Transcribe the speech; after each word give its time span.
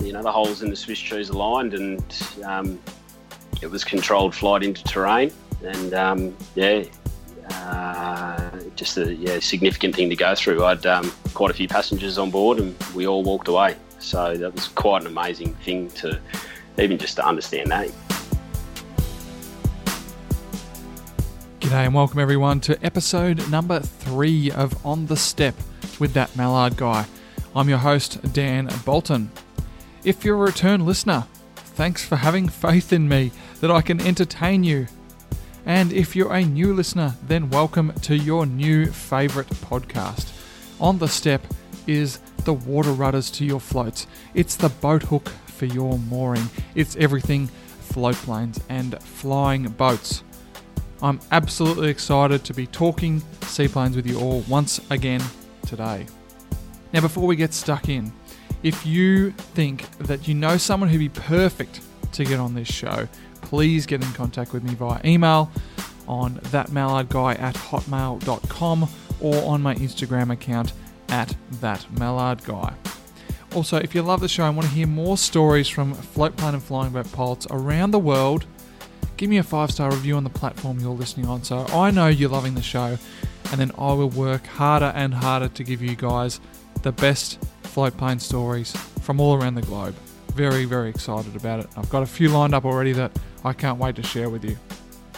you 0.00 0.12
know 0.12 0.22
the 0.22 0.32
holes 0.32 0.62
in 0.62 0.70
the 0.70 0.76
Swiss 0.76 0.98
cheese 0.98 1.28
aligned, 1.28 1.74
and 1.74 2.02
um, 2.44 2.78
it 3.62 3.70
was 3.70 3.84
controlled 3.84 4.34
flight 4.34 4.62
into 4.62 4.82
terrain, 4.84 5.32
and 5.62 5.94
um, 5.94 6.36
yeah, 6.54 6.84
uh, 7.50 8.50
just 8.76 8.96
a 8.96 9.14
yeah 9.14 9.38
significant 9.40 9.94
thing 9.94 10.08
to 10.10 10.16
go 10.16 10.34
through. 10.34 10.64
I'd 10.64 10.86
um, 10.86 11.12
quite 11.34 11.50
a 11.50 11.54
few 11.54 11.68
passengers 11.68 12.18
on 12.18 12.30
board, 12.30 12.58
and 12.58 12.76
we 12.94 13.06
all 13.06 13.22
walked 13.22 13.48
away. 13.48 13.76
So 13.98 14.36
that 14.36 14.54
was 14.54 14.68
quite 14.68 15.02
an 15.02 15.08
amazing 15.08 15.54
thing 15.56 15.90
to 15.90 16.20
even 16.78 16.98
just 16.98 17.16
to 17.16 17.26
understand 17.26 17.70
that. 17.70 17.90
G'day 21.60 21.84
and 21.84 21.94
welcome 21.94 22.20
everyone 22.20 22.60
to 22.60 22.82
episode 22.84 23.50
number 23.50 23.80
three 23.80 24.50
of 24.50 24.86
On 24.86 25.06
the 25.06 25.16
Step 25.16 25.54
with 25.98 26.14
that 26.14 26.34
Mallard 26.36 26.76
guy. 26.76 27.04
I'm 27.54 27.68
your 27.68 27.78
host, 27.78 28.32
Dan 28.32 28.70
Bolton. 28.84 29.30
If 30.08 30.24
you're 30.24 30.36
a 30.36 30.46
return 30.46 30.86
listener, 30.86 31.26
thanks 31.54 32.02
for 32.02 32.16
having 32.16 32.48
faith 32.48 32.94
in 32.94 33.10
me 33.10 33.30
that 33.60 33.70
I 33.70 33.82
can 33.82 34.00
entertain 34.00 34.64
you. 34.64 34.86
And 35.66 35.92
if 35.92 36.16
you're 36.16 36.32
a 36.32 36.46
new 36.46 36.72
listener, 36.72 37.14
then 37.26 37.50
welcome 37.50 37.92
to 37.92 38.16
your 38.16 38.46
new 38.46 38.86
favourite 38.86 39.50
podcast. 39.50 40.32
On 40.80 40.96
the 40.96 41.08
Step 41.08 41.42
is 41.86 42.20
the 42.46 42.54
water 42.54 42.92
rudders 42.92 43.30
to 43.32 43.44
your 43.44 43.60
floats, 43.60 44.06
it's 44.32 44.56
the 44.56 44.70
boat 44.70 45.02
hook 45.02 45.28
for 45.28 45.66
your 45.66 45.98
mooring, 45.98 46.48
it's 46.74 46.96
everything 46.96 47.46
float 47.46 48.16
planes 48.16 48.58
and 48.70 48.98
flying 49.02 49.64
boats. 49.64 50.24
I'm 51.02 51.20
absolutely 51.32 51.90
excited 51.90 52.44
to 52.44 52.54
be 52.54 52.66
talking 52.66 53.22
seaplanes 53.42 53.94
with 53.94 54.06
you 54.06 54.18
all 54.18 54.40
once 54.48 54.80
again 54.88 55.20
today. 55.66 56.06
Now, 56.94 57.02
before 57.02 57.26
we 57.26 57.36
get 57.36 57.52
stuck 57.52 57.90
in, 57.90 58.10
if 58.62 58.84
you 58.84 59.30
think 59.30 59.88
that 59.98 60.26
you 60.26 60.34
know 60.34 60.56
someone 60.56 60.88
who'd 60.88 60.98
be 60.98 61.08
perfect 61.08 61.80
to 62.12 62.24
get 62.24 62.40
on 62.40 62.54
this 62.54 62.68
show, 62.68 63.08
please 63.42 63.86
get 63.86 64.02
in 64.02 64.12
contact 64.12 64.52
with 64.52 64.62
me 64.64 64.74
via 64.74 65.00
email 65.04 65.50
on 66.06 66.36
thatmallardguy 66.36 67.38
at 67.38 67.54
hotmail.com 67.54 68.88
or 69.20 69.44
on 69.44 69.62
my 69.62 69.74
Instagram 69.76 70.32
account 70.32 70.72
at 71.08 71.34
thatmallardguy. 71.56 72.74
Also, 73.54 73.78
if 73.78 73.94
you 73.94 74.02
love 74.02 74.20
the 74.20 74.28
show 74.28 74.44
and 74.44 74.56
want 74.56 74.68
to 74.68 74.74
hear 74.74 74.86
more 74.86 75.16
stories 75.16 75.68
from 75.68 75.94
float 75.94 76.36
plane 76.36 76.54
and 76.54 76.62
flying 76.62 76.92
boat 76.92 77.10
pilots 77.12 77.46
around 77.50 77.92
the 77.92 77.98
world, 77.98 78.46
give 79.16 79.30
me 79.30 79.38
a 79.38 79.42
five 79.42 79.70
star 79.70 79.90
review 79.90 80.16
on 80.16 80.24
the 80.24 80.30
platform 80.30 80.78
you're 80.80 80.90
listening 80.90 81.26
on 81.26 81.42
so 81.42 81.66
I 81.72 81.90
know 81.90 82.08
you're 82.08 82.28
loving 82.28 82.54
the 82.54 82.62
show, 82.62 82.98
and 83.50 83.60
then 83.60 83.72
I 83.78 83.92
will 83.94 84.10
work 84.10 84.46
harder 84.46 84.92
and 84.94 85.14
harder 85.14 85.48
to 85.48 85.64
give 85.64 85.80
you 85.80 85.96
guys 85.96 86.40
the 86.82 86.92
best 86.92 87.42
float 87.62 87.96
plane 87.96 88.18
stories 88.18 88.76
from 89.02 89.20
all 89.20 89.34
around 89.34 89.54
the 89.54 89.62
globe. 89.62 89.94
Very, 90.34 90.64
very 90.64 90.88
excited 90.88 91.34
about 91.36 91.60
it. 91.60 91.66
I've 91.76 91.90
got 91.90 92.02
a 92.02 92.06
few 92.06 92.28
lined 92.28 92.54
up 92.54 92.64
already 92.64 92.92
that 92.92 93.12
I 93.44 93.52
can't 93.52 93.78
wait 93.78 93.96
to 93.96 94.02
share 94.02 94.30
with 94.30 94.44
you. 94.44 94.56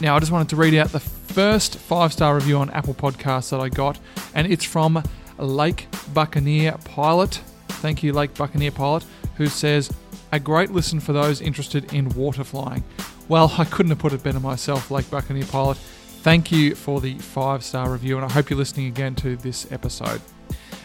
Now, 0.00 0.16
I 0.16 0.20
just 0.20 0.32
wanted 0.32 0.48
to 0.50 0.56
read 0.56 0.74
out 0.74 0.88
the 0.88 1.00
first 1.00 1.76
five 1.76 2.12
star 2.12 2.34
review 2.34 2.58
on 2.58 2.70
Apple 2.70 2.94
Podcasts 2.94 3.50
that 3.50 3.60
I 3.60 3.68
got, 3.68 3.98
and 4.34 4.50
it's 4.50 4.64
from 4.64 5.02
Lake 5.38 5.88
Buccaneer 6.14 6.76
Pilot. 6.84 7.40
Thank 7.68 8.02
you, 8.02 8.12
Lake 8.12 8.34
Buccaneer 8.34 8.70
Pilot, 8.70 9.04
who 9.36 9.46
says, 9.46 9.92
A 10.32 10.40
great 10.40 10.70
listen 10.70 11.00
for 11.00 11.12
those 11.12 11.40
interested 11.40 11.92
in 11.92 12.08
water 12.10 12.44
flying. 12.44 12.82
Well, 13.28 13.54
I 13.58 13.64
couldn't 13.64 13.90
have 13.90 13.98
put 13.98 14.12
it 14.12 14.22
better 14.22 14.40
myself, 14.40 14.90
Lake 14.90 15.10
Buccaneer 15.10 15.46
Pilot. 15.46 15.76
Thank 16.22 16.52
you 16.52 16.74
for 16.74 17.00
the 17.00 17.18
five 17.18 17.62
star 17.62 17.90
review, 17.90 18.16
and 18.16 18.24
I 18.24 18.30
hope 18.30 18.50
you're 18.50 18.58
listening 18.58 18.86
again 18.86 19.14
to 19.16 19.36
this 19.36 19.70
episode. 19.72 20.20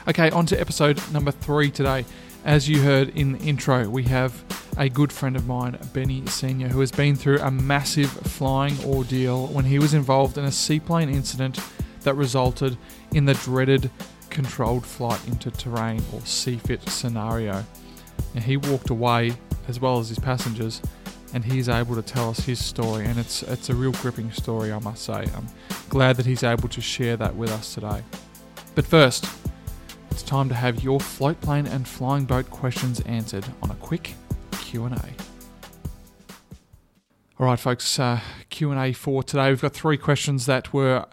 Okay, 0.08 0.30
on 0.30 0.46
to 0.46 0.62
episode 0.62 1.02
number 1.12 1.32
three 1.32 1.72
today. 1.72 2.06
As 2.44 2.70
you 2.70 2.80
heard 2.80 3.10
in 3.18 3.32
the 3.32 3.40
intro, 3.40 3.90
we 3.90 4.04
have 4.04 4.44
a 4.78 4.88
good 4.88 5.12
friend 5.12 5.36
of 5.36 5.48
mine, 5.48 5.80
Benny 5.94 6.24
Senior, 6.28 6.68
who 6.68 6.80
has 6.82 6.92
been 6.92 7.16
through 7.16 7.40
a 7.40 7.50
massive 7.50 8.12
flying 8.12 8.78
ordeal 8.86 9.48
when 9.48 9.66
he 9.66 9.80
was 9.80 9.96
involved 9.96 10.38
in 10.38 10.46
a 10.46 10.52
seaplane 10.52 11.10
incident 11.10 11.58
that 12.02 12.14
resulted 12.14 12.78
in 13.14 13.26
the 13.26 13.34
dreaded 13.34 13.90
controlled 14.30 14.86
flight 14.86 15.20
into 15.28 15.50
terrain 15.50 16.04
or 16.14 16.20
CFIT 16.20 16.88
scenario. 16.88 17.66
Now, 18.36 18.42
he 18.42 18.58
walked 18.58 18.92
away 18.92 19.34
as 19.68 19.80
well 19.80 19.98
as 19.98 20.10
his 20.10 20.20
passengers, 20.20 20.84
and 21.34 21.44
he's 21.44 21.68
able 21.68 21.96
to 21.96 22.04
tell 22.04 22.30
us 22.30 22.42
his 22.42 22.64
story, 22.64 23.06
and 23.06 23.18
it's 23.18 23.42
it's 23.42 23.72
a 23.72 23.74
real 23.74 23.94
gripping 23.94 24.32
story, 24.32 24.72
I 24.72 24.78
must 24.78 25.04
say. 25.04 25.26
I'm 25.36 25.48
glad 25.90 26.18
that 26.18 26.28
he's 26.28 26.44
able 26.44 26.70
to 26.70 26.80
share 26.80 27.18
that 27.18 27.36
with 27.36 27.50
us 27.50 27.74
today. 27.74 28.04
But 28.76 28.86
first, 28.86 29.26
it's 30.16 30.24
time 30.24 30.48
to 30.48 30.56
have 30.56 30.82
your 30.82 30.98
float 30.98 31.42
plane 31.42 31.68
and 31.68 31.86
flying 31.86 32.24
boat 32.24 32.50
questions 32.50 33.02
answered 33.02 33.44
on 33.62 33.70
a 33.70 33.76
quick 33.76 34.14
Q&A. 34.62 34.96
All 37.38 37.48
right, 37.48 37.60
folks, 37.60 38.00
uh, 38.00 38.22
Q&A 38.50 38.94
for 38.94 39.24
today. 39.24 39.50
We've 39.50 39.62
got 39.62 39.74
three 39.74 39.98
questions 39.98 40.46
that 40.46 40.72
were 40.72 41.06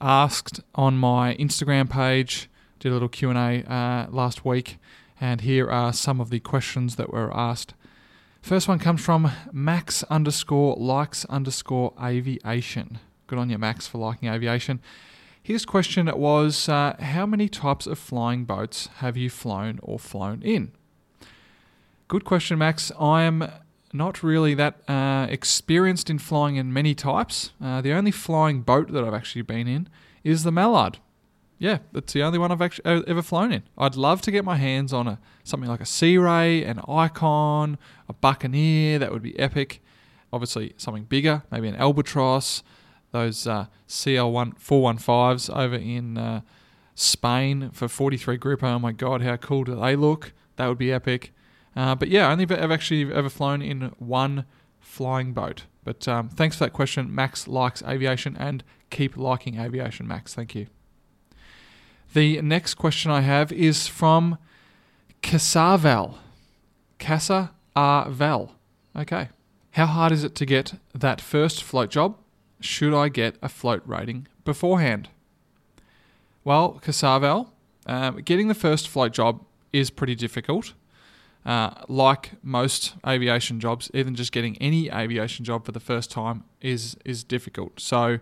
asked 0.00 0.62
on 0.74 0.96
my 0.96 1.34
Instagram 1.34 1.90
page. 1.90 2.48
Did 2.80 2.92
a 2.92 2.92
little 2.94 3.10
Q&A 3.10 3.62
uh, 3.64 4.06
last 4.08 4.46
week, 4.46 4.78
and 5.20 5.42
here 5.42 5.68
are 5.70 5.92
some 5.92 6.18
of 6.18 6.30
the 6.30 6.40
questions 6.40 6.96
that 6.96 7.12
were 7.12 7.30
asked. 7.36 7.74
First 8.40 8.68
one 8.68 8.78
comes 8.78 9.04
from 9.04 9.30
Max 9.52 10.02
underscore 10.04 10.76
likes 10.76 11.26
underscore 11.26 11.92
aviation. 12.02 13.00
Good 13.26 13.38
on 13.38 13.50
you, 13.50 13.58
Max, 13.58 13.86
for 13.86 13.98
liking 13.98 14.30
aviation. 14.30 14.80
His 15.46 15.64
question 15.64 16.10
was 16.12 16.68
uh, 16.68 16.96
How 16.98 17.24
many 17.24 17.48
types 17.48 17.86
of 17.86 18.00
flying 18.00 18.46
boats 18.46 18.88
have 18.96 19.16
you 19.16 19.30
flown 19.30 19.78
or 19.80 19.96
flown 19.96 20.42
in? 20.42 20.72
Good 22.08 22.24
question, 22.24 22.58
Max. 22.58 22.90
I'm 22.98 23.48
not 23.92 24.24
really 24.24 24.54
that 24.54 24.80
uh, 24.90 25.28
experienced 25.30 26.10
in 26.10 26.18
flying 26.18 26.56
in 26.56 26.72
many 26.72 26.96
types. 26.96 27.52
Uh, 27.62 27.80
the 27.80 27.92
only 27.92 28.10
flying 28.10 28.62
boat 28.62 28.90
that 28.90 29.04
I've 29.04 29.14
actually 29.14 29.42
been 29.42 29.68
in 29.68 29.88
is 30.24 30.42
the 30.42 30.50
Mallard. 30.50 30.98
Yeah, 31.60 31.78
that's 31.92 32.12
the 32.12 32.24
only 32.24 32.40
one 32.40 32.50
I've 32.50 32.60
actually 32.60 33.06
ever 33.06 33.22
flown 33.22 33.52
in. 33.52 33.62
I'd 33.78 33.94
love 33.94 34.22
to 34.22 34.32
get 34.32 34.44
my 34.44 34.56
hands 34.56 34.92
on 34.92 35.06
a 35.06 35.20
something 35.44 35.70
like 35.70 35.80
a 35.80 35.86
Sea 35.86 36.18
Ray, 36.18 36.64
an 36.64 36.80
Icon, 36.88 37.78
a 38.08 38.12
Buccaneer. 38.14 38.98
That 38.98 39.12
would 39.12 39.22
be 39.22 39.38
epic. 39.38 39.80
Obviously, 40.32 40.74
something 40.76 41.04
bigger, 41.04 41.44
maybe 41.52 41.68
an 41.68 41.76
Albatross 41.76 42.64
those 43.12 43.46
uh, 43.46 43.66
CL1 43.88 44.58
415s 44.58 45.54
over 45.54 45.76
in 45.76 46.18
uh, 46.18 46.40
Spain 46.94 47.70
for 47.72 47.88
43 47.88 48.36
Group. 48.36 48.62
Oh 48.62 48.78
my 48.78 48.92
god, 48.92 49.22
how 49.22 49.36
cool 49.36 49.64
do 49.64 49.74
they 49.74 49.96
look? 49.96 50.32
That 50.56 50.68
would 50.68 50.78
be 50.78 50.92
epic. 50.92 51.32
Uh, 51.74 51.94
but 51.94 52.08
yeah, 52.08 52.30
only 52.30 52.44
I've 52.44 52.70
actually 52.70 53.12
ever 53.12 53.28
flown 53.28 53.60
in 53.60 53.92
one 53.98 54.46
flying 54.80 55.32
boat. 55.32 55.64
But 55.84 56.08
um, 56.08 56.28
thanks 56.30 56.56
for 56.56 56.64
that 56.64 56.72
question. 56.72 57.14
Max 57.14 57.46
likes 57.46 57.82
aviation 57.82 58.36
and 58.36 58.64
keep 58.90 59.16
liking 59.16 59.60
aviation, 59.60 60.08
Max. 60.08 60.34
Thank 60.34 60.54
you. 60.54 60.66
The 62.14 62.40
next 62.40 62.74
question 62.74 63.10
I 63.10 63.20
have 63.20 63.52
is 63.52 63.86
from 63.86 64.38
Casavel. 65.22 66.14
Casa 66.98 67.52
Arvel. 67.76 68.52
Okay. 68.96 69.28
How 69.72 69.86
hard 69.86 70.12
is 70.12 70.24
it 70.24 70.34
to 70.36 70.46
get 70.46 70.74
that 70.94 71.20
first 71.20 71.62
float 71.62 71.90
job? 71.90 72.16
Should 72.60 72.94
I 72.94 73.08
get 73.08 73.36
a 73.42 73.48
float 73.48 73.82
rating 73.86 74.28
beforehand? 74.44 75.08
Well, 76.44 76.80
Casavel, 76.82 77.50
um, 77.86 78.18
getting 78.18 78.48
the 78.48 78.54
first 78.54 78.88
float 78.88 79.12
job 79.12 79.44
is 79.72 79.90
pretty 79.90 80.14
difficult. 80.14 80.74
Uh, 81.44 81.70
like 81.88 82.32
most 82.42 82.94
aviation 83.06 83.60
jobs, 83.60 83.90
even 83.94 84.14
just 84.16 84.32
getting 84.32 84.56
any 84.58 84.90
aviation 84.90 85.44
job 85.44 85.64
for 85.64 85.72
the 85.72 85.80
first 85.80 86.10
time 86.10 86.42
is 86.60 86.96
is 87.04 87.22
difficult. 87.22 87.78
So 87.80 88.18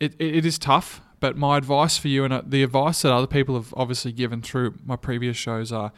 it, 0.00 0.14
it 0.18 0.46
is 0.46 0.58
tough. 0.58 1.02
But 1.20 1.36
my 1.36 1.56
advice 1.56 1.98
for 1.98 2.08
you 2.08 2.24
and 2.24 2.32
uh, 2.32 2.42
the 2.44 2.64
advice 2.64 3.02
that 3.02 3.12
other 3.12 3.28
people 3.28 3.54
have 3.54 3.72
obviously 3.76 4.10
given 4.10 4.42
through 4.42 4.74
my 4.84 4.96
previous 4.96 5.36
shows 5.36 5.70
are, 5.70 5.92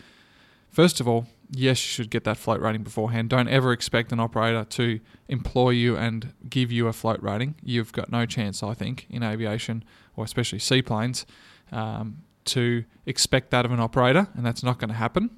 first 0.70 1.00
of 1.00 1.08
all, 1.08 1.26
yes, 1.50 1.82
you 1.84 1.88
should 1.88 2.10
get 2.10 2.24
that 2.24 2.36
float 2.36 2.60
rating 2.60 2.82
beforehand. 2.82 3.30
Don't 3.30 3.48
ever 3.48 3.72
expect 3.72 4.12
an 4.12 4.20
operator 4.20 4.64
to 4.64 5.00
employ 5.28 5.70
you 5.70 5.96
and 5.96 6.32
give 6.48 6.70
you 6.72 6.86
a 6.88 6.92
float 6.92 7.22
rating. 7.22 7.54
You've 7.62 7.92
got 7.92 8.10
no 8.10 8.26
chance, 8.26 8.62
I 8.62 8.74
think, 8.74 9.06
in 9.10 9.22
aviation 9.22 9.84
or 10.16 10.24
especially 10.24 10.58
seaplanes, 10.58 11.26
um, 11.72 12.18
to 12.46 12.84
expect 13.06 13.50
that 13.50 13.64
of 13.64 13.72
an 13.72 13.80
operator, 13.80 14.28
and 14.34 14.44
that's 14.44 14.62
not 14.62 14.78
going 14.78 14.90
to 14.90 14.94
happen. 14.94 15.30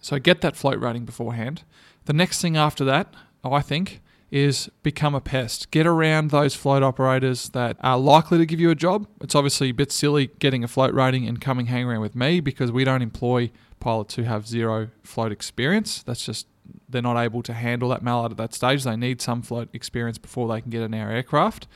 So 0.00 0.18
get 0.18 0.40
that 0.40 0.56
float 0.56 0.80
rating 0.80 1.04
beforehand. 1.04 1.62
The 2.06 2.12
next 2.12 2.40
thing 2.40 2.56
after 2.56 2.84
that, 2.86 3.14
I 3.44 3.60
think, 3.60 4.00
is 4.30 4.70
become 4.82 5.14
a 5.14 5.20
pest. 5.20 5.70
Get 5.70 5.86
around 5.86 6.30
those 6.30 6.54
float 6.54 6.82
operators 6.82 7.50
that 7.50 7.76
are 7.80 7.98
likely 7.98 8.38
to 8.38 8.46
give 8.46 8.60
you 8.60 8.70
a 8.70 8.74
job. 8.74 9.06
It's 9.20 9.34
obviously 9.34 9.70
a 9.70 9.74
bit 9.74 9.92
silly 9.92 10.30
getting 10.38 10.64
a 10.64 10.68
float 10.68 10.94
rating 10.94 11.26
and 11.26 11.40
coming 11.40 11.66
hang 11.66 11.84
around 11.84 12.00
with 12.00 12.14
me 12.14 12.40
because 12.40 12.70
we 12.70 12.84
don't 12.84 13.02
employ 13.02 13.50
pilots 13.80 14.14
who 14.14 14.22
have 14.22 14.46
zero 14.46 14.88
float 15.02 15.32
experience. 15.32 16.02
That's 16.02 16.24
just 16.24 16.46
they're 16.88 17.02
not 17.02 17.20
able 17.20 17.42
to 17.42 17.52
handle 17.52 17.88
that 17.88 18.02
mallard 18.02 18.32
at 18.32 18.38
that 18.38 18.54
stage. 18.54 18.84
They 18.84 18.96
need 18.96 19.20
some 19.20 19.42
float 19.42 19.68
experience 19.72 20.18
before 20.18 20.48
they 20.48 20.60
can 20.60 20.70
get 20.70 20.82
in 20.82 20.94
our 20.94 21.10
aircraft. 21.10 21.66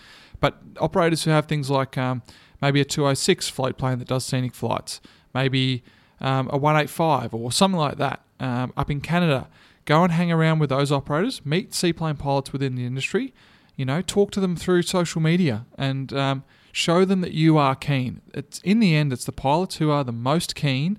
But 0.40 0.60
operators 0.78 1.24
who 1.24 1.30
have 1.30 1.46
things 1.46 1.70
like 1.70 1.96
um, 1.96 2.22
maybe 2.60 2.80
a 2.80 2.84
206 2.84 3.48
float 3.48 3.78
plane 3.78 3.98
that 3.98 4.08
does 4.08 4.24
scenic 4.24 4.54
flights, 4.54 5.00
maybe 5.34 5.82
um, 6.20 6.48
a 6.52 6.56
185 6.56 7.34
or 7.34 7.52
something 7.52 7.78
like 7.78 7.98
that, 7.98 8.22
um, 8.40 8.72
up 8.76 8.90
in 8.90 9.00
Canada, 9.00 9.48
go 9.84 10.02
and 10.02 10.12
hang 10.12 10.32
around 10.32 10.58
with 10.58 10.70
those 10.70 10.90
operators, 10.90 11.44
meet 11.44 11.74
seaplane 11.74 12.16
pilots 12.16 12.52
within 12.52 12.74
the 12.74 12.84
industry, 12.84 13.32
you 13.76 13.84
know, 13.84 14.02
talk 14.02 14.30
to 14.32 14.40
them 14.40 14.56
through 14.56 14.82
social 14.82 15.20
media 15.20 15.66
and 15.76 16.12
um, 16.12 16.44
show 16.72 17.04
them 17.04 17.20
that 17.20 17.32
you 17.32 17.56
are 17.58 17.74
keen. 17.74 18.20
It's 18.32 18.60
in 18.60 18.80
the 18.80 18.94
end, 18.94 19.12
it's 19.12 19.24
the 19.24 19.32
pilots 19.32 19.76
who 19.76 19.90
are 19.90 20.04
the 20.04 20.12
most 20.12 20.54
keen. 20.54 20.98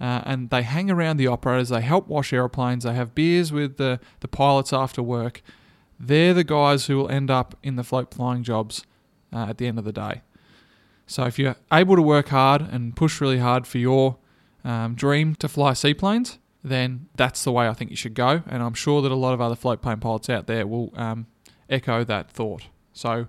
Uh, 0.00 0.22
and 0.24 0.50
they 0.50 0.62
hang 0.62 0.90
around 0.90 1.16
the 1.16 1.26
operators. 1.26 1.70
They 1.70 1.80
help 1.80 2.06
wash 2.08 2.32
aeroplanes. 2.32 2.84
They 2.84 2.94
have 2.94 3.14
beers 3.14 3.52
with 3.52 3.76
the, 3.78 3.98
the 4.20 4.28
pilots 4.28 4.72
after 4.72 5.02
work. 5.02 5.42
They're 5.98 6.34
the 6.34 6.44
guys 6.44 6.86
who 6.86 6.96
will 6.98 7.08
end 7.08 7.30
up 7.30 7.56
in 7.62 7.76
the 7.76 7.82
float 7.82 8.14
flying 8.14 8.44
jobs 8.44 8.84
uh, 9.32 9.46
at 9.48 9.58
the 9.58 9.66
end 9.66 9.78
of 9.78 9.84
the 9.84 9.92
day. 9.92 10.22
So 11.06 11.24
if 11.24 11.38
you're 11.38 11.56
able 11.72 11.96
to 11.96 12.02
work 12.02 12.28
hard 12.28 12.62
and 12.62 12.94
push 12.94 13.20
really 13.20 13.38
hard 13.38 13.66
for 13.66 13.78
your 13.78 14.18
um, 14.64 14.94
dream 14.94 15.34
to 15.36 15.48
fly 15.48 15.72
seaplanes, 15.72 16.38
then 16.62 17.08
that's 17.16 17.42
the 17.44 17.50
way 17.50 17.66
I 17.66 17.72
think 17.72 17.90
you 17.90 17.96
should 17.96 18.14
go. 18.14 18.42
And 18.46 18.62
I'm 18.62 18.74
sure 18.74 19.02
that 19.02 19.10
a 19.10 19.16
lot 19.16 19.32
of 19.32 19.40
other 19.40 19.56
float 19.56 19.80
plane 19.80 19.98
pilots 19.98 20.28
out 20.28 20.46
there 20.46 20.66
will 20.66 20.92
um, 20.96 21.26
echo 21.68 22.04
that 22.04 22.30
thought. 22.30 22.64
So, 22.92 23.26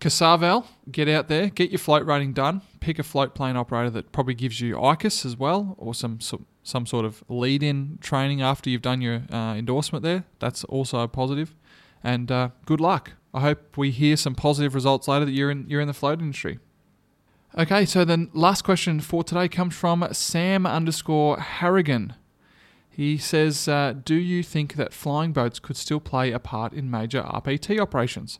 Casavel, 0.00 0.66
get 0.90 1.08
out 1.08 1.28
there, 1.28 1.48
get 1.48 1.70
your 1.70 1.78
float 1.78 2.06
rating 2.06 2.32
done, 2.32 2.62
pick 2.80 2.98
a 2.98 3.02
float 3.02 3.34
plane 3.34 3.56
operator 3.56 3.90
that 3.90 4.12
probably 4.12 4.34
gives 4.34 4.60
you 4.60 4.76
ICUS 4.76 5.26
as 5.26 5.36
well, 5.36 5.74
or 5.78 5.94
some 5.94 6.20
some, 6.20 6.46
some 6.62 6.86
sort 6.86 7.04
of 7.04 7.22
lead 7.28 7.62
in 7.62 7.98
training 8.00 8.40
after 8.40 8.70
you've 8.70 8.82
done 8.82 9.02
your 9.02 9.22
uh, 9.30 9.54
endorsement 9.54 10.02
there. 10.02 10.24
That's 10.38 10.64
also 10.64 11.00
a 11.00 11.08
positive. 11.08 11.54
And 12.02 12.32
uh, 12.32 12.48
good 12.64 12.80
luck. 12.80 13.12
I 13.34 13.40
hope 13.40 13.76
we 13.76 13.90
hear 13.90 14.16
some 14.16 14.34
positive 14.34 14.74
results 14.74 15.06
later 15.06 15.26
that 15.26 15.32
you're 15.32 15.50
in 15.50 15.68
you're 15.68 15.82
in 15.82 15.88
the 15.88 15.94
float 15.94 16.20
industry. 16.20 16.58
Okay, 17.58 17.84
so 17.84 18.04
then 18.04 18.30
last 18.32 18.62
question 18.62 19.00
for 19.00 19.24
today 19.24 19.48
comes 19.48 19.74
from 19.74 20.06
Sam 20.12 20.66
underscore 20.66 21.38
Harrigan. 21.40 22.14
He 22.88 23.18
says, 23.18 23.66
uh, 23.66 23.94
Do 24.04 24.14
you 24.14 24.42
think 24.42 24.74
that 24.74 24.92
flying 24.92 25.32
boats 25.32 25.58
could 25.58 25.76
still 25.76 26.00
play 26.00 26.32
a 26.32 26.38
part 26.38 26.72
in 26.72 26.90
major 26.90 27.22
RPT 27.22 27.80
operations? 27.80 28.38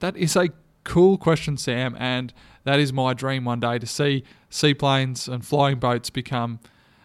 That 0.00 0.16
is 0.16 0.36
a 0.36 0.48
cool 0.84 1.18
question, 1.18 1.56
Sam, 1.56 1.96
and 1.98 2.32
that 2.64 2.78
is 2.78 2.92
my 2.92 3.14
dream 3.14 3.44
one 3.44 3.60
day 3.60 3.78
to 3.78 3.86
see 3.86 4.24
seaplanes 4.48 5.28
and 5.28 5.44
flying 5.44 5.78
boats 5.78 6.10
become 6.10 6.60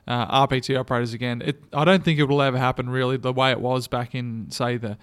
uh, 0.07 0.47
RPT 0.47 0.77
operators 0.77 1.13
again. 1.13 1.41
It, 1.43 1.63
I 1.73 1.85
don't 1.85 2.03
think 2.03 2.19
it 2.19 2.25
will 2.25 2.41
ever 2.41 2.57
happen 2.57 2.89
really 2.89 3.17
the 3.17 3.33
way 3.33 3.51
it 3.51 3.59
was 3.59 3.87
back 3.87 4.13
in, 4.13 4.47
say, 4.49 4.77
the, 4.77 4.97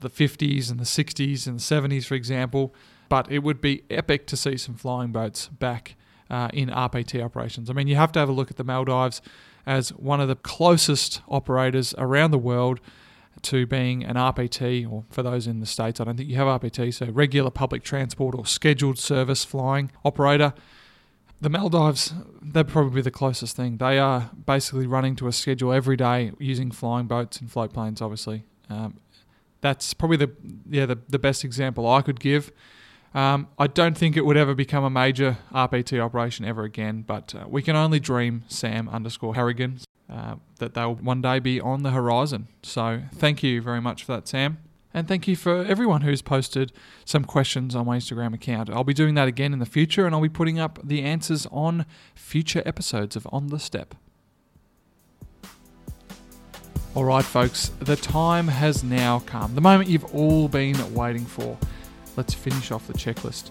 the 0.00 0.10
50s 0.10 0.70
and 0.70 0.80
the 0.80 0.84
60s 0.84 1.46
and 1.46 1.58
the 1.58 1.96
70s, 1.96 2.04
for 2.04 2.14
example 2.14 2.74
but 3.08 3.30
it 3.30 3.40
would 3.40 3.60
be 3.60 3.84
epic 3.90 4.26
to 4.26 4.36
see 4.36 4.56
some 4.56 4.74
flying 4.74 5.12
boats 5.12 5.48
back 5.48 5.96
uh, 6.30 6.48
in 6.52 6.68
RPT 6.68 7.22
operations. 7.24 7.70
I 7.70 7.72
mean, 7.72 7.88
you 7.88 7.96
have 7.96 8.12
to 8.12 8.18
have 8.18 8.28
a 8.28 8.32
look 8.32 8.50
at 8.50 8.56
the 8.56 8.64
Maldives 8.64 9.22
as 9.66 9.90
one 9.90 10.20
of 10.20 10.28
the 10.28 10.36
closest 10.36 11.22
operators 11.28 11.94
around 11.98 12.30
the 12.30 12.38
world 12.38 12.80
to 13.42 13.66
being 13.66 14.04
an 14.04 14.16
RPT, 14.16 14.90
or 14.90 15.04
for 15.10 15.22
those 15.22 15.46
in 15.46 15.60
the 15.60 15.66
States, 15.66 16.00
I 16.00 16.04
don't 16.04 16.16
think 16.16 16.28
you 16.28 16.36
have 16.36 16.60
RPT, 16.60 16.92
so 16.92 17.06
regular 17.06 17.50
public 17.50 17.82
transport 17.82 18.34
or 18.34 18.46
scheduled 18.46 18.98
service 18.98 19.44
flying 19.44 19.90
operator. 20.04 20.54
The 21.40 21.48
Maldives, 21.48 22.12
they're 22.42 22.64
probably 22.64 23.00
the 23.00 23.12
closest 23.12 23.54
thing. 23.54 23.76
They 23.76 23.98
are 23.98 24.30
basically 24.46 24.86
running 24.86 25.14
to 25.16 25.28
a 25.28 25.32
schedule 25.32 25.72
every 25.72 25.96
day 25.96 26.32
using 26.38 26.70
flying 26.70 27.06
boats 27.06 27.40
and 27.40 27.50
float 27.50 27.72
planes, 27.72 28.02
obviously. 28.02 28.44
Um, 28.68 28.98
that's 29.60 29.94
probably 29.94 30.16
the 30.16 30.30
yeah 30.68 30.86
the, 30.86 30.98
the 31.08 31.18
best 31.18 31.44
example 31.44 31.88
I 31.88 32.02
could 32.02 32.20
give. 32.20 32.52
Um, 33.14 33.48
I 33.58 33.66
don't 33.66 33.96
think 33.96 34.16
it 34.16 34.24
would 34.26 34.36
ever 34.36 34.54
become 34.54 34.84
a 34.84 34.90
major 34.90 35.38
RPT 35.52 35.98
operation 35.98 36.44
ever 36.44 36.64
again, 36.64 37.02
but 37.02 37.34
uh, 37.34 37.46
we 37.48 37.62
can 37.62 37.74
only 37.74 38.00
dream, 38.00 38.44
Sam 38.48 38.88
underscore 38.88 39.34
Harrigan, 39.34 39.80
uh, 40.10 40.36
that 40.58 40.74
they'll 40.74 40.94
one 40.94 41.20
day 41.20 41.38
be 41.38 41.60
on 41.60 41.82
the 41.82 41.90
horizon. 41.90 42.48
So 42.62 43.02
thank 43.14 43.42
you 43.42 43.60
very 43.60 43.80
much 43.80 44.04
for 44.04 44.12
that, 44.12 44.28
Sam. 44.28 44.58
And 44.94 45.06
thank 45.06 45.28
you 45.28 45.36
for 45.36 45.64
everyone 45.64 46.00
who's 46.00 46.22
posted 46.22 46.72
some 47.04 47.24
questions 47.24 47.76
on 47.76 47.86
my 47.86 47.98
Instagram 47.98 48.34
account. 48.34 48.70
I'll 48.70 48.84
be 48.84 48.94
doing 48.94 49.14
that 49.14 49.28
again 49.28 49.52
in 49.52 49.58
the 49.58 49.66
future, 49.66 50.06
and 50.06 50.14
I'll 50.14 50.22
be 50.22 50.28
putting 50.28 50.58
up 50.58 50.78
the 50.82 51.02
answers 51.02 51.46
on 51.50 51.84
future 52.14 52.62
episodes 52.64 53.14
of 53.14 53.28
On 53.30 53.48
the 53.48 53.58
Step. 53.58 53.94
All 56.94 57.04
right, 57.04 57.24
folks, 57.24 57.70
the 57.80 57.96
time 57.96 58.48
has 58.48 58.82
now 58.82 59.20
come. 59.20 59.54
The 59.54 59.60
moment 59.60 59.90
you've 59.90 60.14
all 60.14 60.48
been 60.48 60.94
waiting 60.94 61.26
for 61.26 61.56
let's 62.16 62.34
finish 62.34 62.72
off 62.72 62.86
the 62.86 62.94
checklist. 62.94 63.50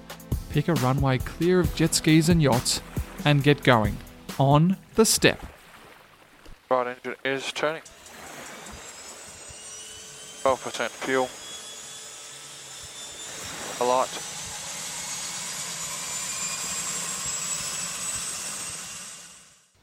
Pick 0.50 0.68
a 0.68 0.74
runway 0.76 1.20
clear 1.20 1.62
of 1.62 1.74
jet 1.76 1.94
skis 1.94 2.30
and 2.30 2.42
yachts 2.42 2.82
and 3.24 3.44
get 3.44 3.64
going. 3.64 3.96
On 4.40 4.76
the 4.96 5.06
step. 5.06 5.46
Right 6.70 6.88
engine 6.88 7.16
is 7.24 7.50
turning. 7.54 7.82
12% 10.44 10.90
fuel. 10.90 11.30
Alight. 13.80 14.10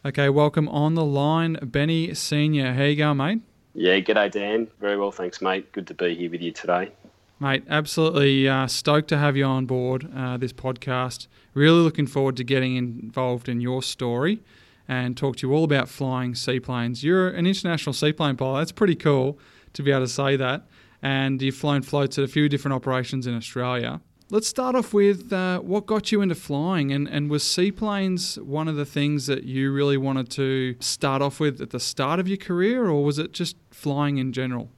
Okay, 0.06 0.28
welcome 0.28 0.68
on 0.68 0.94
the 0.94 1.04
line, 1.04 1.54
Benny 1.62 2.12
Senior. 2.12 2.74
How 2.74 2.82
you 2.82 2.96
going, 2.96 3.16
mate? 3.16 3.40
Yeah, 3.72 4.00
g'day 4.00 4.30
Dan. 4.30 4.68
Very 4.78 4.98
well, 4.98 5.10
thanks, 5.10 5.40
mate. 5.40 5.72
Good 5.72 5.86
to 5.86 5.94
be 5.94 6.14
here 6.14 6.30
with 6.30 6.42
you 6.42 6.52
today. 6.52 6.92
Mate, 7.40 7.64
absolutely 7.70 8.46
uh, 8.46 8.66
stoked 8.66 9.08
to 9.08 9.16
have 9.16 9.38
you 9.38 9.46
on 9.46 9.64
board 9.64 10.10
uh, 10.14 10.36
this 10.36 10.52
podcast. 10.52 11.28
Really 11.54 11.80
looking 11.80 12.06
forward 12.06 12.36
to 12.36 12.44
getting 12.44 12.76
involved 12.76 13.48
in 13.48 13.62
your 13.62 13.82
story 13.82 14.42
and 14.88 15.16
talk 15.16 15.36
to 15.36 15.46
you 15.46 15.54
all 15.54 15.64
about 15.64 15.88
flying 15.88 16.34
seaplanes. 16.34 17.02
You're 17.02 17.28
an 17.28 17.46
international 17.46 17.92
seaplane 17.92 18.36
pilot. 18.36 18.60
That's 18.60 18.72
pretty 18.72 18.96
cool 18.96 19.38
to 19.72 19.82
be 19.82 19.90
able 19.90 20.04
to 20.04 20.08
say 20.08 20.36
that. 20.36 20.66
And 21.02 21.40
you've 21.40 21.56
flown 21.56 21.82
floats 21.82 22.18
at 22.18 22.24
a 22.24 22.28
few 22.28 22.48
different 22.48 22.74
operations 22.74 23.26
in 23.26 23.36
Australia. 23.36 24.00
Let's 24.30 24.48
start 24.48 24.74
off 24.74 24.94
with 24.94 25.32
uh, 25.32 25.60
what 25.60 25.84
got 25.84 26.10
you 26.10 26.22
into 26.22 26.34
flying, 26.34 26.92
and, 26.92 27.06
and 27.06 27.28
was 27.28 27.42
seaplanes 27.42 28.36
one 28.40 28.68
of 28.68 28.76
the 28.76 28.86
things 28.86 29.26
that 29.26 29.44
you 29.44 29.70
really 29.70 29.98
wanted 29.98 30.30
to 30.30 30.76
start 30.80 31.20
off 31.20 31.40
with 31.40 31.60
at 31.60 31.70
the 31.70 31.78
start 31.78 32.18
of 32.18 32.26
your 32.26 32.38
career, 32.38 32.86
or 32.86 33.04
was 33.04 33.18
it 33.18 33.32
just 33.32 33.56
flying 33.70 34.16
in 34.16 34.32
general? 34.32 34.70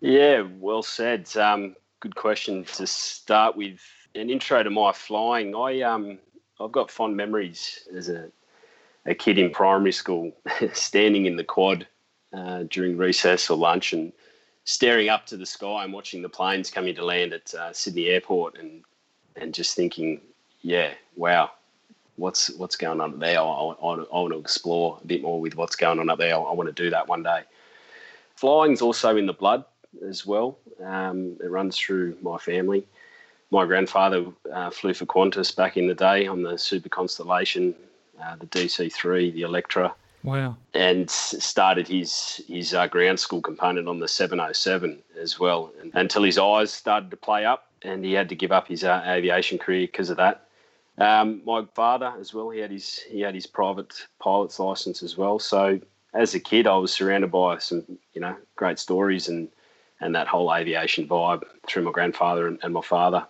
Yeah, 0.00 0.46
well 0.58 0.82
said. 0.82 1.28
Um, 1.36 1.76
good 2.00 2.16
question 2.16 2.64
to 2.64 2.86
start 2.86 3.56
with. 3.56 3.80
An 4.14 4.28
intro 4.28 4.62
to 4.62 4.68
my 4.68 4.92
flying. 4.92 5.54
I 5.54 5.80
um, 5.80 6.18
I've 6.60 6.72
got 6.72 6.90
fond 6.90 7.16
memories 7.16 7.88
as 7.96 8.10
a 8.10 8.30
a 9.06 9.14
kid 9.14 9.38
in 9.38 9.50
primary 9.50 9.92
school, 9.92 10.32
standing 10.72 11.26
in 11.26 11.36
the 11.36 11.44
quad 11.44 11.86
uh, 12.32 12.64
during 12.64 12.96
recess 12.96 13.50
or 13.50 13.56
lunch 13.56 13.92
and 13.92 14.12
staring 14.64 15.08
up 15.08 15.26
to 15.26 15.36
the 15.36 15.46
sky 15.46 15.84
and 15.84 15.92
watching 15.92 16.22
the 16.22 16.28
planes 16.28 16.70
coming 16.70 16.94
to 16.94 17.04
land 17.04 17.32
at 17.32 17.52
uh, 17.54 17.72
Sydney 17.72 18.06
Airport 18.06 18.58
and 18.58 18.82
and 19.36 19.54
just 19.54 19.74
thinking, 19.74 20.20
yeah, 20.60 20.92
wow, 21.16 21.50
what's 22.16 22.50
what's 22.50 22.76
going 22.76 23.00
on 23.00 23.18
there? 23.18 23.38
I, 23.38 23.42
I, 23.42 23.44
I, 23.44 23.84
want 23.84 24.32
to 24.32 24.38
explore 24.38 24.98
a 25.02 25.06
bit 25.06 25.22
more 25.22 25.40
with 25.40 25.56
what's 25.56 25.76
going 25.76 25.98
on 25.98 26.10
up 26.10 26.18
there. 26.18 26.34
I, 26.34 26.38
I 26.38 26.52
want 26.52 26.68
to 26.68 26.82
do 26.82 26.90
that 26.90 27.08
one 27.08 27.22
day. 27.22 27.42
Flying's 28.36 28.82
also 28.82 29.16
in 29.16 29.26
the 29.26 29.32
blood 29.32 29.64
as 30.06 30.26
well. 30.26 30.58
Um, 30.84 31.36
it 31.42 31.50
runs 31.50 31.76
through 31.76 32.16
my 32.22 32.38
family. 32.38 32.86
My 33.50 33.66
grandfather 33.66 34.26
uh, 34.52 34.70
flew 34.70 34.94
for 34.94 35.06
Qantas 35.06 35.54
back 35.54 35.76
in 35.76 35.86
the 35.86 35.94
day 35.94 36.26
on 36.26 36.42
the 36.42 36.56
Super 36.56 36.88
Constellation, 36.88 37.74
uh, 38.24 38.36
the 38.36 38.46
DC3, 38.46 39.32
the 39.32 39.42
Electra. 39.42 39.94
Wow! 40.22 40.56
And 40.72 41.10
started 41.10 41.88
his 41.88 42.40
his 42.46 42.74
uh, 42.74 42.86
ground 42.86 43.18
school 43.18 43.40
component 43.40 43.88
on 43.88 43.98
the 43.98 44.06
707 44.06 44.98
as 45.20 45.40
well, 45.40 45.72
and, 45.80 45.90
until 45.94 46.22
his 46.22 46.38
eyes 46.38 46.72
started 46.72 47.10
to 47.10 47.16
play 47.16 47.44
up, 47.44 47.66
and 47.82 48.04
he 48.04 48.12
had 48.12 48.28
to 48.28 48.36
give 48.36 48.52
up 48.52 48.68
his 48.68 48.84
uh, 48.84 49.02
aviation 49.04 49.58
career 49.58 49.86
because 49.86 50.10
of 50.10 50.18
that. 50.18 50.46
Um, 50.98 51.40
my 51.44 51.64
father 51.74 52.12
as 52.20 52.32
well, 52.32 52.50
he 52.50 52.60
had 52.60 52.70
his 52.70 53.00
he 53.00 53.20
had 53.20 53.34
his 53.34 53.46
private 53.46 54.06
pilot's 54.20 54.60
license 54.60 55.02
as 55.02 55.16
well. 55.16 55.40
So 55.40 55.80
as 56.14 56.34
a 56.34 56.40
kid, 56.40 56.66
I 56.66 56.76
was 56.76 56.92
surrounded 56.92 57.32
by 57.32 57.58
some 57.58 57.84
you 58.14 58.20
know 58.20 58.36
great 58.54 58.78
stories 58.78 59.28
and 59.28 59.48
and 60.00 60.14
that 60.14 60.28
whole 60.28 60.54
aviation 60.54 61.08
vibe 61.08 61.42
through 61.66 61.84
my 61.84 61.92
grandfather 61.92 62.46
and, 62.46 62.58
and 62.62 62.74
my 62.74 62.82
father. 62.82 63.26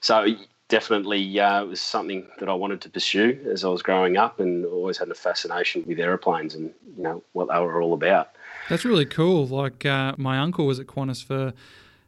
So 0.00 0.26
definitely 0.68 1.40
uh, 1.40 1.62
it 1.62 1.68
was 1.68 1.80
something 1.80 2.26
that 2.38 2.48
I 2.48 2.54
wanted 2.54 2.80
to 2.82 2.90
pursue 2.90 3.38
as 3.50 3.64
I 3.64 3.68
was 3.68 3.82
growing 3.82 4.16
up, 4.16 4.40
and 4.40 4.64
always 4.66 4.98
had 4.98 5.08
a 5.08 5.14
fascination 5.14 5.84
with 5.86 5.98
aeroplanes 5.98 6.54
and 6.54 6.72
you 6.96 7.02
know 7.02 7.22
what 7.32 7.48
they 7.48 7.58
were 7.58 7.80
all 7.80 7.94
about. 7.94 8.30
That's 8.68 8.84
really 8.84 9.06
cool. 9.06 9.46
Like 9.46 9.84
uh, 9.84 10.14
my 10.16 10.38
uncle 10.38 10.66
was 10.66 10.80
at 10.80 10.86
Qantas 10.86 11.24
for 11.24 11.52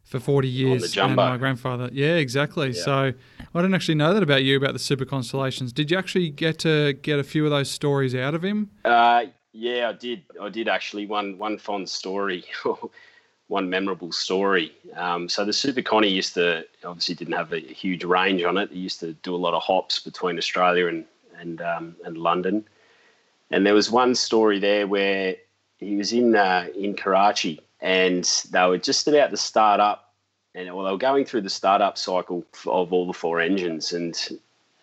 for 0.06 0.20
40 0.20 0.46
years 0.46 0.96
and 0.96 1.16
my 1.16 1.36
grandfather 1.36 1.90
yeah 1.92 2.14
exactly. 2.14 2.68
Yeah. 2.68 2.82
so 2.84 2.92
i 2.92 3.60
didn't 3.60 3.74
actually 3.74 3.96
know 3.96 4.14
that 4.14 4.22
about 4.22 4.44
you 4.44 4.56
about 4.56 4.72
the 4.72 4.78
super 4.78 5.04
constellations. 5.04 5.72
Did 5.72 5.90
you 5.90 5.98
actually 5.98 6.30
get 6.30 6.60
to 6.60 6.92
get 6.92 7.18
a 7.18 7.24
few 7.24 7.44
of 7.44 7.50
those 7.50 7.68
stories 7.68 8.14
out 8.14 8.32
of 8.34 8.44
him? 8.44 8.70
Uh, 8.84 9.24
yeah 9.52 9.88
i 9.88 9.92
did. 9.92 10.22
I 10.40 10.48
did 10.48 10.68
actually. 10.68 11.06
One 11.06 11.38
one 11.38 11.58
fond 11.58 11.88
story 11.88 12.44
one 13.48 13.70
memorable 13.70 14.12
story. 14.12 14.72
Um, 14.94 15.28
so 15.28 15.44
the 15.44 15.52
Super 15.52 15.82
Connie 15.82 16.08
used 16.08 16.34
to 16.34 16.66
obviously 16.84 17.14
didn't 17.14 17.34
have 17.34 17.52
a 17.52 17.60
huge 17.60 18.04
range 18.04 18.42
on 18.42 18.58
it. 18.58 18.70
It 18.70 18.76
used 18.76 19.00
to 19.00 19.12
do 19.14 19.34
a 19.34 19.36
lot 19.36 19.54
of 19.54 19.62
hops 19.62 20.00
between 20.00 20.38
Australia 20.38 20.88
and 20.88 21.04
and 21.38 21.60
um, 21.60 21.96
and 22.04 22.16
London. 22.16 22.66
And 23.50 23.64
there 23.64 23.74
was 23.74 23.90
one 23.90 24.14
story 24.14 24.58
there 24.58 24.86
where 24.86 25.36
he 25.78 25.96
was 25.96 26.12
in 26.12 26.34
uh, 26.34 26.68
in 26.76 26.94
Karachi, 26.94 27.60
and 27.80 28.24
they 28.50 28.66
were 28.66 28.78
just 28.78 29.06
about 29.06 29.30
to 29.30 29.36
start 29.36 29.78
up, 29.78 30.12
and 30.54 30.74
well, 30.74 30.84
they 30.84 30.90
were 30.90 30.98
going 30.98 31.24
through 31.24 31.42
the 31.42 31.50
startup 31.50 31.96
cycle 31.96 32.44
of 32.66 32.92
all 32.92 33.06
the 33.06 33.12
four 33.12 33.40
engines, 33.40 33.92
and 33.92 34.40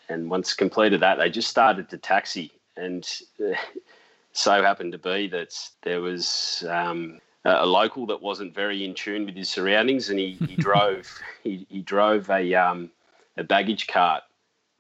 and 0.08 0.30
once 0.30 0.54
completed 0.54 1.02
that, 1.02 1.18
they 1.18 1.30
just 1.30 1.50
started 1.50 1.90
to 1.90 1.98
taxi, 1.98 2.52
and 2.78 3.20
uh, 3.42 3.56
so 4.32 4.64
happened 4.64 4.94
to 4.94 4.98
be 4.98 5.28
that 5.28 5.54
there 5.82 6.00
was. 6.00 6.64
Um, 6.70 7.20
a 7.46 7.66
local 7.66 8.06
that 8.08 8.22
wasn't 8.22 8.54
very 8.54 8.84
in 8.86 8.94
tune 8.94 9.26
with 9.26 9.36
his 9.36 9.50
surroundings, 9.50 10.10
and 10.10 10.20
he, 10.20 10.34
he 10.48 10.56
drove 10.58 11.08
he, 11.44 11.66
he 11.70 11.82
drove 11.82 12.30
a 12.30 12.54
um, 12.54 12.90
a 13.38 13.44
baggage 13.44 13.88
cart 13.88 14.24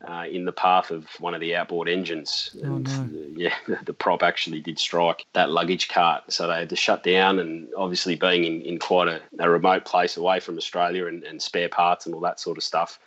uh, 0.08 0.26
in 0.30 0.46
the 0.46 0.52
path 0.52 0.92
of 0.92 1.08
one 1.20 1.34
of 1.34 1.42
the 1.42 1.56
outboard 1.56 1.88
engines. 1.88 2.56
Oh, 2.64 2.68
And 2.68 2.88
no. 2.88 3.20
uh, 3.20 3.28
yeah, 3.36 3.56
the 3.86 3.94
prop 3.94 4.24
actually 4.24 4.60
did 4.60 4.78
strike 4.80 5.26
that 5.34 5.50
luggage 5.50 5.88
cart. 5.88 6.24
So 6.32 6.48
they 6.48 6.60
had 6.60 6.70
to 6.70 6.76
shut 6.76 7.04
down. 7.04 7.40
And 7.40 7.68
obviously, 7.78 8.16
being 8.16 8.44
in, 8.44 8.62
in 8.62 8.80
quite 8.80 9.08
a, 9.08 9.22
a 9.40 9.50
remote 9.50 9.86
place 9.86 10.18
away 10.18 10.40
from 10.40 10.58
Australia 10.58 11.08
and, 11.08 11.24
and 11.24 11.42
spare 11.42 11.70
parts 11.70 12.06
and 12.06 12.14
all 12.14 12.22
that 12.22 12.40
sort 12.40 12.58
of 12.58 12.64
stuff, 12.64 13.00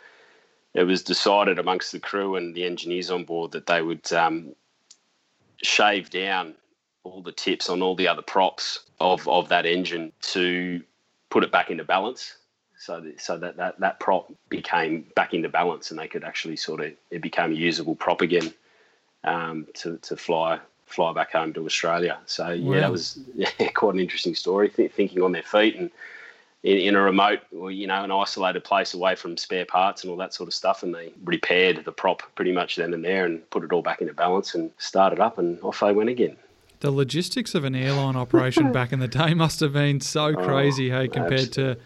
it 0.73 0.83
was 0.83 1.03
decided 1.03 1.59
amongst 1.59 1.91
the 1.91 1.99
crew 1.99 2.35
and 2.35 2.53
the 2.55 2.65
engineers 2.65 3.11
on 3.11 3.23
board 3.23 3.51
that 3.51 3.67
they 3.67 3.81
would 3.81 4.11
um, 4.13 4.55
shave 5.61 6.09
down 6.09 6.55
all 7.07 7.21
the 7.21 7.31
tips 7.31 7.69
on 7.69 7.81
all 7.81 7.95
the 7.95 8.07
other 8.07 8.21
props 8.21 8.81
of, 8.99 9.27
of 9.27 9.49
that 9.49 9.65
engine 9.65 10.11
to 10.21 10.81
put 11.29 11.43
it 11.43 11.51
back 11.51 11.69
into 11.69 11.83
balance 11.83 12.37
so 12.77 12.99
that, 13.01 13.19
so 13.19 13.37
that, 13.37 13.57
that 13.57 13.79
that 13.79 13.99
prop 13.99 14.31
became 14.49 15.05
back 15.15 15.33
into 15.33 15.49
balance 15.49 15.89
and 15.89 15.99
they 15.99 16.07
could 16.07 16.23
actually 16.23 16.55
sort 16.55 16.79
of 16.79 16.93
it 17.09 17.21
became 17.21 17.51
a 17.51 17.55
usable 17.55 17.95
prop 17.95 18.21
again 18.21 18.53
um, 19.23 19.67
to, 19.73 19.97
to 19.97 20.15
fly 20.15 20.59
fly 20.85 21.11
back 21.11 21.33
home 21.33 21.51
to 21.53 21.65
Australia. 21.65 22.17
So 22.27 22.49
yeah, 22.49 22.69
Wow. 22.69 22.79
that 22.81 22.91
was 22.91 23.19
yeah, 23.35 23.49
quite 23.73 23.93
an 23.95 23.99
interesting 23.99 24.35
story. 24.35 24.69
Th- 24.69 24.91
thinking 24.91 25.21
on 25.21 25.31
their 25.33 25.43
feet 25.43 25.75
and 25.75 25.91
in, 26.63 26.77
in 26.77 26.95
a 26.95 27.01
remote, 27.01 27.39
or, 27.57 27.71
you 27.71 27.87
know, 27.87 28.03
an 28.03 28.11
isolated 28.11 28.63
place 28.63 28.93
away 28.93 29.15
from 29.15 29.37
spare 29.37 29.65
parts 29.65 30.03
and 30.03 30.11
all 30.11 30.17
that 30.17 30.33
sort 30.33 30.47
of 30.47 30.53
stuff, 30.53 30.83
and 30.83 30.93
they 30.93 31.13
repaired 31.23 31.83
the 31.85 31.91
prop 31.91 32.23
pretty 32.35 32.51
much 32.51 32.75
then 32.77 32.93
and 32.93 33.03
there 33.03 33.25
and 33.25 33.47
put 33.51 33.63
it 33.63 33.71
all 33.71 33.81
back 33.81 34.01
into 34.01 34.13
balance 34.13 34.55
and 34.55 34.71
started 34.77 35.19
up 35.19 35.37
and 35.37 35.59
off 35.61 35.79
they 35.81 35.91
went 35.91 36.09
again. 36.09 36.37
The 36.79 36.91
logistics 36.91 37.55
of 37.55 37.63
an 37.63 37.75
airline 37.75 38.15
operation 38.15 38.71
back 38.71 38.93
in 38.93 38.99
the 38.99 39.07
day 39.07 39.33
must 39.33 39.59
have 39.61 39.73
been 39.73 39.99
so 39.99 40.25
Oh, 40.37 40.45
crazy, 40.45 40.89
hey, 40.89 41.07
compared 41.07 41.51
to 41.53 41.77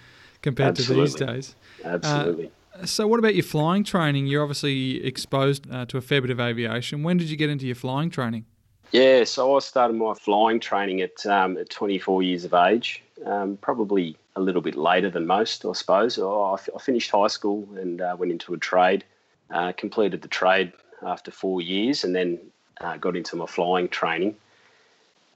compared 0.41 0.75
to 0.75 0.93
these 0.93 1.15
days. 1.15 1.55
Absolutely. 1.83 2.51
So, 2.86 3.07
what 3.07 3.19
about 3.19 3.36
your 3.36 3.43
flying 3.43 3.83
training? 3.83 4.27
You're 4.27 4.41
obviously 4.41 5.05
exposed 5.05 5.69
uh, 5.71 5.86
to 5.88 5.98
a 5.98 6.01
fair 6.01 6.21
bit 6.21 6.31
of 6.31 6.39
aviation. 6.39 7.03
When 7.03 7.17
did 7.17 7.29
you 7.29 7.38
get 7.38 7.50
into 7.50 7.65
your 7.65 7.75
flying 7.75 8.10
training? 8.10 8.45
Yeah, 8.91 9.24
so 9.24 9.55
I 9.55 9.60
started 9.60 9.93
my 9.93 10.13
flying 10.13 10.60
training 10.60 11.01
at, 11.01 11.25
um, 11.25 11.57
at 11.57 11.69
24 11.69 12.24
years 12.24 12.43
of 12.43 12.53
age, 12.53 13.01
um, 13.25 13.57
probably 13.62 14.17
a 14.36 14.41
little 14.41 14.62
bit 14.62 14.75
later 14.75 15.10
than 15.10 15.25
most, 15.25 15.65
I 15.65 15.71
suppose. 15.74 16.19
I, 16.19 16.24
I 16.25 16.53
f- 16.53 16.69
I 16.75 16.79
finished 16.79 17.12
high 17.12 17.27
school 17.27 17.67
and 17.77 18.01
uh, 18.01 18.15
went 18.17 18.31
into 18.31 18.53
a 18.53 18.57
trade, 18.57 19.05
uh, 19.50 19.71
completed 19.74 20.21
the 20.21 20.27
trade 20.27 20.74
after 21.03 21.31
four 21.31 21.62
years, 21.62 22.03
and 22.03 22.13
then 22.15 22.39
uh, 22.81 22.98
got 22.98 23.15
into 23.15 23.36
my 23.36 23.45
flying 23.45 23.88
training. 23.88 24.36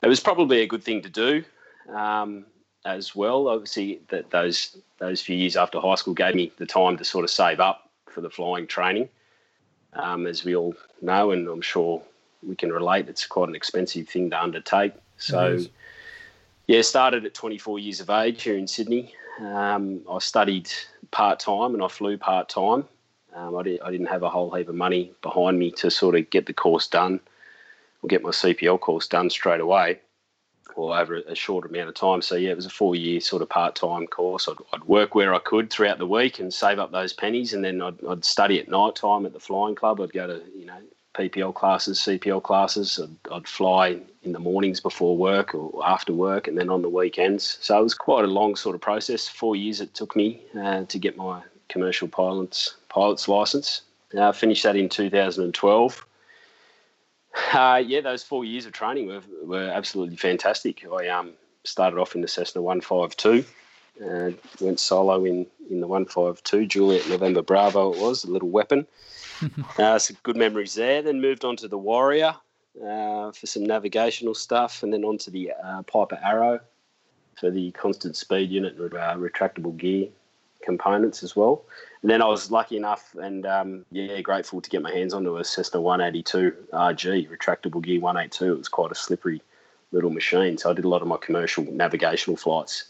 It 0.01 0.07
was 0.07 0.19
probably 0.19 0.61
a 0.61 0.67
good 0.67 0.83
thing 0.83 1.01
to 1.01 1.09
do 1.09 1.43
um, 1.93 2.45
as 2.85 3.15
well. 3.15 3.47
Obviously, 3.47 4.01
that 4.09 4.29
those 4.29 4.77
those 4.99 5.21
few 5.21 5.35
years 5.35 5.57
after 5.57 5.79
high 5.79 5.95
school 5.95 6.13
gave 6.13 6.35
me 6.35 6.51
the 6.57 6.65
time 6.65 6.97
to 6.97 7.03
sort 7.03 7.23
of 7.23 7.29
save 7.29 7.59
up 7.59 7.89
for 8.09 8.21
the 8.21 8.29
flying 8.29 8.67
training, 8.67 9.09
um, 9.93 10.25
as 10.25 10.45
we 10.45 10.55
all 10.55 10.75
know, 11.01 11.31
and 11.31 11.47
I'm 11.47 11.61
sure 11.61 12.01
we 12.43 12.55
can 12.55 12.71
relate. 12.71 13.09
It's 13.09 13.25
quite 13.25 13.49
an 13.49 13.55
expensive 13.55 14.07
thing 14.07 14.29
to 14.29 14.41
undertake. 14.41 14.93
So, 15.17 15.59
yeah, 16.67 16.81
started 16.81 17.25
at 17.25 17.33
24 17.33 17.79
years 17.79 17.99
of 17.99 18.09
age 18.09 18.43
here 18.43 18.57
in 18.57 18.67
Sydney. 18.67 19.13
Um, 19.39 20.01
I 20.09 20.19
studied 20.19 20.71
part 21.11 21.39
time 21.39 21.73
and 21.73 21.83
I 21.83 21.87
flew 21.87 22.17
part 22.17 22.49
time. 22.49 22.85
Um, 23.33 23.57
I, 23.57 23.63
did, 23.63 23.81
I 23.81 23.91
didn't 23.91 24.07
have 24.07 24.23
a 24.23 24.29
whole 24.29 24.51
heap 24.51 24.69
of 24.69 24.75
money 24.75 25.13
behind 25.21 25.59
me 25.59 25.71
to 25.71 25.91
sort 25.91 26.15
of 26.15 26.29
get 26.29 26.45
the 26.45 26.53
course 26.53 26.87
done 26.87 27.19
or 28.05 28.07
get 28.07 28.21
my 28.21 28.29
CPL 28.29 28.79
course 28.79 29.07
done 29.07 29.29
straight 29.29 29.59
away 29.59 29.99
or 30.75 30.97
over 30.97 31.15
a 31.15 31.35
short 31.35 31.65
amount 31.65 31.89
of 31.89 31.95
time. 31.95 32.21
So, 32.21 32.35
yeah, 32.35 32.51
it 32.51 32.55
was 32.55 32.65
a 32.65 32.69
four 32.69 32.95
year 32.95 33.19
sort 33.19 33.41
of 33.41 33.49
part 33.49 33.75
time 33.75 34.07
course. 34.07 34.47
I'd, 34.47 34.57
I'd 34.73 34.83
work 34.83 35.15
where 35.15 35.33
I 35.33 35.39
could 35.39 35.69
throughout 35.69 35.97
the 35.97 36.05
week 36.05 36.39
and 36.39 36.53
save 36.53 36.79
up 36.79 36.91
those 36.91 37.13
pennies, 37.13 37.53
and 37.53 37.63
then 37.63 37.81
I'd, 37.81 38.03
I'd 38.05 38.25
study 38.25 38.59
at 38.59 38.69
night 38.69 38.95
time 38.95 39.25
at 39.25 39.33
the 39.33 39.39
flying 39.39 39.75
club. 39.75 40.01
I'd 40.01 40.13
go 40.13 40.27
to, 40.27 40.41
you 40.55 40.65
know, 40.65 40.77
PPL 41.15 41.55
classes, 41.55 41.99
CPL 41.99 42.43
classes. 42.43 42.99
I'd, 43.01 43.33
I'd 43.33 43.47
fly 43.47 43.99
in 44.23 44.33
the 44.33 44.39
mornings 44.39 44.81
before 44.81 45.17
work 45.17 45.55
or 45.55 45.81
after 45.87 46.13
work, 46.13 46.47
and 46.47 46.57
then 46.57 46.69
on 46.69 46.81
the 46.81 46.89
weekends. 46.89 47.57
So 47.61 47.79
it 47.79 47.83
was 47.83 47.93
quite 47.95 48.25
a 48.25 48.27
long 48.27 48.55
sort 48.55 48.75
of 48.75 48.81
process. 48.81 49.27
Four 49.27 49.55
years 49.55 49.81
it 49.81 49.93
took 49.93 50.15
me 50.15 50.41
uh, 50.59 50.83
to 50.83 50.99
get 50.99 51.17
my 51.17 51.41
commercial 51.69 52.07
pilot's 52.07 52.75
pilot's 52.89 53.27
license. 53.27 53.81
Uh, 54.15 54.31
finished 54.31 54.63
that 54.63 54.75
in 54.75 54.89
2012. 54.89 56.05
Uh, 57.53 57.81
yeah, 57.85 58.01
those 58.01 58.23
four 58.23 58.45
years 58.45 58.65
of 58.65 58.71
training 58.71 59.07
were, 59.07 59.21
were 59.43 59.69
absolutely 59.69 60.15
fantastic. 60.15 60.85
I 60.85 61.07
um, 61.09 61.31
started 61.63 61.99
off 61.99 62.15
in 62.15 62.21
the 62.21 62.27
Cessna 62.27 62.61
152, 62.61 63.45
uh, 64.03 64.31
went 64.59 64.79
solo 64.79 65.23
in, 65.25 65.45
in 65.69 65.81
the 65.81 65.87
152, 65.87 66.65
Juliet 66.65 67.09
November 67.09 67.41
Bravo 67.41 67.93
it 67.93 67.99
was, 67.99 68.23
a 68.23 68.31
little 68.31 68.49
weapon. 68.49 68.87
uh, 69.77 69.99
some 69.99 70.17
good 70.23 70.37
memories 70.37 70.75
there. 70.75 71.01
Then 71.01 71.21
moved 71.21 71.43
on 71.43 71.57
to 71.57 71.67
the 71.67 71.77
Warrior 71.77 72.35
uh, 72.81 73.31
for 73.31 73.47
some 73.47 73.65
navigational 73.65 74.33
stuff, 74.33 74.83
and 74.83 74.93
then 74.93 75.03
on 75.03 75.17
to 75.19 75.31
the 75.31 75.51
uh, 75.63 75.83
Piper 75.83 76.19
Arrow 76.23 76.59
for 77.39 77.51
the 77.51 77.71
constant 77.71 78.15
speed 78.15 78.49
unit 78.49 78.77
and 78.77 78.93
uh, 78.93 79.15
retractable 79.15 79.75
gear 79.75 80.07
components 80.65 81.23
as 81.23 81.35
well. 81.35 81.63
And 82.01 82.11
then 82.11 82.21
I 82.21 82.27
was 82.27 82.51
lucky 82.51 82.77
enough 82.77 83.15
and 83.15 83.45
um, 83.45 83.85
yeah, 83.91 84.21
grateful 84.21 84.61
to 84.61 84.69
get 84.69 84.81
my 84.81 84.91
hands 84.91 85.13
onto 85.13 85.37
a 85.37 85.43
Cessna 85.43 85.81
182 85.81 86.51
RG 86.73 87.29
retractable 87.29 87.81
gear 87.81 87.99
182. 88.01 88.53
It 88.53 88.57
was 88.57 88.67
quite 88.67 88.91
a 88.91 88.95
slippery 88.95 89.41
little 89.91 90.09
machine, 90.09 90.57
so 90.57 90.69
I 90.69 90.73
did 90.73 90.85
a 90.85 90.89
lot 90.89 91.01
of 91.01 91.07
my 91.07 91.17
commercial 91.17 91.63
navigational 91.63 92.37
flights 92.37 92.85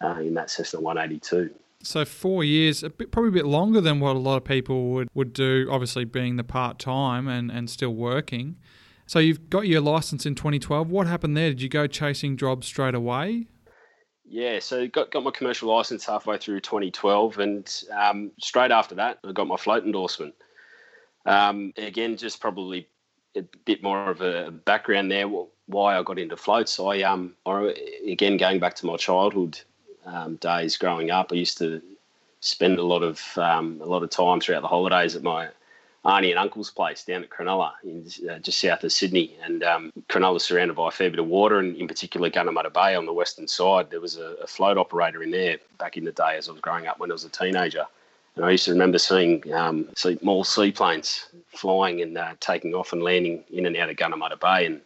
uh, 0.00 0.20
in 0.20 0.34
that 0.34 0.50
Cessna 0.50 0.80
182. 0.80 1.50
So 1.82 2.04
four 2.04 2.44
years, 2.44 2.82
a 2.82 2.90
bit, 2.90 3.10
probably 3.12 3.28
a 3.28 3.42
bit 3.42 3.46
longer 3.46 3.80
than 3.80 4.00
what 4.00 4.16
a 4.16 4.18
lot 4.18 4.36
of 4.36 4.44
people 4.44 4.90
would, 4.90 5.08
would 5.14 5.32
do. 5.32 5.68
Obviously, 5.70 6.04
being 6.04 6.36
the 6.36 6.44
part 6.44 6.78
time 6.78 7.28
and, 7.28 7.50
and 7.50 7.68
still 7.68 7.94
working. 7.94 8.56
So 9.06 9.18
you've 9.18 9.50
got 9.50 9.66
your 9.66 9.82
license 9.82 10.24
in 10.24 10.34
2012. 10.34 10.90
What 10.90 11.06
happened 11.06 11.36
there? 11.36 11.50
Did 11.50 11.60
you 11.60 11.68
go 11.68 11.86
chasing 11.86 12.36
jobs 12.38 12.66
straight 12.66 12.94
away? 12.94 13.48
Yeah, 14.34 14.58
so 14.58 14.88
got 14.88 15.12
got 15.12 15.22
my 15.22 15.30
commercial 15.30 15.72
license 15.72 16.04
halfway 16.04 16.38
through 16.38 16.58
2012, 16.58 17.38
and 17.38 17.84
um, 17.96 18.32
straight 18.40 18.72
after 18.72 18.96
that, 18.96 19.20
I 19.22 19.30
got 19.30 19.46
my 19.46 19.56
float 19.56 19.84
endorsement. 19.84 20.34
Um, 21.24 21.72
again, 21.76 22.16
just 22.16 22.40
probably 22.40 22.88
a 23.36 23.42
bit 23.64 23.80
more 23.80 24.10
of 24.10 24.22
a 24.22 24.50
background 24.50 25.12
there. 25.12 25.28
Why 25.28 25.96
I 25.96 26.02
got 26.02 26.18
into 26.18 26.36
floats. 26.36 26.80
I 26.80 27.02
um, 27.02 27.36
I, 27.46 27.76
again 28.08 28.36
going 28.36 28.58
back 28.58 28.74
to 28.74 28.86
my 28.86 28.96
childhood 28.96 29.60
um, 30.04 30.34
days 30.34 30.76
growing 30.78 31.12
up, 31.12 31.30
I 31.30 31.36
used 31.36 31.58
to 31.58 31.80
spend 32.40 32.80
a 32.80 32.84
lot 32.84 33.04
of 33.04 33.22
um, 33.38 33.80
a 33.80 33.86
lot 33.86 34.02
of 34.02 34.10
time 34.10 34.40
throughout 34.40 34.62
the 34.62 34.66
holidays 34.66 35.14
at 35.14 35.22
my 35.22 35.50
auntie 36.04 36.30
and 36.30 36.38
uncle's 36.38 36.70
place 36.70 37.04
down 37.04 37.22
at 37.22 37.30
Cronulla, 37.30 37.72
in, 37.82 38.06
uh, 38.28 38.38
just 38.38 38.58
south 38.58 38.84
of 38.84 38.92
Sydney. 38.92 39.36
And 39.42 39.62
um, 39.62 39.92
surrounded 40.38 40.74
by 40.74 40.88
a 40.88 40.90
fair 40.90 41.10
bit 41.10 41.18
of 41.18 41.26
water, 41.26 41.58
and 41.58 41.76
in 41.76 41.88
particular 41.88 42.30
Gunnamatta 42.30 42.72
Bay 42.72 42.94
on 42.94 43.06
the 43.06 43.12
western 43.12 43.48
side. 43.48 43.90
There 43.90 44.00
was 44.00 44.16
a, 44.16 44.36
a 44.42 44.46
float 44.46 44.76
operator 44.76 45.22
in 45.22 45.30
there 45.30 45.58
back 45.78 45.96
in 45.96 46.04
the 46.04 46.12
day 46.12 46.36
as 46.36 46.48
I 46.48 46.52
was 46.52 46.60
growing 46.60 46.86
up 46.86 46.98
when 46.98 47.10
I 47.10 47.14
was 47.14 47.24
a 47.24 47.30
teenager. 47.30 47.86
And 48.36 48.44
I 48.44 48.50
used 48.50 48.64
to 48.64 48.72
remember 48.72 48.98
seeing 48.98 49.52
um, 49.52 49.88
small 49.96 50.44
seaplanes 50.44 51.26
flying 51.48 52.02
and 52.02 52.18
uh, 52.18 52.34
taking 52.40 52.74
off 52.74 52.92
and 52.92 53.02
landing 53.02 53.44
in 53.50 53.66
and 53.66 53.76
out 53.76 53.90
of 53.90 53.96
Gunnamatta 53.96 54.40
Bay, 54.40 54.66
and 54.66 54.80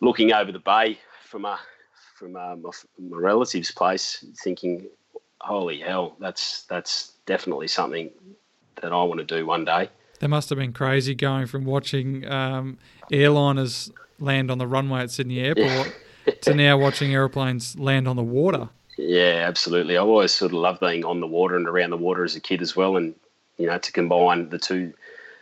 looking 0.00 0.32
over 0.32 0.50
the 0.50 0.58
bay 0.58 0.98
from 1.22 1.44
a 1.44 1.58
from 2.16 2.36
uh, 2.36 2.56
my, 2.56 2.70
my 2.98 3.18
relative's 3.18 3.70
place, 3.70 4.24
thinking, 4.42 4.86
"Holy 5.40 5.78
hell, 5.78 6.16
that's 6.18 6.62
that's 6.62 7.12
definitely 7.26 7.68
something 7.68 8.10
that 8.80 8.92
I 8.92 9.02
want 9.02 9.20
to 9.20 9.26
do 9.26 9.44
one 9.44 9.64
day." 9.64 9.90
That 10.20 10.28
must 10.28 10.48
have 10.48 10.58
been 10.58 10.72
crazy 10.72 11.14
going 11.14 11.46
from 11.46 11.64
watching 11.64 12.26
um, 12.30 12.78
airliners 13.10 13.90
land 14.18 14.50
on 14.50 14.58
the 14.58 14.66
runway 14.66 15.00
at 15.02 15.10
Sydney 15.10 15.40
Airport 15.40 15.94
to 16.42 16.54
now 16.54 16.78
watching 16.78 17.12
aeroplanes 17.12 17.78
land 17.78 18.08
on 18.08 18.16
the 18.16 18.22
water. 18.22 18.68
Yeah, 18.96 19.44
absolutely. 19.46 19.96
I 19.96 20.00
always 20.00 20.32
sort 20.32 20.52
of 20.52 20.58
loved 20.58 20.80
being 20.80 21.04
on 21.04 21.20
the 21.20 21.26
water 21.26 21.56
and 21.56 21.66
around 21.66 21.90
the 21.90 21.96
water 21.96 22.24
as 22.24 22.36
a 22.36 22.40
kid 22.40 22.62
as 22.62 22.76
well, 22.76 22.96
and 22.96 23.14
you 23.58 23.66
know 23.66 23.78
to 23.78 23.92
combine 23.92 24.48
the 24.50 24.58
two, 24.58 24.92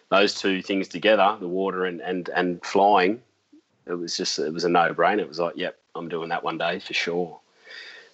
those 0.09 0.35
two 0.35 0.63
things 0.63 0.89
together, 0.89 1.37
the 1.39 1.49
water 1.49 1.85
and 1.85 2.01
and 2.01 2.31
and 2.31 2.65
flying, 2.65 3.21
it 3.87 3.95
was 3.95 4.17
just 4.17 4.39
it 4.39 4.53
was 4.53 4.65
a 4.65 4.69
no 4.69 4.95
brainer. 4.95 5.21
It 5.21 5.29
was 5.29 5.39
like, 5.39 5.57
yep, 5.57 5.79
I'm 5.95 6.09
doing 6.09 6.31
that 6.31 6.43
one 6.43 6.59
day 6.59 6.79
for 6.79 6.95
sure. 6.95 7.39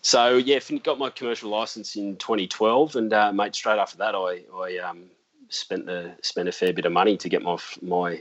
So 0.00 0.36
yeah, 0.36 0.58
got 0.82 0.98
my 0.98 1.10
commercial 1.10 1.50
license 1.50 1.96
in 1.96 2.16
2012, 2.16 2.96
and 2.96 3.12
uh, 3.12 3.32
mate, 3.32 3.54
straight 3.54 3.78
after 3.78 3.98
that, 3.98 4.14
I 4.14 4.42
I 4.54 4.78
um, 4.78 5.04
spent 5.48 5.86
the 5.86 6.12
spent 6.22 6.48
a 6.48 6.52
fair 6.52 6.72
bit 6.72 6.86
of 6.86 6.92
money 6.92 7.16
to 7.16 7.28
get 7.28 7.42
my 7.42 7.56
my 7.82 8.20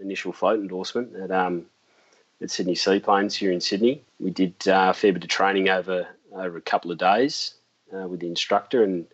initial 0.00 0.32
float 0.32 0.60
endorsement 0.60 1.14
at 1.16 1.30
um, 1.30 1.66
at 2.42 2.50
Sydney 2.50 2.74
Seaplanes 2.74 3.34
here 3.34 3.52
in 3.52 3.60
Sydney. 3.60 4.02
We 4.20 4.30
did 4.30 4.54
uh, 4.66 4.88
a 4.90 4.94
fair 4.94 5.12
bit 5.12 5.24
of 5.24 5.30
training 5.30 5.68
over 5.68 6.06
over 6.32 6.56
a 6.56 6.62
couple 6.62 6.90
of 6.90 6.98
days 6.98 7.54
uh, 7.94 8.06
with 8.08 8.20
the 8.20 8.26
instructor, 8.26 8.82
and 8.82 9.06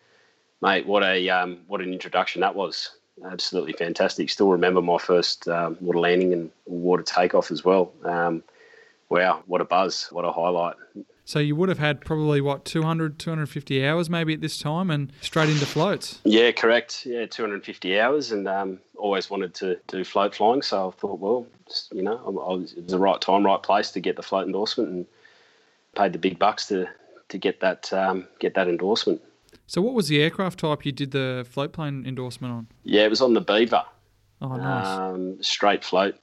mate, 0.60 0.86
what 0.86 1.02
a 1.02 1.28
um, 1.28 1.58
what 1.66 1.80
an 1.80 1.92
introduction 1.92 2.40
that 2.40 2.54
was! 2.54 2.90
Absolutely 3.24 3.74
fantastic. 3.74 4.30
Still 4.30 4.50
remember 4.50 4.80
my 4.80 4.98
first 4.98 5.46
um, 5.48 5.76
water 5.80 6.00
landing 6.00 6.32
and 6.32 6.50
water 6.66 7.02
takeoff 7.02 7.50
as 7.50 7.64
well. 7.64 7.92
Um, 8.04 8.42
wow, 9.08 9.42
what 9.46 9.60
a 9.60 9.64
buzz! 9.64 10.08
What 10.10 10.24
a 10.24 10.32
highlight! 10.32 10.76
So 11.24 11.38
you 11.38 11.54
would 11.56 11.68
have 11.68 11.78
had 11.78 12.00
probably 12.00 12.40
what 12.40 12.64
200, 12.64 13.18
250 13.18 13.86
hours 13.86 14.10
maybe 14.10 14.34
at 14.34 14.40
this 14.40 14.58
time, 14.58 14.90
and 14.90 15.12
straight 15.20 15.48
into 15.48 15.66
floats. 15.66 16.20
Yeah, 16.24 16.50
correct. 16.50 17.06
Yeah, 17.06 17.26
250 17.26 18.00
hours, 18.00 18.32
and 18.32 18.48
um, 18.48 18.80
always 18.96 19.30
wanted 19.30 19.54
to 19.54 19.78
do 19.86 20.04
float 20.04 20.34
flying. 20.34 20.62
So 20.62 20.88
I 20.88 20.90
thought, 21.00 21.20
well, 21.20 21.46
you 21.92 22.02
know, 22.02 22.18
I 22.26 22.30
was, 22.30 22.72
it 22.72 22.82
was 22.82 22.92
the 22.92 22.98
right 22.98 23.20
time, 23.20 23.46
right 23.46 23.62
place 23.62 23.92
to 23.92 24.00
get 24.00 24.16
the 24.16 24.22
float 24.22 24.46
endorsement, 24.46 24.90
and 24.90 25.06
paid 25.94 26.12
the 26.12 26.18
big 26.18 26.38
bucks 26.38 26.66
to 26.66 26.86
to 27.28 27.38
get 27.38 27.60
that 27.60 27.92
um, 27.92 28.26
get 28.40 28.54
that 28.54 28.68
endorsement. 28.68 29.20
So 29.66 29.80
what 29.80 29.94
was 29.94 30.08
the 30.08 30.20
aircraft 30.22 30.58
type 30.60 30.84
you 30.84 30.92
did 30.92 31.12
the 31.12 31.46
float 31.48 31.72
plane 31.72 32.04
endorsement 32.06 32.52
on? 32.52 32.66
Yeah, 32.82 33.04
it 33.04 33.10
was 33.10 33.22
on 33.22 33.34
the 33.34 33.40
Beaver. 33.40 33.84
Oh, 34.40 34.56
nice. 34.56 34.86
Um, 34.86 35.42
straight 35.42 35.84
float 35.84 36.16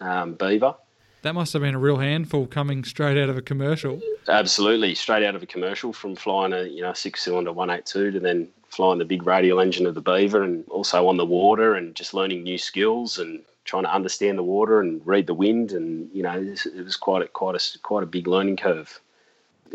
um, 0.00 0.34
Beaver. 0.34 0.74
That 1.22 1.34
must 1.34 1.52
have 1.52 1.62
been 1.62 1.74
a 1.74 1.78
real 1.78 1.98
handful 1.98 2.46
coming 2.46 2.84
straight 2.84 3.16
out 3.16 3.28
of 3.28 3.36
a 3.36 3.42
commercial. 3.42 4.00
Absolutely, 4.28 4.94
straight 4.94 5.24
out 5.24 5.36
of 5.36 5.42
a 5.42 5.46
commercial 5.46 5.92
from 5.92 6.16
flying 6.16 6.52
a 6.52 6.64
you 6.64 6.82
know 6.82 6.92
six 6.92 7.22
cylinder 7.22 7.52
182 7.52 8.10
to 8.12 8.20
then 8.20 8.48
flying 8.68 8.98
the 8.98 9.04
big 9.04 9.26
radial 9.26 9.60
engine 9.60 9.86
of 9.86 9.94
the 9.94 10.00
Beaver 10.00 10.42
and 10.42 10.64
also 10.68 11.06
on 11.06 11.16
the 11.16 11.26
water 11.26 11.74
and 11.74 11.94
just 11.94 12.14
learning 12.14 12.42
new 12.42 12.58
skills 12.58 13.18
and 13.18 13.40
trying 13.64 13.84
to 13.84 13.94
understand 13.94 14.36
the 14.36 14.42
water 14.42 14.80
and 14.80 15.00
read 15.06 15.26
the 15.26 15.34
wind 15.34 15.72
and 15.72 16.10
you 16.12 16.22
know 16.22 16.36
it 16.36 16.84
was 16.84 16.96
quite 16.96 17.22
a 17.22 17.28
quite 17.28 17.54
a 17.54 17.78
quite 17.78 18.02
a 18.02 18.06
big 18.06 18.26
learning 18.26 18.56
curve. 18.56 19.00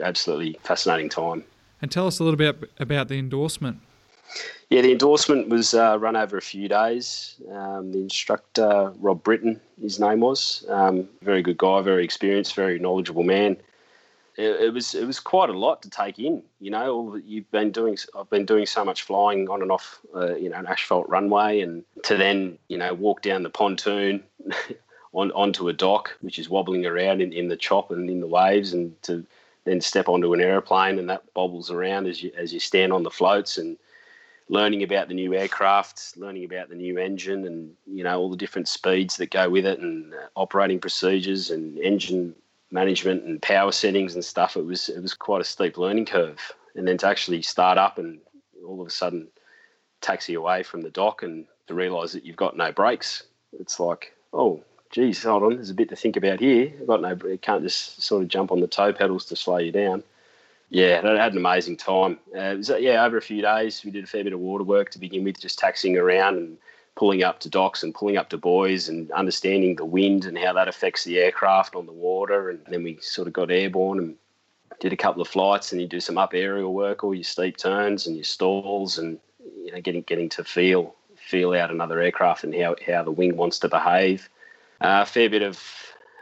Absolutely 0.01 0.59
fascinating 0.63 1.09
time. 1.09 1.43
And 1.81 1.91
tell 1.91 2.07
us 2.07 2.19
a 2.19 2.23
little 2.23 2.37
bit 2.37 2.69
about 2.79 3.07
the 3.07 3.17
endorsement. 3.19 3.79
Yeah, 4.69 4.81
the 4.81 4.91
endorsement 4.91 5.47
was 5.47 5.73
uh, 5.73 5.97
run 5.99 6.15
over 6.15 6.37
a 6.37 6.41
few 6.41 6.67
days. 6.67 7.35
Um, 7.51 7.91
the 7.91 7.99
instructor, 7.99 8.91
Rob 8.99 9.23
Britton, 9.23 9.61
his 9.81 9.99
name 9.99 10.19
was, 10.19 10.65
um, 10.67 11.07
very 11.21 11.41
good 11.41 11.57
guy, 11.57 11.81
very 11.81 12.03
experienced, 12.03 12.53
very 12.53 12.77
knowledgeable 12.77 13.23
man. 13.23 13.57
It, 14.35 14.61
it, 14.61 14.73
was 14.73 14.93
it 14.93 15.07
was 15.07 15.19
quite 15.19 15.49
a 15.49 15.57
lot 15.57 15.81
to 15.83 15.89
take 15.89 16.19
in. 16.19 16.43
You 16.59 16.71
know, 16.71 17.15
you've 17.15 17.49
been 17.49 17.71
doing. 17.71 17.97
I've 18.15 18.29
been 18.29 18.45
doing 18.45 18.67
so 18.67 18.85
much 18.85 19.01
flying 19.01 19.49
on 19.49 19.63
and 19.63 19.71
off, 19.71 19.99
uh, 20.13 20.35
you 20.35 20.49
know, 20.49 20.57
an 20.57 20.67
asphalt 20.67 21.09
runway, 21.09 21.61
and 21.61 21.83
to 22.03 22.15
then 22.17 22.59
you 22.67 22.77
know 22.77 22.93
walk 22.93 23.23
down 23.23 23.43
the 23.43 23.49
pontoon. 23.49 24.23
On, 25.13 25.31
onto 25.31 25.67
a 25.67 25.73
dock, 25.73 26.15
which 26.21 26.37
is 26.37 26.49
wobbling 26.49 26.85
around 26.85 27.21
in, 27.21 27.33
in 27.33 27.47
the 27.47 27.55
chop 27.55 27.89
and 27.89 28.07
in 28.07 28.19
the 28.19 28.27
waves, 28.27 28.73
and 28.73 29.01
to 29.03 29.25
then 29.63 29.81
step 29.81 30.07
onto 30.07 30.33
an 30.33 30.41
aeroplane 30.41 30.99
and 30.99 31.09
that 31.09 31.23
bobbles 31.33 31.71
around 31.71 32.07
as 32.07 32.21
you 32.21 32.31
as 32.37 32.53
you 32.53 32.59
stand 32.59 32.93
on 32.93 33.03
the 33.03 33.09
floats 33.09 33.57
and 33.57 33.77
learning 34.49 34.83
about 34.83 35.07
the 35.07 35.13
new 35.13 35.33
aircraft, 35.33 36.17
learning 36.17 36.45
about 36.45 36.69
the 36.69 36.75
new 36.75 36.97
engine, 36.97 37.45
and 37.45 37.73
you 37.85 38.03
know 38.03 38.19
all 38.19 38.29
the 38.29 38.37
different 38.37 38.67
speeds 38.67 39.17
that 39.17 39.31
go 39.31 39.49
with 39.49 39.65
it, 39.65 39.79
and 39.79 40.13
uh, 40.13 40.27
operating 40.35 40.79
procedures, 40.79 41.49
and 41.49 41.77
engine 41.79 42.35
management, 42.71 43.23
and 43.23 43.41
power 43.41 43.71
settings 43.71 44.15
and 44.15 44.23
stuff. 44.23 44.55
It 44.55 44.65
was 44.65 44.89
it 44.89 45.01
was 45.01 45.13
quite 45.13 45.41
a 45.41 45.45
steep 45.45 45.77
learning 45.77 46.05
curve, 46.05 46.53
and 46.75 46.87
then 46.87 46.97
to 46.99 47.07
actually 47.07 47.41
start 47.41 47.77
up 47.77 47.97
and 47.97 48.19
all 48.65 48.81
of 48.81 48.87
a 48.87 48.91
sudden 48.91 49.27
taxi 50.01 50.33
away 50.33 50.63
from 50.63 50.81
the 50.81 50.89
dock 50.89 51.23
and 51.23 51.45
to 51.67 51.73
realise 51.73 52.11
that 52.13 52.25
you've 52.25 52.35
got 52.35 52.55
no 52.55 52.71
brakes. 52.71 53.23
It's 53.59 53.79
like, 53.79 54.13
oh, 54.33 54.61
geez, 54.91 55.23
hold 55.23 55.43
on, 55.43 55.55
there's 55.55 55.69
a 55.69 55.73
bit 55.73 55.89
to 55.89 55.95
think 55.95 56.17
about 56.17 56.39
here. 56.39 56.71
I've 56.79 56.87
got 56.87 57.01
no, 57.01 57.15
can't 57.41 57.63
just 57.63 58.01
sort 58.01 58.21
of 58.21 58.29
jump 58.29 58.51
on 58.51 58.59
the 58.59 58.67
toe 58.67 58.93
pedals 58.93 59.25
to 59.25 59.35
slow 59.35 59.57
you 59.57 59.71
down 59.71 60.03
yeah, 60.69 61.01
I 61.03 61.15
had 61.15 61.31
an 61.31 61.37
amazing 61.37 61.77
time. 61.77 62.19
Uh, 62.35 62.55
was, 62.57 62.71
yeah, 62.79 63.05
over 63.05 63.17
a 63.17 63.21
few 63.21 63.41
days, 63.41 63.83
we 63.85 63.91
did 63.91 64.03
a 64.03 64.07
fair 64.07 64.23
bit 64.23 64.33
of 64.33 64.39
water 64.39 64.63
work 64.63 64.89
to 64.91 64.99
begin 64.99 65.23
with, 65.23 65.39
just 65.39 65.57
taxiing 65.57 65.97
around 65.97 66.37
and 66.37 66.57
pulling 66.95 67.23
up 67.23 67.39
to 67.39 67.49
docks 67.49 67.83
and 67.83 67.93
pulling 67.93 68.17
up 68.17 68.29
to 68.29 68.37
buoys 68.37 68.89
and 68.89 69.09
understanding 69.11 69.75
the 69.75 69.85
wind 69.85 70.25
and 70.25 70.37
how 70.37 70.51
that 70.51 70.67
affects 70.67 71.03
the 71.03 71.19
aircraft 71.19 71.75
on 71.75 71.85
the 71.85 71.93
water. 71.93 72.49
And 72.49 72.59
then 72.67 72.83
we 72.83 72.97
sort 73.01 73.27
of 73.27 73.33
got 73.33 73.51
airborne 73.51 73.99
and 73.99 74.15
did 74.79 74.91
a 74.91 74.97
couple 74.97 75.21
of 75.21 75.27
flights 75.27 75.71
and 75.71 75.79
you 75.79 75.87
do 75.87 75.99
some 75.99 76.17
up 76.17 76.33
aerial 76.33 76.73
work, 76.73 77.03
all 77.03 77.13
your 77.13 77.23
steep 77.23 77.57
turns 77.57 78.05
and 78.05 78.15
your 78.15 78.25
stalls 78.25 78.97
and 78.97 79.19
you 79.63 79.71
know 79.71 79.79
getting 79.79 80.01
getting 80.03 80.29
to 80.29 80.43
feel 80.43 80.95
feel 81.15 81.53
out 81.53 81.71
another 81.71 82.01
aircraft 82.01 82.43
and 82.43 82.55
how, 82.55 82.75
how 82.85 83.03
the 83.03 83.11
wing 83.11 83.37
wants 83.37 83.59
to 83.59 83.69
behave. 83.69 84.29
Uh, 84.81 84.87
a 84.87 84.89
uh, 84.89 85.05
fair 85.05 85.29
bit 85.29 85.41
of 85.41 85.61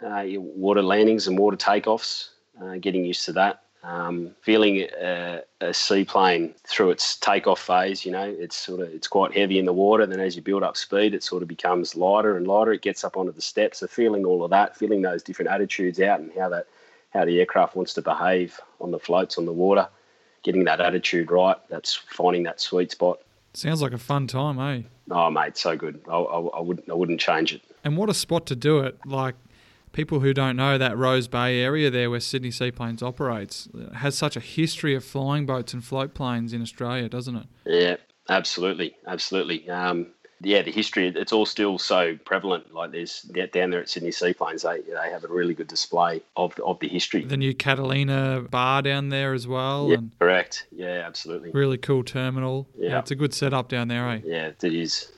uh, 0.05 0.23
water 0.38 0.81
landings 0.81 1.27
and 1.27 1.38
water 1.38 1.58
takeoffs, 1.58 2.29
uh, 2.62 2.75
getting 2.75 3.03
used 3.03 3.25
to 3.25 3.34
that 3.34 3.64
um, 3.85 4.31
feeling 4.41 4.87
a, 4.99 5.41
a, 5.61 5.73
seaplane 5.73 6.55
through 6.67 6.89
its 6.89 7.17
takeoff 7.17 7.59
phase, 7.59 8.03
you 8.03 8.11
know, 8.11 8.35
it's 8.39 8.55
sort 8.55 8.81
of 8.81 8.89
it's 8.89 9.07
quite 9.07 9.35
heavy 9.35 9.59
in 9.59 9.65
the 9.65 9.73
water. 9.73 10.07
Then 10.07 10.19
as 10.19 10.35
you 10.35 10.41
build 10.41 10.63
up 10.63 10.75
speed, 10.75 11.13
it 11.13 11.23
sort 11.23 11.43
of 11.43 11.47
becomes 11.47 11.95
lighter 11.95 12.35
and 12.35 12.47
lighter. 12.47 12.73
It 12.73 12.81
gets 12.81 13.03
up 13.03 13.15
onto 13.15 13.31
the 13.31 13.41
steps. 13.41 13.79
So 13.79 13.87
feeling 13.87 14.25
all 14.25 14.43
of 14.43 14.49
that, 14.49 14.75
feeling 14.75 15.03
those 15.03 15.21
different 15.21 15.51
attitudes 15.51 16.01
out, 16.01 16.19
and 16.19 16.31
how 16.35 16.49
that 16.49 16.65
how 17.13 17.25
the 17.25 17.39
aircraft 17.39 17.75
wants 17.75 17.93
to 17.93 18.01
behave 18.01 18.59
on 18.81 18.89
the 18.89 18.99
floats 18.99 19.37
on 19.37 19.45
the 19.45 19.53
water, 19.53 19.87
getting 20.43 20.63
that 20.63 20.81
attitude 20.81 21.29
right. 21.29 21.57
That's 21.69 21.93
finding 21.93 22.41
that 22.43 22.59
sweet 22.59 22.91
spot. 22.91 23.19
Sounds 23.53 23.83
like 23.83 23.93
a 23.93 23.99
fun 23.99 24.25
time, 24.25 24.59
eh? 24.59 24.87
Oh, 25.11 25.29
mate, 25.29 25.57
so 25.57 25.77
good. 25.77 26.01
I, 26.09 26.15
I, 26.15 26.39
I 26.39 26.59
wouldn't 26.59 26.89
I 26.89 26.93
wouldn't 26.93 27.19
change 27.19 27.53
it. 27.53 27.61
And 27.83 27.97
what 27.97 28.09
a 28.09 28.15
spot 28.15 28.47
to 28.47 28.55
do 28.55 28.79
it! 28.79 28.97
Like 29.05 29.35
people 29.95 30.19
who 30.19 30.34
don't 30.34 30.58
know 30.58 30.77
that 30.77 30.95
Rose 30.97 31.27
Bay 31.27 31.62
area 31.62 31.89
there 31.89 32.10
where 32.10 32.19
Sydney 32.19 32.51
Seaplanes 32.51 33.01
operates 33.01 33.69
has 33.95 34.15
such 34.15 34.36
a 34.36 34.41
history 34.41 34.93
of 34.93 35.03
flying 35.03 35.45
boats 35.45 35.73
and 35.73 35.84
float 35.84 36.13
planes 36.13 36.53
in 36.53 36.62
Australia, 36.62 37.08
doesn't 37.08 37.36
it? 37.36 37.45
Yeah, 37.65 37.95
absolutely, 38.29 38.95
absolutely. 39.08 39.67
Um, 39.69 40.08
yeah, 40.41 40.62
the 40.62 40.71
history, 40.71 41.08
it's 41.08 41.31
all 41.31 41.45
still 41.45 41.79
so 41.79 42.17
prevalent. 42.25 42.73
Like 42.73 42.91
there's 42.91 43.21
down 43.21 43.69
there 43.69 43.79
at 43.79 43.89
Sydney 43.89 44.12
Seaplanes, 44.12 44.63
they, 44.63 44.81
they 44.81 45.10
have 45.10 45.23
a 45.23 45.29
really 45.29 45.53
good 45.53 45.67
display 45.67 46.21
of, 46.36 46.60
of 46.60 46.77
the 46.81 46.89
history. 46.89 47.23
The 47.23 47.38
new 47.38 47.55
Catalina 47.55 48.45
bar 48.51 48.81
down 48.81 49.10
there 49.10 49.34
as 49.34 49.47
well. 49.47 49.89
Yeah, 49.89 49.97
correct. 50.19 50.67
Yeah, 50.73 51.03
absolutely. 51.05 51.51
Really 51.51 51.77
cool 51.77 52.03
terminal. 52.03 52.67
Yeah. 52.77 52.89
yeah. 52.89 52.99
It's 52.99 53.12
a 53.12 53.15
good 53.15 53.34
setup 53.34 53.69
down 53.69 53.88
there, 53.88 54.10
eh? 54.10 54.19
Yeah, 54.25 54.47
it 54.47 54.63
is. 54.63 55.12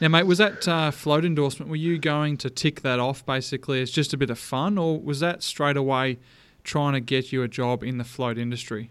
Now, 0.00 0.08
mate, 0.08 0.24
was 0.24 0.38
that 0.38 0.66
uh, 0.66 0.90
float 0.90 1.26
endorsement? 1.26 1.68
Were 1.68 1.76
you 1.76 1.98
going 1.98 2.38
to 2.38 2.48
tick 2.48 2.80
that 2.80 2.98
off 2.98 3.24
basically 3.26 3.82
as 3.82 3.90
just 3.90 4.14
a 4.14 4.16
bit 4.16 4.30
of 4.30 4.38
fun, 4.38 4.78
or 4.78 4.98
was 4.98 5.20
that 5.20 5.42
straight 5.42 5.76
away 5.76 6.18
trying 6.64 6.94
to 6.94 7.00
get 7.00 7.32
you 7.32 7.42
a 7.42 7.48
job 7.48 7.84
in 7.84 7.98
the 7.98 8.04
float 8.04 8.38
industry? 8.38 8.90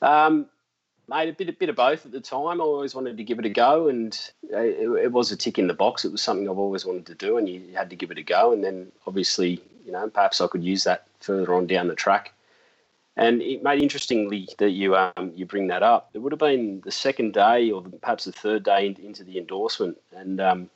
Um, 0.00 0.46
mate, 1.08 1.28
a 1.28 1.32
bit, 1.32 1.48
a 1.48 1.52
bit 1.52 1.68
of 1.68 1.76
both 1.76 2.04
at 2.04 2.10
the 2.10 2.20
time. 2.20 2.60
I 2.60 2.64
always 2.64 2.92
wanted 2.92 3.16
to 3.18 3.22
give 3.22 3.38
it 3.38 3.44
a 3.44 3.50
go, 3.50 3.86
and 3.86 4.18
it, 4.42 5.04
it, 5.04 5.12
was 5.12 5.30
a 5.30 5.36
tick 5.36 5.60
in 5.60 5.68
the 5.68 5.74
box. 5.74 6.04
It 6.04 6.10
was 6.10 6.22
something 6.22 6.48
I've 6.48 6.58
always 6.58 6.84
wanted 6.84 7.06
to 7.06 7.14
do, 7.14 7.36
and 7.36 7.48
you 7.48 7.62
had 7.76 7.88
to 7.90 7.96
give 7.96 8.10
it 8.10 8.18
a 8.18 8.22
go. 8.24 8.52
And 8.52 8.64
then, 8.64 8.90
obviously, 9.06 9.60
you 9.86 9.92
know, 9.92 10.08
perhaps 10.08 10.40
I 10.40 10.48
could 10.48 10.64
use 10.64 10.82
that 10.84 11.06
further 11.20 11.54
on 11.54 11.68
down 11.68 11.86
the 11.86 11.94
track. 11.94 12.34
And 13.16 13.42
it 13.42 13.62
made 13.62 13.82
interestingly 13.82 14.48
that 14.58 14.70
you 14.70 14.96
um, 14.96 15.32
you 15.34 15.44
bring 15.44 15.66
that 15.66 15.82
up. 15.82 16.10
It 16.14 16.18
would 16.18 16.32
have 16.32 16.38
been 16.38 16.80
the 16.84 16.90
second 16.90 17.34
day, 17.34 17.70
or 17.70 17.82
perhaps 17.82 18.24
the 18.24 18.32
third 18.32 18.62
day 18.62 18.94
into 19.02 19.22
the 19.22 19.38
endorsement, 19.38 19.98
and 20.16 20.40
um, 20.40 20.70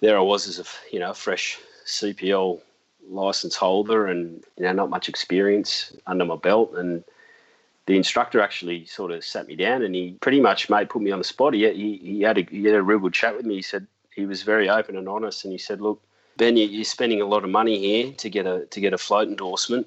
there 0.00 0.18
I 0.18 0.22
was 0.22 0.48
as 0.48 0.58
a 0.58 0.64
you 0.92 0.98
know 0.98 1.14
fresh 1.14 1.58
CPL 1.86 2.60
license 3.08 3.54
holder, 3.54 4.06
and 4.06 4.42
you 4.56 4.64
know 4.64 4.72
not 4.72 4.90
much 4.90 5.08
experience 5.08 5.92
under 6.06 6.24
my 6.24 6.36
belt, 6.36 6.74
and 6.74 7.04
the 7.86 7.96
instructor 7.96 8.40
actually 8.40 8.84
sort 8.84 9.12
of 9.12 9.24
sat 9.24 9.46
me 9.46 9.54
down, 9.54 9.82
and 9.82 9.94
he 9.94 10.16
pretty 10.20 10.40
much 10.40 10.68
made 10.68 10.90
put 10.90 11.00
me 11.00 11.12
on 11.12 11.18
the 11.18 11.24
spot. 11.24 11.54
He 11.54 11.72
he, 11.72 11.96
he 11.98 12.22
had 12.22 12.38
a 12.38 12.42
he 12.42 12.64
had 12.64 12.74
a 12.74 12.82
real 12.82 12.98
good 12.98 13.14
chat 13.14 13.36
with 13.36 13.46
me. 13.46 13.54
He 13.54 13.62
said 13.62 13.86
he 14.14 14.26
was 14.26 14.42
very 14.42 14.68
open 14.68 14.96
and 14.96 15.08
honest, 15.08 15.44
and 15.44 15.52
he 15.52 15.58
said, 15.58 15.80
"Look, 15.80 16.02
Ben, 16.36 16.56
you're 16.56 16.82
spending 16.82 17.20
a 17.20 17.26
lot 17.26 17.44
of 17.44 17.50
money 17.50 17.78
here 17.78 18.12
to 18.14 18.28
get 18.28 18.46
a 18.48 18.66
to 18.66 18.80
get 18.80 18.92
a 18.92 18.98
float 18.98 19.28
endorsement." 19.28 19.86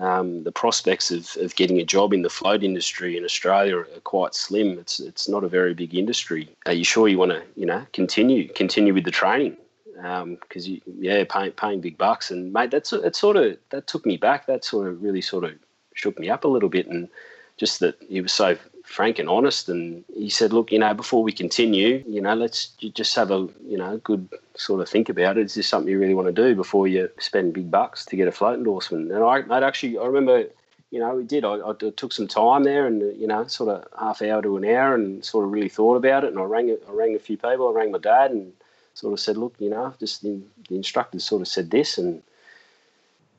Um, 0.00 0.44
the 0.44 0.52
prospects 0.52 1.10
of, 1.10 1.36
of 1.40 1.56
getting 1.56 1.78
a 1.78 1.84
job 1.84 2.12
in 2.12 2.22
the 2.22 2.30
float 2.30 2.62
industry 2.62 3.16
in 3.16 3.24
Australia 3.24 3.76
are 3.76 3.84
quite 4.04 4.34
slim. 4.34 4.78
It's 4.78 5.00
it's 5.00 5.28
not 5.28 5.44
a 5.44 5.48
very 5.48 5.74
big 5.74 5.94
industry. 5.94 6.48
Are 6.66 6.72
you 6.72 6.84
sure 6.84 7.08
you 7.08 7.18
want 7.18 7.32
to 7.32 7.42
you 7.56 7.66
know 7.66 7.84
continue 7.92 8.48
continue 8.48 8.94
with 8.94 9.04
the 9.04 9.10
training? 9.10 9.56
Because 9.86 10.66
um, 10.66 10.72
you 10.72 10.80
yeah 10.98 11.24
paying 11.28 11.52
paying 11.52 11.80
big 11.80 11.98
bucks 11.98 12.30
and 12.30 12.52
mate 12.52 12.70
that's 12.70 12.92
it 12.92 13.16
sort 13.16 13.36
of 13.36 13.56
that 13.70 13.86
took 13.86 14.06
me 14.06 14.16
back. 14.16 14.46
That 14.46 14.64
sort 14.64 14.88
of 14.88 15.02
really 15.02 15.20
sort 15.20 15.44
of 15.44 15.52
shook 15.94 16.18
me 16.18 16.30
up 16.30 16.44
a 16.44 16.48
little 16.48 16.68
bit 16.68 16.86
and 16.86 17.08
just 17.56 17.80
that 17.80 17.96
he 18.08 18.20
was 18.20 18.32
so 18.32 18.56
frank 18.88 19.18
and 19.18 19.28
honest. 19.28 19.68
And 19.68 20.04
he 20.14 20.30
said, 20.30 20.52
look, 20.52 20.72
you 20.72 20.78
know, 20.78 20.94
before 20.94 21.22
we 21.22 21.30
continue, 21.30 22.02
you 22.06 22.20
know, 22.20 22.34
let's 22.34 22.68
just 22.94 23.14
have 23.14 23.30
a, 23.30 23.46
you 23.66 23.76
know, 23.76 23.98
good 23.98 24.28
sort 24.56 24.80
of 24.80 24.88
think 24.88 25.08
about 25.08 25.36
it. 25.36 25.44
Is 25.44 25.54
this 25.54 25.68
something 25.68 25.90
you 25.90 25.98
really 25.98 26.14
want 26.14 26.26
to 26.26 26.32
do 26.32 26.54
before 26.54 26.88
you 26.88 27.08
spend 27.18 27.52
big 27.52 27.70
bucks 27.70 28.06
to 28.06 28.16
get 28.16 28.28
a 28.28 28.32
float 28.32 28.56
endorsement? 28.56 29.12
And 29.12 29.22
I, 29.22 29.44
I'd 29.50 29.62
actually, 29.62 29.98
I 29.98 30.06
remember, 30.06 30.46
you 30.90 30.98
know, 30.98 31.14
we 31.14 31.24
did. 31.24 31.44
I, 31.44 31.56
I, 31.56 31.74
took 31.74 32.14
some 32.14 32.26
time 32.26 32.64
there, 32.64 32.86
and 32.86 33.02
you 33.20 33.26
know, 33.26 33.46
sort 33.46 33.68
of 33.68 33.86
half 34.00 34.22
hour 34.22 34.40
to 34.40 34.56
an 34.56 34.64
hour, 34.64 34.94
and 34.94 35.22
sort 35.22 35.44
of 35.44 35.52
really 35.52 35.68
thought 35.68 35.96
about 35.96 36.24
it. 36.24 36.28
And 36.28 36.38
I 36.38 36.44
rang, 36.44 36.74
I 36.88 36.92
rang 36.92 37.14
a 37.14 37.18
few 37.18 37.36
people. 37.36 37.68
I 37.68 37.72
rang 37.72 37.92
my 37.92 37.98
dad, 37.98 38.30
and 38.30 38.54
sort 38.94 39.12
of 39.12 39.20
said, 39.20 39.36
look, 39.36 39.54
you 39.58 39.68
know, 39.68 39.92
just 40.00 40.22
the, 40.22 40.40
the 40.70 40.76
instructors 40.76 41.24
sort 41.24 41.42
of 41.42 41.48
said 41.48 41.70
this, 41.70 41.98
and 41.98 42.22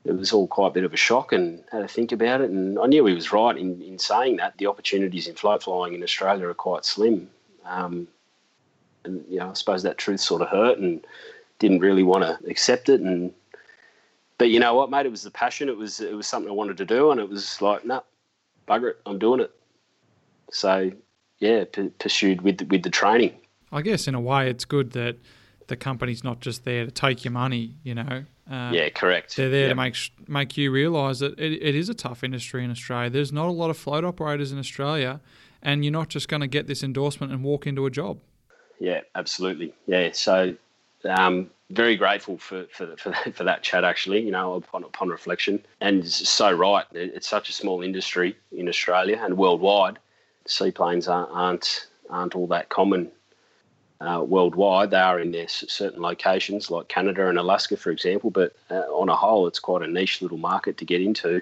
it 0.09 0.17
was 0.17 0.33
all 0.33 0.47
quite 0.47 0.69
a 0.69 0.71
bit 0.71 0.83
of 0.83 0.93
a 0.93 0.97
shock 0.97 1.31
and 1.31 1.63
had 1.71 1.81
to 1.81 1.87
think 1.87 2.11
about 2.11 2.41
it. 2.41 2.49
And 2.49 2.79
I 2.79 2.87
knew 2.87 3.05
he 3.05 3.13
was 3.13 3.31
right 3.31 3.55
in, 3.55 3.79
in 3.79 3.99
saying 3.99 4.37
that 4.37 4.57
the 4.57 4.65
opportunities 4.65 5.27
in 5.27 5.35
float 5.35 5.61
flying 5.61 5.93
in 5.93 6.01
Australia 6.01 6.47
are 6.47 6.53
quite 6.55 6.83
slim. 6.83 7.29
Um, 7.63 8.07
and 9.05 9.23
you 9.29 9.37
know, 9.37 9.51
I 9.51 9.53
suppose 9.53 9.83
that 9.83 9.99
truth 9.99 10.19
sort 10.19 10.41
of 10.41 10.49
hurt 10.49 10.79
and 10.79 11.05
didn't 11.59 11.81
really 11.81 12.01
want 12.01 12.23
to 12.23 12.49
accept 12.49 12.89
it. 12.89 13.01
And 13.01 13.31
but 14.39 14.49
you 14.49 14.59
know 14.59 14.73
what, 14.73 14.89
mate, 14.89 15.05
it 15.05 15.11
was 15.11 15.21
the 15.21 15.29
passion. 15.29 15.69
It 15.69 15.77
was 15.77 15.99
it 15.99 16.15
was 16.15 16.25
something 16.25 16.49
I 16.49 16.55
wanted 16.55 16.77
to 16.77 16.85
do, 16.85 17.11
and 17.11 17.19
it 17.19 17.29
was 17.29 17.61
like, 17.61 17.85
no, 17.85 17.95
nah, 17.95 18.01
bugger 18.67 18.91
it, 18.91 19.01
I'm 19.05 19.19
doing 19.19 19.41
it. 19.41 19.51
So 20.51 20.91
yeah, 21.37 21.65
p- 21.71 21.91
pursued 21.99 22.41
with 22.41 22.61
with 22.63 22.81
the 22.81 22.89
training. 22.89 23.35
I 23.71 23.83
guess 23.83 24.07
in 24.07 24.15
a 24.15 24.21
way, 24.21 24.49
it's 24.49 24.65
good 24.65 24.93
that 24.93 25.17
the 25.67 25.75
company's 25.75 26.23
not 26.23 26.39
just 26.39 26.65
there 26.65 26.85
to 26.85 26.91
take 26.91 27.23
your 27.23 27.31
money. 27.31 27.75
You 27.83 27.93
know. 27.93 28.25
Uh, 28.49 28.71
yeah, 28.73 28.89
correct. 28.89 29.35
They're 29.35 29.49
there 29.49 29.67
yep. 29.67 29.71
to 29.71 29.75
make 29.75 29.95
make 30.27 30.57
you 30.57 30.71
realise 30.71 31.19
that 31.19 31.39
it, 31.39 31.61
it 31.61 31.75
is 31.75 31.87
a 31.87 31.93
tough 31.93 32.23
industry 32.23 32.63
in 32.63 32.71
Australia. 32.71 33.09
There's 33.09 33.31
not 33.31 33.47
a 33.47 33.51
lot 33.51 33.69
of 33.69 33.77
float 33.77 34.03
operators 34.03 34.51
in 34.51 34.57
Australia, 34.57 35.21
and 35.61 35.85
you're 35.85 35.91
not 35.91 36.09
just 36.09 36.27
going 36.27 36.41
to 36.41 36.47
get 36.47 36.65
this 36.65 36.81
endorsement 36.81 37.31
and 37.31 37.43
walk 37.43 37.67
into 37.67 37.85
a 37.85 37.91
job. 37.91 38.19
Yeah, 38.79 39.01
absolutely. 39.13 39.73
Yeah, 39.85 40.09
so 40.13 40.55
um, 41.05 41.51
very 41.69 41.95
grateful 41.95 42.39
for 42.39 42.65
for, 42.71 42.95
for, 42.97 43.13
for 43.33 43.43
that 43.43 43.61
chat. 43.61 43.83
Actually, 43.83 44.21
you 44.21 44.31
know, 44.31 44.55
upon 44.55 44.83
upon 44.83 45.09
reflection, 45.09 45.63
and 45.79 46.07
so 46.07 46.51
right. 46.51 46.85
It's 46.93 47.27
such 47.27 47.49
a 47.49 47.53
small 47.53 47.83
industry 47.83 48.35
in 48.51 48.67
Australia 48.67 49.19
and 49.21 49.37
worldwide. 49.37 49.99
Seaplanes 50.47 51.07
aren't 51.07 51.29
aren't, 51.31 51.87
aren't 52.09 52.35
all 52.35 52.47
that 52.47 52.69
common 52.69 53.11
uh, 54.01 54.23
worldwide. 54.25 54.91
They 54.91 54.97
are 54.97 55.19
in 55.19 55.31
their 55.31 55.47
certain 55.47 56.01
locations, 56.01 56.71
like 56.71 56.87
Canada 56.87 57.27
and 57.27 57.37
Alaska, 57.37 57.77
for 57.77 57.91
example. 57.91 58.29
But 58.29 58.55
uh, 58.69 58.81
on 58.93 59.09
a 59.09 59.15
whole, 59.15 59.47
it's 59.47 59.59
quite 59.59 59.81
a 59.81 59.87
niche 59.87 60.21
little 60.21 60.37
market 60.37 60.77
to 60.77 60.85
get 60.85 61.01
into. 61.01 61.41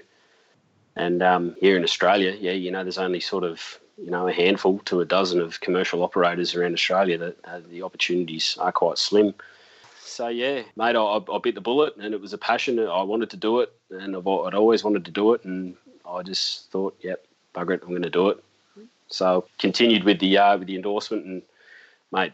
And 0.96 1.22
um, 1.22 1.56
here 1.60 1.78
in 1.78 1.84
Australia, 1.84 2.36
yeah, 2.40 2.54
you 2.54 2.72
know, 2.72 2.84
there's 2.84 2.98
only 2.98 3.20
sort 3.20 3.44
of 3.44 3.80
you 3.98 4.12
know 4.12 4.28
a 4.28 4.34
handful 4.34 4.80
to 4.86 5.02
a 5.02 5.06
dozen 5.06 5.40
of 5.40 5.60
commercial 5.60 6.04
operators 6.04 6.56
around 6.56 6.74
Australia 6.74 7.18
that 7.18 7.38
uh, 7.46 7.62
the 7.70 7.84
opportunities 7.84 8.58
are 8.60 8.72
quite 8.72 8.98
slim. 8.98 9.34
So 10.00 10.30
yeah, 10.30 10.64
mate, 10.76 10.96
I, 10.96 11.20
I, 11.32 11.40
bit 11.44 11.54
the 11.54 11.62
bullet, 11.62 11.96
and 11.98 12.14
it 12.14 12.22
was 12.22 12.34
a 12.34 12.38
passion. 12.38 12.80
I 12.80 13.04
wanted 13.04 13.30
to 13.32 13.38
do 13.38 13.60
it, 13.60 13.72
and 13.92 14.16
I've, 14.16 14.28
I'd 14.28 14.56
always 14.56 14.84
wanted 14.84 15.06
to 15.06 15.12
do 15.12 15.34
it, 15.34 15.44
and 15.44 15.76
I 16.10 16.24
just 16.24 16.72
thought, 16.72 16.98
yep, 17.02 17.26
bugger 17.54 17.76
it, 17.76 17.84
I'm 17.84 17.90
going 17.90 18.02
to 18.02 18.10
do 18.10 18.30
it. 18.30 18.44
So 19.10 19.46
continued 19.60 20.04
with 20.04 20.20
the 20.20 20.38
uh, 20.38 20.58
with 20.58 20.68
the 20.68 20.76
endorsement, 20.76 21.26
and 21.26 21.42
mate, 22.12 22.34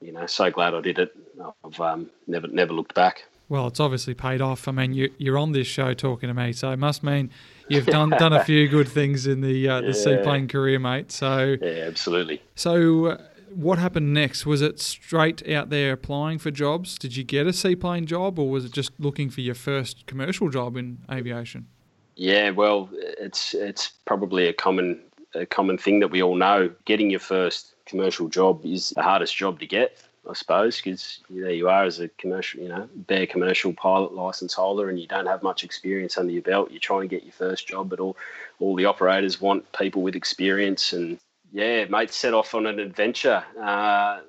you 0.00 0.12
know, 0.12 0.26
so 0.26 0.50
glad 0.50 0.74
I 0.74 0.80
did 0.80 0.98
it. 0.98 1.16
I've 1.64 1.80
um, 1.80 2.10
never 2.26 2.46
never 2.48 2.72
looked 2.72 2.94
back. 2.94 3.24
Well, 3.48 3.66
it's 3.66 3.80
obviously 3.80 4.12
paid 4.12 4.42
off. 4.42 4.68
I 4.68 4.72
mean, 4.72 4.92
you, 4.92 5.10
you're 5.16 5.38
on 5.38 5.52
this 5.52 5.66
show 5.66 5.94
talking 5.94 6.28
to 6.28 6.34
me, 6.34 6.52
so 6.52 6.70
it 6.70 6.78
must 6.78 7.02
mean 7.02 7.30
you've 7.68 7.86
done 7.86 8.10
done 8.10 8.32
a 8.32 8.44
few 8.44 8.68
good 8.68 8.88
things 8.88 9.26
in 9.26 9.40
the 9.40 9.68
uh, 9.68 9.80
the 9.80 9.86
yeah. 9.88 9.92
seaplane 9.92 10.48
career, 10.48 10.78
mate. 10.78 11.12
So 11.12 11.56
yeah, 11.60 11.84
absolutely. 11.86 12.42
So. 12.54 13.06
Uh, 13.06 13.18
what 13.50 13.78
happened 13.78 14.12
next? 14.12 14.44
Was 14.44 14.60
it 14.60 14.78
straight 14.78 15.48
out 15.48 15.70
there 15.70 15.92
applying 15.92 16.38
for 16.38 16.50
jobs? 16.50 16.98
Did 16.98 17.16
you 17.16 17.24
get 17.24 17.46
a 17.46 17.52
seaplane 17.52 18.06
job, 18.06 18.38
or 18.38 18.50
was 18.50 18.66
it 18.66 18.72
just 18.72 18.92
looking 18.98 19.30
for 19.30 19.40
your 19.40 19.54
first 19.54 20.06
commercial 20.06 20.50
job 20.50 20.76
in 20.76 20.98
aviation? 21.10 21.66
Yeah, 22.14 22.50
well, 22.50 22.90
it's 22.92 23.54
it's 23.54 23.92
probably 24.04 24.48
a 24.48 24.52
common 24.52 25.00
a 25.34 25.46
common 25.46 25.78
thing 25.78 26.00
that 26.00 26.08
we 26.08 26.22
all 26.22 26.34
know. 26.34 26.70
Getting 26.84 27.10
your 27.10 27.20
first 27.20 27.74
commercial 27.88 28.28
job 28.28 28.64
is 28.64 28.90
the 28.90 29.02
hardest 29.02 29.34
job 29.36 29.58
to 29.60 29.66
get, 29.66 29.98
I 30.28 30.34
suppose, 30.34 30.76
because 30.76 31.20
there 31.30 31.50
you 31.50 31.68
are 31.68 31.84
as 31.84 31.98
a 31.98 32.08
commercial, 32.08 32.60
you 32.60 32.68
know, 32.68 32.88
bare 32.94 33.26
commercial 33.26 33.72
pilot 33.72 34.14
license 34.14 34.52
holder, 34.54 34.88
and 34.88 35.00
you 35.00 35.06
don't 35.06 35.26
have 35.26 35.42
much 35.42 35.64
experience 35.64 36.18
under 36.18 36.32
your 36.32 36.42
belt. 36.42 36.70
You're 36.70 36.80
trying 36.80 37.02
to 37.02 37.08
get 37.08 37.24
your 37.24 37.32
first 37.32 37.66
job, 37.66 37.88
but 37.88 38.00
all 38.00 38.16
all 38.60 38.76
the 38.76 38.84
operators 38.84 39.40
want 39.40 39.70
people 39.72 40.02
with 40.02 40.14
experience, 40.14 40.92
and 40.92 41.18
yeah, 41.52 41.86
mate, 41.86 42.12
set 42.12 42.34
off 42.34 42.54
on 42.54 42.66
an 42.66 42.78
adventure. 42.78 43.42
Uh, 43.60 44.20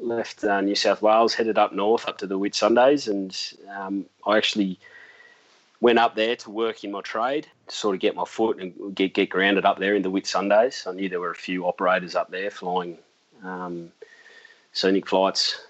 left 0.00 0.42
uh, 0.42 0.60
New 0.60 0.74
South 0.74 1.02
Wales, 1.02 1.34
headed 1.34 1.56
up 1.56 1.72
north 1.72 2.08
up 2.08 2.18
to 2.18 2.26
the 2.26 2.38
Whitsundays, 2.38 3.08
and 3.08 3.32
um, 3.76 4.06
I 4.26 4.36
actually 4.36 4.78
went 5.80 5.98
up 5.98 6.16
there 6.16 6.34
to 6.36 6.50
work 6.50 6.82
in 6.82 6.90
my 6.90 7.02
trade 7.02 7.46
sort 7.68 7.94
of 7.94 8.00
get 8.00 8.14
my 8.14 8.24
foot 8.24 8.60
and 8.60 8.94
get 8.94 9.14
get 9.14 9.30
grounded 9.30 9.64
up 9.64 9.78
there 9.78 9.94
in 9.94 10.02
the 10.02 10.10
Whitsundays. 10.10 10.86
I 10.86 10.92
knew 10.92 11.08
there 11.08 11.20
were 11.20 11.30
a 11.30 11.34
few 11.34 11.66
operators 11.66 12.14
up 12.14 12.30
there 12.30 12.50
flying 12.50 12.98
um, 13.42 13.92
scenic 14.72 15.08
flights 15.08 15.60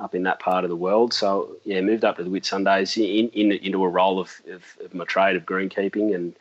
up 0.00 0.14
in 0.14 0.24
that 0.24 0.40
part 0.40 0.64
of 0.64 0.70
the 0.70 0.76
world. 0.76 1.12
So 1.14 1.56
yeah, 1.64 1.80
moved 1.80 2.04
up 2.04 2.16
to 2.16 2.24
the 2.24 2.30
Whitsundays 2.30 2.96
in, 2.96 3.28
in 3.30 3.52
into 3.52 3.84
a 3.84 3.88
role 3.88 4.18
of, 4.18 4.30
of, 4.50 4.62
of 4.84 4.94
my 4.94 5.04
trade 5.04 5.36
of 5.36 5.46
greenkeeping 5.46 6.14
and 6.14 6.34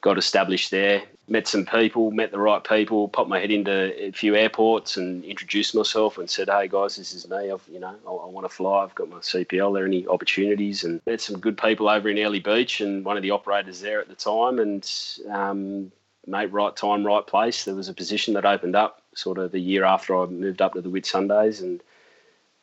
got 0.00 0.18
established 0.18 0.70
there 0.70 1.02
met 1.28 1.48
some 1.48 1.64
people, 1.64 2.10
met 2.10 2.30
the 2.30 2.38
right 2.38 2.62
people, 2.62 3.08
popped 3.08 3.28
my 3.28 3.38
head 3.38 3.50
into 3.50 3.92
a 4.02 4.12
few 4.12 4.34
airports 4.34 4.96
and 4.96 5.24
introduced 5.24 5.74
myself 5.74 6.18
and 6.18 6.28
said, 6.28 6.48
"Hey 6.48 6.68
guys, 6.68 6.96
this 6.96 7.14
is 7.14 7.28
me. 7.28 7.50
I've 7.50 7.66
you 7.70 7.80
know 7.80 7.96
I, 8.06 8.10
I 8.10 8.26
want 8.26 8.44
to 8.44 8.54
fly. 8.54 8.82
I've 8.82 8.94
got 8.94 9.08
my 9.08 9.18
CPL. 9.18 9.70
Are 9.70 9.74
there 9.74 9.86
any 9.86 10.06
opportunities?" 10.06 10.84
And 10.84 11.00
met 11.06 11.20
some 11.20 11.38
good 11.38 11.56
people 11.56 11.88
over 11.88 12.08
in 12.08 12.18
Airlie 12.18 12.40
Beach 12.40 12.80
and 12.80 13.04
one 13.04 13.16
of 13.16 13.22
the 13.22 13.30
operators 13.30 13.80
there 13.80 14.00
at 14.00 14.08
the 14.08 14.14
time. 14.14 14.58
And 14.58 14.90
um, 15.30 15.92
mate, 16.26 16.52
right 16.52 16.74
time, 16.76 17.06
right 17.06 17.26
place. 17.26 17.64
There 17.64 17.74
was 17.74 17.88
a 17.88 17.94
position 17.94 18.34
that 18.34 18.44
opened 18.44 18.76
up 18.76 19.02
sort 19.14 19.38
of 19.38 19.52
the 19.52 19.60
year 19.60 19.84
after 19.84 20.16
I 20.20 20.26
moved 20.26 20.60
up 20.60 20.74
to 20.74 20.80
the 20.80 20.90
Whitsundays 20.90 21.62
and 21.62 21.82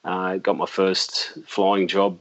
uh, 0.03 0.37
got 0.37 0.57
my 0.57 0.65
first 0.65 1.37
flying 1.45 1.87
job 1.87 2.17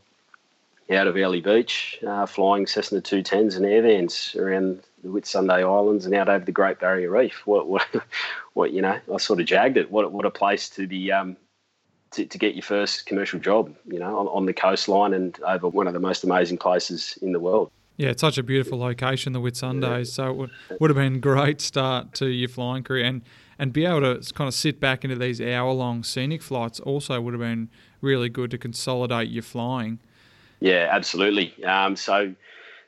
out 0.90 1.06
of 1.06 1.16
Airlie 1.16 1.40
Beach, 1.40 1.98
uh, 2.06 2.26
flying 2.26 2.66
Cessna 2.66 3.00
210s 3.00 3.56
and 3.56 3.64
airvans 3.64 4.36
around 4.36 4.82
the 5.02 5.08
Whitsunday 5.08 5.62
Islands 5.62 6.04
and 6.04 6.14
out 6.14 6.28
over 6.28 6.44
the 6.44 6.52
Great 6.52 6.80
Barrier 6.80 7.10
Reef. 7.10 7.42
What, 7.46 7.68
what, 7.68 7.86
what 8.54 8.72
you 8.72 8.82
know, 8.82 8.98
I 9.12 9.16
sort 9.18 9.40
of 9.40 9.46
jagged 9.46 9.76
it. 9.76 9.90
What, 9.90 10.12
what 10.12 10.26
a 10.26 10.30
place 10.30 10.68
to 10.70 10.86
be, 10.86 11.12
um, 11.12 11.36
to, 12.12 12.26
to 12.26 12.38
get 12.38 12.54
your 12.54 12.62
first 12.62 13.06
commercial 13.06 13.38
job, 13.38 13.74
you 13.86 13.98
know, 13.98 14.18
on, 14.18 14.26
on 14.28 14.46
the 14.46 14.52
coastline 14.52 15.14
and 15.14 15.38
over 15.42 15.68
one 15.68 15.86
of 15.86 15.92
the 15.92 16.00
most 16.00 16.24
amazing 16.24 16.58
places 16.58 17.18
in 17.22 17.32
the 17.32 17.40
world. 17.40 17.70
Yeah, 17.96 18.08
it's 18.08 18.22
such 18.22 18.38
a 18.38 18.42
beautiful 18.42 18.78
location, 18.78 19.34
the 19.34 19.40
Whitsundays. 19.40 19.98
Yeah. 19.98 20.04
So 20.04 20.30
it 20.30 20.36
would, 20.36 20.50
would 20.80 20.90
have 20.90 20.96
been 20.96 21.16
a 21.16 21.18
great 21.18 21.60
start 21.60 22.14
to 22.14 22.26
your 22.26 22.48
flying 22.48 22.82
career. 22.82 23.04
And, 23.04 23.22
and 23.58 23.74
be 23.74 23.84
able 23.84 24.00
to 24.00 24.32
kind 24.32 24.48
of 24.48 24.54
sit 24.54 24.80
back 24.80 25.04
into 25.04 25.16
these 25.16 25.38
hour 25.38 25.70
long 25.72 26.02
scenic 26.02 26.40
flights 26.40 26.80
also 26.80 27.20
would 27.20 27.34
have 27.34 27.42
been 27.42 27.68
really 28.00 28.30
good 28.30 28.50
to 28.52 28.58
consolidate 28.58 29.28
your 29.28 29.42
flying. 29.42 30.00
Yeah, 30.60 30.88
absolutely. 30.90 31.64
Um, 31.64 31.96
so 31.96 32.34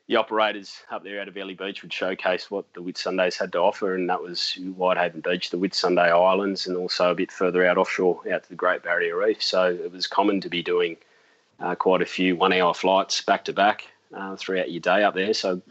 the 0.06 0.16
operators 0.16 0.82
up 0.90 1.04
there 1.04 1.20
out 1.20 1.28
of 1.28 1.36
Airlie 1.36 1.54
Beach 1.54 1.82
would 1.82 1.92
showcase 1.92 2.50
what 2.50 2.66
the 2.74 2.82
Whitsundays 2.82 3.38
had 3.38 3.52
to 3.52 3.58
offer, 3.58 3.94
and 3.94 4.08
that 4.10 4.20
was 4.20 4.54
Whitehaven 4.76 5.20
Beach, 5.20 5.50
the 5.50 5.58
Whitsunday 5.58 6.10
Islands, 6.10 6.66
and 6.66 6.76
also 6.76 7.10
a 7.10 7.14
bit 7.14 7.32
further 7.32 7.64
out 7.64 7.78
offshore 7.78 8.20
out 8.32 8.42
to 8.42 8.48
the 8.48 8.54
Great 8.54 8.82
Barrier 8.82 9.16
Reef. 9.16 9.42
So 9.42 9.64
it 9.66 9.90
was 9.90 10.06
common 10.06 10.40
to 10.42 10.48
be 10.48 10.62
doing 10.62 10.96
uh, 11.60 11.74
quite 11.74 12.02
a 12.02 12.06
few 12.06 12.36
one-hour 12.36 12.74
flights 12.74 13.22
back 13.22 13.44
to 13.46 13.52
back 13.52 13.88
uh, 14.12 14.36
throughout 14.36 14.70
your 14.70 14.80
day 14.80 15.04
up 15.04 15.14
there. 15.14 15.32
So 15.32 15.62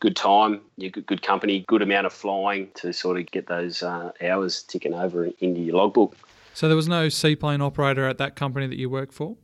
good 0.00 0.14
time, 0.14 0.60
you 0.76 0.90
good, 0.90 1.06
good 1.06 1.22
company, 1.22 1.64
good 1.66 1.82
amount 1.82 2.06
of 2.06 2.12
flying 2.12 2.68
to 2.74 2.92
sort 2.92 3.18
of 3.18 3.30
get 3.30 3.46
those 3.46 3.82
uh, 3.82 4.12
hours 4.22 4.62
ticking 4.62 4.94
over 4.94 5.28
into 5.40 5.60
your 5.60 5.76
logbook. 5.76 6.16
So 6.54 6.68
there 6.68 6.76
was 6.76 6.88
no 6.88 7.08
seaplane 7.08 7.60
operator 7.60 8.06
at 8.06 8.18
that 8.18 8.36
company 8.36 8.66
that 8.66 8.78
you 8.78 8.90
worked 8.90 9.14
for. 9.14 9.36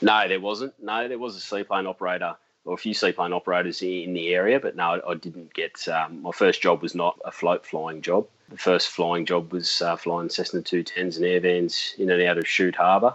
No, 0.00 0.26
there 0.28 0.40
wasn't. 0.40 0.74
No, 0.82 1.08
there 1.08 1.18
was 1.18 1.36
a 1.36 1.40
seaplane 1.40 1.86
operator 1.86 2.36
or 2.64 2.74
a 2.74 2.78
few 2.78 2.94
seaplane 2.94 3.32
operators 3.32 3.82
in 3.82 4.12
the 4.12 4.34
area, 4.34 4.60
but 4.60 4.76
no, 4.76 5.00
I 5.06 5.14
didn't 5.14 5.52
get. 5.54 5.86
Um, 5.88 6.22
my 6.22 6.32
first 6.32 6.62
job 6.62 6.82
was 6.82 6.94
not 6.94 7.18
a 7.24 7.32
float 7.32 7.66
flying 7.66 8.02
job. 8.02 8.26
The 8.50 8.58
first 8.58 8.88
flying 8.88 9.26
job 9.26 9.52
was 9.52 9.82
uh, 9.82 9.96
flying 9.96 10.28
Cessna 10.28 10.60
210s 10.60 11.16
and 11.16 11.24
air 11.24 11.40
vans 11.40 11.94
in 11.98 12.10
and 12.10 12.22
out 12.22 12.38
of 12.38 12.46
Shute 12.46 12.76
Harbour. 12.76 13.14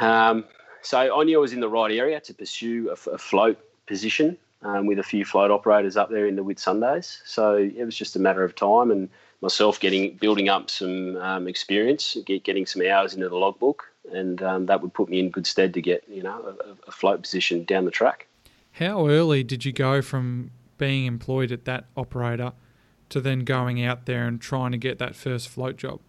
Um, 0.00 0.44
so 0.82 1.20
I 1.20 1.24
knew 1.24 1.38
I 1.38 1.40
was 1.40 1.52
in 1.52 1.60
the 1.60 1.68
right 1.68 1.90
area 1.90 2.20
to 2.20 2.34
pursue 2.34 2.90
a, 2.90 3.10
a 3.10 3.18
float 3.18 3.58
position 3.86 4.36
um, 4.62 4.86
with 4.86 4.98
a 4.98 5.02
few 5.02 5.24
float 5.24 5.50
operators 5.50 5.96
up 5.96 6.10
there 6.10 6.26
in 6.26 6.36
the 6.36 6.44
Whitsundays. 6.44 7.20
So 7.24 7.56
it 7.56 7.84
was 7.84 7.96
just 7.96 8.16
a 8.16 8.18
matter 8.20 8.44
of 8.44 8.54
time 8.54 8.90
and 8.90 9.08
myself 9.40 9.80
getting 9.80 10.16
building 10.16 10.48
up 10.48 10.70
some 10.70 11.16
um, 11.16 11.48
experience, 11.48 12.16
get, 12.26 12.44
getting 12.44 12.66
some 12.66 12.82
hours 12.82 13.14
into 13.14 13.28
the 13.28 13.36
logbook, 13.36 13.84
and 14.12 14.42
um, 14.42 14.66
that 14.66 14.82
would 14.82 14.92
put 14.92 15.08
me 15.08 15.20
in 15.20 15.30
good 15.30 15.46
stead 15.46 15.74
to 15.74 15.82
get 15.82 16.04
you 16.08 16.22
know 16.22 16.56
a, 16.64 16.88
a, 16.88 16.92
float 16.92 17.22
position 17.22 17.64
down 17.64 17.84
the 17.84 17.90
track. 17.90 18.26
How 18.72 19.08
early 19.08 19.42
did 19.42 19.64
you 19.64 19.72
go 19.72 20.02
from 20.02 20.50
being 20.76 21.06
employed 21.06 21.50
at 21.52 21.64
that 21.64 21.86
operator 21.96 22.52
to 23.08 23.20
then 23.20 23.40
going 23.40 23.82
out 23.84 24.06
there 24.06 24.26
and 24.26 24.40
trying 24.40 24.72
to 24.72 24.78
get 24.78 24.98
that 24.98 25.16
first 25.16 25.48
float 25.48 25.76
job? 25.76 26.00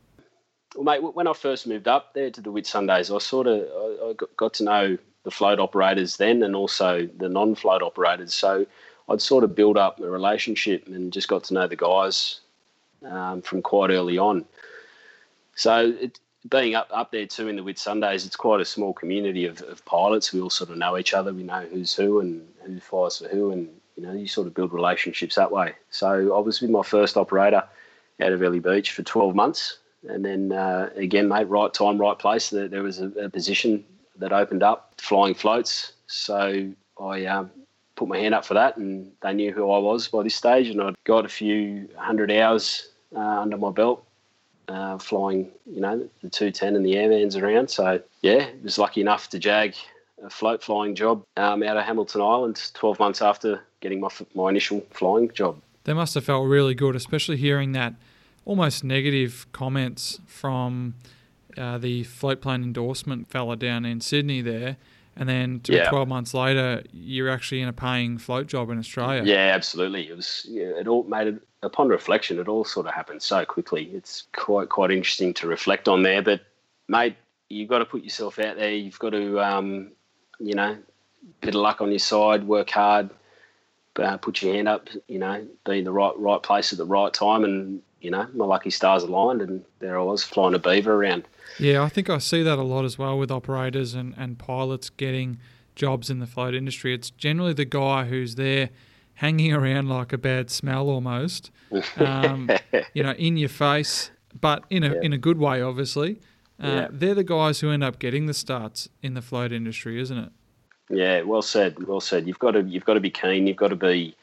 Well, 0.76 0.84
mate, 0.84 1.16
when 1.16 1.28
I 1.28 1.34
first 1.34 1.66
moved 1.66 1.88
up 1.88 2.14
there 2.14 2.30
to 2.30 2.42
the 2.42 2.52
Whitsundays, 2.52 3.14
I 3.14 3.18
sort 3.20 3.48
of 3.48 3.62
I, 4.04 4.14
got 4.38 4.54
to 4.56 4.64
know 4.64 4.98
the 5.24 5.32
float 5.32 5.60
operators 5.60 6.18
then, 6.18 6.44
and 6.44 6.56
also 6.56 7.08
the 7.18 7.30
non-float 7.30 7.82
operators. 7.82 8.34
So 8.34 8.66
I'd 9.10 9.22
sort 9.22 9.44
of 9.44 9.56
build 9.56 9.78
up 9.78 10.00
a 10.00 10.10
relationship 10.10 10.88
and 10.88 11.12
just 11.12 11.28
got 11.28 11.44
to 11.46 11.54
know 11.54 11.68
the 11.68 11.76
guys 11.76 12.42
um, 13.06 13.42
from 13.42 13.62
quite 13.62 13.90
early 13.90 14.18
on. 14.18 14.46
So 15.56 15.94
it, 16.00 16.20
being 16.48 16.76
up 16.76 16.90
up 16.92 17.12
there 17.12 17.26
too 17.26 17.48
in 17.48 17.56
the 17.56 17.64
Whitsundays, 17.64 18.26
it's 18.26 18.36
quite 18.36 18.62
a 18.62 18.66
small 18.66 18.94
community 18.94 19.46
of, 19.46 19.62
of 19.64 19.84
pilots. 19.86 20.32
We 20.32 20.42
all 20.42 20.50
sort 20.50 20.70
of 20.70 20.78
know 20.78 20.98
each 20.98 21.14
other. 21.14 21.34
We 21.34 21.44
know 21.44 21.66
who's 21.72 21.94
who 21.94 22.20
and 22.20 22.48
who 22.66 22.80
flies 22.80 23.18
for 23.18 23.28
who, 23.28 23.52
and 23.52 23.70
you 23.96 24.04
know 24.04 24.14
you 24.14 24.28
sort 24.28 24.48
of 24.48 24.54
build 24.54 24.72
relationships 24.72 25.36
that 25.36 25.52
way. 25.52 25.74
So 25.90 26.36
I 26.36 26.40
was 26.40 26.62
with 26.62 26.70
my 26.70 26.84
first 26.84 27.18
operator 27.18 27.64
out 28.22 28.32
of 28.32 28.42
Airlie 28.42 28.60
Beach 28.60 28.92
for 28.92 29.04
12 29.04 29.36
months, 29.36 29.80
and 30.08 30.24
then 30.24 30.52
uh, 30.52 30.90
again, 30.96 31.28
mate, 31.28 31.48
right 31.50 31.74
time, 31.74 31.98
right 31.98 32.18
place. 32.18 32.50
There, 32.50 32.68
there 32.68 32.84
was 32.84 33.00
a, 33.00 33.08
a, 33.08 33.30
position 33.30 33.84
that 34.18 34.34
opened 34.34 34.64
up, 34.64 34.94
flying 34.98 35.34
floats. 35.34 35.94
So 36.08 36.72
I 37.00 37.26
um, 37.26 37.52
put 37.96 38.08
my 38.08 38.18
hand 38.18 38.34
up 38.34 38.46
for 38.46 38.54
that, 38.54 38.78
and 38.78 39.12
they 39.22 39.34
knew 39.34 39.54
who 39.54 39.70
I 39.72 39.78
was 39.78 40.08
by 40.08 40.24
this 40.24 40.36
stage, 40.36 40.70
and 40.70 40.82
I'd 40.82 40.96
got 41.04 41.26
a 41.26 41.30
few 41.30 41.90
hundred 41.98 42.32
hours 42.32 42.90
uh, 43.16 43.20
under 43.20 43.58
my 43.58 43.72
belt 43.72 44.06
uh, 44.70 44.98
flying, 44.98 45.50
you 45.66 45.82
know, 45.82 46.08
the 46.22 46.30
210 46.30 46.76
and 46.76 46.86
the 46.86 46.94
airvans 46.94 47.42
around. 47.42 47.70
So, 47.70 48.02
yeah, 48.22 48.50
was 48.64 48.78
lucky 48.78 49.02
enough 49.02 49.30
to 49.30 49.40
jag 49.40 49.76
a 50.24 50.30
float 50.30 50.64
flying 50.64 50.96
job 50.96 51.24
um, 51.38 51.64
out 51.64 51.78
of 51.78 51.86
Hamilton 51.86 52.22
Island 52.22 52.72
12 52.74 53.00
months 53.00 53.22
after 53.22 53.62
getting 53.82 54.00
my, 54.00 54.10
my 54.36 54.50
initial 54.50 54.86
flying 54.92 55.32
job. 55.32 55.62
They 55.86 55.94
must 55.94 56.14
have 56.14 56.26
felt 56.26 56.48
really 56.48 56.76
good, 56.76 56.96
especially 56.96 57.38
hearing 57.38 57.72
that 57.72 57.96
almost 58.46 58.84
negative 58.84 59.48
comments 59.52 60.20
from 60.28 60.96
uh, 61.58 61.78
the 61.78 62.04
float 62.04 62.42
plane 62.42 62.64
endorsement 62.64 63.30
fella 63.30 63.56
down 63.56 63.86
in 63.86 64.02
Sydney 64.02 64.42
there. 64.42 64.78
And 65.20 65.28
then 65.28 65.62
yeah. 65.68 65.90
12 65.90 66.08
months 66.08 66.34
later, 66.34 66.82
you're 66.94 67.30
actually 67.30 67.62
in 67.62 67.68
a 67.68 67.74
paying 67.74 68.18
float 68.18 68.48
job 68.48 68.70
in 68.70 68.80
Australia. 68.80 69.22
Yeah, 69.26 69.52
absolutely. 69.54 70.08
It 70.08 70.16
was, 70.16 70.46
yeah, 70.50 70.68
it 70.80 70.88
all 70.88 71.04
made 71.04 71.28
it 71.28 71.42
upon 71.62 71.90
reflection, 71.90 72.40
it 72.40 72.48
all 72.48 72.64
sort 72.64 72.88
of 72.88 72.94
happened 72.94 73.22
so 73.22 73.44
quickly. 73.44 73.92
It's 73.94 74.24
quite 74.32 74.70
quite 74.70 74.92
interesting 74.92 75.34
to 75.36 75.48
reflect 75.48 75.90
on 75.90 76.04
there. 76.04 76.22
But 76.22 76.42
mate, 76.88 77.18
you've 77.50 77.68
got 77.68 77.80
to 77.80 77.86
put 77.86 78.02
yourself 78.02 78.40
out 78.40 78.56
there. 78.56 78.72
You've 78.72 78.98
got 78.98 79.10
to, 79.10 79.42
um, 79.42 79.92
you 80.40 80.54
know, 80.54 80.78
bit 81.42 81.56
of 81.56 81.62
luck 81.62 81.82
on 81.82 81.90
your 81.90 82.00
side, 82.00 82.48
work 82.48 82.70
hard, 82.70 83.10
uh, 83.98 84.16
put 84.16 84.42
your 84.42 84.54
hand 84.54 84.70
up. 84.70 84.88
You 85.10 85.20
know, 85.20 85.46
be 85.66 85.80
in 85.80 85.84
the 85.84 85.92
right 85.92 86.18
right 86.18 86.42
place 86.42 86.72
at 86.72 86.78
the 86.78 86.86
right 86.86 87.14
time, 87.14 87.44
and 87.44 87.82
you 88.02 88.12
know, 88.12 88.28
my 88.34 88.46
lucky 88.46 88.70
stars 88.70 89.04
aligned, 89.04 89.42
and 89.42 89.64
there 89.80 90.00
I 90.00 90.04
was 90.04 90.24
flying 90.24 90.54
a 90.54 90.60
beaver 90.60 90.94
around. 90.94 91.28
Yeah, 91.60 91.84
I 91.84 91.90
think 91.90 92.10
I 92.10 92.18
see 92.18 92.44
that 92.44 92.58
a 92.58 92.64
lot 92.64 92.86
as 92.86 92.98
well 92.98 93.18
with 93.18 93.32
operators 93.32 93.94
and, 93.94 94.14
and 94.18 94.38
pilots 94.38 94.90
getting 94.90 95.40
jobs 95.76 96.10
in 96.10 96.20
the 96.20 96.28
float 96.28 96.54
industry. 96.54 96.94
It's 96.94 97.10
generally 97.10 97.54
the 97.54 97.66
guy 97.66 98.06
who's 98.06 98.36
there 98.36 98.70
hanging 99.16 99.54
around 99.54 99.90
like 99.90 100.14
a 100.14 100.18
bad 100.18 100.50
smell 100.50 100.90
almost, 100.90 101.52
um, 101.98 102.50
you 102.94 103.04
know, 103.04 103.12
in 103.12 103.38
your 103.38 103.50
face, 103.50 104.12
but 104.40 104.64
in 104.70 104.84
a 104.84 104.94
yeah. 104.94 105.02
in 105.02 105.14
a 105.14 105.18
good 105.18 105.38
way, 105.38 105.62
obviously. 105.62 106.22
Uh, 106.62 106.68
yeah. 106.68 106.88
They're 106.92 107.16
the 107.16 107.24
guys 107.24 107.62
who 107.62 107.72
end 107.72 107.84
up 107.84 108.00
getting 108.00 108.26
the 108.26 108.34
starts 108.34 108.90
in 109.02 109.14
the 109.14 109.22
float 109.22 109.54
industry, 109.54 110.00
isn't 110.02 110.18
it? 110.18 110.32
Yeah, 110.90 111.22
well 111.22 111.42
said. 111.42 111.82
Well 111.88 112.02
said. 112.02 112.28
You've 112.28 112.40
got 112.40 112.52
to 112.52 112.62
you've 112.64 112.86
got 112.86 112.96
to 112.96 113.00
be 113.00 113.12
keen. 113.12 113.48
You've 113.48 113.58
got 113.58 113.70
to 113.70 113.76
be 113.76 114.16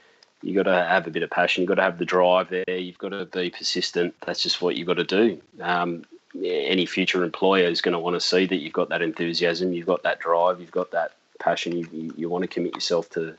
you've 0.42 0.57
got 0.57 0.70
to 0.70 0.85
have 0.85 1.07
a 1.07 1.11
bit 1.11 1.22
of 1.22 1.31
passion. 1.31 1.62
You've 1.62 1.68
got 1.68 1.77
to 1.77 1.83
have 1.83 1.99
the 1.99 2.05
drive 2.05 2.51
there. 2.51 2.79
You've 2.79 2.99
got 2.99 3.11
to 3.11 3.27
be 3.27 3.51
persistent. 3.51 4.14
That's 4.25 4.42
just 4.42 4.62
what 4.62 4.77
you've 4.77 4.87
got 4.87 4.94
to 4.94 5.05
do. 5.05 5.40
Um, 5.61 6.05
any 6.44 6.87
future 6.87 7.25
employer 7.25 7.66
is 7.68 7.81
going 7.81 7.94
to 7.94 7.99
want 7.99 8.14
to 8.14 8.20
see 8.20 8.46
that 8.46 8.57
you've 8.57 8.72
got 8.72 8.88
that 8.90 9.03
enthusiasm, 9.03 9.72
you've 9.72 9.87
got 9.87 10.03
that 10.03 10.20
drive, 10.20 10.61
you've 10.61 10.70
got 10.70 10.90
that 10.90 11.12
passion. 11.38 11.77
You, 11.77 11.88
you, 11.92 12.14
you 12.16 12.29
want 12.29 12.42
to 12.42 12.49
commit 12.49 12.75
yourself 12.75 13.09
to 13.11 13.37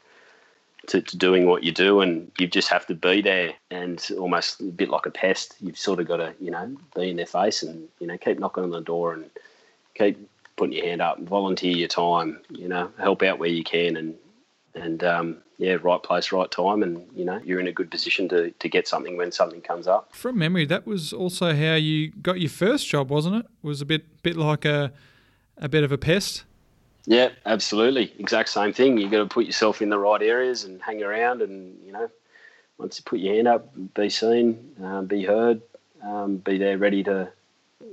to, 0.88 1.02
to, 1.02 1.18
doing 1.18 1.48
what 1.48 1.64
you 1.64 1.74
do, 1.74 2.00
and 2.00 2.32
you 2.40 2.48
just 2.48 2.70
have 2.70 2.86
to 2.88 2.96
be 2.96 3.22
there, 3.22 3.54
and 3.70 4.06
almost 4.18 4.62
a 4.62 4.66
bit 4.66 4.90
like 4.90 5.06
a 5.06 5.12
pest. 5.12 5.56
You've 5.60 5.78
sort 5.78 6.00
of 6.00 6.08
got 6.08 6.18
to, 6.18 6.34
you 6.40 6.50
know, 6.50 6.78
be 6.96 7.10
in 7.10 7.18
their 7.18 7.26
face, 7.26 7.62
and 7.62 7.90
you 8.00 8.08
know, 8.08 8.18
keep 8.18 8.40
knocking 8.40 8.64
on 8.64 8.70
the 8.70 8.80
door, 8.80 9.14
and 9.14 9.30
keep 9.96 10.18
putting 10.56 10.78
your 10.78 10.86
hand 10.86 11.02
up, 11.02 11.20
volunteer 11.20 11.76
your 11.76 11.90
time, 11.90 12.40
you 12.50 12.68
know, 12.68 12.90
help 12.98 13.22
out 13.22 13.38
where 13.38 13.50
you 13.50 13.64
can, 13.64 13.98
and 13.98 14.16
and 14.78 15.04
um, 15.04 15.38
yeah, 15.58 15.78
right 15.82 16.02
place, 16.02 16.32
right 16.32 16.50
time, 16.50 16.84
and 16.84 17.06
you 17.16 17.26
know, 17.26 17.42
you're 17.44 17.60
in 17.60 17.68
a 17.68 17.72
good 17.72 17.90
position 17.90 18.30
to 18.30 18.52
to 18.52 18.70
get 18.70 18.88
something 18.88 19.18
when 19.18 19.32
something 19.32 19.62
comes 19.62 19.88
up. 19.88 20.16
From 20.16 20.38
memory, 20.38 20.66
that 20.66 20.86
was 20.86 21.14
also 21.14 21.56
how 21.56 21.76
you 21.76 22.12
got 22.22 22.40
your 22.40 22.50
first 22.50 22.88
job, 22.88 23.10
wasn't 23.10 23.38
it? 23.38 23.46
it 23.46 23.68
was 23.68 23.82
a 23.82 23.86
bit 23.86 24.22
bit 24.24 24.38
like 24.38 24.66
a 24.66 24.92
a 25.58 25.68
bit 25.68 25.84
of 25.84 25.92
a 25.92 25.98
pest. 25.98 26.44
Yeah, 27.06 27.30
absolutely. 27.46 28.14
Exact 28.20 28.50
same 28.50 28.74
thing. 28.74 28.98
You've 28.98 29.12
got 29.12 29.20
to 29.20 29.28
put 29.28 29.46
yourself 29.46 29.82
in 29.82 29.90
the 29.90 29.98
right 29.98 30.22
areas 30.22 30.66
and 30.66 30.82
hang 30.82 31.02
around, 31.02 31.42
and 31.42 31.78
you 31.84 31.92
know, 31.92 32.10
once 32.78 33.00
you 33.00 33.04
put 33.06 33.20
your 33.20 33.36
hand 33.36 33.48
up, 33.48 33.74
be 33.96 34.10
seen, 34.10 34.76
uh, 34.84 35.02
be 35.02 35.24
heard, 35.24 35.62
um, 36.04 36.38
be 36.38 36.58
there 36.58 36.78
ready 36.78 37.04
to 37.04 37.32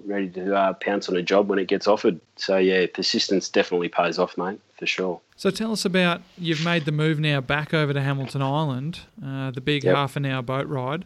ready 0.04 0.28
to 0.28 0.54
uh, 0.54 0.72
pounce 0.74 1.08
on 1.08 1.16
a 1.16 1.22
job 1.22 1.48
when 1.48 1.58
it 1.58 1.68
gets 1.68 1.86
offered. 1.86 2.20
So 2.36 2.56
yeah, 2.56 2.86
persistence 2.92 3.48
definitely 3.48 3.88
pays 3.88 4.18
off, 4.18 4.36
mate, 4.36 4.60
for 4.78 4.86
sure. 4.86 5.20
So 5.36 5.50
tell 5.50 5.72
us 5.72 5.84
about 5.84 6.22
you've 6.38 6.64
made 6.64 6.84
the 6.84 6.92
move 6.92 7.18
now 7.18 7.40
back 7.40 7.74
over 7.74 7.92
to 7.92 8.00
Hamilton 8.00 8.42
Island, 8.42 9.00
uh, 9.24 9.50
the 9.50 9.60
big 9.60 9.84
yep. 9.84 9.96
half 9.96 10.16
an 10.16 10.24
hour 10.24 10.42
boat 10.42 10.66
ride, 10.66 11.04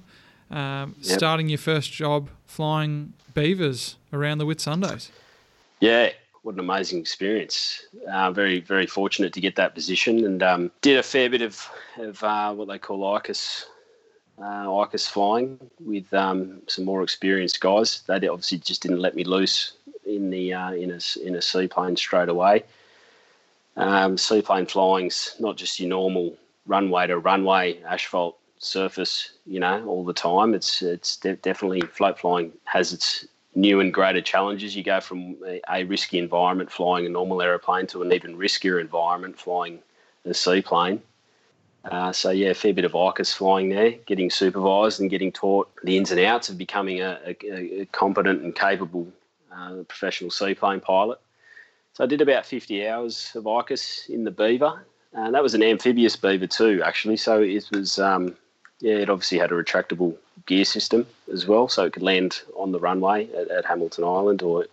um, 0.51 0.95
yep. 1.01 1.19
starting 1.19 1.49
your 1.49 1.59
first 1.59 1.93
job 1.93 2.29
flying 2.47 3.15
beavers 3.35 3.97
around 4.13 4.39
the 4.39 4.47
Whitsundays. 4.47 5.11
Yeah, 5.81 6.11
what 6.43 6.55
an 6.55 6.61
amazing 6.61 6.99
experience. 6.99 7.87
Uh, 8.11 8.31
very, 8.33 8.61
very 8.61 8.87
fortunate 8.87 9.33
to 9.33 9.41
get 9.41 9.57
that 9.57 9.75
position 9.75 10.25
and 10.25 10.43
um, 10.43 10.71
did 10.83 10.99
a 10.99 11.03
fair 11.03 11.31
bit 11.31 11.43
of, 11.43 11.69
of 11.99 12.23
uh, 12.23 12.53
what 12.53 12.69
they 12.69 12.79
call 12.79 13.01
ICUS, 13.01 13.65
uh, 14.41 14.67
ICUS 14.67 15.09
flying 15.09 15.59
with 15.81 16.13
um, 16.15 16.63
some 16.67 16.85
more 16.85 17.03
experienced 17.03 17.61
guys. 17.61 18.03
They 18.07 18.29
obviously 18.29 18.59
just 18.59 18.83
didn't 18.83 19.01
let 19.01 19.15
me 19.15 19.25
loose 19.25 19.73
in 20.07 20.31
the 20.31 20.55
uh, 20.55 20.73
in 20.73 20.91
a 20.91 20.99
in 21.25 21.35
a 21.35 21.43
seaplane 21.43 21.97
straight 21.97 22.29
away. 22.29 22.65
Um, 23.77 24.19
seaplane 24.19 24.67
flying's 24.67 25.37
not 25.39 25.57
just 25.57 25.79
your 25.79 25.89
normal 25.89 26.37
runway 26.67 27.07
to 27.07 27.19
runway 27.19 27.81
asphalt 27.83 28.39
surface, 28.59 29.33
you 29.47 29.61
know, 29.61 29.85
all 29.87 30.05
the 30.05 30.13
time. 30.13 30.55
It's 30.55 30.83
it's 30.83 31.17
de- 31.17 31.37
definitely 31.37 31.81
float 31.83 32.19
flying 32.19 32.53
has 32.65 32.93
its 32.93 33.27
new 33.55 33.81
and 33.81 33.93
greater 33.93 34.21
challenges. 34.21 34.77
You 34.77 34.83
go 34.83 35.01
from 35.01 35.37
a, 35.47 35.61
a 35.71 35.85
risky 35.85 36.19
environment 36.19 36.71
flying 36.71 37.07
a 37.07 37.09
normal 37.09 37.43
aeroplane 37.43 37.87
to 37.89 38.03
an 38.03 38.13
even 38.13 38.37
riskier 38.37 38.81
environment 38.81 39.39
flying 39.39 39.81
a 40.25 40.35
seaplane. 40.35 41.03
Uh, 41.91 42.13
so 42.13 42.31
yeah, 42.31 42.49
a 42.49 42.55
fair 42.55 42.75
bit 42.75 42.85
of 42.85 42.93
ICUS 42.93 43.35
flying 43.35 43.71
there, 43.71 43.93
getting 44.07 44.31
supervised 44.31 45.01
and 45.01 45.11
getting 45.11 45.33
taught 45.33 45.71
the 45.83 45.97
ins 45.97 46.11
and 46.11 46.21
outs 46.21 46.49
of 46.49 46.59
becoming 46.59 47.01
a, 47.01 47.19
a, 47.27 47.81
a 47.81 47.87
competent 47.87 48.43
and 48.43 48.55
capable 48.55 49.07
uh, 49.53 49.83
professional 49.89 50.31
seaplane 50.31 50.81
pilot. 50.81 51.19
So 51.95 52.05
I 52.05 52.07
did 52.07 52.21
about 52.21 52.47
50 52.47 52.87
hours 52.87 53.33
of 53.35 53.45
ICUS 53.45 54.09
in 54.11 54.25
the 54.25 54.31
Beaver, 54.31 54.85
and 55.15 55.35
that 55.35 55.43
was 55.43 55.55
an 55.55 55.63
amphibious 55.63 56.17
Beaver 56.17 56.47
too, 56.47 56.83
actually. 56.85 57.17
So 57.17 57.43
it 57.43 57.69
was 57.73 57.99
um, 57.99 58.37
yeah, 58.81 58.95
it 58.95 59.11
obviously 59.11 59.39
had 59.39 59.51
a 59.51 59.55
retractable 59.55 60.17
gear 60.47 60.65
system 60.65 61.07
as 61.33 61.47
well, 61.47 61.69
so 61.69 61.85
it 61.85 61.93
could 61.93 62.03
land 62.03 62.43
on 62.57 62.73
the 62.73 62.79
runway 62.79 63.29
at, 63.33 63.51
at 63.51 63.65
Hamilton 63.65 64.05
Island 64.05 64.43
or 64.43 64.67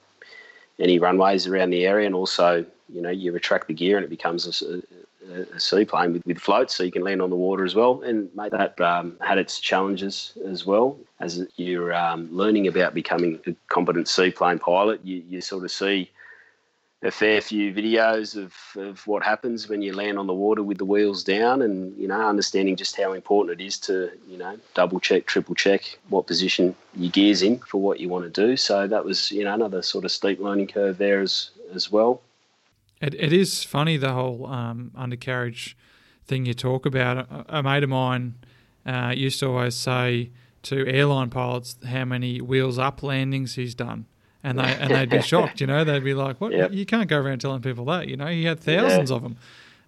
any 0.80 1.00
runways 1.00 1.48
around 1.48 1.72
the 1.72 1.86
area. 1.86 2.06
And 2.06 2.16
also, 2.16 2.66
you 2.90 3.02
know, 3.02 3.10
you 3.10 3.32
retract 3.32 3.68
the 3.68 3.74
gear 3.74 3.98
and 3.98 4.06
it 4.06 4.10
becomes 4.10 4.62
a, 4.62 4.82
a, 5.34 5.60
seaplane 5.60 6.14
with, 6.14 6.26
with 6.26 6.40
floats, 6.40 6.76
so 6.76 6.84
you 6.84 6.92
can 6.92 7.04
land 7.04 7.22
on 7.22 7.30
the 7.30 7.36
water 7.36 7.64
as 7.64 7.76
well. 7.76 8.02
And 8.02 8.30
mate, 8.36 8.52
that 8.52 8.80
um, 8.82 9.18
had 9.22 9.38
its 9.38 9.60
challenges 9.60 10.38
as 10.48 10.66
well. 10.66 10.98
As 11.20 11.46
you're 11.56 11.94
um, 11.94 12.30
learning 12.32 12.68
about 12.68 12.94
becoming 12.94 13.40
a 13.48 13.56
competent 13.68 14.08
seaplane 14.08 14.60
pilot, 14.60 15.00
you, 15.04 15.24
you 15.30 15.42
sort 15.42 15.64
of 15.64 15.72
see 15.72 16.12
a 17.06 17.12
fair 17.12 17.40
few 17.40 17.74
videos 17.74 18.36
of, 18.36 18.54
of 18.82 19.06
what 19.06 19.24
happens 19.24 19.70
when 19.70 19.82
you 19.82 19.94
land 19.94 20.18
on 20.18 20.28
the 20.28 20.34
water 20.34 20.64
with 20.64 20.78
the 20.78 20.86
wheels 20.86 21.24
down 21.24 21.62
and 21.62 21.96
you 21.98 22.08
know 22.08 22.20
understanding 22.28 22.76
just 22.76 22.98
how 22.98 23.14
important 23.14 23.60
it 23.60 23.64
is 23.64 23.78
to 23.78 24.10
you 24.28 24.38
know 24.38 24.58
double 24.74 25.00
check 25.00 25.26
triple 25.26 25.54
check 25.54 26.00
what 26.10 26.26
position 26.26 26.76
your 26.96 27.12
gears 27.12 27.44
in 27.44 27.60
for 27.60 27.80
what 27.80 28.00
you 28.00 28.10
want 28.10 28.24
to 28.24 28.48
do 28.48 28.58
so 28.58 28.88
that 28.88 29.06
was 29.06 29.32
you 29.32 29.44
know 29.44 29.54
another 29.54 29.82
sort 29.82 30.04
of 30.04 30.12
steep 30.12 30.40
learning 30.40 30.68
curve 30.68 30.98
there 30.98 31.22
as 31.22 31.52
as 31.74 31.92
well 31.92 32.22
it, 33.06 33.14
it 33.16 33.34
is 33.34 33.64
funny 33.64 33.98
the 33.98 34.14
whole 34.14 34.46
um, 34.48 34.92
undercarriage 34.96 35.78
thing 36.26 36.46
you 36.46 36.54
talk 36.54 36.86
about 36.86 37.18
a, 37.18 37.46
a 37.60 37.64
mate 37.64 37.84
of 37.84 37.90
mine 37.90 38.36
uh, 38.86 39.14
used 39.16 39.40
to 39.40 39.48
always 39.48 39.76
say 39.76 40.32
to 40.64 40.88
airline 40.88 41.30
pilots 41.30 41.78
how 41.88 42.06
many 42.06 42.42
wheels 42.42 42.80
up 42.80 43.04
landings 43.04 43.56
he's 43.56 43.76
done 43.76 44.06
and 44.46 44.60
they 44.60 44.76
and 44.80 44.92
they'd 44.92 45.10
be 45.10 45.22
shocked. 45.24 45.60
You 45.60 45.68
know, 45.68 45.84
they'd 45.84 46.04
be 46.04 46.14
like, 46.14 46.40
"What? 46.40 46.54
Yep. 46.54 46.72
You 46.72 46.86
can't 46.86 47.10
go 47.10 47.20
around 47.20 47.40
telling 47.40 47.62
people 47.62 47.84
that." 47.86 48.08
You 48.08 48.16
know, 48.16 48.28
he 48.28 48.46
had 48.46 48.60
thousands 48.60 49.10
yeah. 49.10 49.16
of 49.16 49.24
them. 49.24 49.38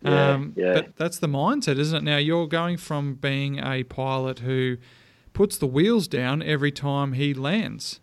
Um, 0.03 0.53
yeah, 0.55 0.65
yeah. 0.65 0.73
But 0.73 0.95
that's 0.97 1.19
the 1.19 1.27
mindset, 1.27 1.77
isn't 1.77 1.95
it? 1.95 2.03
Now 2.03 2.17
you're 2.17 2.47
going 2.47 2.77
from 2.77 3.13
being 3.13 3.59
a 3.59 3.83
pilot 3.83 4.39
who 4.39 4.77
puts 5.33 5.57
the 5.57 5.67
wheels 5.67 6.07
down 6.07 6.41
every 6.41 6.71
time 6.71 7.13
he 7.13 7.33
lands, 7.35 7.99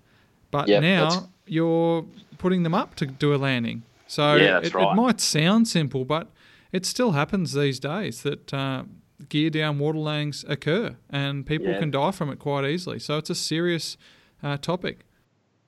but 0.53 0.69
yep, 0.69 0.81
now 0.81 1.29
you're 1.47 2.07
putting 2.39 2.63
them 2.63 2.75
up 2.75 2.95
to 2.97 3.07
do 3.07 3.35
a 3.35 3.37
landing. 3.37 3.83
So 4.15 4.37
yeah, 4.37 4.61
it, 4.63 4.73
right. 4.73 4.93
it, 4.93 4.95
might 4.95 5.21
sound 5.21 5.67
simple, 5.67 6.05
but 6.05 6.31
it 6.71 6.87
still 6.87 7.13
happens 7.13 7.53
these 7.53 7.81
days 7.81 8.23
that 8.23 8.55
uh, 8.55 8.85
gear 9.29 9.51
down 9.51 9.81
water 9.81 9.99
landings 9.99 10.45
occur, 10.47 10.97
and 11.11 11.45
people 11.45 11.67
yeah. 11.67 11.81
can 11.81 11.91
die 11.91 12.13
from 12.13 12.31
it 12.31 12.39
quite 12.39 12.65
easily. 12.65 13.01
So 13.01 13.19
it's 13.19 13.31
a 13.31 13.35
serious 13.35 13.97
uh, 14.41 14.57
topic. 14.59 15.01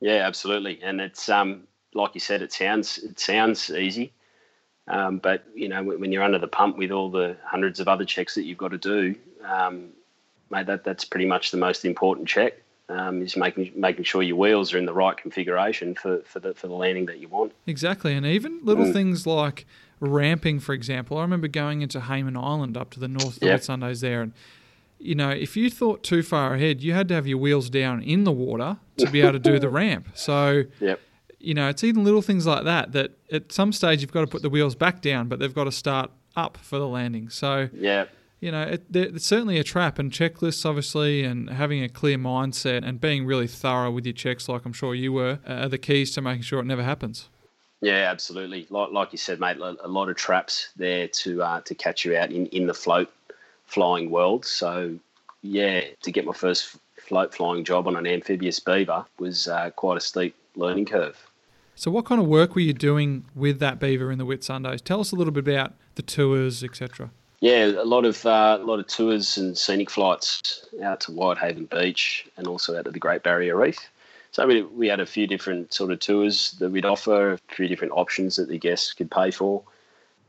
Yeah, 0.00 0.24
absolutely. 0.24 0.80
And 0.80 1.00
it's 1.00 1.28
um, 1.28 1.66
like 1.92 2.14
you 2.14 2.20
said, 2.20 2.40
it 2.40 2.52
sounds 2.52 2.98
it 2.98 3.18
sounds 3.18 3.68
easy, 3.68 4.12
um, 4.86 5.18
but 5.18 5.44
you 5.52 5.68
know 5.68 5.82
when 5.82 6.12
you're 6.12 6.22
under 6.22 6.38
the 6.38 6.46
pump 6.46 6.78
with 6.78 6.92
all 6.92 7.10
the 7.10 7.36
hundreds 7.44 7.80
of 7.80 7.88
other 7.88 8.04
checks 8.04 8.36
that 8.36 8.44
you've 8.44 8.58
got 8.58 8.70
to 8.70 8.78
do, 8.78 9.16
um, 9.44 9.88
mate, 10.50 10.66
that 10.66 10.84
that's 10.84 11.04
pretty 11.04 11.26
much 11.26 11.50
the 11.50 11.56
most 11.56 11.84
important 11.84 12.28
check. 12.28 12.62
Um, 12.88 13.20
is 13.22 13.36
making 13.36 13.72
making 13.74 14.04
sure 14.04 14.22
your 14.22 14.36
wheels 14.36 14.72
are 14.72 14.78
in 14.78 14.86
the 14.86 14.92
right 14.94 15.16
configuration 15.16 15.96
for, 15.96 16.18
for 16.20 16.38
the 16.38 16.54
for 16.54 16.68
the 16.68 16.74
landing 16.74 17.06
that 17.06 17.18
you 17.18 17.26
want. 17.26 17.52
Exactly, 17.66 18.14
and 18.14 18.24
even 18.24 18.60
little 18.62 18.84
Mm. 18.84 18.92
things 18.92 19.26
like 19.26 19.66
ramping, 19.98 20.60
for 20.60 20.72
example. 20.72 21.18
I 21.18 21.22
remember 21.22 21.48
going 21.48 21.82
into 21.82 22.00
Hayman 22.00 22.36
Island 22.36 22.76
up 22.76 22.90
to 22.90 23.00
the 23.00 23.08
north 23.08 23.40
Yep. 23.42 23.60
Whitsundays 23.60 24.02
there, 24.02 24.22
and 24.22 24.32
you 25.00 25.16
know, 25.16 25.30
if 25.30 25.56
you 25.56 25.68
thought 25.68 26.04
too 26.04 26.22
far 26.22 26.54
ahead, 26.54 26.80
you 26.80 26.92
had 26.92 27.08
to 27.08 27.14
have 27.14 27.26
your 27.26 27.38
wheels 27.38 27.68
down 27.70 28.02
in 28.02 28.22
the 28.22 28.30
water 28.32 28.76
to 28.98 29.10
be 29.10 29.20
able 29.20 29.32
to 29.32 29.38
do 29.40 29.58
the 29.58 29.68
ramp. 29.80 30.08
So 30.14 30.62
Yep. 30.80 31.00
you 31.40 31.54
know, 31.54 31.68
it's 31.68 31.82
even 31.82 32.04
little 32.04 32.22
things 32.22 32.46
like 32.46 32.62
that 32.64 32.92
that 32.92 33.10
at 33.32 33.50
some 33.50 33.72
stage 33.72 34.00
you've 34.00 34.12
got 34.12 34.20
to 34.20 34.26
put 34.28 34.42
the 34.42 34.48
wheels 34.50 34.76
back 34.76 35.02
down, 35.02 35.26
but 35.26 35.40
they've 35.40 35.52
got 35.54 35.64
to 35.64 35.72
start 35.72 36.12
up 36.36 36.56
for 36.58 36.78
the 36.78 36.86
landing. 36.86 37.30
So 37.30 37.68
Yeah. 37.72 38.04
You 38.40 38.52
know, 38.52 38.62
it, 38.62 38.84
it's 38.94 39.26
certainly 39.26 39.58
a 39.58 39.64
trap, 39.64 39.98
and 39.98 40.10
checklists, 40.10 40.66
obviously, 40.66 41.24
and 41.24 41.50
having 41.50 41.82
a 41.82 41.88
clear 41.88 42.18
mindset 42.18 42.86
and 42.86 43.00
being 43.00 43.24
really 43.24 43.46
thorough 43.46 43.90
with 43.90 44.04
your 44.04 44.12
checks, 44.12 44.48
like 44.48 44.64
I'm 44.64 44.72
sure 44.72 44.94
you 44.94 45.12
were, 45.12 45.38
uh, 45.48 45.52
are 45.52 45.68
the 45.68 45.78
keys 45.78 46.12
to 46.12 46.20
making 46.20 46.42
sure 46.42 46.60
it 46.60 46.64
never 46.64 46.82
happens. 46.82 47.28
Yeah, 47.80 48.10
absolutely. 48.10 48.66
Like, 48.70 48.90
like 48.92 49.12
you 49.12 49.18
said, 49.18 49.40
mate, 49.40 49.58
a 49.58 49.88
lot 49.88 50.08
of 50.08 50.16
traps 50.16 50.70
there 50.76 51.08
to 51.08 51.42
uh, 51.42 51.60
to 51.62 51.74
catch 51.74 52.04
you 52.04 52.16
out 52.16 52.30
in, 52.30 52.46
in 52.46 52.66
the 52.66 52.74
float 52.74 53.10
flying 53.66 54.10
world. 54.10 54.44
So, 54.44 54.98
yeah, 55.42 55.82
to 56.02 56.10
get 56.10 56.24
my 56.24 56.32
first 56.32 56.76
float 56.96 57.34
flying 57.34 57.64
job 57.64 57.86
on 57.86 57.96
an 57.96 58.06
amphibious 58.06 58.60
beaver 58.60 59.04
was 59.18 59.48
uh, 59.48 59.70
quite 59.70 59.96
a 59.96 60.00
steep 60.00 60.34
learning 60.56 60.86
curve. 60.86 61.16
So, 61.74 61.90
what 61.90 62.06
kind 62.06 62.20
of 62.20 62.26
work 62.26 62.54
were 62.54 62.62
you 62.62 62.72
doing 62.72 63.26
with 63.34 63.58
that 63.60 63.78
beaver 63.78 64.10
in 64.10 64.18
the 64.18 64.24
Whitsundays? 64.24 64.82
Tell 64.82 65.00
us 65.00 65.12
a 65.12 65.16
little 65.16 65.32
bit 65.32 65.46
about 65.46 65.74
the 65.96 66.02
tours, 66.02 66.64
etc. 66.64 67.10
Yeah, 67.40 67.66
a 67.66 67.84
lot 67.84 68.04
of 68.04 68.24
uh, 68.24 68.58
a 68.60 68.64
lot 68.64 68.78
of 68.78 68.86
tours 68.86 69.36
and 69.36 69.56
scenic 69.56 69.90
flights 69.90 70.66
out 70.82 71.00
to 71.00 71.12
Whitehaven 71.12 71.66
Beach 71.66 72.26
and 72.36 72.46
also 72.46 72.78
out 72.78 72.86
to 72.86 72.90
the 72.90 72.98
Great 72.98 73.22
Barrier 73.22 73.56
Reef. 73.56 73.78
So 74.32 74.46
we, 74.46 74.62
we 74.62 74.88
had 74.88 75.00
a 75.00 75.06
few 75.06 75.26
different 75.26 75.72
sort 75.72 75.90
of 75.90 76.00
tours 76.00 76.52
that 76.58 76.70
we'd 76.70 76.84
offer, 76.84 77.32
a 77.32 77.38
few 77.54 77.68
different 77.68 77.92
options 77.94 78.36
that 78.36 78.48
the 78.48 78.58
guests 78.58 78.92
could 78.92 79.10
pay 79.10 79.30
for. 79.30 79.62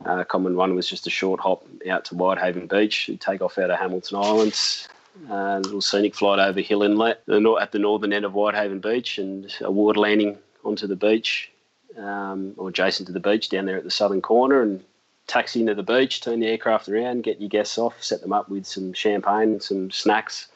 Uh, 0.05 0.19
a 0.19 0.25
common 0.25 0.55
one 0.55 0.75
was 0.75 0.87
just 0.87 1.07
a 1.07 1.09
short 1.09 1.39
hop 1.39 1.65
out 1.89 2.05
to 2.05 2.15
Whitehaven 2.15 2.67
Beach. 2.67 3.07
You'd 3.07 3.21
take 3.21 3.41
off 3.41 3.57
out 3.57 3.71
of 3.71 3.79
Hamilton 3.79 4.17
Islands, 4.17 4.87
uh, 5.29 5.33
a 5.33 5.59
little 5.59 5.81
scenic 5.81 6.13
flight 6.13 6.39
over 6.39 6.61
Hill 6.61 6.83
Inlet 6.83 7.23
at 7.27 7.71
the 7.71 7.79
northern 7.79 8.13
end 8.13 8.25
of 8.25 8.33
Whitehaven 8.33 8.79
Beach, 8.79 9.17
and 9.17 9.53
a 9.61 9.71
water 9.71 9.99
landing 9.99 10.37
onto 10.63 10.87
the 10.87 10.95
beach 10.95 11.51
um, 11.97 12.53
or 12.57 12.69
adjacent 12.69 13.07
to 13.07 13.13
the 13.13 13.19
beach 13.19 13.49
down 13.49 13.65
there 13.65 13.77
at 13.77 13.83
the 13.83 13.91
southern 13.91 14.21
corner, 14.21 14.61
and 14.61 14.83
taxi 15.27 15.59
into 15.59 15.75
the 15.75 15.83
beach, 15.83 16.21
turn 16.21 16.39
the 16.39 16.47
aircraft 16.47 16.89
around, 16.89 17.23
get 17.23 17.39
your 17.39 17.49
guests 17.49 17.77
off, 17.77 18.01
set 18.01 18.21
them 18.21 18.33
up 18.33 18.49
with 18.49 18.65
some 18.65 18.93
champagne 18.93 19.51
and 19.51 19.63
some 19.63 19.91
snacks 19.91 20.47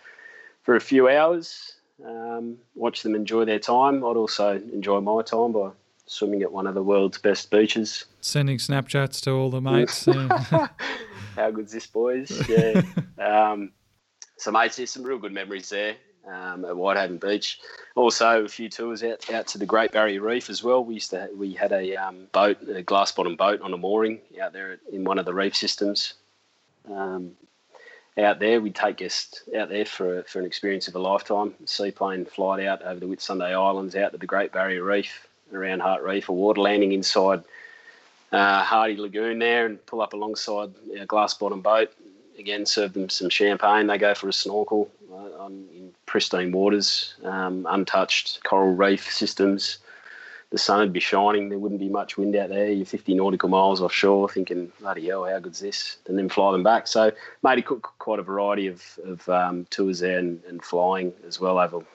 for 0.63 0.75
a 0.75 0.81
few 0.81 1.09
hours, 1.09 1.75
um, 2.05 2.57
watch 2.75 3.03
them 3.03 3.15
enjoy 3.15 3.45
their 3.45 3.59
time. 3.59 3.97
I'd 3.97 4.17
also 4.17 4.55
enjoy 4.55 4.99
my 5.01 5.21
time 5.21 5.51
by 5.51 5.71
swimming 6.05 6.41
at 6.41 6.51
one 6.51 6.67
of 6.67 6.73
the 6.75 6.83
world's 6.83 7.17
best 7.17 7.51
beaches. 7.51 8.05
Sending 8.21 8.57
Snapchats 8.57 9.21
to 9.21 9.31
all 9.31 9.49
the 9.49 9.61
mates. 9.61 10.07
yeah. 10.07 10.67
How 11.35 11.51
good's 11.51 11.71
this, 11.71 11.87
boys? 11.87 12.31
Yeah. 12.49 12.81
um, 13.17 13.71
so, 14.37 14.51
mates, 14.51 14.77
there's 14.77 14.91
some 14.91 15.03
real 15.03 15.19
good 15.19 15.31
memories 15.31 15.69
there 15.69 15.95
um, 16.27 16.65
at 16.65 16.75
Whitehaven 16.75 17.17
Beach. 17.17 17.59
Also, 17.95 18.45
a 18.45 18.47
few 18.47 18.69
tours 18.69 19.03
out, 19.03 19.29
out 19.31 19.47
to 19.47 19.57
the 19.57 19.65
Great 19.65 19.91
Barrier 19.91 20.21
Reef 20.21 20.49
as 20.49 20.63
well. 20.63 20.83
We 20.83 20.95
used 20.95 21.11
to 21.11 21.29
we 21.35 21.53
had 21.53 21.71
a 21.71 21.95
um, 21.95 22.27
boat, 22.31 22.57
a 22.67 22.81
glass 22.81 23.11
bottom 23.11 23.35
boat 23.35 23.61
on 23.61 23.73
a 23.73 23.77
mooring 23.77 24.19
out 24.41 24.53
there 24.53 24.79
in 24.91 25.03
one 25.03 25.17
of 25.17 25.25
the 25.25 25.33
reef 25.33 25.55
systems. 25.55 26.13
Um, 26.91 27.31
out 28.17 28.39
there, 28.39 28.59
we'd 28.59 28.75
take 28.75 28.97
guests 28.97 29.43
out 29.57 29.69
there 29.69 29.85
for 29.85 30.23
for 30.23 30.39
an 30.39 30.45
experience 30.45 30.87
of 30.87 30.95
a 30.95 30.99
lifetime. 30.99 31.53
Seaplane 31.65 32.25
flight 32.25 32.65
out 32.65 32.81
over 32.83 32.99
the 32.99 33.05
Whitsunday 33.05 33.53
Islands, 33.53 33.95
out 33.95 34.11
to 34.11 34.17
the 34.17 34.25
Great 34.25 34.51
Barrier 34.51 34.83
Reef, 34.83 35.27
around 35.53 35.81
Heart 35.81 36.03
Reef, 36.03 36.29
a 36.29 36.33
water 36.33 36.61
landing 36.61 36.91
inside 36.91 37.43
uh, 38.31 38.63
Hardy 38.63 38.97
Lagoon 38.97 39.39
there, 39.39 39.65
and 39.65 39.85
pull 39.85 40.01
up 40.01 40.13
alongside 40.13 40.71
a 40.97 41.05
glass 41.05 41.33
bottom 41.33 41.61
boat. 41.61 41.93
Again, 42.41 42.65
serve 42.65 42.93
them 42.93 43.07
some 43.07 43.29
champagne. 43.29 43.85
They 43.85 43.99
go 43.99 44.15
for 44.15 44.27
a 44.27 44.33
snorkel 44.33 44.89
uh, 45.13 45.45
in 45.45 45.91
pristine 46.07 46.51
waters, 46.51 47.13
um, 47.23 47.67
untouched 47.69 48.43
coral 48.43 48.73
reef 48.73 49.13
systems. 49.13 49.77
The 50.49 50.57
sun 50.57 50.79
would 50.79 50.91
be 50.91 50.99
shining. 50.99 51.49
There 51.49 51.59
wouldn't 51.59 51.79
be 51.79 51.87
much 51.87 52.17
wind 52.17 52.35
out 52.35 52.49
there. 52.49 52.71
You're 52.71 52.87
50 52.87 53.13
nautical 53.13 53.47
miles 53.47 53.79
offshore, 53.79 54.27
thinking, 54.27 54.71
bloody 54.79 55.05
hell, 55.05 55.23
how 55.25 55.37
good's 55.37 55.59
this? 55.59 55.97
And 56.07 56.17
then 56.17 56.29
fly 56.29 56.51
them 56.51 56.63
back. 56.63 56.87
So, 56.87 57.11
made 57.43 57.63
quite 57.65 58.19
a 58.19 58.23
variety 58.23 58.65
of, 58.65 58.83
of 59.05 59.29
um, 59.29 59.67
tours 59.69 59.99
there 59.99 60.17
and, 60.17 60.43
and 60.45 60.63
flying 60.63 61.13
as 61.27 61.39
well 61.39 61.59
over 61.59 61.85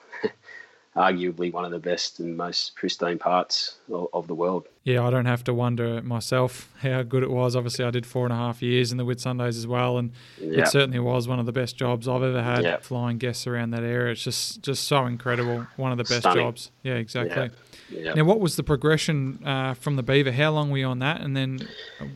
arguably 0.97 1.53
one 1.53 1.63
of 1.63 1.71
the 1.71 1.79
best 1.79 2.19
and 2.19 2.35
most 2.35 2.75
pristine 2.75 3.19
parts 3.19 3.75
of, 3.91 4.07
of 4.13 4.27
the 4.27 4.33
world. 4.35 4.65
Yeah, 4.83 5.05
I 5.05 5.09
don't 5.09 5.25
have 5.25 5.43
to 5.45 5.53
wonder 5.53 6.01
myself 6.01 6.69
how 6.81 7.03
good 7.03 7.21
it 7.21 7.29
was. 7.29 7.55
Obviously, 7.55 7.85
I 7.85 7.91
did 7.91 8.05
four 8.05 8.25
and 8.25 8.33
a 8.33 8.37
half 8.37 8.61
years 8.61 8.91
in 8.91 8.97
the 8.97 9.05
Whitsundays 9.05 9.49
as 9.57 9.67
well, 9.67 9.97
and 9.97 10.11
Yeah. 10.39 10.61
it 10.63 10.67
certainly 10.69 10.99
was 10.99 11.27
one 11.27 11.39
of 11.39 11.45
the 11.45 11.51
best 11.51 11.77
jobs 11.77 12.07
I've 12.07 12.23
ever 12.23 12.41
had 12.41 12.63
Yeah. 12.63 12.77
flying 12.77 13.17
guests 13.17 13.45
around 13.47 13.71
that 13.71 13.83
area. 13.83 14.11
It's 14.13 14.23
just 14.23 14.61
just 14.63 14.85
so 14.87 15.05
incredible. 15.05 15.67
One 15.75 15.91
of 15.91 15.97
the 15.97 16.03
best 16.03 16.21
Stunning. 16.21 16.43
jobs. 16.43 16.71
Yeah, 16.83 16.95
exactly. 16.95 17.51
Yeah. 17.89 18.13
Now, 18.15 18.23
what 18.25 18.39
was 18.41 18.55
the 18.57 18.63
progression 18.63 19.39
uh, 19.45 19.73
from 19.73 19.95
the 19.97 20.03
Beaver? 20.03 20.31
How 20.31 20.51
long 20.51 20.71
were 20.71 20.77
you 20.77 20.87
on 20.87 20.99
that, 20.99 21.21
and 21.21 21.37
then 21.37 21.67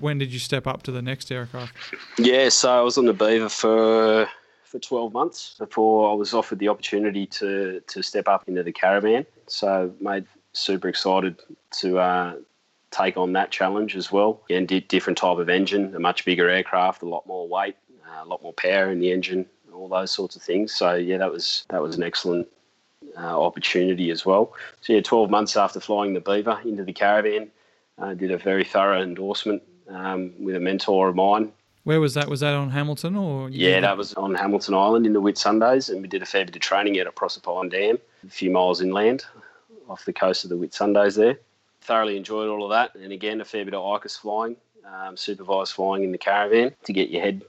when 0.02 0.18
did 0.18 0.34
you 0.34 0.40
step 0.40 0.66
up 0.68 0.84
to 0.84 0.92
the 0.92 1.02
next 1.02 1.32
aircraft? 1.32 1.74
Yeah, 2.18 2.50
so 2.50 2.70
I 2.72 2.82
was 2.82 2.98
on 2.98 3.06
the 3.06 3.14
Beaver 3.14 3.48
for 3.50 4.28
for 4.72 4.80
12 4.80 5.12
months 5.12 5.56
before 5.60 6.10
I 6.10 6.14
was 6.14 6.34
offered 6.34 6.60
the 6.60 6.70
opportunity 6.70 7.28
to 7.28 7.82
to 7.82 8.02
step 8.02 8.28
up 8.28 8.48
into 8.48 8.64
the 8.64 8.72
Caravan. 8.72 9.26
So 9.48 9.94
made 10.00 10.26
super 10.54 10.88
excited 10.88 11.42
to 11.82 12.00
uh, 12.00 12.36
take 12.90 13.18
on 13.18 13.34
that 13.34 13.52
challenge 13.52 13.98
as 13.98 14.12
well. 14.12 14.42
And 14.50 14.68
did 14.68 14.88
different 14.88 15.18
type 15.18 15.38
of 15.38 15.50
engine, 15.50 15.94
a 15.94 16.00
much 16.00 16.24
bigger 16.24 16.50
aircraft, 16.50 17.02
a 17.02 17.06
lot 17.06 17.28
more 17.28 17.48
weight, 17.48 17.76
uh, 18.08 18.24
a 18.24 18.26
lot 18.26 18.42
more 18.42 18.54
power 18.54 18.90
in 18.90 19.00
the 19.00 19.12
engine, 19.12 19.46
all 19.74 19.90
those 19.90 20.12
sorts 20.12 20.38
of 20.38 20.42
things. 20.42 20.74
So 20.74 20.96
yeah, 20.96 21.18
that 21.18 21.32
was 21.32 21.66
that 21.68 21.82
was 21.82 21.98
an 21.98 22.04
excellent 22.04 22.48
uh, 23.18 23.42
opportunity 23.42 24.10
as 24.10 24.26
well. 24.26 24.54
So 24.82 24.94
yeah, 24.94 25.02
12 25.02 25.30
months 25.30 25.58
after 25.58 25.82
flying 25.82 26.14
the 26.14 26.22
Beaver 26.22 26.62
into 26.64 26.86
the 26.86 26.94
Caravan, 26.94 27.52
I 27.98 28.14
did 28.14 28.32
a 28.32 28.38
very 28.38 28.64
thorough 28.64 29.02
endorsement 29.02 29.64
um, 29.90 30.32
with 30.40 30.56
a 30.56 30.62
mentor 30.62 31.10
of 31.10 31.16
mine 31.16 31.52
Where 31.84 32.00
was 32.00 32.14
that? 32.14 32.30
Was 32.30 32.42
that 32.42 32.54
on 32.54 32.70
Hamilton 32.70 33.16
or? 33.16 33.50
yeah, 33.50 33.80
that 33.80 33.98
was 33.98 34.14
on 34.14 34.36
Hamilton 34.36 34.76
Island 34.76 35.06
in 35.06 35.14
the 35.14 35.22
Whitsundays, 35.22 35.90
and 35.90 36.02
we 36.02 36.08
did 36.08 36.22
a 36.22 36.26
fair 36.26 36.46
bit 36.46 36.56
of 36.56 36.62
training 36.62 37.00
out 37.00 37.08
at 37.08 37.16
Proserpine 37.16 37.72
Dam, 37.72 37.98
a 38.26 38.30
few 38.30 38.52
miles 38.52 38.82
inland 38.82 39.26
off 39.90 40.06
the 40.06 40.14
coast 40.14 40.44
of 40.44 40.50
the 40.50 40.56
Whitsundays 40.56 41.18
there. 41.18 41.40
Thoroughly 41.82 42.18
enjoyed 42.18 42.50
all 42.50 42.64
of 42.64 42.70
that, 42.70 42.96
and 42.96 43.12
again, 43.12 43.42
a 43.42 43.46
fair 43.46 43.66
bit 43.66 43.74
of 43.74 43.82
ICUS 43.82 44.20
flying, 44.20 44.56
um, 44.86 45.18
supervised 45.18 45.74
flying 45.74 46.04
in 46.04 46.12
the 46.12 46.18
caravan 46.18 46.74
to 46.84 46.94
get 46.94 47.10
your 47.10 47.22
head 47.22 47.42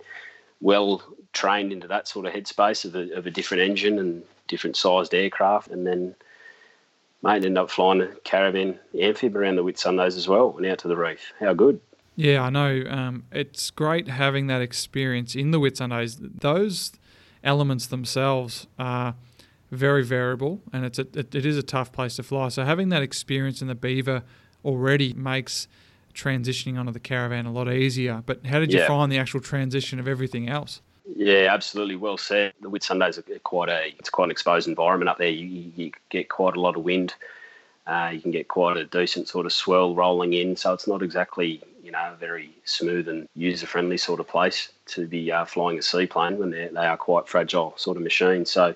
well 0.62 1.02
trained 1.32 1.72
into 1.72 1.88
that 1.88 2.08
sort 2.08 2.26
of 2.26 2.32
headspace 2.32 2.84
of 2.84 2.94
a, 2.94 3.12
of 3.14 3.26
a 3.26 3.30
different 3.30 3.62
engine 3.62 3.98
and 3.98 4.22
different 4.48 4.76
sized 4.76 5.14
aircraft, 5.14 5.68
and 5.68 5.86
then 5.86 6.14
mate 7.22 7.36
ended 7.36 7.58
up 7.58 7.70
flying 7.70 8.00
a 8.00 8.06
caravan 8.24 8.78
amphib 8.98 9.36
around 9.36 9.56
the 9.56 9.64
Whitsundays 9.64 10.16
as 10.16 10.26
well 10.26 10.54
and 10.56 10.66
out 10.66 10.78
to 10.78 10.88
the 10.88 10.96
reef. 10.96 11.32
How 11.38 11.52
good! 11.52 11.80
Yeah, 12.14 12.42
I 12.42 12.50
know. 12.50 12.84
Um, 12.88 13.24
it's 13.32 13.70
great 13.70 14.08
having 14.08 14.46
that 14.48 14.60
experience 14.60 15.34
in 15.34 15.50
the 15.50 15.58
Whitsundays. 15.58 16.18
Those 16.40 16.92
elements 17.42 17.86
themselves 17.86 18.66
are 18.78 19.14
very 19.70 20.04
variable, 20.04 20.60
and 20.72 20.84
it's 20.84 20.98
a, 20.98 21.06
it, 21.14 21.34
it 21.34 21.46
is 21.46 21.56
a 21.56 21.62
tough 21.62 21.92
place 21.92 22.16
to 22.16 22.22
fly. 22.22 22.48
So 22.50 22.64
having 22.64 22.90
that 22.90 23.02
experience 23.02 23.62
in 23.62 23.68
the 23.68 23.74
Beaver 23.74 24.22
already 24.64 25.14
makes 25.14 25.66
transitioning 26.14 26.78
onto 26.78 26.92
the 26.92 27.00
caravan 27.00 27.46
a 27.46 27.52
lot 27.52 27.72
easier. 27.72 28.22
But 28.26 28.46
how 28.46 28.60
did 28.60 28.72
you 28.72 28.80
Yeah. 28.80 28.86
find 28.86 29.10
the 29.10 29.18
actual 29.18 29.40
transition 29.40 29.98
of 29.98 30.06
everything 30.06 30.48
else? 30.48 30.82
Yeah, 31.16 31.48
absolutely. 31.52 31.96
Well 31.96 32.18
said. 32.18 32.52
The 32.60 32.70
Whitsundays 32.70 33.18
are 33.18 33.38
quite 33.40 33.68
a 33.70 33.94
it's 33.98 34.10
quite 34.10 34.26
an 34.26 34.30
exposed 34.30 34.68
environment 34.68 35.08
up 35.08 35.18
there. 35.18 35.28
You, 35.28 35.72
you, 35.74 35.92
get 36.10 36.28
quite 36.28 36.54
a 36.54 36.60
lot 36.60 36.76
of 36.76 36.84
wind. 36.84 37.14
Uh, 37.86 38.10
you 38.12 38.20
can 38.20 38.30
get 38.30 38.48
quite 38.48 38.76
a 38.76 38.84
decent 38.84 39.26
sort 39.26 39.46
of 39.46 39.52
swirl 39.52 39.96
rolling 39.96 40.34
in, 40.34 40.54
so 40.54 40.72
it's 40.72 40.86
not 40.86 41.02
exactly 41.02 41.60
you 41.82 41.90
know 41.90 42.12
a 42.12 42.16
very 42.16 42.50
smooth 42.64 43.08
and 43.08 43.28
user 43.34 43.66
friendly 43.66 43.96
sort 43.96 44.20
of 44.20 44.28
place 44.28 44.68
to 44.86 45.06
be 45.06 45.32
uh, 45.32 45.44
flying 45.44 45.78
a 45.78 45.82
seaplane 45.82 46.38
when 46.38 46.50
they 46.50 46.68
are 46.74 46.96
quite 46.96 47.28
fragile 47.28 47.74
sort 47.76 47.96
of 47.96 48.02
machines. 48.02 48.50
So 48.50 48.74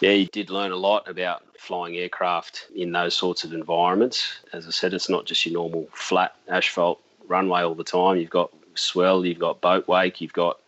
yeah, 0.00 0.12
you 0.12 0.26
did 0.26 0.50
learn 0.50 0.72
a 0.72 0.76
lot 0.76 1.08
about 1.08 1.42
flying 1.58 1.96
aircraft 1.96 2.66
in 2.74 2.92
those 2.92 3.16
sorts 3.16 3.44
of 3.44 3.52
environments. 3.52 4.40
As 4.52 4.66
I 4.66 4.70
said, 4.70 4.94
it's 4.94 5.08
not 5.08 5.26
just 5.26 5.44
your 5.44 5.54
normal 5.54 5.88
flat 5.92 6.36
asphalt 6.48 7.00
runway 7.26 7.62
all 7.62 7.74
the 7.74 7.84
time. 7.84 8.18
You've 8.18 8.30
got 8.30 8.52
swell, 8.74 9.24
you've 9.24 9.38
got 9.38 9.60
boat 9.60 9.88
wake, 9.88 10.20
you've 10.20 10.32
got 10.32 10.60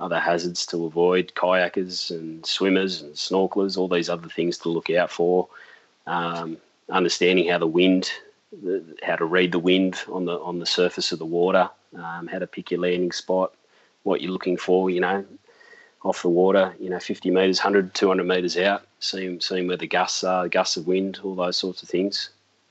other 0.00 0.18
hazards 0.18 0.64
to 0.66 0.86
avoid, 0.86 1.32
kayakers 1.34 2.10
and 2.10 2.44
swimmers 2.44 3.02
and 3.02 3.14
snorkelers, 3.14 3.76
all 3.76 3.88
these 3.88 4.08
other 4.08 4.28
things 4.28 4.58
to 4.58 4.70
look 4.70 4.90
out 4.90 5.10
for. 5.10 5.48
Um, 6.06 6.56
understanding 6.88 7.48
how 7.48 7.58
the 7.58 7.66
wind, 7.66 8.10
the, 8.52 8.84
how 9.02 9.16
to 9.16 9.24
read 9.24 9.52
the 9.52 9.58
wind 9.58 10.02
on 10.10 10.24
the 10.24 10.38
on 10.40 10.58
the 10.58 10.66
surface 10.66 11.12
of 11.12 11.18
the 11.18 11.26
water, 11.26 11.70
um, 11.96 12.26
how 12.26 12.38
to 12.38 12.46
pick 12.46 12.70
your 12.70 12.80
landing 12.80 13.12
spot, 13.12 13.52
what 14.02 14.20
you're 14.20 14.32
looking 14.32 14.56
for, 14.56 14.90
you 14.90 15.00
know, 15.00 15.24
off 16.02 16.22
the 16.22 16.28
water, 16.28 16.74
you 16.78 16.88
know, 16.88 16.98
50 16.98 17.30
metres, 17.30 17.58
100, 17.58 17.94
200 17.94 18.24
metres 18.24 18.56
out, 18.56 18.86
seeing, 19.00 19.40
seeing 19.40 19.68
where 19.68 19.76
the 19.76 19.86
gusts 19.86 20.24
are, 20.24 20.48
gusts 20.48 20.76
of 20.76 20.86
wind, 20.86 21.20
all 21.22 21.34
those 21.34 21.56
sorts 21.56 21.82
of 21.82 21.88
things. 21.88 22.30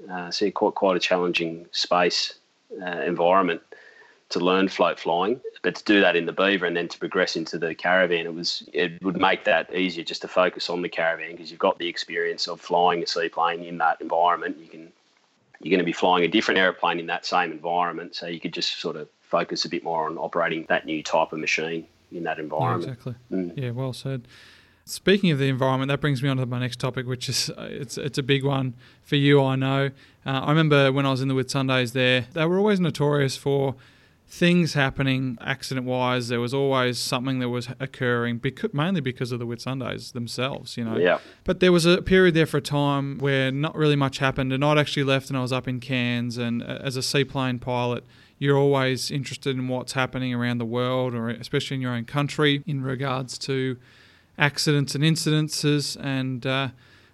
Uh, 0.10 0.32
so 0.32 0.50
quite, 0.52 0.76
quite 0.76 0.96
a 0.96 1.00
challenging 1.00 1.66
space 1.72 2.36
uh, 2.82 3.02
environment 3.02 3.62
to 4.30 4.40
learn 4.40 4.68
float 4.68 5.00
flying, 5.00 5.42
but 5.64 5.76
to 5.76 5.84
do 5.84 6.00
that 6.02 6.16
in 6.16 6.26
the 6.26 6.32
Beaver 6.32 6.66
and 6.66 6.78
then 6.78 6.88
to 6.88 7.00
progress 7.00 7.36
into 7.36 7.58
the 7.58 7.74
caravan, 7.74 8.28
it 8.28 8.34
was 8.34 8.64
it 8.74 9.04
would 9.04 9.20
make 9.20 9.44
that 9.44 9.74
easier 9.74 10.04
just 10.04 10.22
to 10.22 10.28
focus 10.28 10.70
on 10.70 10.84
the 10.84 10.90
caravan 10.90 11.32
because 11.32 11.50
you've 11.50 11.60
got 11.60 11.80
the 11.80 11.88
experience 11.88 12.48
of 12.48 12.62
flying 12.62 13.02
a 13.02 13.08
seaplane 13.08 13.64
in 13.64 13.80
that 13.80 14.00
environment. 14.02 14.58
You 14.60 14.68
can 14.68 14.92
you're 15.62 15.72
going 15.72 15.80
to 15.80 15.86
be 15.86 15.94
flying 15.94 16.24
a 16.24 16.28
different 16.28 16.60
aeroplane 16.60 17.00
in 17.00 17.08
that 17.08 17.26
same 17.26 17.52
environment, 17.52 18.16
so 18.16 18.28
you 18.28 18.40
could 18.40 18.54
just 18.54 18.80
sort 18.80 18.96
of 18.96 19.10
focus 19.22 19.66
a 19.66 19.70
bit 19.70 19.84
more 19.84 20.08
on 20.08 20.18
operating 20.18 20.66
that 20.70 20.86
new 20.86 21.04
type 21.04 21.34
of 21.34 21.40
machine 21.40 21.86
in 22.12 22.24
that 22.24 22.40
environment. 22.40 22.84
Yeah, 22.84 22.94
exactly. 22.94 23.16
Mm. 23.32 23.58
Yeah, 23.58 23.72
well 23.72 23.94
said. 23.94 24.28
Speaking 24.86 25.30
of 25.30 25.38
the 25.38 25.50
environment, 25.50 25.90
that 25.90 26.02
brings 26.02 26.24
me 26.24 26.30
on 26.30 26.38
to 26.38 26.46
my 26.48 26.60
next 26.60 26.80
topic, 26.80 27.06
which 27.06 27.30
is 27.30 27.52
uh, 27.52 27.68
it's 27.70 27.98
it's 27.98 28.18
a 28.18 28.24
big 28.24 28.44
one 28.44 28.74
for 29.04 29.18
you. 29.18 29.44
I 29.44 29.56
know. 29.56 29.92
Uh, 30.26 30.30
I 30.30 30.50
remember 30.50 30.92
when 30.92 31.06
I 31.06 31.12
was 31.12 31.22
in 31.22 31.28
the 31.28 31.36
Whitsundays 31.36 31.92
there, 31.92 32.26
they 32.34 32.46
were 32.46 32.58
always 32.58 32.80
notorious 32.80 33.38
for 33.38 33.76
things 34.32 34.76
happening 34.76 35.38
accident 35.42 35.88
wise. 35.88 36.28
There 36.28 36.40
was 36.40 36.54
always 36.54 37.00
something 37.00 37.40
that 37.40 37.50
was 37.50 37.68
occurring, 37.80 38.38
because, 38.38 38.72
mainly 38.74 39.02
because 39.02 39.32
of 39.32 39.40
the 39.40 39.46
Whitsundays 39.46 40.14
themselves, 40.14 40.78
you 40.78 40.86
know. 40.86 40.98
Yeah. 40.98 41.18
But 41.44 41.60
there 41.60 41.72
was 41.72 41.86
a 41.86 42.02
period 42.02 42.36
there 42.36 42.46
for 42.46 42.58
a 42.58 42.62
time 42.62 43.18
where 43.18 43.52
not 43.52 43.76
really 43.76 43.96
much 43.96 44.20
happened, 44.20 44.54
and 44.54 44.64
I'd 44.64 44.78
actually 44.78 45.04
left 45.04 45.30
and 45.30 45.38
I 45.38 45.42
was 45.42 45.52
up 45.52 45.68
in 45.68 45.80
Cairns, 45.80 46.38
and 46.38 46.62
uh, 46.62 46.78
as 46.82 46.96
a 46.96 47.02
seaplane 47.02 47.58
pilot, 47.58 48.04
you're 48.38 48.58
always 48.58 49.10
interested 49.10 49.56
in 49.58 49.68
what's 49.68 49.94
happening 49.94 50.34
around 50.34 50.60
the 50.60 50.66
world, 50.66 51.16
or 51.16 51.30
especially 51.30 51.76
in 51.76 51.82
your 51.82 51.94
own 51.94 52.06
country, 52.06 52.64
in 52.68 52.84
regards 52.84 53.38
to 53.40 53.78
accidents 54.38 54.94
and 54.94 55.04
incidences. 55.04 55.98
And 56.00 56.46
uh, 56.46 56.70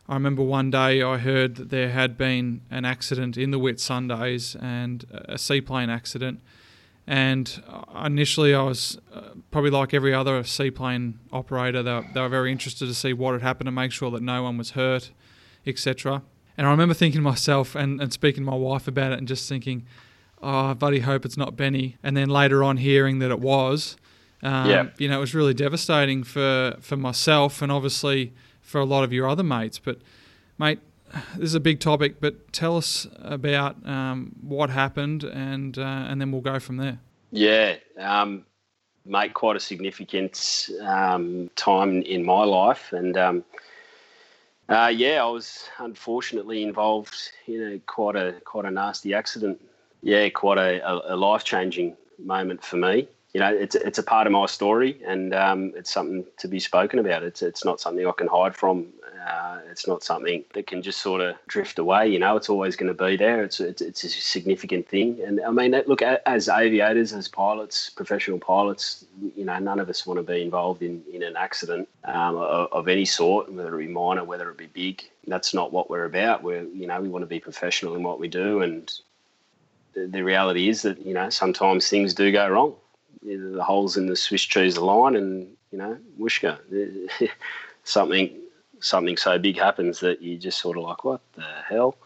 I 0.10 0.14
remember 0.14 0.44
one 0.44 0.70
day 0.70 1.02
I 1.02 1.18
heard 1.18 1.56
that 1.56 1.70
there 1.70 1.92
had 1.92 2.18
been 2.18 2.62
an 2.70 2.84
accident 2.84 3.38
in 3.38 3.52
the 3.52 3.60
Whitsundays 3.60 4.62
and 4.62 5.06
a 5.12 5.38
seaplane 5.38 5.90
accident. 5.90 6.42
And 7.08 7.64
initially, 8.04 8.56
I 8.56 8.64
was 8.64 8.98
uh, 9.14 9.22
probably 9.52 9.70
like 9.70 9.94
every 9.94 10.14
other 10.14 10.44
seaplane 10.44 11.20
operator. 11.32 11.84
They 11.84 11.94
were, 11.94 12.06
they 12.14 12.22
were 12.22 12.30
very 12.30 12.52
interested 12.52 12.88
to 12.88 12.96
see 12.96 13.14
what 13.14 13.34
had 13.34 13.42
happened 13.44 13.68
to 13.68 13.72
make 13.72 13.92
sure 13.92 14.10
that 14.12 14.24
no 14.24 14.42
one 14.42 14.58
was 14.58 14.72
hurt, 14.72 15.12
etc. 15.68 16.24
And 16.58 16.66
I 16.66 16.72
remember 16.72 16.94
thinking 16.94 17.20
to 17.20 17.24
myself 17.24 17.76
and, 17.76 18.02
and 18.02 18.12
speaking 18.12 18.44
to 18.44 18.50
my 18.50 18.58
wife 18.58 18.88
about 18.88 19.12
it 19.12 19.20
and 19.20 19.28
just 19.28 19.48
thinking, 19.48 19.86
oh, 20.42 20.68
I 20.68 20.74
bloody 20.74 21.02
hope 21.02 21.26
it's 21.26 21.38
not 21.38 21.56
Benny. 21.56 21.98
And 22.02 22.18
then 22.18 22.30
later 22.30 22.64
on, 22.64 22.78
hearing 22.78 23.20
that 23.20 23.30
it 23.30 23.40
was, 23.40 23.98
um, 24.42 24.70
yeah. 24.70 24.88
you 24.98 25.08
know, 25.08 25.18
it 25.18 25.22
was 25.22 25.36
really 25.36 25.54
devastating 25.54 26.24
for, 26.24 26.76
for 26.80 26.98
myself 26.98 27.62
and 27.62 27.72
obviously 27.72 28.34
for 28.62 28.80
a 28.80 28.86
lot 28.86 29.04
of 29.04 29.14
your 29.14 29.28
other 29.28 29.44
mates. 29.44 29.80
But, 29.80 30.00
mate, 30.58 30.80
this 31.36 31.50
is 31.50 31.56
a 31.56 31.60
big 31.60 31.80
topic, 31.80 32.20
but 32.20 32.52
tell 32.52 32.78
us 32.78 33.08
about 33.20 33.86
um, 33.88 34.34
what 34.42 34.70
happened 34.70 35.24
and, 35.24 35.78
uh, 35.78 35.82
and 35.82 36.20
then 36.20 36.32
we'll 36.32 36.42
go 36.42 36.60
from 36.60 36.78
there. 36.78 37.00
Yeah. 37.32 37.76
Um, 38.00 38.46
mate, 39.06 39.34
quite 39.34 39.56
a 39.56 39.60
significant 39.60 40.70
um, 40.82 41.50
time 41.56 42.02
in 42.02 42.26
my 42.26 42.44
life. 42.44 42.92
And, 42.94 43.18
um, 43.18 43.44
uh, 44.68 44.92
yeah, 44.94 45.24
I 45.24 45.28
was 45.28 45.70
unfortunately 45.78 46.64
involved 46.64 47.16
in 47.46 47.74
a 47.74 47.80
quite 47.80 48.16
a 48.16 48.42
quite 48.46 48.66
a 48.66 48.72
nasty 48.72 49.14
accident 49.14 49.62
yeah, 50.06 50.30
quite 50.30 50.60
a, 50.60 51.14
a 51.14 51.18
life 51.18 51.44
changing 51.44 51.98
moment 52.24 52.64
for 52.64 52.78
me. 52.78 53.08
You 53.36 53.42
know, 53.42 53.54
it's 53.54 53.76
it's 53.76 53.98
a 54.00 54.04
part 54.04 54.28
of 54.28 54.32
my 54.32 54.46
story, 54.46 54.98
and 55.06 55.36
um, 55.36 55.74
it's 55.76 55.92
something 55.92 56.24
to 56.38 56.48
be 56.48 56.58
spoken 56.58 57.00
about. 57.00 57.22
It's 57.22 57.42
it's 57.42 57.66
not 57.66 57.82
something 57.82 58.08
I 58.08 58.14
can 58.14 58.28
hide 58.28 58.56
from. 58.56 58.88
Uh, 59.28 59.60
it's 59.70 59.86
not 59.86 60.06
something 60.06 60.46
that 60.54 60.68
can 60.68 60.82
just 60.82 61.02
sort 61.02 61.20
of 61.20 61.36
drift 61.46 61.78
away. 61.78 62.08
You 62.08 62.18
know, 62.18 62.38
it's 62.38 62.48
always 62.48 62.78
going 62.78 62.88
to 62.96 63.04
be 63.06 63.18
there. 63.18 63.44
It's, 63.44 63.60
it's 63.60 63.82
it's 63.82 64.06
a 64.06 64.10
significant 64.10 64.88
thing, 64.88 65.20
and 65.22 65.42
I 65.42 65.52
mean, 65.52 65.72
look, 65.86 66.02
as 66.02 66.48
aviators, 66.48 67.12
as 67.12 67.28
pilots, 67.28 67.90
professional 67.90 68.40
pilots, 68.40 69.04
you 69.36 69.44
know, 69.44 69.60
none 69.60 69.82
of 69.82 69.90
us 69.90 70.08
want 70.08 70.18
to 70.18 70.24
be 70.24 70.42
involved 70.42 70.82
in 70.82 71.04
in 71.12 71.22
an 71.22 71.36
accident 71.36 71.90
um, 72.06 72.38
of, 72.38 72.70
of 72.72 72.88
any 72.88 73.04
sort, 73.04 73.52
whether 73.52 73.76
it 73.76 73.86
be 73.86 73.92
minor, 73.92 74.24
whether 74.24 74.50
it 74.50 74.56
be 74.56 74.68
big. 74.68 75.04
That's 75.28 75.54
not 75.54 75.74
what 75.74 75.90
we're 75.90 76.06
about. 76.06 76.42
We're 76.42 76.64
you 76.64 76.88
know, 76.88 77.02
we 77.02 77.10
want 77.10 77.24
to 77.24 77.28
be 77.28 77.42
professional 77.42 77.96
in 77.96 78.04
what 78.04 78.18
we 78.18 78.30
do, 78.30 78.62
and 78.62 78.90
the, 79.94 80.08
the 80.08 80.24
reality 80.24 80.70
is 80.70 80.84
that 80.84 81.06
you 81.06 81.14
know 81.14 81.30
sometimes 81.30 81.90
things 81.90 82.14
do 82.14 82.32
go 82.32 82.48
wrong. 82.48 82.76
The 83.24 83.64
holes 83.64 83.98
in 83.98 84.08
the 84.08 84.16
Swiss 84.16 84.44
cheese 84.44 84.78
align, 84.78 85.16
and 85.16 85.48
you 85.72 85.78
know, 85.78 85.98
whooshka, 86.20 86.60
something 87.84 88.32
something 88.80 89.18
so 89.18 89.40
big 89.40 89.58
happens 89.58 90.00
that 90.02 90.22
you 90.22 90.38
just 90.38 90.60
sort 90.60 90.78
of 90.78 90.84
like, 90.84 91.04
what 91.04 91.22
the 91.34 91.46
hell? 91.68 91.98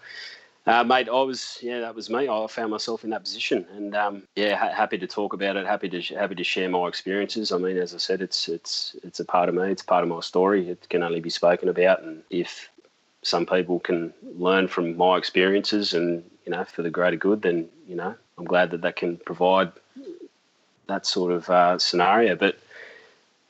Uh, 0.66 0.84
mate, 0.84 1.10
I 1.10 1.22
was 1.22 1.58
yeah, 1.62 1.80
that 1.80 1.96
was 1.96 2.10
me. 2.10 2.30
I 2.30 2.46
found 2.48 2.72
myself 2.72 3.04
in 3.04 3.10
that 3.10 3.24
position, 3.24 3.66
and 3.76 3.96
um, 3.96 4.24
yeah, 4.36 4.56
ha- 4.56 4.74
happy 4.74 4.98
to 5.00 5.08
talk 5.08 5.34
about 5.34 5.56
it. 5.56 5.66
Happy 5.66 5.90
to 5.90 6.02
happy 6.16 6.36
to 6.36 6.44
share 6.44 6.70
my 6.70 6.88
experiences. 6.88 7.52
I 7.52 7.58
mean, 7.58 7.78
as 7.78 7.96
I 7.96 7.98
said, 7.98 8.22
it's 8.22 8.48
it's 8.48 8.96
it's 9.02 9.20
a 9.20 9.26
part 9.26 9.50
of 9.50 9.56
me. 9.56 9.72
It's 9.72 9.82
part 9.82 10.04
of 10.04 10.10
my 10.10 10.20
story. 10.20 10.70
It 10.70 10.88
can 10.90 11.02
only 11.02 11.22
be 11.22 11.30
spoken 11.32 11.70
about, 11.70 12.04
and 12.04 12.22
if 12.30 12.70
some 13.24 13.46
people 13.46 13.80
can 13.80 14.14
learn 14.38 14.68
from 14.68 14.96
my 14.96 15.18
experiences 15.18 15.94
and 15.94 16.24
you 16.46 16.52
know 16.52 16.64
for 16.66 16.84
the 16.84 16.92
greater 16.92 17.18
good, 17.18 17.42
then 17.42 17.68
you 17.88 17.96
know 17.96 18.14
I'm 18.38 18.46
glad 18.46 18.70
that 18.72 18.82
that 18.82 18.96
can 18.96 19.18
provide 19.18 19.72
that 20.90 21.06
sort 21.06 21.32
of 21.32 21.50
uh, 21.50 21.80
scenario. 21.80 22.36
But 22.36 22.60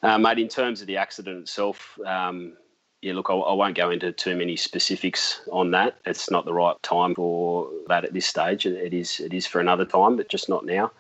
uh, 0.04 0.18
mate, 0.18 0.40
in 0.40 0.48
terms 0.48 0.82
of 0.82 0.88
the 0.88 0.98
accident 0.98 1.40
itself, 1.40 2.00
um, 2.06 2.54
yeah, 3.02 3.14
look, 3.14 3.30
I, 3.30 3.34
I, 3.34 3.54
won't 3.54 3.76
go 3.76 3.90
into 3.90 4.12
too 4.12 4.36
many 4.36 4.56
specifics 4.56 5.42
on 5.52 5.72
that. 5.72 5.98
It's 6.06 6.30
not 6.30 6.46
the 6.46 6.54
right 6.54 6.76
time 6.84 7.16
for 7.16 7.70
that 7.88 8.06
at 8.06 8.14
this 8.14 8.26
stage. 8.26 8.66
It 8.66 8.94
is 8.94 9.20
it 9.20 9.34
is 9.34 9.48
for 9.48 9.60
another 9.60 9.86
time, 9.86 10.16
but 10.18 10.30
just 10.30 10.50
not 10.50 10.66
now. 10.66 10.92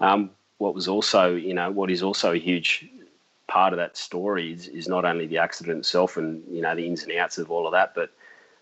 Um, 0.00 0.30
what 0.58 0.74
was 0.74 0.88
also, 0.88 1.34
you 1.34 1.54
know, 1.54 1.70
what 1.70 1.90
is 1.90 2.02
also 2.02 2.32
a 2.32 2.38
huge 2.38 2.86
part 3.48 3.72
of 3.72 3.78
that 3.78 3.96
story 3.96 4.52
is, 4.52 4.68
is 4.68 4.86
not 4.86 5.04
only 5.04 5.26
the 5.26 5.38
accident 5.38 5.78
itself 5.78 6.16
and 6.16 6.42
you 6.50 6.62
know 6.62 6.74
the 6.74 6.86
ins 6.86 7.02
and 7.02 7.12
outs 7.12 7.38
of 7.38 7.50
all 7.50 7.66
of 7.66 7.72
that, 7.72 7.94
but 7.94 8.10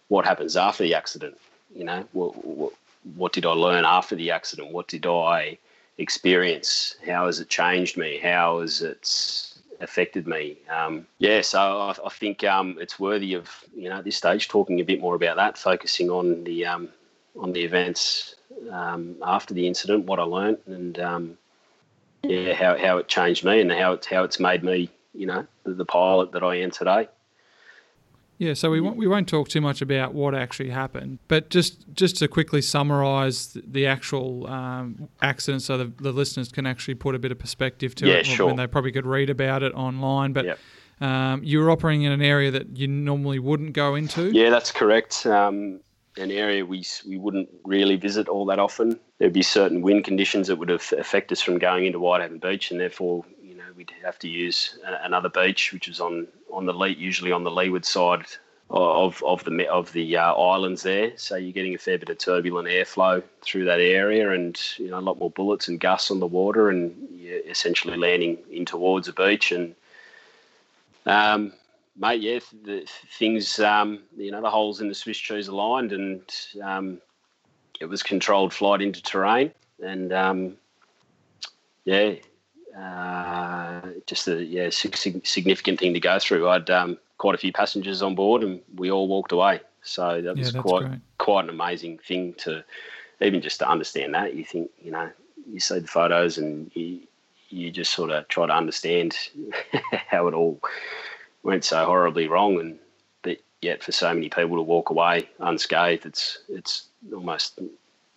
what 0.08 0.24
happens 0.24 0.56
after 0.56 0.84
the 0.84 0.94
accident. 0.94 1.36
You 1.74 1.84
know, 1.84 2.04
what, 2.12 2.44
what, 2.44 2.72
what 3.14 3.32
did 3.32 3.44
I 3.44 3.50
learn 3.50 3.84
after 3.84 4.16
the 4.16 4.30
accident? 4.30 4.72
What 4.72 4.88
did 4.88 5.04
I 5.04 5.58
experience? 5.98 6.96
How 7.06 7.26
has 7.26 7.40
it 7.40 7.48
changed 7.48 7.96
me? 7.96 8.18
How 8.18 8.60
has 8.60 8.82
it 8.82 9.54
affected 9.80 10.26
me? 10.26 10.58
Um, 10.70 11.06
yeah, 11.18 11.40
so 11.42 11.58
I, 11.58 11.94
I 12.04 12.08
think 12.08 12.44
um, 12.44 12.78
it's 12.80 12.98
worthy 12.98 13.34
of 13.34 13.64
you 13.76 13.88
know 13.88 13.98
at 13.98 14.04
this 14.04 14.16
stage 14.16 14.48
talking 14.48 14.80
a 14.80 14.84
bit 14.84 15.00
more 15.00 15.14
about 15.14 15.36
that, 15.36 15.58
focusing 15.58 16.10
on 16.10 16.44
the 16.44 16.66
um, 16.66 16.88
on 17.38 17.52
the 17.52 17.62
events 17.62 18.36
um, 18.70 19.16
after 19.22 19.54
the 19.54 19.66
incident, 19.66 20.06
what 20.06 20.18
I 20.18 20.24
learned, 20.24 20.58
and 20.66 20.98
um, 20.98 21.38
yeah, 22.22 22.54
how, 22.54 22.76
how 22.76 22.98
it 22.98 23.08
changed 23.08 23.44
me 23.44 23.60
and 23.60 23.70
how 23.70 23.92
it's 23.92 24.06
how 24.06 24.24
it's 24.24 24.40
made 24.40 24.62
me, 24.62 24.90
you 25.14 25.26
know, 25.26 25.46
the, 25.64 25.74
the 25.74 25.84
pilot 25.84 26.32
that 26.32 26.42
I 26.42 26.56
am 26.56 26.70
today. 26.70 27.08
Yeah, 28.38 28.54
so 28.54 28.70
we 28.70 28.80
won't, 28.80 28.96
we 28.96 29.08
won't 29.08 29.28
talk 29.28 29.48
too 29.48 29.60
much 29.60 29.82
about 29.82 30.14
what 30.14 30.32
actually 30.32 30.70
happened, 30.70 31.18
but 31.26 31.50
just 31.50 31.84
just 31.92 32.16
to 32.18 32.28
quickly 32.28 32.62
summarise 32.62 33.56
the 33.66 33.86
actual 33.86 34.46
um, 34.46 35.08
accident, 35.20 35.62
so 35.62 35.76
the, 35.76 35.92
the, 36.00 36.12
listeners 36.12 36.52
can 36.52 36.64
actually 36.64 36.94
put 36.94 37.16
a 37.16 37.18
bit 37.18 37.32
of 37.32 37.38
perspective 37.40 37.96
to 37.96 38.06
yeah, 38.06 38.14
it. 38.14 38.26
Sure. 38.26 38.48
And 38.48 38.56
they 38.56 38.68
probably 38.68 38.92
could 38.92 39.06
read 39.06 39.28
about 39.28 39.64
it 39.64 39.74
online, 39.74 40.32
but 40.32 40.44
yep. 40.44 40.58
um, 41.00 41.42
you 41.42 41.58
were 41.58 41.68
operating 41.68 42.02
in 42.02 42.12
an 42.12 42.22
area 42.22 42.52
that 42.52 42.76
you 42.76 42.86
normally 42.86 43.40
wouldn't 43.40 43.72
go 43.72 43.96
into. 43.96 44.30
Yeah, 44.30 44.50
that's 44.50 44.70
correct. 44.70 45.26
Um, 45.26 45.80
an 46.16 46.30
area 46.30 46.64
we 46.64 46.84
we 47.08 47.18
wouldn't 47.18 47.48
really 47.64 47.96
visit 47.96 48.28
all 48.28 48.44
that 48.46 48.60
often. 48.60 49.00
There'd 49.18 49.32
be 49.32 49.42
certain 49.42 49.82
wind 49.82 50.04
conditions 50.04 50.46
that 50.46 50.56
would 50.56 50.70
affect 50.70 51.32
us 51.32 51.40
from 51.40 51.58
going 51.58 51.86
into 51.86 51.98
Whitehaven 51.98 52.38
Beach, 52.38 52.70
and 52.70 52.78
therefore, 52.78 53.24
you 53.42 53.56
know, 53.56 53.64
we'd 53.76 53.92
have 54.04 54.18
to 54.20 54.28
use 54.28 54.78
another 55.02 55.28
beach, 55.28 55.72
which 55.72 55.88
is 55.88 55.98
on 55.98 56.28
on 56.52 56.66
the 56.66 56.74
lee, 56.74 56.94
usually 56.98 57.32
on 57.32 57.44
the 57.44 57.50
leeward 57.50 57.84
side 57.84 58.26
of 58.70 59.22
of 59.22 59.44
the 59.44 59.68
of 59.68 59.92
the 59.92 60.16
uh, 60.16 60.34
islands 60.34 60.82
there. 60.82 61.12
So 61.16 61.36
you're 61.36 61.52
getting 61.52 61.74
a 61.74 61.78
fair 61.78 61.98
bit 61.98 62.08
of 62.08 62.18
turbulent 62.18 62.68
airflow 62.68 63.22
through 63.42 63.64
that 63.66 63.80
area, 63.80 64.30
and 64.32 64.60
you 64.76 64.88
know 64.88 64.98
a 64.98 65.00
lot 65.00 65.18
more 65.18 65.30
bullets 65.30 65.68
and 65.68 65.80
gusts 65.80 66.10
on 66.10 66.20
the 66.20 66.26
water, 66.26 66.68
and 66.70 66.94
you're 67.14 67.40
essentially 67.46 67.96
landing 67.96 68.38
in 68.50 68.64
towards 68.64 69.08
a 69.08 69.12
beach 69.12 69.52
and. 69.52 69.74
Um, 71.06 71.54
mate, 71.96 72.20
yeah, 72.20 72.38
the 72.64 72.86
things, 73.18 73.58
um, 73.60 74.00
you 74.16 74.30
know, 74.30 74.42
the 74.42 74.50
holes 74.50 74.82
in 74.82 74.88
the 74.88 74.94
Swiss 74.94 75.16
cheese 75.16 75.48
aligned, 75.48 75.92
and 75.92 76.22
um, 76.62 77.00
it 77.80 77.86
was 77.86 78.02
controlled 78.02 78.52
flight 78.52 78.82
into 78.82 79.02
terrain, 79.02 79.52
and 79.82 80.12
um, 80.12 80.56
yeah, 81.84 82.14
uh, 82.78 83.80
just 84.06 84.28
a 84.28 84.44
yeah 84.44 84.70
significant 84.70 85.80
thing 85.80 85.94
to 85.94 86.00
go 86.00 86.18
through. 86.18 86.48
I'd 86.48 86.70
um, 86.70 86.98
quite 87.18 87.34
a 87.34 87.38
few 87.38 87.52
passengers 87.52 88.02
on 88.02 88.14
board, 88.14 88.42
and 88.42 88.60
we 88.76 88.90
all 88.90 89.08
walked 89.08 89.32
away. 89.32 89.60
So 89.82 90.20
that 90.22 90.36
was 90.36 90.52
that's 90.52 90.62
quite 90.62 90.86
great. 90.86 91.00
quite 91.18 91.44
an 91.44 91.50
amazing 91.50 91.98
thing 91.98 92.34
to 92.38 92.64
even 93.20 93.40
just 93.40 93.58
to 93.60 93.68
understand 93.68 94.14
that. 94.14 94.34
You 94.34 94.44
think, 94.44 94.70
you 94.82 94.92
know, 94.92 95.10
you 95.50 95.60
see 95.60 95.80
the 95.80 95.86
photos 95.86 96.38
and 96.38 96.70
you 96.74 97.00
you 97.50 97.70
just 97.70 97.92
sort 97.92 98.10
of 98.10 98.28
try 98.28 98.46
to 98.46 98.52
understand 98.52 99.16
how 100.08 100.28
it 100.28 100.34
all 100.34 100.60
went 101.42 101.64
so 101.64 101.84
horribly 101.84 102.28
wrong, 102.28 102.60
and 102.60 102.78
but 103.22 103.38
yet 103.62 103.82
for 103.82 103.92
so 103.92 104.12
many 104.12 104.28
people 104.28 104.56
to 104.56 104.62
walk 104.62 104.90
away 104.90 105.28
unscathed, 105.40 106.06
it's 106.06 106.38
it's 106.48 106.86
almost 107.12 107.58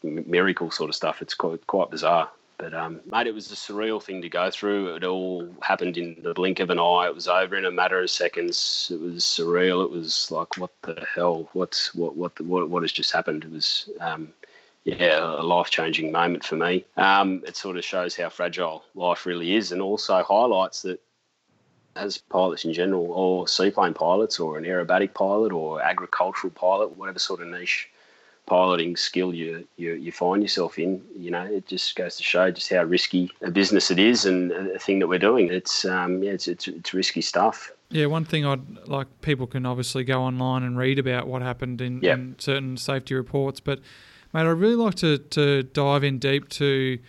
miracle 0.03 0.72
sort 0.72 0.89
of 0.89 0.95
stuff. 0.95 1.22
It's 1.22 1.34
quite 1.34 1.66
quite 1.68 1.89
bizarre. 1.89 2.30
But 2.62 2.76
um, 2.76 3.01
mate, 3.12 3.26
it 3.26 3.34
was 3.34 3.51
a 3.51 3.55
surreal 3.55 4.01
thing 4.01 4.22
to 4.22 4.30
go 4.30 4.51
through. 4.51 4.95
It 4.95 5.03
all 5.03 5.49
happened 5.64 5.97
in 5.97 6.16
the 6.22 6.36
blink 6.36 6.59
of 6.59 6.70
an 6.70 6.78
eye. 6.78 7.07
It 7.07 7.16
was 7.16 7.28
over 7.28 7.57
in 7.57 7.66
a 7.66 7.72
matter 7.72 7.99
of 7.99 8.12
seconds. 8.12 8.91
It 8.93 9.01
was 9.01 9.24
surreal. 9.24 9.84
It 9.84 9.89
was 9.89 10.30
like, 10.30 10.57
what 10.57 10.70
the 10.84 11.03
hell? 11.16 11.49
What's 11.53 11.95
what 11.95 12.16
what 12.16 12.36
the, 12.36 12.43
what 12.43 12.70
what 12.70 12.84
has 12.84 12.91
just 12.91 13.12
happened? 13.12 13.45
It 13.45 13.51
was 13.51 13.89
um, 13.99 14.32
yeah, 14.84 15.24
a 15.24 15.41
life 15.41 15.72
changing 15.72 16.12
moment 16.12 16.43
for 16.43 16.55
me. 16.55 16.86
Um, 16.97 17.41
it 17.47 17.57
sort 17.57 17.78
of 17.78 17.84
shows 17.84 18.16
how 18.16 18.30
fragile 18.30 18.84
life 18.93 19.26
really 19.26 19.55
is, 19.55 19.72
and 19.72 19.82
also 19.82 20.22
highlights 20.22 20.84
that 20.84 21.01
as 21.95 22.20
pilots 22.20 22.64
in 22.64 22.74
general, 22.74 23.12
or 23.12 23.47
seaplane 23.47 23.95
pilots, 23.95 24.39
or 24.39 24.59
an 24.59 24.66
aerobatic 24.66 25.16
pilot, 25.16 25.51
or 25.51 25.82
agricultural 25.82 26.51
pilot, 26.51 26.95
whatever 26.95 27.18
sort 27.18 27.41
of 27.41 27.47
niche 27.47 27.89
piloting 28.45 28.95
skill 28.95 29.33
you, 29.33 29.67
you 29.77 29.93
you 29.93 30.11
find 30.11 30.41
yourself 30.41 30.77
in, 30.79 31.01
you 31.15 31.31
know, 31.31 31.43
it 31.43 31.67
just 31.67 31.95
goes 31.95 32.17
to 32.17 32.23
show 32.23 32.51
just 32.51 32.69
how 32.69 32.83
risky 32.83 33.31
a 33.41 33.51
business 33.51 33.91
it 33.91 33.99
is 33.99 34.25
and 34.25 34.51
a 34.51 34.79
thing 34.79 34.99
that 34.99 35.07
we're 35.07 35.19
doing. 35.19 35.51
It's 35.51 35.85
um, 35.85 36.21
yeah, 36.23 36.31
it's, 36.31 36.47
it's 36.47 36.67
it's 36.67 36.93
risky 36.93 37.21
stuff. 37.21 37.71
Yeah, 37.89 38.05
one 38.05 38.25
thing 38.25 38.45
I'd 38.45 38.87
like 38.87 39.07
people 39.21 39.47
can 39.47 39.65
obviously 39.65 40.03
go 40.03 40.21
online 40.21 40.63
and 40.63 40.77
read 40.77 40.97
about 40.97 41.27
what 41.27 41.41
happened 41.41 41.81
in, 41.81 42.01
Yep. 42.01 42.17
in 42.17 42.35
certain 42.39 42.77
safety 42.77 43.15
reports, 43.15 43.59
but 43.59 43.79
mate, 44.33 44.41
I'd 44.41 44.47
really 44.51 44.75
like 44.75 44.95
to, 44.95 45.17
to 45.17 45.63
dive 45.63 46.03
in 46.03 46.17
deep 46.17 46.47
to 46.49 46.99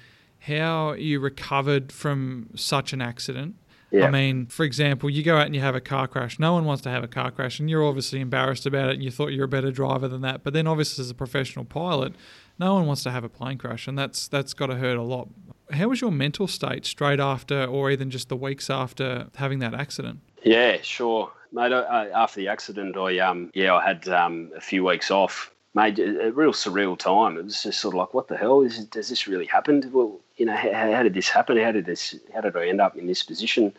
how 0.40 0.92
you 0.94 1.20
recovered 1.20 1.92
from 1.92 2.50
such 2.56 2.92
an 2.92 3.00
accident. 3.00 3.54
Yeah. 3.92 4.06
I 4.06 4.10
mean, 4.10 4.46
for 4.46 4.64
example, 4.64 5.10
you 5.10 5.22
go 5.22 5.36
out 5.36 5.44
and 5.44 5.54
you 5.54 5.60
have 5.60 5.74
a 5.74 5.80
car 5.80 6.08
crash. 6.08 6.38
No 6.38 6.54
one 6.54 6.64
wants 6.64 6.82
to 6.84 6.90
have 6.90 7.04
a 7.04 7.08
car 7.08 7.30
crash, 7.30 7.60
and 7.60 7.68
you're 7.68 7.86
obviously 7.86 8.20
embarrassed 8.20 8.64
about 8.64 8.88
it, 8.88 8.94
and 8.94 9.04
you 9.04 9.10
thought 9.10 9.28
you're 9.28 9.44
a 9.44 9.48
better 9.48 9.70
driver 9.70 10.08
than 10.08 10.22
that. 10.22 10.42
But 10.42 10.54
then, 10.54 10.66
obviously, 10.66 11.02
as 11.02 11.10
a 11.10 11.14
professional 11.14 11.66
pilot, 11.66 12.14
no 12.58 12.72
one 12.72 12.86
wants 12.86 13.02
to 13.02 13.10
have 13.10 13.22
a 13.22 13.28
plane 13.28 13.58
crash, 13.58 13.86
and 13.86 13.98
that's 13.98 14.28
that's 14.28 14.54
got 14.54 14.66
to 14.68 14.76
hurt 14.76 14.96
a 14.96 15.02
lot. 15.02 15.28
How 15.72 15.88
was 15.88 16.00
your 16.00 16.10
mental 16.10 16.46
state 16.46 16.86
straight 16.86 17.20
after, 17.20 17.66
or 17.66 17.90
even 17.90 18.10
just 18.10 18.30
the 18.30 18.36
weeks 18.36 18.70
after 18.70 19.28
having 19.36 19.58
that 19.58 19.74
accident? 19.74 20.20
Yeah, 20.42 20.78
sure, 20.80 21.30
mate. 21.52 21.72
I, 21.72 22.08
after 22.08 22.40
the 22.40 22.48
accident, 22.48 22.96
I 22.96 23.18
um, 23.18 23.50
yeah, 23.52 23.74
I 23.74 23.86
had 23.86 24.08
um, 24.08 24.50
a 24.56 24.60
few 24.60 24.84
weeks 24.84 25.10
off. 25.10 25.50
Mate, 25.74 25.98
a, 25.98 26.28
a 26.28 26.30
real 26.32 26.52
surreal 26.52 26.98
time. 26.98 27.36
It 27.36 27.44
was 27.44 27.62
just 27.62 27.80
sort 27.80 27.94
of 27.94 27.98
like, 27.98 28.14
what 28.14 28.28
the 28.28 28.36
hell 28.38 28.62
is? 28.62 28.84
Does 28.86 29.10
this 29.10 29.26
really 29.26 29.46
happen? 29.46 29.82
Well, 29.92 30.20
you 30.36 30.46
know, 30.46 30.56
how, 30.56 30.92
how 30.92 31.02
did 31.02 31.14
this 31.14 31.28
happen? 31.28 31.56
How 31.58 31.72
did 31.72 31.86
this? 31.86 32.14
How 32.34 32.40
did 32.40 32.56
I 32.56 32.68
end 32.68 32.80
up 32.80 32.96
in 32.96 33.06
this 33.06 33.22
position? 33.22 33.72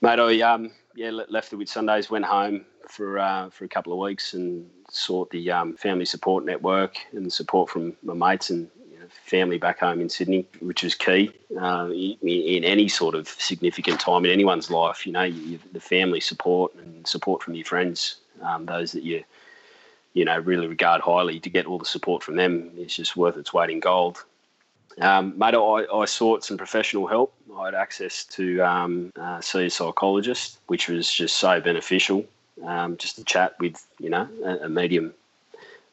Mate, 0.00 0.18
I 0.18 0.40
um, 0.40 0.72
yeah, 0.94 1.10
le- 1.10 1.26
left 1.28 1.50
the 1.50 1.56
Whitsundays, 1.56 2.10
went 2.10 2.24
home 2.24 2.64
for 2.88 3.18
uh, 3.18 3.50
for 3.50 3.64
a 3.64 3.68
couple 3.68 3.92
of 3.92 3.98
weeks, 3.98 4.34
and 4.34 4.68
sought 4.90 5.30
the 5.30 5.50
um, 5.50 5.76
family 5.76 6.04
support 6.04 6.44
network 6.44 6.96
and 7.12 7.32
support 7.32 7.70
from 7.70 7.96
my 8.02 8.14
mates 8.14 8.50
and 8.50 8.68
you 8.90 8.98
know, 8.98 9.06
family 9.24 9.58
back 9.58 9.80
home 9.80 10.00
in 10.00 10.08
Sydney, 10.08 10.46
which 10.60 10.82
was 10.82 10.94
key 10.94 11.32
uh, 11.60 11.88
in, 11.90 12.16
in 12.22 12.64
any 12.64 12.88
sort 12.88 13.14
of 13.14 13.28
significant 13.28 14.00
time 14.00 14.24
in 14.24 14.30
anyone's 14.30 14.70
life. 14.70 15.06
You 15.06 15.12
know, 15.12 15.24
you, 15.24 15.58
the 15.72 15.80
family 15.80 16.20
support 16.20 16.74
and 16.74 17.06
support 17.06 17.42
from 17.42 17.54
your 17.54 17.64
friends, 17.64 18.16
um, 18.42 18.66
those 18.66 18.92
that 18.92 19.02
you 19.02 19.24
you 20.12 20.24
know 20.24 20.38
really 20.38 20.66
regard 20.66 21.00
highly, 21.00 21.40
to 21.40 21.50
get 21.50 21.66
all 21.66 21.78
the 21.78 21.84
support 21.84 22.22
from 22.22 22.36
them 22.36 22.70
is 22.76 22.94
just 22.94 23.16
worth 23.16 23.36
its 23.36 23.52
weight 23.52 23.70
in 23.70 23.80
gold. 23.80 24.24
Um, 25.00 25.34
mate, 25.36 25.54
I, 25.54 25.84
I 25.92 26.04
sought 26.06 26.44
some 26.44 26.56
professional 26.56 27.06
help. 27.06 27.34
I 27.56 27.66
had 27.66 27.74
access 27.74 28.24
to 28.26 28.60
um, 28.60 29.12
uh, 29.20 29.40
see 29.40 29.66
a 29.66 29.70
psychologist, 29.70 30.58
which 30.66 30.88
was 30.88 31.10
just 31.10 31.36
so 31.36 31.60
beneficial. 31.60 32.24
Um, 32.64 32.96
just 32.96 33.16
to 33.16 33.24
chat 33.24 33.54
with, 33.60 33.86
you 34.00 34.08
know, 34.08 34.26
a, 34.42 34.64
a 34.64 34.68
medium 34.68 35.12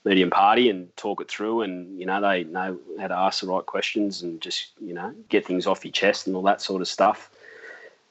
medium 0.05 0.29
party 0.29 0.69
and 0.69 0.95
talk 0.97 1.21
it 1.21 1.29
through, 1.29 1.61
and 1.61 1.99
you 1.99 2.05
know 2.05 2.21
they 2.21 2.43
know 2.45 2.77
how 2.99 3.07
to 3.07 3.15
ask 3.15 3.41
the 3.41 3.47
right 3.47 3.65
questions 3.65 4.21
and 4.21 4.41
just 4.41 4.71
you 4.81 4.93
know 4.93 5.13
get 5.29 5.45
things 5.45 5.67
off 5.67 5.83
your 5.83 5.91
chest 5.91 6.27
and 6.27 6.35
all 6.35 6.43
that 6.43 6.61
sort 6.61 6.81
of 6.81 6.87
stuff. 6.87 7.29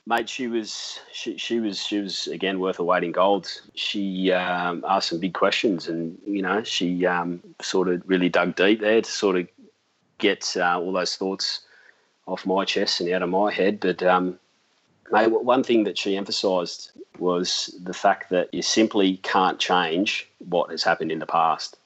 Mate, 0.04 0.28
she 0.28 0.48
was 0.48 1.00
she, 1.12 1.38
she 1.38 1.60
was 1.60 1.78
she 1.78 1.98
was 1.98 2.26
again 2.26 2.58
worth 2.60 2.78
a 2.78 2.84
weight 2.84 3.04
in 3.04 3.12
gold. 3.12 3.48
She 3.74 4.32
um, 4.32 4.84
asked 4.88 5.10
some 5.10 5.20
big 5.20 5.34
questions, 5.34 5.88
and 5.88 6.18
you 6.26 6.42
know 6.42 6.62
she 6.62 7.06
um, 7.06 7.40
sort 7.60 7.88
of 7.88 8.02
really 8.06 8.28
dug 8.28 8.56
deep 8.56 8.80
there 8.80 9.00
to 9.00 9.10
sort 9.10 9.36
of 9.36 9.46
get 10.22 10.56
uh, 10.56 10.80
all 10.80 10.92
those 10.92 11.16
thoughts 11.16 11.60
off 12.26 12.46
my 12.46 12.64
chest 12.64 13.00
and 13.00 13.12
out 13.12 13.22
of 13.22 13.28
my 13.28 13.52
head. 13.52 13.80
But 13.80 14.02
um, 14.02 14.38
mate, 15.10 15.30
one 15.30 15.62
thing 15.62 15.84
that 15.84 15.98
she 15.98 16.16
emphasised 16.16 16.92
was 17.18 17.78
the 17.82 17.92
fact 17.92 18.30
that 18.30 18.54
you 18.54 18.62
simply 18.62 19.18
can't 19.18 19.58
change 19.58 20.28
what 20.48 20.70
has 20.70 20.82
happened 20.82 21.12
in 21.12 21.18
the 21.18 21.26
past. 21.26 21.76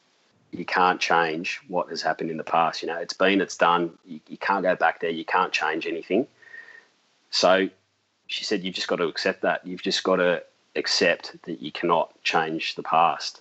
You 0.52 0.64
can't 0.64 1.00
change 1.00 1.60
what 1.68 1.88
has 1.88 2.02
happened 2.02 2.30
in 2.30 2.36
the 2.36 2.44
past. 2.44 2.82
You 2.82 2.88
know, 2.88 2.98
it's 2.98 3.14
been, 3.14 3.40
it's 3.40 3.56
done. 3.56 3.90
You, 4.04 4.20
you 4.28 4.38
can't 4.38 4.62
go 4.62 4.76
back 4.76 5.00
there. 5.00 5.10
You 5.10 5.24
can't 5.24 5.52
change 5.52 5.86
anything. 5.86 6.26
So 7.30 7.68
she 8.28 8.44
said, 8.44 8.62
you've 8.62 8.74
just 8.74 8.88
got 8.88 8.96
to 8.96 9.08
accept 9.08 9.42
that. 9.42 9.66
You've 9.66 9.82
just 9.82 10.04
got 10.04 10.16
to 10.16 10.42
accept 10.76 11.42
that 11.42 11.60
you 11.60 11.72
cannot 11.72 12.22
change 12.22 12.74
the 12.74 12.82
past. 12.82 13.40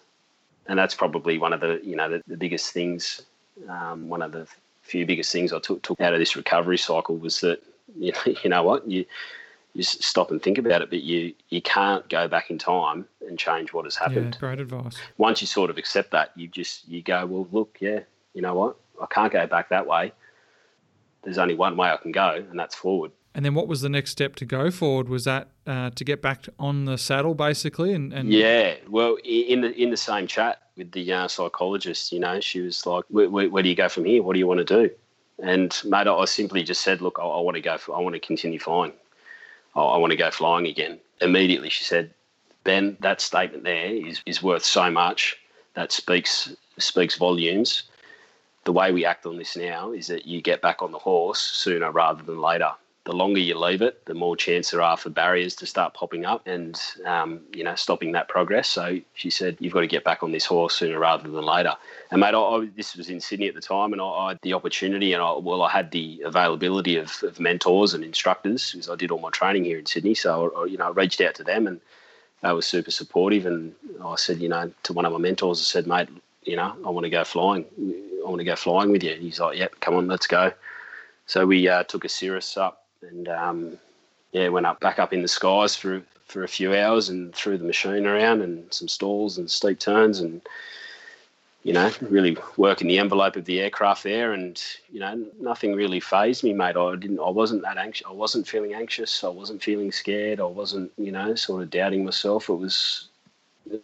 And 0.68 0.80
that's 0.80 0.96
probably 0.96 1.38
one 1.38 1.54
of 1.54 1.60
the, 1.60 1.80
you 1.84 1.96
know, 1.96 2.10
the, 2.10 2.24
the 2.28 2.38
biggest 2.38 2.72
things, 2.72 3.22
um, 3.70 4.10
one 4.10 4.22
of 4.22 4.32
the 4.32 4.48
few 4.86 5.06
biggest 5.06 5.32
things 5.32 5.52
I 5.52 5.60
took, 5.60 5.82
took 5.82 6.00
out 6.00 6.14
of 6.14 6.20
this 6.20 6.36
recovery 6.36 6.78
cycle 6.78 7.18
was 7.18 7.42
that, 7.42 7.62
you 7.98 8.12
know, 8.12 8.20
you 8.44 8.50
know 8.50 8.64
what, 8.64 8.90
you, 8.90 9.06
you 9.74 9.84
stop 9.84 10.32
and 10.32 10.42
think 10.42 10.58
about 10.58 10.82
it, 10.82 10.90
but 10.90 11.02
you, 11.02 11.34
you 11.50 11.62
can't 11.62 12.08
go 12.08 12.28
back 12.28 12.50
in 12.50 12.58
time 12.58 13.06
and 13.28 13.38
change 13.38 13.74
what 13.74 13.86
has 13.86 13.96
happened. 13.96 14.36
Yeah, 14.36 14.40
great 14.40 14.60
advice. 14.60 14.98
Once 15.18 15.42
you 15.42 15.48
sort 15.48 15.70
of 15.70 15.78
accept 15.78 16.12
that, 16.12 16.32
you 16.36 16.48
just, 16.48 16.88
you 16.88 17.02
go, 17.02 17.26
well, 17.26 17.48
look, 17.52 17.78
yeah, 17.82 18.02
you 18.34 18.42
know 18.42 18.54
what, 18.54 18.78
I 19.02 19.08
can't 19.08 19.34
go 19.34 19.46
back 19.48 19.70
that 19.70 19.88
way. 19.88 20.14
There's 21.24 21.40
only 21.40 21.56
one 21.56 21.76
way 21.76 21.90
I 21.90 21.98
can 21.98 22.12
go, 22.12 22.46
and 22.50 22.58
that's 22.58 22.76
forward. 22.76 23.12
And 23.34 23.44
then 23.44 23.54
what 23.54 23.68
was 23.68 23.82
the 23.82 23.90
next 23.90 24.12
step 24.12 24.36
to 24.38 24.46
go 24.46 24.72
forward? 24.72 25.10
Was 25.10 25.26
that 25.26 25.50
uh, 25.68 25.90
to 25.90 26.04
get 26.06 26.22
back 26.22 26.48
on 26.58 26.86
the 26.86 26.98
saddle, 26.98 27.34
basically? 27.34 27.92
And, 27.92 28.14
and 28.14 28.32
Yeah, 28.32 28.76
well, 28.88 29.18
in 29.26 29.60
the 29.60 29.74
in 29.74 29.90
the 29.90 29.98
same 29.98 30.26
chat 30.26 30.62
with 30.78 30.92
the 30.92 31.12
uh, 31.12 31.28
psychologist, 31.28 32.12
you 32.12 32.20
know, 32.20 32.40
she 32.40 32.62
was 32.62 32.86
like, 32.86 33.06
where, 33.10 33.30
where, 33.30 33.50
"Where 33.50 33.64
do 33.64 33.70
you 33.70 33.76
go 33.76 33.90
from 33.90 34.06
here? 34.06 34.22
What 34.22 34.34
do 34.34 34.40
you 34.40 34.48
want 34.48 34.66
to 34.66 34.88
do?" 34.88 34.94
And 35.42 35.76
mate, 35.86 36.08
I 36.08 36.26
simply 36.26 36.64
just 36.64 36.82
said, 36.82 37.02
"Look, 37.02 37.18
I, 37.20 37.24
I 37.24 37.42
want 37.42 37.56
to 37.56 37.62
go. 37.62 37.78
I 37.94 38.00
want 38.00 38.14
to 38.14 38.20
continue 38.20 38.60
flying. 38.60 38.94
I, 39.76 39.82
I 39.82 39.98
want 39.98 40.12
to 40.12 40.18
go 40.18 40.32
flying 40.32 40.68
again." 40.68 41.00
Immediately, 41.22 41.70
she 41.70 41.84
said, 41.84 42.14
"Ben, 42.64 42.98
that 43.00 43.22
statement 43.22 43.64
there 43.64 43.86
is 43.86 44.22
is 44.26 44.44
worth 44.44 44.66
so 44.66 44.90
much. 44.92 45.38
That 45.74 45.92
speaks 45.92 46.56
speaks 46.78 47.16
volumes. 47.18 47.84
The 48.66 48.74
way 48.74 48.92
we 48.92 49.06
act 49.06 49.26
on 49.26 49.38
this 49.38 49.56
now 49.56 49.92
is 49.92 50.08
that 50.08 50.26
you 50.26 50.42
get 50.42 50.62
back 50.62 50.82
on 50.82 50.92
the 50.92 50.98
horse 50.98 51.40
sooner 51.40 51.92
rather 51.92 52.24
than 52.24 52.42
later." 52.42 52.72
The 53.06 53.14
longer 53.14 53.39
you 53.39 53.58
leave 53.58 53.84
it, 53.84 54.03
the 54.06 54.16
more 54.16 54.36
chance 54.36 54.72
there 54.72 54.82
are 54.82 54.97
for 54.97 55.12
barriers 55.12 55.56
to 55.56 55.68
start 55.68 55.93
popping 55.93 56.26
up 56.26 56.47
and, 56.47 56.82
um, 57.06 57.39
you 57.53 57.64
know, 57.64 57.76
stopping 57.76 58.12
that 58.14 58.28
progress. 58.28 58.68
So 58.68 58.99
she 59.14 59.30
said, 59.30 59.58
you've 59.60 59.74
got 59.74 59.82
to 59.82 59.88
get 59.88 60.03
back 60.03 60.24
on 60.24 60.32
this 60.32 60.45
horse 60.45 60.74
sooner 60.74 60.97
rather 60.97 61.30
than 61.30 61.45
later. 61.45 61.76
And 62.10 62.20
mate, 62.20 62.34
I, 62.34 62.39
I, 62.39 62.68
this 62.76 62.95
was 62.95 63.12
in 63.12 63.22
Sydney 63.22 63.47
at 63.47 63.53
the 63.53 63.62
time, 63.62 63.93
and 63.93 64.01
I, 64.01 64.06
I 64.06 64.30
had 64.30 64.39
the 64.41 64.53
opportunity, 64.53 65.14
and 65.14 65.22
I, 65.22 65.34
well, 65.34 65.62
I 65.62 65.70
had 65.70 65.91
the 65.91 66.24
availability 66.26 66.97
of, 66.97 67.22
of 67.22 67.39
mentors 67.39 67.93
and 67.93 68.03
instructors 68.03 68.72
because 68.72 68.89
I 68.89 68.95
did 68.95 69.12
all 69.12 69.20
my 69.20 69.30
training 69.30 69.66
here 69.66 69.78
in 69.78 69.86
Sydney. 69.86 70.16
So, 70.16 70.51
I, 70.58 70.66
you 70.66 70.78
know, 70.78 70.88
I 70.88 70.89
reached 70.89 71.22
out 71.22 71.36
to 71.36 71.43
them, 71.43 71.68
and 71.68 71.80
they 72.41 72.53
were 72.53 72.64
super 72.64 72.91
supportive. 72.91 73.45
And 73.45 73.76
I 74.03 74.16
said, 74.16 74.39
you 74.39 74.49
know, 74.49 74.74
to 74.82 74.93
one 74.93 75.06
of 75.06 75.14
my 75.14 75.20
mentors, 75.20 75.60
I 75.60 75.64
said, 75.64 75.86
mate, 75.86 76.10
you 76.41 76.56
know, 76.56 76.76
I 76.84 76.89
want 76.89 77.03
to 77.03 77.12
go 77.12 77.24
flying. 77.24 77.66
I 78.26 78.28
want 78.28 78.39
to 78.39 78.45
go 78.45 78.56
flying 78.56 78.91
with 78.91 79.03
you. 79.03 79.12
And 79.12 79.22
he's 79.22 79.39
like, 79.39 79.60
yep, 79.60 79.80
come 79.80 79.93
on, 79.93 80.08
let's 80.08 80.26
go. 80.26 80.51
So 81.28 81.45
we 81.45 81.68
uh, 81.68 81.84
took 81.84 82.03
a 82.03 82.10
Cirrus 82.10 82.58
up 82.58 82.85
and 83.10 83.28
um, 83.30 83.78
yeah, 84.32 84.49
went 84.49 84.66
up 84.66 84.80
back 84.80 84.99
up 84.99 85.14
in 85.14 85.22
the 85.22 85.28
skies 85.28 85.76
for 85.76 86.01
for 86.26 86.43
a 86.43 86.47
few 86.47 86.76
hours 86.76 87.10
and 87.10 87.34
threw 87.34 87.58
the 87.58 87.64
machine 87.64 88.06
around 88.06 88.41
and 88.41 88.74
some 88.74 88.88
stalls 88.88 89.38
and 89.38 89.49
steep 89.49 89.80
turns 89.80 90.20
and 90.20 90.41
you 91.64 91.72
know 91.72 91.91
really 92.01 92.36
working 92.58 92.88
the 92.88 92.97
envelope 92.97 93.36
of 93.36 93.45
the 93.45 93.62
aircraft 93.62 94.03
there 94.03 94.34
and 94.34 94.62
you 94.91 94.99
know 94.99 95.24
nothing 95.39 95.74
really 95.74 95.99
phased 95.99 96.43
me 96.43 96.51
mate. 96.53 96.76
I 96.76 96.95
didn't 96.95 97.20
I 97.20 97.30
wasn't 97.30 97.62
that 97.62 97.78
anxious 97.78 98.08
I 98.08 98.12
wasn't 98.12 98.47
feeling 98.47 98.74
anxious. 98.74 99.24
I 99.24 99.30
wasn't 99.30 99.64
feeling 99.64 99.91
scared. 99.91 100.39
I 100.39 100.45
wasn't 100.45 100.91
you 100.97 101.12
know 101.12 101.36
sort 101.36 101.64
of 101.64 101.70
doubting 101.70 102.03
myself. 102.03 102.49
It 102.49 102.56
was 102.56 103.08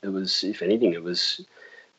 it 0.03 0.09
was 0.09 0.43
if 0.43 0.61
anything 0.61 0.93
it 0.93 1.03
was 1.03 1.45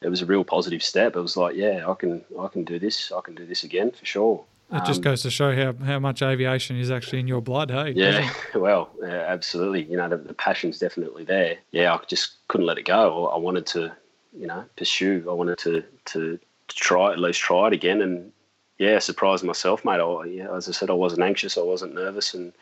it 0.02 0.08
was 0.08 0.22
a 0.22 0.26
real 0.26 0.44
positive 0.44 0.82
step. 0.82 1.16
It 1.16 1.20
was 1.20 1.36
like 1.36 1.56
yeah 1.56 1.88
I 1.88 1.94
can 1.94 2.24
I 2.38 2.48
can 2.48 2.64
do 2.64 2.78
this. 2.78 3.12
I 3.12 3.20
can 3.20 3.34
do 3.34 3.46
this 3.46 3.64
again 3.64 3.92
for 3.92 4.04
sure 4.04 4.44
it 4.72 4.84
just 4.84 4.98
Um, 4.98 5.02
goes 5.02 5.22
to 5.22 5.30
show 5.30 5.54
how, 5.54 5.84
how 5.84 5.98
much 5.98 6.22
aviation 6.22 6.76
is 6.78 6.90
actually 6.90 7.20
in 7.20 7.28
your 7.28 7.40
blood, 7.42 7.70
hey? 7.70 7.92
Yeah, 7.92 8.32
well, 8.54 8.90
yeah, 9.02 9.26
absolutely. 9.28 9.84
You 9.84 9.96
know, 9.96 10.08
the, 10.08 10.16
the 10.16 10.34
passion's 10.34 10.78
definitely 10.78 11.24
there. 11.24 11.58
Yeah, 11.70 11.94
I 11.94 12.00
just 12.06 12.46
couldn't 12.48 12.66
let 12.66 12.78
it 12.78 12.84
go. 12.86 13.28
I 13.28 13.38
wanted 13.38 13.66
to, 13.66 13.92
you 14.34 14.46
know 14.46 14.64
pursue. 14.76 15.24
I 15.28 15.32
wanted 15.32 15.58
to 15.58 15.84
to, 16.06 16.38
to 16.68 16.74
try 16.74 17.12
at 17.12 17.18
least 17.18 17.40
try 17.40 17.66
it 17.66 17.72
again, 17.74 18.00
and 18.00 18.32
yeah, 18.78 18.98
surprised 18.98 19.44
myself, 19.44 19.84
mate. 19.84 20.00
I, 20.00 20.24
yeah, 20.24 20.54
as 20.56 20.68
I 20.68 20.72
said, 20.72 20.90
I 20.90 20.94
wasn't 20.94 21.22
anxious, 21.22 21.58
I 21.58 21.62
wasn't 21.62 21.94
nervous, 21.94 22.32
and 22.34 22.52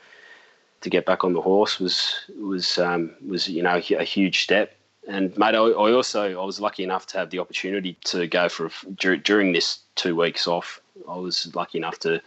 to 0.81 0.91
get 0.91 1.07
back 1.07 1.23
on 1.25 1.33
the 1.33 1.41
horse 1.41 1.79
was 1.79 2.15
was 2.39 2.79
um, 2.79 3.15
was 3.27 3.49
you 3.49 3.63
know 3.63 3.77
a 3.77 4.05
huge 4.05 4.43
step. 4.43 4.75
And 5.11 5.37
mate, 5.37 5.57
I, 5.57 5.59
I, 5.59 5.93
also 5.93 6.41
I 6.41 6.45
was 6.45 6.61
lucky 6.61 6.85
enough 6.85 7.05
to 7.09 7.19
have 7.19 7.31
the 7.31 7.41
opportunity 7.41 7.99
to 8.05 8.29
go 8.29 8.49
for 8.49 8.67
a, 8.67 9.17
during 9.17 9.53
this 9.53 9.81
two 9.97 10.15
weeks 10.15 10.47
off. 10.47 10.81
I 11.09 11.17
was 11.17 11.53
lucky 11.55 11.79
enough 11.79 11.99
to 12.01 12.23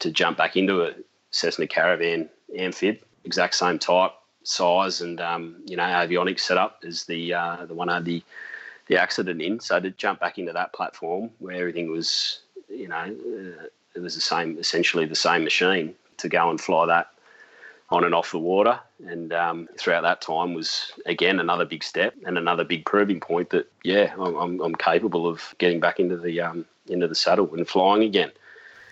to 0.00 0.10
jump 0.10 0.36
back 0.36 0.56
into 0.56 0.82
a 0.82 0.94
Cessna 1.30 1.66
Caravan 1.66 2.28
amphib, 2.56 2.98
exact 3.24 3.54
same 3.54 3.78
type, 3.78 4.12
size, 4.42 5.00
and 5.00 5.20
um, 5.20 5.56
you 5.64 5.76
know 5.76 5.84
avionics 5.84 6.40
setup 6.40 6.82
as 6.84 7.04
the 7.04 7.34
uh, 7.34 7.66
the 7.66 7.74
one 7.74 7.88
I 7.88 7.94
had 7.94 8.04
the 8.04 8.22
the 8.88 8.96
accident 9.00 9.40
in. 9.40 9.60
So 9.60 9.78
to 9.78 9.90
jump 9.90 10.18
back 10.18 10.38
into 10.38 10.52
that 10.52 10.72
platform 10.72 11.30
where 11.38 11.54
everything 11.54 11.88
was, 11.88 12.40
you 12.68 12.88
know, 12.88 12.96
uh, 12.96 13.66
it 13.94 14.00
was 14.00 14.16
the 14.16 14.20
same, 14.20 14.58
essentially 14.58 15.04
the 15.04 15.14
same 15.14 15.44
machine 15.44 15.94
to 16.16 16.28
go 16.28 16.50
and 16.50 16.60
fly 16.60 16.86
that 16.86 17.10
on 17.90 18.04
and 18.04 18.14
off 18.14 18.32
the 18.32 18.38
water. 18.38 18.78
And 19.06 19.32
um, 19.32 19.68
throughout 19.78 20.02
that 20.02 20.20
time 20.20 20.54
was 20.54 20.92
again 21.06 21.40
another 21.40 21.64
big 21.64 21.82
step 21.82 22.14
and 22.26 22.36
another 22.36 22.64
big 22.64 22.84
proving 22.84 23.20
point 23.20 23.50
that 23.50 23.70
yeah, 23.84 24.14
I'm, 24.18 24.60
I'm 24.60 24.74
capable 24.74 25.26
of 25.26 25.54
getting 25.58 25.80
back 25.80 26.00
into 26.00 26.16
the 26.16 26.40
um, 26.40 26.66
into 26.86 27.08
the 27.08 27.14
saddle 27.14 27.52
and 27.54 27.66
flying 27.66 28.02
again. 28.02 28.32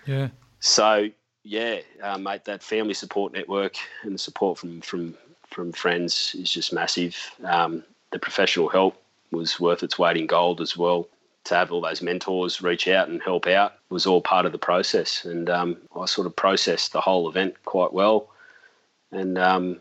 Yeah. 0.07 0.29
So 0.61 1.11
yeah, 1.43 1.81
uh, 2.03 2.19
mate, 2.19 2.45
that 2.45 2.63
family 2.63 2.95
support 2.95 3.33
network 3.33 3.77
and 4.03 4.15
the 4.15 4.19
support 4.19 4.59
from 4.59 4.81
from 4.81 5.15
from 5.47 5.73
friends 5.73 6.35
is 6.39 6.51
just 6.51 6.73
massive. 6.73 7.17
Um, 7.45 7.85
the 8.13 8.19
professional 8.19 8.69
help 8.69 9.01
was 9.31 9.61
worth 9.61 9.83
its 9.83 9.99
weight 9.99 10.17
in 10.17 10.27
gold 10.27 10.61
as 10.61 10.77
well. 10.77 11.09
To 11.45 11.55
have 11.55 11.71
all 11.71 11.81
those 11.81 12.03
mentors 12.03 12.61
reach 12.61 12.89
out 12.89 13.09
and 13.09 13.23
help 13.23 13.47
out 13.47 13.75
was 13.89 14.05
all 14.05 14.21
part 14.21 14.47
of 14.47 14.53
the 14.53 14.59
process, 14.59 15.25
and 15.25 15.49
um, 15.49 15.77
I 15.97 16.07
sort 16.07 16.27
of 16.27 16.35
processed 16.35 16.93
the 16.93 17.01
whole 17.01 17.29
event 17.29 17.55
quite 17.65 17.93
well 17.93 18.31
and 19.17 19.39
um, 19.39 19.81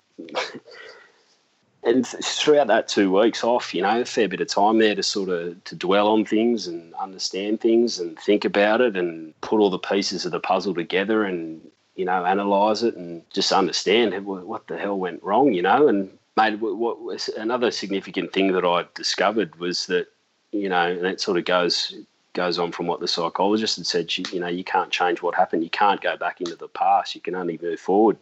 and 1.83 2.07
throughout 2.07 2.67
that 2.67 2.87
two 2.87 3.11
weeks 3.11 3.43
off, 3.43 3.73
you 3.73 3.81
know, 3.81 4.01
a 4.01 4.05
fair 4.05 4.27
bit 4.27 4.41
of 4.41 4.47
time 4.47 4.79
there 4.79 4.95
to 4.95 5.03
sort 5.03 5.29
of 5.29 5.63
to 5.65 5.75
dwell 5.75 6.07
on 6.07 6.25
things 6.25 6.67
and 6.67 6.93
understand 6.95 7.61
things 7.61 7.99
and 7.99 8.17
think 8.19 8.43
about 8.45 8.81
it 8.81 8.97
and 8.97 9.39
put 9.41 9.59
all 9.59 9.69
the 9.69 9.77
pieces 9.77 10.25
of 10.25 10.31
the 10.31 10.39
puzzle 10.39 10.73
together 10.73 11.23
and 11.23 11.61
you 11.95 12.05
know 12.05 12.25
analyze 12.25 12.83
it 12.83 12.95
and 12.95 13.21
just 13.31 13.51
understand 13.51 14.25
what 14.25 14.67
the 14.67 14.77
hell 14.77 14.97
went 14.97 15.21
wrong, 15.21 15.53
you 15.53 15.61
know. 15.61 15.87
And 15.87 16.09
made 16.37 16.59
what 16.59 17.01
was 17.01 17.29
another 17.29 17.71
significant 17.71 18.33
thing 18.33 18.51
that 18.53 18.65
I 18.65 18.85
discovered 18.95 19.55
was 19.57 19.85
that 19.87 20.07
you 20.51 20.69
know, 20.69 20.87
and 20.87 21.05
it 21.05 21.21
sort 21.21 21.37
of 21.37 21.45
goes 21.45 21.93
goes 22.33 22.59
on 22.59 22.71
from 22.71 22.87
what 22.87 22.99
the 22.99 23.07
psychologist 23.07 23.77
had 23.77 23.87
said. 23.87 24.17
You 24.17 24.39
know, 24.39 24.47
you 24.47 24.63
can't 24.63 24.91
change 24.91 25.21
what 25.21 25.35
happened. 25.35 25.63
You 25.63 25.69
can't 25.69 26.01
go 26.01 26.17
back 26.17 26.41
into 26.41 26.55
the 26.55 26.67
past. 26.67 27.15
You 27.15 27.21
can 27.21 27.35
only 27.35 27.59
move 27.61 27.79
forward. 27.79 28.17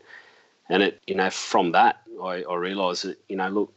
And 0.70 0.84
it, 0.84 1.02
you 1.08 1.16
know, 1.16 1.30
from 1.30 1.72
that, 1.74 2.02
I, 2.22 2.44
I 2.44 2.56
realised 2.56 3.06
that, 3.06 3.18
you 3.28 3.36
know, 3.36 3.50
look, 3.50 3.74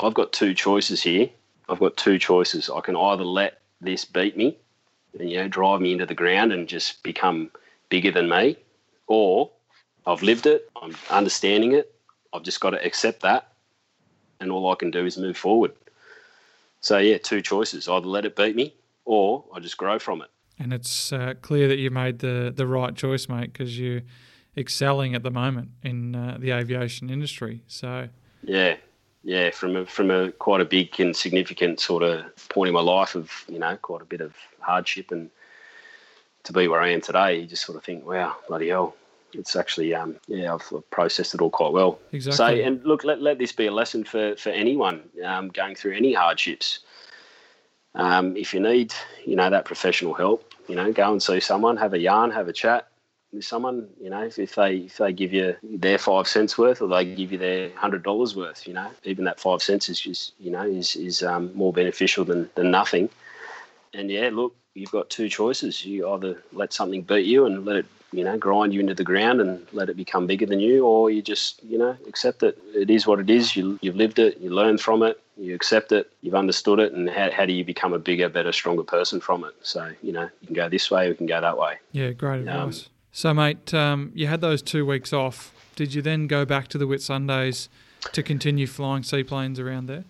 I've 0.00 0.14
got 0.14 0.32
two 0.32 0.54
choices 0.54 1.02
here. 1.02 1.28
I've 1.68 1.78
got 1.78 1.96
two 1.96 2.18
choices. 2.18 2.70
I 2.70 2.80
can 2.80 2.96
either 2.96 3.24
let 3.24 3.60
this 3.80 4.04
beat 4.04 4.36
me 4.36 4.56
and, 5.18 5.30
you 5.30 5.38
know, 5.38 5.48
drive 5.48 5.80
me 5.80 5.92
into 5.92 6.06
the 6.06 6.14
ground 6.14 6.52
and 6.52 6.68
just 6.68 7.02
become 7.02 7.50
bigger 7.88 8.10
than 8.10 8.28
me, 8.28 8.56
or 9.06 9.50
I've 10.06 10.22
lived 10.22 10.46
it, 10.46 10.70
I'm 10.80 10.96
understanding 11.10 11.72
it, 11.72 11.94
I've 12.32 12.42
just 12.42 12.60
got 12.60 12.70
to 12.70 12.84
accept 12.84 13.22
that, 13.22 13.52
and 14.40 14.50
all 14.50 14.72
I 14.72 14.74
can 14.76 14.90
do 14.90 15.04
is 15.04 15.18
move 15.18 15.36
forward. 15.36 15.72
So, 16.80 16.98
yeah, 16.98 17.18
two 17.18 17.42
choices 17.42 17.88
either 17.88 18.06
let 18.06 18.24
it 18.24 18.34
beat 18.34 18.56
me 18.56 18.74
or 19.04 19.44
I 19.54 19.60
just 19.60 19.76
grow 19.76 19.98
from 19.98 20.22
it. 20.22 20.30
And 20.58 20.72
it's 20.72 21.12
uh, 21.12 21.34
clear 21.42 21.68
that 21.68 21.78
you 21.78 21.90
made 21.90 22.20
the, 22.20 22.52
the 22.54 22.66
right 22.66 22.94
choice, 22.94 23.28
mate, 23.28 23.52
because 23.52 23.78
you 23.78 24.02
excelling 24.56 25.14
at 25.14 25.22
the 25.22 25.30
moment 25.30 25.70
in 25.82 26.14
uh, 26.14 26.36
the 26.38 26.50
aviation 26.50 27.10
industry. 27.10 27.62
So 27.66 28.08
yeah, 28.42 28.76
yeah, 29.22 29.50
from 29.50 29.76
a, 29.76 29.86
from 29.86 30.10
a 30.10 30.32
quite 30.32 30.60
a 30.60 30.64
big 30.64 30.98
and 31.00 31.16
significant 31.16 31.80
sort 31.80 32.02
of 32.02 32.24
point 32.48 32.68
in 32.68 32.74
my 32.74 32.80
life 32.80 33.14
of 33.14 33.30
you 33.48 33.58
know 33.58 33.76
quite 33.76 34.02
a 34.02 34.06
bit 34.06 34.20
of 34.20 34.34
hardship 34.60 35.10
and 35.10 35.30
to 36.44 36.52
be 36.52 36.68
where 36.68 36.80
I 36.80 36.90
am 36.90 37.00
today, 37.00 37.40
you 37.40 37.46
just 37.46 37.64
sort 37.64 37.76
of 37.76 37.84
think, 37.84 38.06
wow, 38.06 38.36
bloody 38.48 38.68
hell. 38.68 38.94
It's 39.32 39.56
actually, 39.56 39.94
um, 39.94 40.16
yeah, 40.26 40.52
I've, 40.52 40.72
I've 40.74 40.90
processed 40.90 41.34
it 41.34 41.40
all 41.40 41.50
quite 41.50 41.72
well. 41.72 41.98
Exactly. 42.12 42.60
So, 42.60 42.66
and 42.66 42.84
look, 42.84 43.04
let, 43.04 43.22
let 43.22 43.38
this 43.38 43.52
be 43.52 43.66
a 43.66 43.70
lesson 43.70 44.04
for, 44.04 44.36
for 44.36 44.50
anyone 44.50 45.02
um, 45.24 45.48
going 45.48 45.74
through 45.74 45.96
any 45.96 46.12
hardships. 46.12 46.80
Um, 47.94 48.36
if 48.36 48.52
you 48.52 48.60
need, 48.60 48.92
you 49.24 49.36
know, 49.36 49.48
that 49.48 49.64
professional 49.64 50.14
help, 50.14 50.52
you 50.68 50.74
know, 50.74 50.92
go 50.92 51.12
and 51.12 51.22
see 51.22 51.40
someone, 51.40 51.76
have 51.76 51.94
a 51.94 51.98
yarn, 51.98 52.30
have 52.30 52.48
a 52.48 52.52
chat, 52.52 52.88
with 53.32 53.44
someone, 53.44 53.88
you 54.00 54.10
know, 54.10 54.22
if, 54.22 54.38
if 54.38 54.54
they 54.54 54.76
if 54.76 54.98
they 54.98 55.12
give 55.12 55.32
you 55.32 55.56
their 55.62 55.98
five 55.98 56.28
cents 56.28 56.58
worth 56.58 56.82
or 56.82 56.88
they 56.88 57.04
give 57.04 57.32
you 57.32 57.38
their 57.38 57.70
hundred 57.76 58.02
dollars 58.02 58.36
worth, 58.36 58.66
you 58.66 58.74
know, 58.74 58.90
even 59.04 59.24
that 59.24 59.40
five 59.40 59.62
cents 59.62 59.88
is 59.88 60.00
just 60.00 60.34
you 60.38 60.50
know 60.50 60.62
is 60.62 60.96
is 60.96 61.22
um, 61.22 61.52
more 61.54 61.72
beneficial 61.72 62.24
than 62.24 62.50
than 62.54 62.70
nothing. 62.70 63.08
And 63.94 64.10
yeah, 64.10 64.30
look, 64.32 64.54
you've 64.74 64.90
got 64.90 65.10
two 65.10 65.28
choices. 65.28 65.84
You 65.84 66.08
either 66.10 66.42
let 66.52 66.72
something 66.72 67.02
beat 67.02 67.26
you 67.26 67.46
and 67.46 67.64
let 67.64 67.76
it 67.76 67.86
you 68.12 68.24
know 68.24 68.36
grind 68.36 68.74
you 68.74 68.80
into 68.80 68.94
the 68.94 69.04
ground 69.04 69.40
and 69.40 69.66
let 69.72 69.88
it 69.88 69.96
become 69.96 70.26
bigger 70.26 70.46
than 70.46 70.60
you, 70.60 70.84
or 70.84 71.10
you 71.10 71.22
just 71.22 71.62
you 71.64 71.78
know 71.78 71.96
accept 72.06 72.42
it. 72.42 72.58
It 72.74 72.90
is 72.90 73.06
what 73.06 73.18
it 73.18 73.30
is. 73.30 73.56
You 73.56 73.78
you've 73.80 73.96
lived 73.96 74.18
it. 74.18 74.38
You 74.38 74.50
learn 74.50 74.76
from 74.78 75.02
it. 75.02 75.18
You 75.38 75.54
accept 75.54 75.92
it. 75.92 76.12
You've 76.20 76.34
understood 76.34 76.78
it. 76.78 76.92
And 76.92 77.08
how, 77.08 77.30
how 77.30 77.46
do 77.46 77.54
you 77.54 77.64
become 77.64 77.94
a 77.94 77.98
bigger, 77.98 78.28
better, 78.28 78.52
stronger 78.52 78.82
person 78.82 79.18
from 79.18 79.44
it? 79.44 79.54
So 79.62 79.90
you 80.02 80.12
know 80.12 80.28
you 80.40 80.46
can 80.46 80.54
go 80.54 80.68
this 80.68 80.90
way, 80.90 81.06
or 81.06 81.08
you 81.08 81.14
can 81.14 81.26
go 81.26 81.40
that 81.40 81.56
way. 81.56 81.78
Yeah, 81.92 82.10
great 82.10 82.46
um, 82.46 82.68
advice. 82.68 82.86
Um, 82.86 82.91
so, 83.12 83.32
mate, 83.34 83.72
um, 83.74 84.10
you 84.14 84.26
had 84.26 84.40
those 84.40 84.62
two 84.62 84.84
weeks 84.86 85.12
off. 85.12 85.52
Did 85.76 85.94
you 85.94 86.02
then 86.02 86.26
go 86.26 86.44
back 86.44 86.68
to 86.68 86.78
the 86.78 86.86
Whitsundays 86.86 87.68
to 88.12 88.22
continue 88.22 88.66
flying 88.66 89.02
seaplanes 89.02 89.60
around 89.60 89.86
there? 89.86 90.04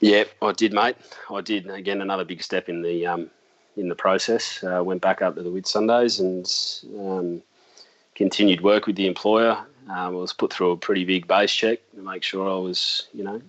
Yeah, 0.00 0.24
I 0.40 0.52
did, 0.52 0.72
mate. 0.72 0.96
I 1.30 1.40
did. 1.40 1.68
Again, 1.68 2.00
another 2.00 2.24
big 2.24 2.42
step 2.42 2.68
in 2.68 2.82
the 2.82 3.06
um, 3.06 3.30
in 3.76 3.88
the 3.88 3.94
process. 3.94 4.62
Uh, 4.62 4.82
went 4.82 5.02
back 5.02 5.22
up 5.22 5.34
to 5.34 5.42
the 5.42 5.50
Whitsundays 5.50 6.20
and 6.20 7.08
um, 7.08 7.42
continued 8.14 8.60
work 8.60 8.86
with 8.86 8.96
the 8.96 9.06
employer. 9.06 9.58
Um, 9.88 9.96
I 9.96 10.08
was 10.10 10.32
put 10.32 10.52
through 10.52 10.72
a 10.72 10.76
pretty 10.76 11.04
big 11.04 11.26
base 11.26 11.52
check 11.52 11.80
to 11.94 12.02
make 12.02 12.22
sure 12.22 12.48
I 12.48 12.58
was, 12.58 13.08
you 13.12 13.24
know, 13.24 13.40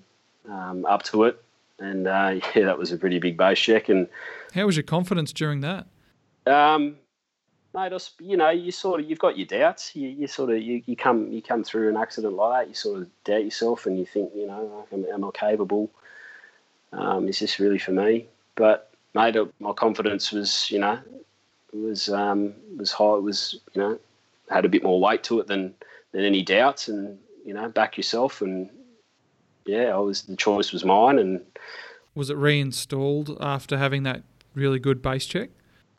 um, 0.49 0.85
up 0.85 1.03
to 1.03 1.25
it. 1.25 1.43
And 1.79 2.07
uh, 2.07 2.39
yeah, 2.55 2.65
that 2.65 2.77
was 2.77 2.91
a 2.91 2.97
pretty 2.97 3.19
big 3.19 3.37
base 3.37 3.59
check. 3.59 3.89
And 3.89 4.07
how 4.53 4.65
was 4.65 4.75
your 4.75 4.83
confidence 4.83 5.33
during 5.33 5.61
that? 5.61 5.87
Um, 6.47 6.95
mate, 7.73 8.11
you 8.19 8.37
know, 8.37 8.49
you 8.49 8.71
sort 8.71 8.99
of 8.99 9.09
you've 9.09 9.19
got 9.19 9.37
your 9.37 9.47
doubts. 9.47 9.95
You, 9.95 10.09
you 10.09 10.27
sort 10.27 10.51
of 10.51 10.61
you, 10.61 10.81
you 10.85 10.95
come 10.95 11.31
you 11.31 11.41
come 11.41 11.63
through 11.63 11.89
an 11.89 11.97
accident 11.97 12.33
like 12.33 12.61
that, 12.61 12.69
you 12.69 12.75
sort 12.75 13.01
of 13.01 13.23
doubt 13.23 13.43
yourself, 13.43 13.85
and 13.85 13.97
you 13.97 14.05
think, 14.05 14.31
you 14.35 14.47
know, 14.47 14.85
am, 14.91 15.05
am 15.05 15.23
I 15.23 15.31
capable? 15.33 15.89
Um, 16.91 17.27
is 17.27 17.39
this 17.39 17.59
really 17.59 17.79
for 17.79 17.91
me? 17.91 18.27
But 18.55 18.91
mate, 19.13 19.35
my 19.59 19.73
confidence 19.73 20.31
was, 20.31 20.69
you 20.71 20.79
know, 20.79 20.99
was 21.73 22.09
um, 22.09 22.53
was 22.77 22.91
high. 22.91 23.15
It 23.15 23.23
was, 23.23 23.59
you 23.73 23.81
know, 23.81 23.99
had 24.49 24.65
a 24.65 24.69
bit 24.69 24.83
more 24.83 24.99
weight 24.99 25.23
to 25.25 25.39
it 25.39 25.47
than 25.47 25.73
than 26.11 26.23
any 26.23 26.41
doubts, 26.41 26.87
and 26.87 27.17
you 27.45 27.53
know, 27.53 27.69
back 27.69 27.97
yourself, 27.97 28.41
and 28.41 28.69
yeah, 29.65 29.95
I 29.95 29.97
was 29.97 30.23
the 30.23 30.35
choice 30.35 30.71
was 30.71 30.83
mine, 30.83 31.19
and 31.19 31.41
was 32.15 32.29
it 32.29 32.37
reinstalled 32.37 33.37
after 33.39 33.77
having 33.77 34.03
that 34.03 34.23
really 34.55 34.79
good 34.79 35.01
base 35.01 35.25
check? 35.25 35.49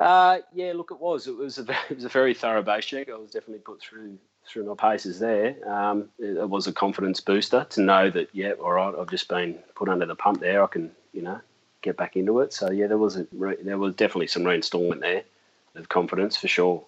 Uh, 0.01 0.39
yeah, 0.55 0.73
look, 0.75 0.91
it 0.91 0.99
was. 0.99 1.27
It 1.27 1.37
was 1.37 1.59
a 1.59 1.63
it 1.91 1.97
was 1.97 2.05
a 2.05 2.09
very 2.09 2.35
thorough 2.35 2.63
base 2.63 2.87
check. 2.87 3.11
I 3.11 3.17
was 3.17 3.31
definitely 3.31 3.61
put 3.61 3.81
through 3.81 4.19
through 4.47 4.65
my 4.65 4.75
paces 4.75 5.21
there. 5.21 5.57
Um, 5.71 6.09
it, 6.19 6.39
it, 6.39 6.49
was 6.49 6.67
a 6.67 6.73
confidence 6.73 7.21
booster 7.21 7.67
to 7.71 7.81
know 7.83 8.11
that 8.11 8.31
yeah, 8.33 8.53
all 8.53 8.73
right, 8.73 8.95
I've 8.99 9.11
just 9.11 9.29
been 9.29 9.59
put 9.75 9.89
under 9.89 10.07
the 10.07 10.17
pump 10.17 10.41
there. 10.41 10.65
I 10.65 10.67
can 10.67 10.91
you 11.13 11.23
know 11.23 11.41
get 11.83 11.99
back 11.99 12.17
into 12.17 12.41
it. 12.41 12.55
So 12.55 12.71
yeah, 12.71 12.87
there 12.87 12.99
was 12.99 13.17
a 13.17 13.27
there 13.63 13.79
was 13.79 13.95
definitely 13.95 14.29
some 14.29 14.43
reinstallment 14.45 15.01
there 15.01 15.23
of 15.77 15.89
confidence 15.91 16.37
for 16.37 16.49
sure. 16.49 16.83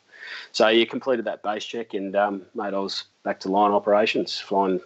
So 0.53 0.69
you 0.69 0.87
completed 0.87 1.27
that 1.27 1.43
base 1.43 1.65
check, 1.65 1.95
and 1.95 2.17
um, 2.17 2.43
mate, 2.55 2.75
I 2.75 2.79
was 2.79 3.05
back 3.25 3.41
to 3.41 3.51
line 3.51 3.73
operations, 3.73 4.39
flying 4.39 4.81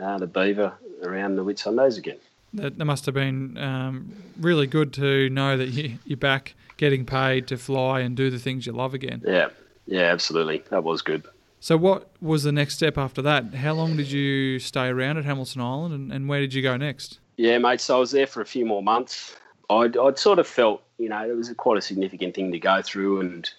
uh, 0.00 0.18
the 0.18 0.26
Beaver 0.26 0.74
around 1.02 1.36
the 1.36 1.44
Whitsundays 1.44 1.96
again. 1.96 2.18
That, 2.54 2.78
that 2.78 2.84
must 2.84 3.06
have 3.06 3.14
been 3.14 3.58
um, 3.58 4.12
really 4.38 4.66
good 4.66 4.92
to 4.94 5.28
know 5.30 5.56
that 5.56 5.68
you, 5.68 5.98
you're 6.04 6.16
back 6.16 6.54
getting 6.76 7.04
paid 7.04 7.46
to 7.48 7.58
fly 7.58 8.00
and 8.00 8.16
do 8.16 8.30
the 8.30 8.38
things 8.38 8.66
you 8.66 8.72
love 8.72 8.94
again. 8.94 9.22
Yeah, 9.26 9.48
yeah, 9.86 10.04
absolutely. 10.04 10.64
That 10.70 10.84
was 10.84 11.02
good. 11.02 11.26
So, 11.60 11.76
what 11.76 12.10
was 12.20 12.44
the 12.44 12.52
next 12.52 12.76
step 12.76 12.96
after 12.96 13.20
that? 13.22 13.54
How 13.54 13.74
long 13.74 13.96
did 13.96 14.10
you 14.10 14.58
stay 14.60 14.86
around 14.86 15.18
at 15.18 15.24
Hamilton 15.24 15.60
Island 15.60 15.94
and, 15.94 16.12
and 16.12 16.28
where 16.28 16.40
did 16.40 16.54
you 16.54 16.62
go 16.62 16.76
next? 16.76 17.18
Yeah, 17.36 17.58
mate. 17.58 17.80
So, 17.80 17.96
I 17.96 18.00
was 18.00 18.12
there 18.12 18.26
for 18.26 18.40
a 18.40 18.46
few 18.46 18.64
more 18.64 18.82
months. 18.82 19.36
I'd, 19.68 19.96
I'd 19.96 20.18
sort 20.18 20.38
of 20.38 20.46
felt, 20.46 20.82
you 20.98 21.08
know, 21.08 21.28
it 21.28 21.36
was 21.36 21.52
quite 21.56 21.76
a 21.76 21.82
significant 21.82 22.34
thing 22.34 22.52
to 22.52 22.58
go 22.58 22.80
through 22.80 23.20
and 23.20 23.50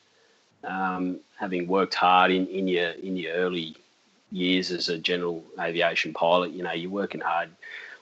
um, 0.63 1.19
having 1.37 1.67
worked 1.67 1.93
hard 1.93 2.31
in, 2.31 2.47
in 2.47 2.67
your 2.67 2.89
in 2.91 3.15
your 3.15 3.33
early 3.33 3.75
years 4.31 4.71
as 4.71 4.89
a 4.89 4.97
general 4.97 5.43
aviation 5.59 6.13
pilot, 6.13 6.51
you 6.51 6.63
know, 6.63 6.71
you're 6.71 6.91
working 6.91 7.21
hard 7.21 7.49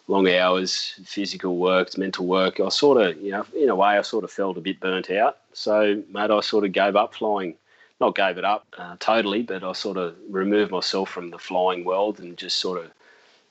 long 0.08 0.30
hours, 0.30 1.00
physical 1.06 1.58
work, 1.58 1.98
mental 1.98 2.26
work. 2.26 2.60
I 2.60 2.70
sort 2.70 3.02
of, 3.02 3.22
you 3.22 3.32
know, 3.32 3.46
in 3.56 3.70
a 3.70 3.76
way, 3.76 3.98
I 3.98 4.02
sort 4.02 4.24
of 4.24 4.32
felt 4.32 4.58
a 4.58 4.62
bit 4.62 4.80
burnt 4.80 5.12
out. 5.12 5.38
So, 5.54 6.02
mate, 6.10 6.32
I 6.32 6.40
sort 6.40 6.64
of 6.64 6.72
gave 6.72 6.96
up 6.96 7.14
flying. 7.14 7.56
Not 8.00 8.16
gave 8.16 8.38
it 8.38 8.46
up 8.46 8.68
uh, 8.78 8.96
totally, 9.00 9.42
but 9.42 9.64
I 9.64 9.72
sort 9.74 9.98
of 9.98 10.16
removed 10.30 10.72
myself 10.72 11.10
from 11.10 11.32
the 11.32 11.40
flying 11.40 11.84
world 11.84 12.20
and 12.20 12.38
just 12.38 12.58
sort 12.58 12.86
of 12.86 12.92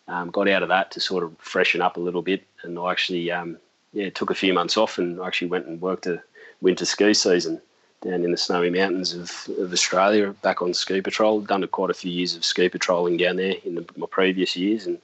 um, 0.07 0.31
got 0.31 0.49
out 0.49 0.63
of 0.63 0.69
that 0.69 0.93
to 0.93 1.01
sort 1.01 1.25
of 1.25 1.37
freshen 1.39 1.83
up 1.83 1.97
a 1.97 2.01
little 2.01 2.23
bit. 2.23 2.45
And 2.63 2.79
I 2.79 2.93
actually, 2.93 3.31
um, 3.33 3.59
yeah, 3.93 4.09
took 4.11 4.31
a 4.31 4.37
few 4.37 4.55
months 4.55 4.77
off 4.77 4.99
and 4.99 5.21
actually 5.21 5.49
went 5.49 5.67
and 5.67 5.81
worked 5.81 6.07
a 6.07 6.23
winter 6.61 6.85
ski 6.85 7.13
season 7.13 7.61
down 8.03 8.23
in 8.23 8.31
the 8.31 8.37
snowy 8.37 8.71
mountains 8.71 9.15
of, 9.15 9.49
of 9.59 9.73
Australia, 9.73 10.33
back 10.43 10.63
on 10.63 10.73
ski 10.73 11.01
patrol. 11.01 11.41
Done 11.41 11.67
quite 11.67 11.91
a 11.91 11.95
few 11.95 12.13
years 12.13 12.37
of 12.37 12.45
ski 12.45 12.69
patrolling 12.69 13.17
down 13.17 13.37
there 13.37 13.55
in 13.65 13.75
the, 13.75 13.85
my 13.97 14.07
previous 14.09 14.55
years, 14.55 14.87
and 14.87 14.99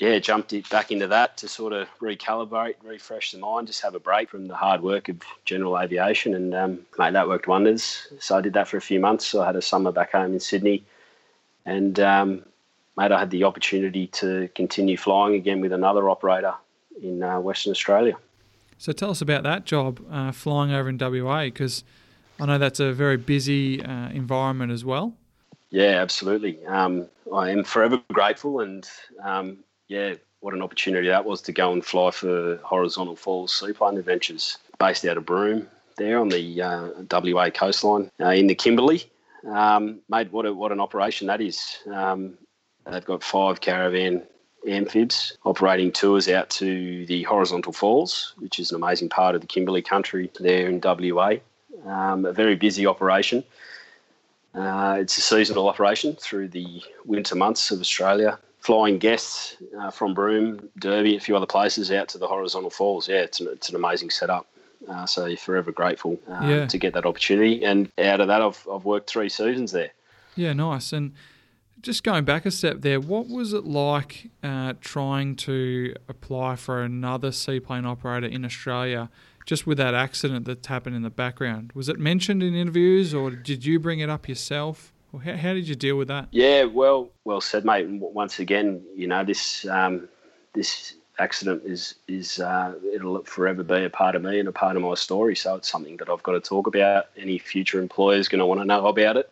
yeah, 0.00 0.18
jumped 0.18 0.54
it 0.54 0.68
back 0.70 0.90
into 0.90 1.06
that 1.08 1.36
to 1.36 1.46
sort 1.46 1.74
of 1.74 1.86
recalibrate, 2.00 2.76
refresh 2.82 3.32
the 3.32 3.38
mind, 3.38 3.66
just 3.66 3.82
have 3.82 3.94
a 3.94 4.00
break 4.00 4.30
from 4.30 4.48
the 4.48 4.56
hard 4.56 4.80
work 4.80 5.10
of 5.10 5.18
general 5.44 5.78
aviation, 5.78 6.34
and 6.34 6.54
um, 6.54 6.80
mate, 6.98 7.12
that 7.12 7.28
worked 7.28 7.46
wonders. 7.46 8.08
So 8.18 8.38
I 8.38 8.40
did 8.40 8.54
that 8.54 8.66
for 8.66 8.78
a 8.78 8.80
few 8.80 8.98
months. 8.98 9.26
So 9.26 9.42
I 9.42 9.46
had 9.46 9.56
a 9.56 9.62
summer 9.62 9.92
back 9.92 10.12
home 10.12 10.32
in 10.32 10.40
Sydney, 10.40 10.82
and 11.66 12.00
um, 12.00 12.46
mate, 12.96 13.12
I 13.12 13.18
had 13.18 13.30
the 13.30 13.44
opportunity 13.44 14.06
to 14.06 14.48
continue 14.54 14.96
flying 14.96 15.34
again 15.34 15.60
with 15.60 15.72
another 15.72 16.08
operator 16.08 16.54
in 17.02 17.22
uh, 17.22 17.38
Western 17.38 17.72
Australia. 17.72 18.16
So 18.78 18.92
tell 18.92 19.10
us 19.10 19.20
about 19.20 19.42
that 19.42 19.66
job, 19.66 20.00
uh, 20.10 20.32
flying 20.32 20.72
over 20.72 20.88
in 20.88 20.96
WA, 20.96 21.44
because 21.44 21.84
I 22.40 22.46
know 22.46 22.56
that's 22.56 22.80
a 22.80 22.94
very 22.94 23.18
busy 23.18 23.82
uh, 23.84 24.08
environment 24.08 24.72
as 24.72 24.82
well. 24.82 25.12
Yeah, 25.68 26.00
absolutely. 26.00 26.64
Um, 26.64 27.06
I 27.34 27.50
am 27.50 27.64
forever 27.64 28.00
grateful 28.10 28.60
and 28.60 28.88
um, 29.22 29.58
yeah, 29.90 30.14
what 30.38 30.54
an 30.54 30.62
opportunity 30.62 31.08
that 31.08 31.24
was 31.24 31.42
to 31.42 31.52
go 31.52 31.72
and 31.72 31.84
fly 31.84 32.12
for 32.12 32.58
Horizontal 32.62 33.16
Falls 33.16 33.52
Seaplane 33.52 33.98
Adventures, 33.98 34.56
based 34.78 35.04
out 35.04 35.16
of 35.16 35.26
Broome, 35.26 35.66
there 35.96 36.20
on 36.20 36.28
the 36.28 36.62
uh, 36.62 36.88
WA 37.10 37.50
coastline 37.50 38.08
uh, 38.20 38.28
in 38.28 38.46
the 38.46 38.54
Kimberley. 38.54 39.02
Um, 39.44 39.98
mate, 40.08 40.30
what 40.30 40.46
a, 40.46 40.54
what 40.54 40.70
an 40.70 40.80
operation 40.80 41.26
that 41.26 41.40
is. 41.40 41.78
Um, 41.92 42.38
they've 42.88 43.04
got 43.04 43.24
five 43.24 43.60
caravan 43.60 44.22
amphibs 44.64 45.36
operating 45.44 45.90
tours 45.90 46.28
out 46.28 46.50
to 46.50 47.04
the 47.06 47.24
Horizontal 47.24 47.72
Falls, 47.72 48.34
which 48.38 48.60
is 48.60 48.70
an 48.70 48.76
amazing 48.76 49.08
part 49.08 49.34
of 49.34 49.40
the 49.40 49.48
Kimberley 49.48 49.82
country 49.82 50.30
there 50.38 50.68
in 50.68 50.80
WA. 50.80 51.34
Um, 51.84 52.26
a 52.26 52.32
very 52.32 52.54
busy 52.54 52.86
operation. 52.86 53.42
Uh, 54.54 54.98
it's 55.00 55.18
a 55.18 55.20
seasonal 55.20 55.68
operation 55.68 56.14
through 56.14 56.48
the 56.48 56.80
winter 57.04 57.34
months 57.34 57.72
of 57.72 57.80
Australia, 57.80 58.38
flying 58.60 58.98
guests 58.98 59.56
uh, 59.78 59.90
from 59.90 60.14
Broome, 60.14 60.68
Derby, 60.78 61.16
a 61.16 61.20
few 61.20 61.36
other 61.36 61.46
places 61.46 61.90
out 61.90 62.08
to 62.08 62.18
the 62.18 62.28
horizontal 62.28 62.70
falls. 62.70 63.08
Yeah, 63.08 63.22
it's 63.22 63.40
an, 63.40 63.48
it's 63.50 63.68
an 63.68 63.76
amazing 63.76 64.10
setup. 64.10 64.46
Uh, 64.88 65.04
so 65.04 65.26
you're 65.26 65.36
forever 65.36 65.72
grateful 65.72 66.18
uh, 66.28 66.40
yeah. 66.42 66.66
to 66.66 66.78
get 66.78 66.94
that 66.94 67.04
opportunity. 67.04 67.64
And 67.64 67.90
out 67.98 68.20
of 68.20 68.28
that, 68.28 68.40
I've, 68.40 68.66
I've 68.72 68.84
worked 68.84 69.10
three 69.10 69.28
seasons 69.28 69.72
there. 69.72 69.90
Yeah, 70.36 70.54
nice. 70.54 70.92
And 70.92 71.12
just 71.82 72.02
going 72.02 72.24
back 72.24 72.46
a 72.46 72.50
step 72.50 72.80
there, 72.80 73.00
what 73.00 73.28
was 73.28 73.52
it 73.52 73.64
like 73.64 74.30
uh, 74.42 74.74
trying 74.80 75.36
to 75.36 75.94
apply 76.08 76.56
for 76.56 76.82
another 76.82 77.30
seaplane 77.32 77.84
operator 77.84 78.26
in 78.26 78.44
Australia? 78.44 79.10
Just 79.46 79.66
with 79.66 79.78
that 79.78 79.94
accident 79.94 80.46
that's 80.46 80.66
happened 80.66 80.96
in 80.96 81.02
the 81.02 81.10
background, 81.10 81.72
was 81.74 81.88
it 81.88 81.98
mentioned 81.98 82.42
in 82.42 82.54
interviews, 82.54 83.14
or 83.14 83.30
did 83.30 83.64
you 83.64 83.80
bring 83.80 83.98
it 84.00 84.08
up 84.08 84.28
yourself? 84.28 84.92
How, 85.18 85.36
how 85.36 85.54
did 85.54 85.68
you 85.68 85.74
deal 85.74 85.96
with 85.96 86.08
that? 86.08 86.28
Yeah, 86.30 86.64
well, 86.64 87.10
well 87.24 87.40
said, 87.40 87.64
mate. 87.64 87.86
And 87.86 88.00
once 88.00 88.38
again, 88.38 88.82
you 88.94 89.06
know 89.06 89.24
this 89.24 89.66
um, 89.66 90.08
this 90.52 90.94
accident 91.18 91.62
is 91.64 91.96
is 92.08 92.40
uh, 92.40 92.74
it'll 92.92 93.22
forever 93.24 93.62
be 93.62 93.84
a 93.84 93.90
part 93.90 94.14
of 94.14 94.22
me 94.22 94.38
and 94.38 94.48
a 94.48 94.52
part 94.52 94.76
of 94.76 94.82
my 94.82 94.94
story. 94.94 95.36
So 95.36 95.56
it's 95.56 95.70
something 95.70 95.96
that 95.98 96.08
I've 96.08 96.22
got 96.22 96.32
to 96.32 96.40
talk 96.40 96.66
about. 96.66 97.06
Any 97.16 97.38
future 97.38 97.80
employer 97.80 98.16
is 98.16 98.28
going 98.28 98.38
to 98.38 98.46
want 98.46 98.60
to 98.60 98.64
know 98.64 98.86
about 98.86 99.16
it. 99.16 99.30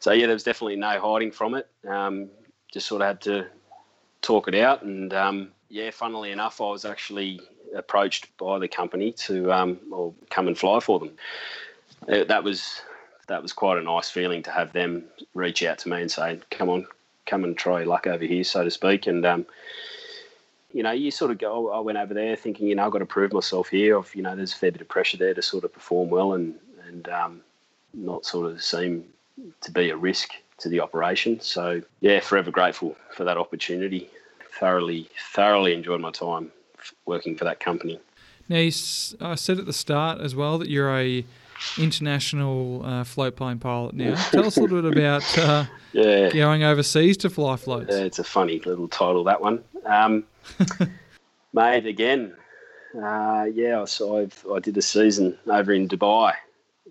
So 0.00 0.12
yeah, 0.12 0.26
there's 0.26 0.44
definitely 0.44 0.76
no 0.76 1.00
hiding 1.00 1.30
from 1.30 1.54
it. 1.54 1.68
Um, 1.86 2.28
just 2.72 2.86
sort 2.88 3.02
of 3.02 3.08
had 3.08 3.20
to 3.22 3.46
talk 4.22 4.48
it 4.48 4.54
out, 4.54 4.82
and 4.82 5.12
um, 5.12 5.48
yeah, 5.68 5.90
funnily 5.90 6.32
enough, 6.32 6.60
I 6.60 6.70
was 6.70 6.84
actually 6.84 7.40
approached 7.74 8.36
by 8.36 8.58
the 8.58 8.68
company 8.68 9.12
to 9.12 9.52
um, 9.52 9.78
or 9.90 10.12
come 10.30 10.48
and 10.48 10.58
fly 10.58 10.80
for 10.80 10.98
them. 10.98 11.10
Uh, 12.08 12.24
that 12.24 12.42
was 12.42 12.82
that 13.32 13.42
was 13.42 13.52
quite 13.52 13.78
a 13.78 13.82
nice 13.82 14.10
feeling 14.10 14.42
to 14.42 14.50
have 14.50 14.72
them 14.72 15.04
reach 15.34 15.62
out 15.62 15.78
to 15.78 15.88
me 15.88 16.02
and 16.02 16.10
say, 16.10 16.38
"Come 16.50 16.68
on, 16.68 16.86
come 17.26 17.44
and 17.44 17.56
try 17.56 17.82
luck 17.84 18.06
over 18.06 18.24
here," 18.24 18.44
so 18.44 18.62
to 18.62 18.70
speak. 18.70 19.06
And 19.06 19.24
um, 19.24 19.46
you 20.72 20.82
know, 20.82 20.92
you 20.92 21.10
sort 21.10 21.30
of 21.30 21.38
go. 21.38 21.70
I 21.70 21.80
went 21.80 21.98
over 21.98 22.12
there 22.12 22.36
thinking, 22.36 22.68
you 22.68 22.74
know, 22.74 22.84
I've 22.84 22.92
got 22.92 22.98
to 22.98 23.06
prove 23.06 23.32
myself 23.32 23.68
here. 23.68 23.96
Of 23.96 24.14
you 24.14 24.22
know, 24.22 24.36
there's 24.36 24.52
a 24.52 24.56
fair 24.56 24.70
bit 24.70 24.82
of 24.82 24.88
pressure 24.88 25.16
there 25.16 25.34
to 25.34 25.42
sort 25.42 25.64
of 25.64 25.72
perform 25.72 26.10
well 26.10 26.34
and 26.34 26.54
and 26.86 27.08
um, 27.08 27.40
not 27.94 28.26
sort 28.26 28.50
of 28.50 28.62
seem 28.62 29.04
to 29.62 29.70
be 29.70 29.90
a 29.90 29.96
risk 29.96 30.30
to 30.58 30.68
the 30.68 30.80
operation. 30.80 31.40
So 31.40 31.80
yeah, 32.00 32.20
forever 32.20 32.50
grateful 32.50 32.96
for 33.14 33.24
that 33.24 33.38
opportunity. 33.38 34.10
Thoroughly, 34.60 35.08
thoroughly 35.32 35.72
enjoyed 35.72 36.02
my 36.02 36.10
time 36.10 36.52
working 37.06 37.36
for 37.36 37.44
that 37.44 37.60
company. 37.60 37.98
Now, 38.48 38.58
I 38.58 38.68
said 38.68 39.58
at 39.58 39.64
the 39.64 39.72
start 39.72 40.20
as 40.20 40.36
well 40.36 40.58
that 40.58 40.68
you're 40.68 40.94
a 40.94 41.24
international 41.78 42.84
uh, 42.84 43.04
float 43.04 43.36
plane 43.36 43.58
pilot 43.58 43.94
now. 43.94 44.14
Tell 44.30 44.46
us 44.46 44.56
a 44.56 44.60
little 44.60 44.82
bit 44.82 44.98
about 44.98 45.38
uh, 45.38 45.64
yeah. 45.92 46.30
going 46.30 46.64
overseas 46.64 47.16
to 47.18 47.30
fly 47.30 47.56
floats. 47.56 47.90
Yeah, 47.90 48.02
it's 48.02 48.18
a 48.18 48.24
funny 48.24 48.60
little 48.60 48.88
title, 48.88 49.24
that 49.24 49.40
one. 49.40 49.62
Um, 49.84 50.24
mate, 51.52 51.86
again, 51.86 52.34
uh, 53.00 53.46
yeah, 53.52 53.84
so 53.84 54.18
I've, 54.18 54.46
I 54.52 54.58
did 54.58 54.76
a 54.76 54.82
season 54.82 55.38
over 55.46 55.72
in 55.72 55.88
Dubai 55.88 56.34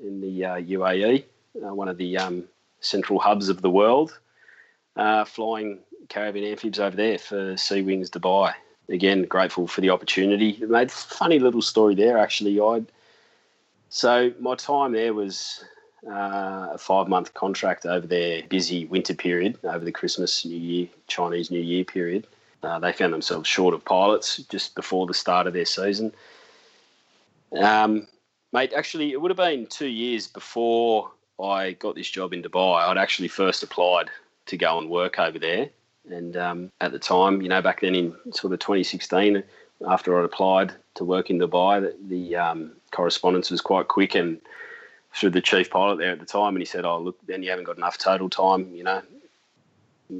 in 0.03 0.21
the 0.21 0.41
UAE, 0.41 1.23
uh, 1.61 1.67
uh, 1.67 1.73
one 1.73 1.87
of 1.87 1.97
the 1.97 2.17
um, 2.17 2.45
central 2.79 3.19
hubs 3.19 3.49
of 3.49 3.61
the 3.61 3.69
world, 3.69 4.19
uh, 4.95 5.25
flying 5.25 5.79
caravan 6.09 6.43
amphibs 6.43 6.79
over 6.79 6.95
there 6.95 7.17
for 7.17 7.53
Seawings 7.53 8.09
Dubai. 8.09 8.53
Again, 8.89 9.23
grateful 9.23 9.67
for 9.67 9.81
the 9.81 9.89
opportunity. 9.89 10.57
Made 10.67 10.91
funny 10.91 11.39
little 11.39 11.61
story 11.61 11.95
there 11.95 12.17
actually. 12.17 12.59
I 12.59 12.83
so 13.91 14.31
my 14.39 14.55
time 14.55 14.93
there 14.93 15.13
was 15.13 15.65
uh, 16.07 16.69
a 16.71 16.77
five 16.77 17.09
month 17.09 17.33
contract 17.33 17.85
over 17.85 18.07
their 18.07 18.41
busy 18.43 18.85
winter 18.85 19.13
period, 19.13 19.59
over 19.65 19.83
the 19.83 19.91
Christmas, 19.91 20.45
New 20.45 20.57
Year, 20.57 20.87
Chinese 21.07 21.51
New 21.51 21.59
Year 21.59 21.83
period. 21.83 22.25
Uh, 22.63 22.79
they 22.79 22.93
found 22.93 23.11
themselves 23.11 23.49
short 23.49 23.73
of 23.73 23.83
pilots 23.83 24.37
just 24.37 24.75
before 24.75 25.05
the 25.05 25.13
start 25.13 25.45
of 25.45 25.51
their 25.51 25.65
season. 25.65 26.13
Um, 27.51 28.07
mate, 28.53 28.71
actually, 28.73 29.11
it 29.11 29.19
would 29.19 29.29
have 29.29 29.37
been 29.37 29.67
two 29.67 29.87
years 29.87 30.25
before 30.25 31.11
I 31.41 31.73
got 31.73 31.95
this 31.95 32.09
job 32.09 32.31
in 32.31 32.41
Dubai. 32.41 32.87
I'd 32.87 32.97
actually 32.97 33.27
first 33.27 33.61
applied 33.61 34.09
to 34.45 34.57
go 34.57 34.77
and 34.77 34.89
work 34.89 35.19
over 35.19 35.37
there. 35.37 35.69
And 36.09 36.37
um, 36.37 36.71
at 36.79 36.93
the 36.93 36.99
time, 36.99 37.41
you 37.41 37.49
know, 37.49 37.61
back 37.61 37.81
then 37.81 37.93
in 37.93 38.15
sort 38.31 38.53
of 38.53 38.59
2016, 38.59 39.43
after 39.87 40.17
I'd 40.17 40.25
applied 40.25 40.73
to 40.95 41.03
work 41.03 41.29
in 41.29 41.39
Dubai, 41.39 41.81
the, 41.81 41.95
the 42.07 42.35
um, 42.35 42.71
correspondence 42.91 43.51
was 43.51 43.61
quite 43.61 43.87
quick 43.87 44.15
and 44.15 44.39
through 45.13 45.31
the 45.31 45.41
chief 45.41 45.69
pilot 45.69 45.97
there 45.97 46.11
at 46.11 46.19
the 46.19 46.25
time, 46.25 46.55
and 46.55 46.59
he 46.59 46.65
said, 46.65 46.85
"Oh, 46.85 46.99
look, 46.99 47.17
then 47.25 47.43
you 47.43 47.49
haven't 47.49 47.65
got 47.65 47.77
enough 47.77 47.97
total 47.97 48.29
time, 48.29 48.73
you 48.73 48.83
know, 48.83 49.01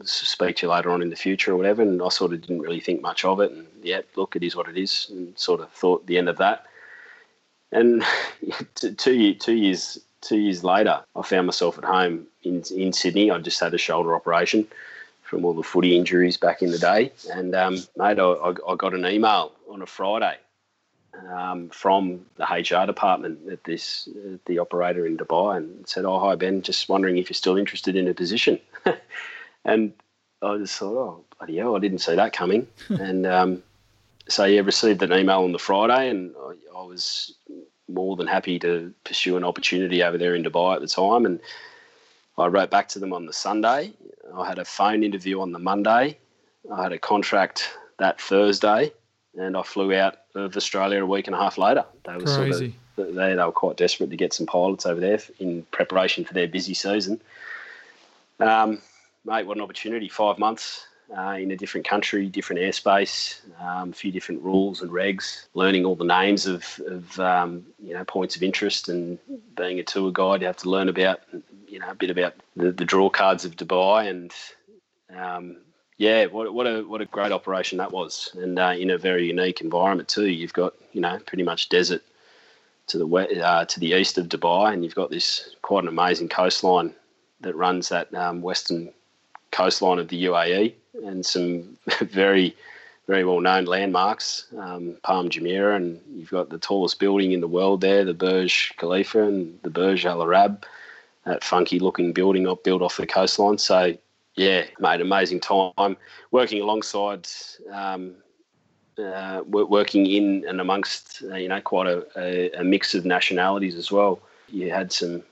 speak 0.04 0.58
to 0.58 0.68
you 0.68 0.72
later 0.72 0.92
on 0.92 1.02
in 1.02 1.10
the 1.10 1.16
future 1.16 1.54
or 1.54 1.58
whatever." 1.58 1.82
And 1.82 2.02
I 2.02 2.10
sort 2.10 2.34
of 2.34 2.42
didn't 2.42 2.62
really 2.62 2.82
think 2.82 3.02
much 3.02 3.24
of 3.24 3.40
it, 3.40 3.52
and 3.52 3.66
yeah, 3.82 4.02
look, 4.16 4.36
it 4.36 4.44
is 4.44 4.56
what 4.56 4.68
it 4.68 4.78
is, 4.78 5.08
and 5.10 5.38
sort 5.38 5.62
of 5.62 5.72
thought 5.72 6.06
the 6.08 6.18
end 6.18 6.30
of 6.30 6.38
that. 6.38 6.66
And 7.72 8.04
two 8.76 9.34
two 9.36 9.56
years 9.56 10.00
two 10.22 10.38
years 10.38 10.64
later, 10.64 11.02
I 11.16 11.22
found 11.22 11.48
myself 11.48 11.78
at 11.78 11.86
home 11.86 12.28
in 12.44 12.64
in 12.76 12.92
Sydney. 12.92 13.32
I 13.32 13.38
just 13.40 13.60
had 13.60 13.74
a 13.74 13.78
shoulder 13.78 14.14
operation 14.14 14.68
from 15.32 15.46
all 15.46 15.54
the 15.54 15.64
footy 15.64 15.96
injuries 15.96 16.36
back 16.36 16.62
in 16.62 16.72
the 16.72 16.78
day, 16.78 17.10
and 17.32 17.56
um, 17.56 17.76
mate, 17.96 18.20
I, 18.20 18.54
I 18.68 18.76
got 18.76 18.94
an 18.94 19.06
email 19.06 19.54
on 19.70 19.82
a 19.82 19.86
Friday 19.86 20.36
um, 21.34 21.70
from 21.70 22.26
the 22.36 22.44
HR 22.44 22.86
department 22.86 23.40
at 23.50 23.64
this 23.64 24.10
at 24.34 24.44
the 24.44 24.60
operator 24.60 25.06
in 25.06 25.16
Dubai 25.16 25.56
and 25.56 25.88
said, 25.88 26.04
"Oh, 26.04 26.20
hi 26.20 26.36
Ben, 26.36 26.62
just 26.62 26.90
wondering 26.90 27.18
if 27.18 27.30
you're 27.30 27.36
still 27.36 27.56
interested 27.56 27.96
in 27.96 28.10
a 28.10 28.14
position." 28.14 28.60
and 29.64 29.94
I 30.42 30.58
just 30.58 30.78
thought, 30.78 30.98
"Oh, 30.98 31.24
bloody 31.38 31.56
hell, 31.60 31.78
I 31.78 31.80
didn't 31.80 32.00
see 32.00 32.16
that 32.16 32.34
coming." 32.34 32.68
and 32.90 33.26
um, 33.26 33.64
so 34.28 34.44
yeah, 34.44 34.60
received 34.60 35.02
an 35.02 35.14
email 35.14 35.46
on 35.46 35.54
the 35.54 35.60
Friday, 35.60 36.10
and 36.10 36.36
I, 36.46 36.78
I, 36.78 36.84
was 36.84 37.34
more 37.88 38.18
than 38.18 38.28
happy 38.28 38.60
to 38.60 38.94
pursue 39.06 39.38
an 39.38 39.46
opportunity 39.46 40.04
over 40.04 40.18
there 40.18 40.36
in 40.36 40.44
Dubai 40.44 40.76
at 40.76 40.82
the 40.82 40.88
time. 40.88 41.26
And 41.26 41.40
I 42.38 42.48
wrote 42.48 42.70
back 42.70 42.90
to 42.90 43.00
them 43.00 43.14
on 43.14 43.26
the 43.26 43.34
Sunday. 43.34 43.94
I 44.36 44.48
had 44.48 44.60
a 44.60 44.66
phone 44.66 45.04
interview 45.04 45.42
on 45.42 45.52
the 45.52 45.60
Monday. 45.60 46.18
I 46.72 46.84
had 46.84 46.92
a 46.92 47.00
contract 47.00 47.70
that 47.98 48.20
Thursday 48.22 48.92
and 49.38 49.56
I 49.56 49.64
flew 49.64 49.94
out 49.94 50.18
of 50.36 50.56
Australia 50.56 51.04
a 51.04 51.06
week 51.06 51.28
and 51.28 51.36
a 51.36 51.40
half 51.40 51.58
later. 51.58 51.86
They 52.06 52.14
were 52.14 52.22
Crazy. 52.22 52.76
sort 52.96 53.10
of 53.10 53.16
they, 53.16 53.34
they 53.34 53.44
were 53.44 53.52
quite 53.52 53.78
desperate 53.78 54.10
to 54.10 54.18
get 54.18 54.34
some 54.34 54.46
pilots 54.46 54.86
over 54.86 55.00
there 55.00 55.20
in 55.40 55.64
preparation 55.72 56.26
for 56.26 56.34
their 56.34 56.48
busy 56.48 56.74
season. 56.74 57.22
Um, 58.40 58.82
mate, 59.26 59.46
what 59.46 59.58
an 59.58 59.64
opportunity! 59.64 60.10
Five 60.10 60.38
months 60.38 60.86
uh, 61.18 61.38
in 61.40 61.52
a 61.52 61.58
different 61.58 61.88
country, 61.88 62.28
different 62.28 62.62
airspace, 62.62 63.40
um, 63.60 63.90
a 63.90 63.94
few 63.94 64.12
different 64.12 64.42
rules 64.42 64.82
and 64.82 64.92
regs, 64.92 65.46
learning 65.54 65.86
all 65.86 65.96
the 65.96 66.06
names 66.06 66.46
of, 66.46 66.80
of 66.88 67.20
um, 67.20 67.66
you 67.80 67.94
know 67.94 68.04
points 68.06 68.36
of 68.36 68.44
interest, 68.44 68.90
and 68.90 69.20
being 69.56 69.80
a 69.80 69.84
tour 69.84 70.12
guide, 70.12 70.42
you 70.42 70.48
have 70.48 70.58
to 70.58 70.70
learn 70.70 70.90
about 70.90 71.22
you 71.68 71.80
know 71.80 71.90
a 71.90 71.96
bit 71.96 72.10
about 72.10 72.36
the, 72.56 72.72
the 72.72 72.86
draw 72.86 73.10
cards 73.10 73.46
of 73.46 73.56
Dubai, 73.56 74.10
and 74.10 74.32
um, 75.18 75.58
yeah, 75.98 76.26
what, 76.26 76.54
what 76.54 76.66
a 76.66 76.84
what 76.84 77.02
a 77.02 77.06
great 77.06 77.32
operation 77.32 77.78
that 77.80 77.92
was, 77.92 78.30
and 78.36 78.58
uh, 78.58 78.74
in 78.78 78.90
a 78.90 78.98
very 78.98 79.28
unique 79.28 79.62
environment 79.62 80.08
too. 80.08 80.28
You've 80.28 80.54
got 80.54 80.74
you 80.94 81.02
know 81.02 81.20
pretty 81.26 81.44
much 81.44 81.70
desert 81.70 82.04
to 82.88 82.98
the 82.98 83.08
west, 83.08 83.36
uh, 83.38 83.66
to 83.66 83.80
the 83.80 83.94
east 83.94 84.18
of 84.18 84.30
Dubai, 84.30 84.74
and 84.74 84.84
you've 84.84 84.96
got 84.96 85.12
this 85.12 85.56
quite 85.62 85.84
an 85.84 85.90
amazing 85.90 86.30
coastline 86.30 86.94
that 87.42 87.56
runs 87.56 87.90
that 87.90 88.14
um, 88.14 88.42
western 88.42 88.94
coastline 89.52 90.00
of 90.00 90.08
the 90.08 90.26
UAE 90.26 90.76
and 90.94 91.26
some 91.26 91.78
very, 92.02 92.56
very 93.08 93.24
well 93.24 93.42
known 93.42 93.66
landmarks, 93.66 94.48
um, 94.58 94.98
Palm 95.04 95.30
Jumeirah, 95.30 95.76
and 95.76 96.02
you've 96.14 96.32
got 96.32 96.50
the 96.50 96.58
tallest 96.58 97.00
building 97.00 97.32
in 97.32 97.42
the 97.42 97.48
world 97.48 97.82
there, 97.82 98.06
the 98.06 98.14
Burj 98.14 98.74
Khalifa 98.78 99.24
and 99.24 99.60
the 99.64 99.70
Burj 99.70 100.06
Al 100.06 100.22
Arab, 100.22 100.66
that 101.26 101.44
funky 101.44 101.80
looking 101.80 102.14
building 102.14 102.44
built 102.64 102.82
off 102.82 102.98
the 102.98 103.08
coastline. 103.08 103.58
So, 103.58 103.96
yeah, 104.36 104.66
made 104.80 105.02
amazing 105.02 105.40
time 105.40 105.98
working 106.32 106.62
alongside. 106.62 107.28
Um, 107.72 108.16
uh, 108.98 109.42
working 109.48 110.06
in 110.06 110.46
and 110.48 110.60
amongst 110.60 111.24
uh, 111.24 111.36
you 111.36 111.48
know 111.48 111.62
quite 111.62 111.88
a, 111.88 112.06
a, 112.18 112.52
a 112.60 112.64
mix 112.64 112.94
of 112.94 113.06
nationalities 113.06 113.76
as 113.76 113.92
well. 113.92 114.20
You 114.50 114.72
had 114.72 114.92
some 114.92 115.24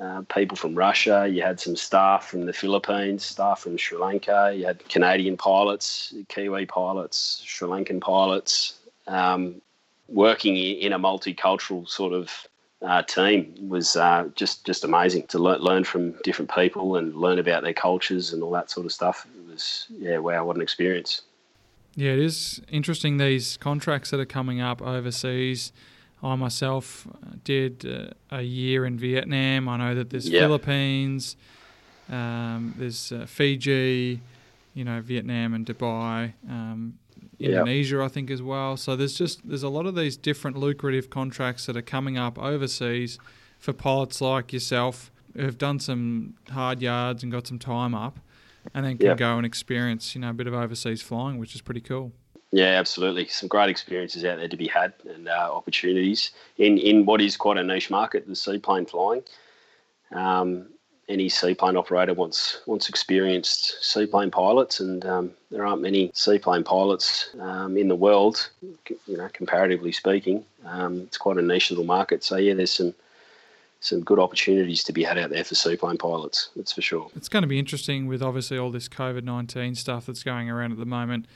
uh, 0.00 0.22
people 0.34 0.56
from 0.56 0.74
Russia, 0.74 1.28
you 1.30 1.42
had 1.42 1.60
some 1.60 1.76
staff 1.76 2.28
from 2.28 2.46
the 2.46 2.52
Philippines, 2.52 3.24
staff 3.24 3.60
from 3.60 3.76
Sri 3.76 3.98
Lanka, 3.98 4.52
you 4.56 4.64
had 4.64 4.86
Canadian 4.88 5.36
pilots, 5.36 6.14
Kiwi 6.28 6.66
pilots, 6.66 7.42
Sri 7.44 7.68
Lankan 7.68 8.00
pilots, 8.00 8.78
um, 9.06 9.60
working 10.08 10.56
in 10.56 10.92
a 10.92 10.98
multicultural 10.98 11.88
sort 11.88 12.12
of 12.12 12.46
uh, 12.82 13.02
team 13.02 13.54
was 13.68 13.94
uh, 13.96 14.28
just 14.34 14.64
just 14.64 14.84
amazing 14.84 15.26
to 15.26 15.38
learn, 15.38 15.60
learn 15.60 15.84
from 15.84 16.12
different 16.24 16.50
people 16.50 16.96
and 16.96 17.14
learn 17.14 17.38
about 17.38 17.62
their 17.62 17.74
cultures 17.74 18.32
and 18.32 18.42
all 18.42 18.50
that 18.50 18.70
sort 18.70 18.86
of 18.86 18.92
stuff. 18.92 19.26
It 19.36 19.50
was 19.50 19.86
yeah, 19.90 20.18
wow, 20.18 20.44
what 20.46 20.56
an 20.56 20.62
experience. 20.62 21.22
Yeah, 21.94 22.12
it 22.12 22.20
is 22.20 22.62
interesting 22.70 23.18
these 23.18 23.56
contracts 23.58 24.10
that 24.10 24.20
are 24.20 24.24
coming 24.24 24.60
up 24.60 24.80
overseas. 24.80 25.72
I 26.22 26.34
myself 26.34 27.06
did 27.44 27.86
uh, 27.86 28.36
a 28.36 28.42
year 28.42 28.84
in 28.84 28.98
Vietnam. 28.98 29.68
I 29.68 29.76
know 29.78 29.94
that 29.94 30.10
there's. 30.10 30.28
Philippines, 30.40 31.36
um, 32.10 32.74
there's 32.76 33.12
uh, 33.12 33.24
Fiji, 33.26 34.20
you 34.74 34.84
know, 34.84 35.00
Vietnam 35.00 35.54
and 35.54 35.64
Dubai, 35.64 36.34
um, 36.48 36.98
Indonesia. 37.38 38.02
I 38.02 38.08
think 38.08 38.30
as 38.30 38.42
well. 38.42 38.76
So 38.76 38.96
there's 38.96 39.16
just 39.16 39.46
there's 39.48 39.62
a 39.62 39.68
lot 39.68 39.86
of 39.86 39.94
these 39.94 40.16
different 40.16 40.56
lucrative 40.58 41.08
contracts 41.10 41.66
that 41.66 41.76
are 41.76 41.82
coming 41.82 42.18
up 42.18 42.38
overseas 42.38 43.18
for 43.58 43.72
pilots 43.72 44.20
like 44.20 44.52
yourself 44.52 45.10
who've 45.34 45.58
done 45.58 45.78
some 45.78 46.34
hard 46.50 46.82
yards 46.82 47.22
and 47.22 47.30
got 47.30 47.46
some 47.46 47.58
time 47.58 47.94
up, 47.94 48.18
and 48.74 48.84
then 48.84 48.98
can 48.98 49.06
go 49.16 49.36
and 49.36 49.46
experience 49.46 50.14
you 50.14 50.20
know 50.20 50.30
a 50.30 50.34
bit 50.34 50.46
of 50.46 50.54
overseas 50.54 51.00
flying, 51.02 51.38
which 51.38 51.54
is 51.54 51.62
pretty 51.62 51.80
cool. 51.80 52.12
Yeah, 52.52 52.78
absolutely. 52.78 53.28
Some 53.28 53.48
great 53.48 53.70
experiences 53.70 54.24
out 54.24 54.38
there 54.38 54.48
to 54.48 54.56
be 54.56 54.66
had 54.66 54.92
and 55.08 55.28
uh, 55.28 55.50
opportunities 55.52 56.32
in, 56.58 56.78
in 56.78 57.06
what 57.06 57.20
is 57.20 57.36
quite 57.36 57.58
a 57.58 57.62
niche 57.62 57.90
market, 57.90 58.26
the 58.26 58.34
seaplane 58.34 58.86
flying. 58.86 59.22
Um, 60.12 60.66
any 61.08 61.28
seaplane 61.28 61.76
operator 61.76 62.14
wants 62.14 62.60
wants 62.66 62.88
experienced 62.88 63.84
seaplane 63.84 64.30
pilots, 64.30 64.78
and 64.78 65.04
um, 65.04 65.32
there 65.50 65.66
aren't 65.66 65.82
many 65.82 66.10
seaplane 66.14 66.62
pilots 66.62 67.30
um, 67.40 67.76
in 67.76 67.88
the 67.88 67.96
world, 67.96 68.48
you 68.62 69.16
know, 69.16 69.28
comparatively 69.32 69.90
speaking. 69.90 70.44
Um, 70.64 71.00
it's 71.00 71.18
quite 71.18 71.36
a 71.36 71.42
niche 71.42 71.70
little 71.70 71.84
market. 71.84 72.22
So 72.22 72.36
yeah, 72.36 72.54
there's 72.54 72.72
some 72.72 72.94
some 73.80 74.02
good 74.02 74.20
opportunities 74.20 74.84
to 74.84 74.92
be 74.92 75.02
had 75.02 75.18
out 75.18 75.30
there 75.30 75.42
for 75.42 75.54
seaplane 75.56 75.98
pilots. 75.98 76.50
That's 76.54 76.72
for 76.72 76.82
sure. 76.82 77.10
It's 77.16 77.28
going 77.28 77.42
to 77.42 77.48
be 77.48 77.58
interesting 77.58 78.06
with 78.06 78.22
obviously 78.22 78.56
all 78.56 78.70
this 78.70 78.88
COVID 78.88 79.24
nineteen 79.24 79.74
stuff 79.74 80.06
that's 80.06 80.22
going 80.22 80.48
around 80.48 80.72
at 80.72 80.78
the 80.78 80.86
moment 80.86 81.26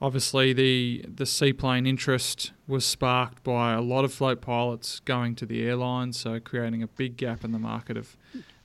obviously 0.00 0.52
the 0.52 1.04
the 1.12 1.26
seaplane 1.26 1.86
interest 1.86 2.52
was 2.66 2.84
sparked 2.84 3.42
by 3.42 3.72
a 3.72 3.80
lot 3.80 4.04
of 4.04 4.12
float 4.12 4.40
pilots 4.40 5.00
going 5.00 5.34
to 5.36 5.46
the 5.46 5.66
airlines, 5.66 6.18
so 6.18 6.40
creating 6.40 6.82
a 6.82 6.86
big 6.86 7.16
gap 7.16 7.44
in 7.44 7.52
the 7.52 7.58
market 7.58 7.96
of 7.96 8.16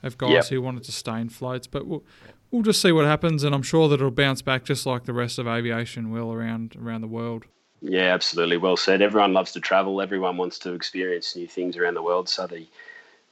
of 0.04 0.18
guys 0.18 0.32
yep. 0.32 0.46
who 0.48 0.62
wanted 0.62 0.84
to 0.84 0.92
stay 0.92 1.20
in 1.20 1.30
floats. 1.30 1.68
But 1.68 1.88
we'll 1.88 2.04
we'll 2.50 2.64
just 2.64 2.82
see 2.82 2.92
what 2.92 3.06
happens, 3.06 3.44
and 3.44 3.56
I'm 3.56 3.64
sure 3.64 3.88
that 3.90 3.96
it'll 3.96 4.12
bounce 4.12 4.42
back 4.42 4.64
just 4.64 4.86
like 4.86 5.06
the 5.06 5.14
rest 5.14 5.40
of 5.40 5.48
aviation 5.48 6.12
will 6.12 6.32
around 6.32 6.76
around 6.76 7.02
the 7.02 7.08
world. 7.08 7.46
Yeah, 7.82 8.14
absolutely. 8.14 8.58
Well 8.58 8.78
said. 8.78 9.02
Everyone 9.02 9.34
loves 9.34 9.54
to 9.54 9.60
travel. 9.60 10.02
Everyone 10.02 10.38
wants 10.38 10.60
to 10.60 10.74
experience 10.74 11.36
new 11.36 11.48
things 11.48 11.78
around 11.78 11.96
the 11.96 12.04
world. 12.04 12.30
So 12.30 12.48
the 12.48 12.68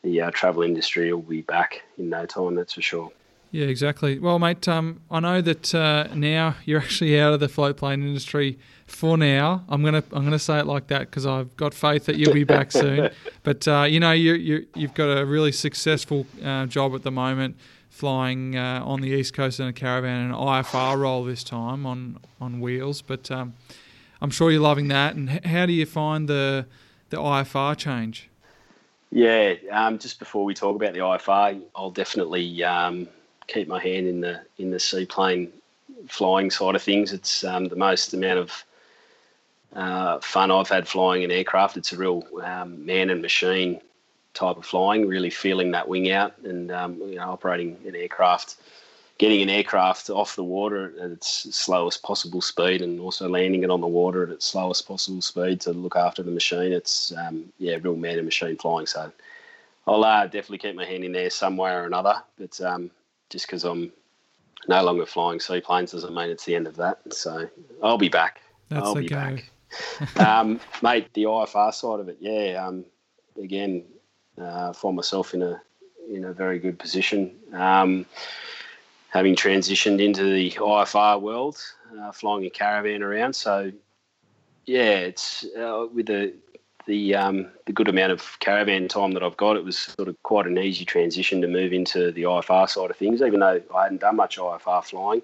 the 0.01 0.21
uh, 0.21 0.31
travel 0.31 0.63
industry 0.63 1.11
will 1.13 1.21
be 1.21 1.41
back 1.41 1.83
in 1.97 2.09
no 2.09 2.25
time. 2.25 2.55
That's 2.55 2.73
for 2.73 2.81
sure. 2.81 3.11
Yeah, 3.51 3.65
exactly. 3.65 4.19
Well, 4.19 4.37
mate, 4.37 4.67
um, 4.67 5.01
I 5.09 5.19
know 5.19 5.41
that 5.41 5.73
uh, 5.73 6.07
now 6.13 6.55
you're 6.65 6.79
actually 6.81 7.19
out 7.19 7.33
of 7.33 7.39
the 7.39 7.49
float 7.49 7.77
plane 7.77 8.03
industry 8.03 8.59
for 8.85 9.17
now. 9.17 9.63
I'm 9.69 9.83
gonna 9.83 10.03
I'm 10.11 10.23
gonna 10.23 10.39
say 10.39 10.59
it 10.59 10.65
like 10.65 10.87
that 10.87 11.01
because 11.01 11.25
I've 11.25 11.55
got 11.57 11.73
faith 11.73 12.05
that 12.05 12.17
you'll 12.17 12.33
be 12.33 12.43
back 12.43 12.71
soon. 12.71 13.09
But 13.43 13.67
uh, 13.67 13.85
you 13.89 13.99
know, 13.99 14.11
you 14.11 14.33
you 14.33 14.67
you've 14.75 14.93
got 14.93 15.05
a 15.05 15.25
really 15.25 15.51
successful 15.51 16.27
uh, 16.43 16.67
job 16.67 16.93
at 16.93 17.03
the 17.03 17.11
moment, 17.11 17.57
flying 17.89 18.55
uh, 18.55 18.83
on 18.85 19.01
the 19.01 19.09
east 19.09 19.33
coast 19.33 19.59
in 19.59 19.67
a 19.67 19.73
caravan, 19.73 20.25
and 20.25 20.33
an 20.33 20.39
IFR 20.39 20.97
role 20.97 21.23
this 21.23 21.43
time 21.43 21.85
on 21.85 22.19
on 22.39 22.59
wheels. 22.59 23.01
But 23.01 23.31
um, 23.31 23.53
I'm 24.21 24.29
sure 24.29 24.51
you're 24.51 24.61
loving 24.61 24.89
that. 24.89 25.15
And 25.15 25.43
how 25.45 25.65
do 25.65 25.73
you 25.73 25.87
find 25.87 26.27
the 26.27 26.67
the 27.09 27.17
IFR 27.17 27.75
change? 27.75 28.29
Yeah, 29.11 29.55
um, 29.71 29.97
just 29.97 30.19
before 30.19 30.45
we 30.45 30.53
talk 30.53 30.75
about 30.75 30.93
the 30.93 30.99
IFR, 30.99 31.59
I'll 31.75 31.89
definitely 31.89 32.63
um, 32.63 33.07
keep 33.49 33.67
my 33.67 33.81
hand 33.81 34.07
in 34.07 34.21
the 34.21 34.41
in 34.57 34.71
the 34.71 34.79
seaplane 34.79 35.51
flying 36.07 36.51
side 36.51 36.75
of 36.75 36.81
things. 36.81 37.11
It's 37.11 37.43
um, 37.43 37.65
the 37.65 37.75
most 37.75 38.13
amount 38.13 38.39
of 38.39 38.63
uh, 39.73 40.19
fun 40.19 40.51
I've 40.51 40.69
had 40.69 40.87
flying 40.87 41.23
an 41.23 41.31
aircraft. 41.31 41.77
It's 41.77 41.91
a 41.91 41.97
real 41.97 42.23
um, 42.43 42.85
man 42.85 43.09
and 43.09 43.21
machine 43.21 43.81
type 44.33 44.57
of 44.57 44.65
flying, 44.65 45.07
really 45.07 45.29
feeling 45.29 45.71
that 45.71 45.87
wing 45.87 46.11
out 46.11 46.37
and 46.43 46.71
um, 46.71 46.95
you 47.01 47.15
know 47.15 47.29
operating 47.29 47.77
an 47.85 47.95
aircraft, 47.95 48.57
getting 49.17 49.41
an 49.41 49.49
aircraft 49.49 50.09
off 50.09 50.35
the 50.35 50.43
water 50.43 50.93
at 51.01 51.11
its 51.11 51.55
slowest 51.55 52.03
possible 52.03 52.41
speed, 52.41 52.81
and 52.81 52.99
also 52.99 53.27
landing 53.27 53.63
it 53.63 53.71
on 53.71 53.81
the 53.81 53.87
water 53.87 54.23
at 54.23 54.29
its 54.29 54.45
slowest 54.45 54.87
possible 54.87 55.21
speed 55.21 55.59
to 55.61 55.73
look 55.73 55.95
after 55.95 56.23
the 56.23 56.31
machine. 56.31 56.71
It's 56.71 57.11
um, 57.17 57.45
yeah, 57.57 57.77
real 57.81 57.95
man 57.95 58.17
and 58.17 58.25
machine 58.25 58.57
flying. 58.57 58.85
So. 58.85 59.11
I'll 59.87 60.03
uh, 60.03 60.25
definitely 60.25 60.59
keep 60.59 60.75
my 60.75 60.85
hand 60.85 61.03
in 61.03 61.13
there 61.13 61.31
some 61.31 61.57
way 61.57 61.71
or 61.71 61.85
another, 61.85 62.21
but 62.37 62.61
um, 62.61 62.91
just 63.29 63.47
because 63.47 63.63
I'm 63.63 63.91
no 64.67 64.83
longer 64.83 65.05
flying 65.05 65.39
seaplanes 65.39 65.91
doesn't 65.91 66.13
mean 66.13 66.29
it's 66.29 66.45
the 66.45 66.55
end 66.55 66.67
of 66.67 66.75
that. 66.77 66.99
So 67.13 67.47
I'll 67.81 67.97
be 67.97 68.09
back. 68.09 68.41
That's 68.69 68.85
I'll 68.85 68.95
be 68.95 69.07
go. 69.07 69.15
back. 69.15 69.49
um, 70.17 70.59
mate, 70.81 71.07
the 71.13 71.23
IFR 71.23 71.73
side 71.73 71.99
of 71.99 72.09
it, 72.09 72.17
yeah. 72.19 72.65
Um, 72.65 72.85
again, 73.41 73.85
uh, 74.39 74.73
find 74.73 74.95
myself 74.95 75.33
in 75.33 75.41
a 75.41 75.61
in 76.11 76.25
a 76.25 76.33
very 76.33 76.59
good 76.59 76.79
position. 76.79 77.35
Um, 77.53 78.05
having 79.09 79.35
transitioned 79.35 80.01
into 80.01 80.23
the 80.23 80.51
IFR 80.51 81.21
world, 81.21 81.57
uh, 81.99 82.11
flying 82.11 82.45
a 82.45 82.49
caravan 82.49 83.03
around. 83.03 83.33
So, 83.33 83.71
yeah, 84.65 84.97
it's 84.99 85.45
uh, 85.57 85.87
with 85.93 86.07
the 86.07 86.33
the 86.89 87.13
um, 87.15 87.47
the 87.65 87.71
good 87.71 87.87
amount 87.87 88.11
of 88.11 88.37
caravan 88.39 88.87
time 88.87 89.11
that 89.11 89.23
I've 89.23 89.37
got, 89.37 89.55
it 89.55 89.63
was 89.63 89.77
sort 89.77 90.09
of 90.09 90.21
quite 90.23 90.47
an 90.47 90.57
easy 90.57 90.83
transition 90.83 91.39
to 91.41 91.47
move 91.47 91.71
into 91.71 92.11
the 92.11 92.23
IFR 92.23 92.67
side 92.67 92.89
of 92.89 92.97
things. 92.97 93.21
Even 93.21 93.39
though 93.39 93.61
I 93.73 93.83
hadn't 93.83 94.01
done 94.01 94.15
much 94.15 94.37
IFR 94.37 94.83
flying, 94.83 95.21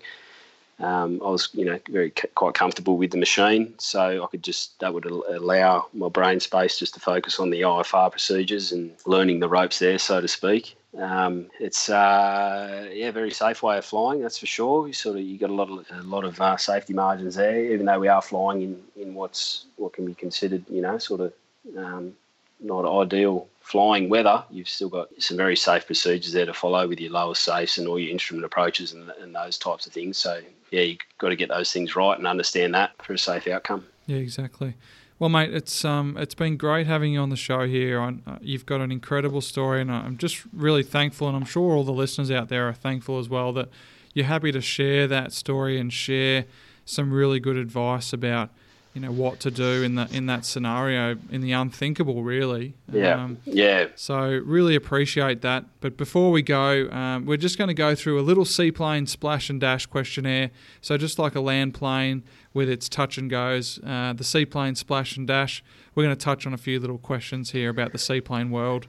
um, 0.80 1.20
I 1.26 1.30
was 1.30 1.50
you 1.54 1.66
know 1.66 1.80
very 1.90 2.12
quite 2.36 2.54
comfortable 2.54 2.98
with 2.98 3.12
the 3.12 3.18
machine, 3.18 3.74
so 3.80 4.24
I 4.24 4.28
could 4.28 4.44
just 4.44 4.80
that 4.80 4.94
would 4.94 5.06
allow 5.06 5.88
my 5.94 6.08
brain 6.08 6.40
space 6.40 6.78
just 6.78 6.94
to 6.94 7.00
focus 7.00 7.40
on 7.40 7.50
the 7.50 7.62
IFR 7.62 8.12
procedures 8.12 8.72
and 8.72 8.92
learning 9.08 9.40
the 9.40 9.50
ropes 9.50 9.80
there, 9.80 9.98
so 9.98 10.22
to 10.22 10.28
speak. 10.28 10.78
Um, 11.00 11.48
it's 11.60 11.90
uh, 11.90 12.90
yeah, 12.94 13.10
very 13.10 13.32
safe 13.32 13.64
way 13.64 13.80
of 13.80 13.86
flying, 13.86 14.22
that's 14.22 14.38
for 14.38 14.46
sure. 14.46 14.88
You 14.88 14.94
sort 14.94 15.18
of 15.18 15.24
you 15.24 15.40
got 15.40 15.50
a 15.50 15.54
lot 15.54 15.72
of 15.72 15.84
a 15.92 16.04
lot 16.04 16.26
of 16.26 16.40
uh, 16.40 16.58
safety 16.58 16.94
margins 16.94 17.34
there, 17.36 17.74
even 17.74 17.88
though 17.88 18.00
we 18.00 18.08
are 18.08 18.22
flying 18.22 18.62
in, 18.62 18.84
in 18.96 19.16
what's 19.16 19.66
what 19.78 19.94
can 19.94 20.06
be 20.06 20.14
considered 20.14 20.64
you 20.70 20.82
know 20.82 21.00
sort 21.00 21.22
of 21.22 21.34
um, 21.78 22.14
not 22.60 22.86
ideal 22.86 23.48
flying 23.62 24.10
weather, 24.10 24.44
you've 24.52 24.70
still 24.70 24.90
got 24.90 25.10
some 25.18 25.38
very 25.38 25.56
safe 25.56 25.86
procedures 25.86 26.34
there 26.34 26.46
to 26.46 26.54
follow 26.54 26.88
with 26.88 27.00
your 27.00 27.12
lower 27.12 27.34
safes 27.36 27.78
and 27.78 27.88
all 27.88 28.00
your 28.00 28.12
instrument 28.12 28.46
approaches 28.46 28.94
and, 28.94 29.10
and 29.22 29.34
those 29.34 29.58
types 29.58 29.88
of 29.88 29.94
things. 29.94 30.18
So, 30.18 30.40
yeah, 30.72 30.82
you've 30.82 31.00
got 31.18 31.30
to 31.30 31.36
get 31.36 31.50
those 31.50 31.74
things 31.74 31.96
right 31.96 32.18
and 32.18 32.28
understand 32.28 32.76
that 32.76 32.92
for 33.04 33.14
a 33.14 33.18
safe 33.18 33.48
outcome. 33.48 33.86
Yeah, 34.06 34.18
exactly. 34.18 34.76
Well, 35.18 35.30
mate, 35.30 35.54
it's 35.54 35.86
um, 35.86 36.18
it's 36.18 36.36
been 36.36 36.58
great 36.58 36.88
having 36.88 37.14
you 37.14 37.20
on 37.22 37.30
the 37.30 37.38
show 37.38 37.66
here. 37.66 38.02
uh, 38.02 38.38
you've 38.42 38.66
got 38.66 38.82
an 38.82 38.92
incredible 38.92 39.42
story, 39.42 39.82
and 39.82 39.90
I'm 39.90 40.18
just 40.18 40.44
really 40.52 40.84
thankful, 40.84 41.28
and 41.28 41.38
I'm 41.38 41.46
sure 41.46 41.74
all 41.74 41.86
the 41.86 41.94
listeners 41.94 42.30
out 42.30 42.50
there 42.50 42.68
are 42.68 42.74
thankful 42.74 43.18
as 43.18 43.30
well 43.30 43.54
that 43.54 43.70
you're 44.14 44.26
happy 44.26 44.52
to 44.52 44.62
share 44.62 45.08
that 45.08 45.32
story 45.32 45.80
and 45.80 45.92
share 45.92 46.46
some 46.84 47.14
really 47.14 47.40
good 47.40 47.58
advice 47.58 48.12
about 48.12 48.50
you 48.96 49.02
know 49.02 49.12
what 49.12 49.42
to 49.42 49.52
do 49.52 49.84
in 49.84 49.96
that 49.96 50.14
in 50.14 50.26
that 50.28 50.46
scenario 50.46 51.18
in 51.30 51.42
the 51.42 51.52
unthinkable 51.52 52.24
really 52.24 52.74
Yeah, 52.92 53.24
Um, 53.24 53.38
yeah, 53.44 53.88
so 53.96 54.42
really 54.46 54.74
appreciate 54.74 55.42
that. 55.42 55.66
But 55.82 55.98
before 55.98 56.32
we 56.32 56.42
go, 56.42 56.90
um, 56.90 57.26
we're 57.26 57.38
just 57.38 57.58
going 57.58 57.68
to 57.68 57.74
go 57.74 57.94
through 57.94 58.20
a 58.20 58.24
little 58.24 58.46
seaplane 58.46 59.06
splash 59.06 59.50
and 59.50 59.60
dash 59.60 59.86
questionnaire. 59.86 60.50
So 60.82 60.98
just 60.98 61.20
like 61.20 61.36
a 61.36 61.42
land 61.42 61.74
plane 61.74 62.24
with 62.54 62.70
its 62.70 62.88
touch 62.88 63.18
and 63.18 63.30
goes, 63.30 63.80
uh, 63.86 64.14
the 64.14 64.24
seaplane 64.24 64.76
splash 64.76 65.18
and 65.18 65.28
dash. 65.28 65.62
We're 65.94 66.04
going 66.04 66.16
to 66.16 66.24
touch 66.24 66.48
on 66.48 66.54
a 66.54 66.58
few 66.58 66.80
little 66.80 66.98
questions 66.98 67.52
here 67.52 67.70
about 67.70 67.92
the 67.92 67.98
seaplane 67.98 68.50
world. 68.50 68.88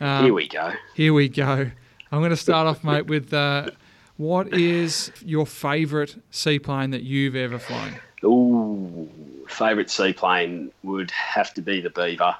Um, 0.00 0.24
here 0.24 0.34
we 0.34 0.48
go. 0.48 0.72
here 0.94 1.14
we 1.14 1.28
go. 1.28 1.70
I'm 2.10 2.20
going 2.20 2.30
to 2.30 2.36
start 2.36 2.66
off, 2.66 2.82
mate, 2.82 3.06
with 3.06 3.32
uh, 3.32 3.70
what 4.16 4.52
is 4.52 5.12
your 5.24 5.46
favourite 5.46 6.16
seaplane 6.30 6.90
that 6.90 7.02
you've 7.02 7.36
ever 7.36 7.58
flown? 7.58 7.94
Ooh, 8.24 9.08
favourite 9.54 9.90
seaplane 9.90 10.70
would 10.82 11.10
have 11.10 11.54
to 11.54 11.62
be 11.62 11.80
the 11.80 11.90
Beaver. 11.90 12.36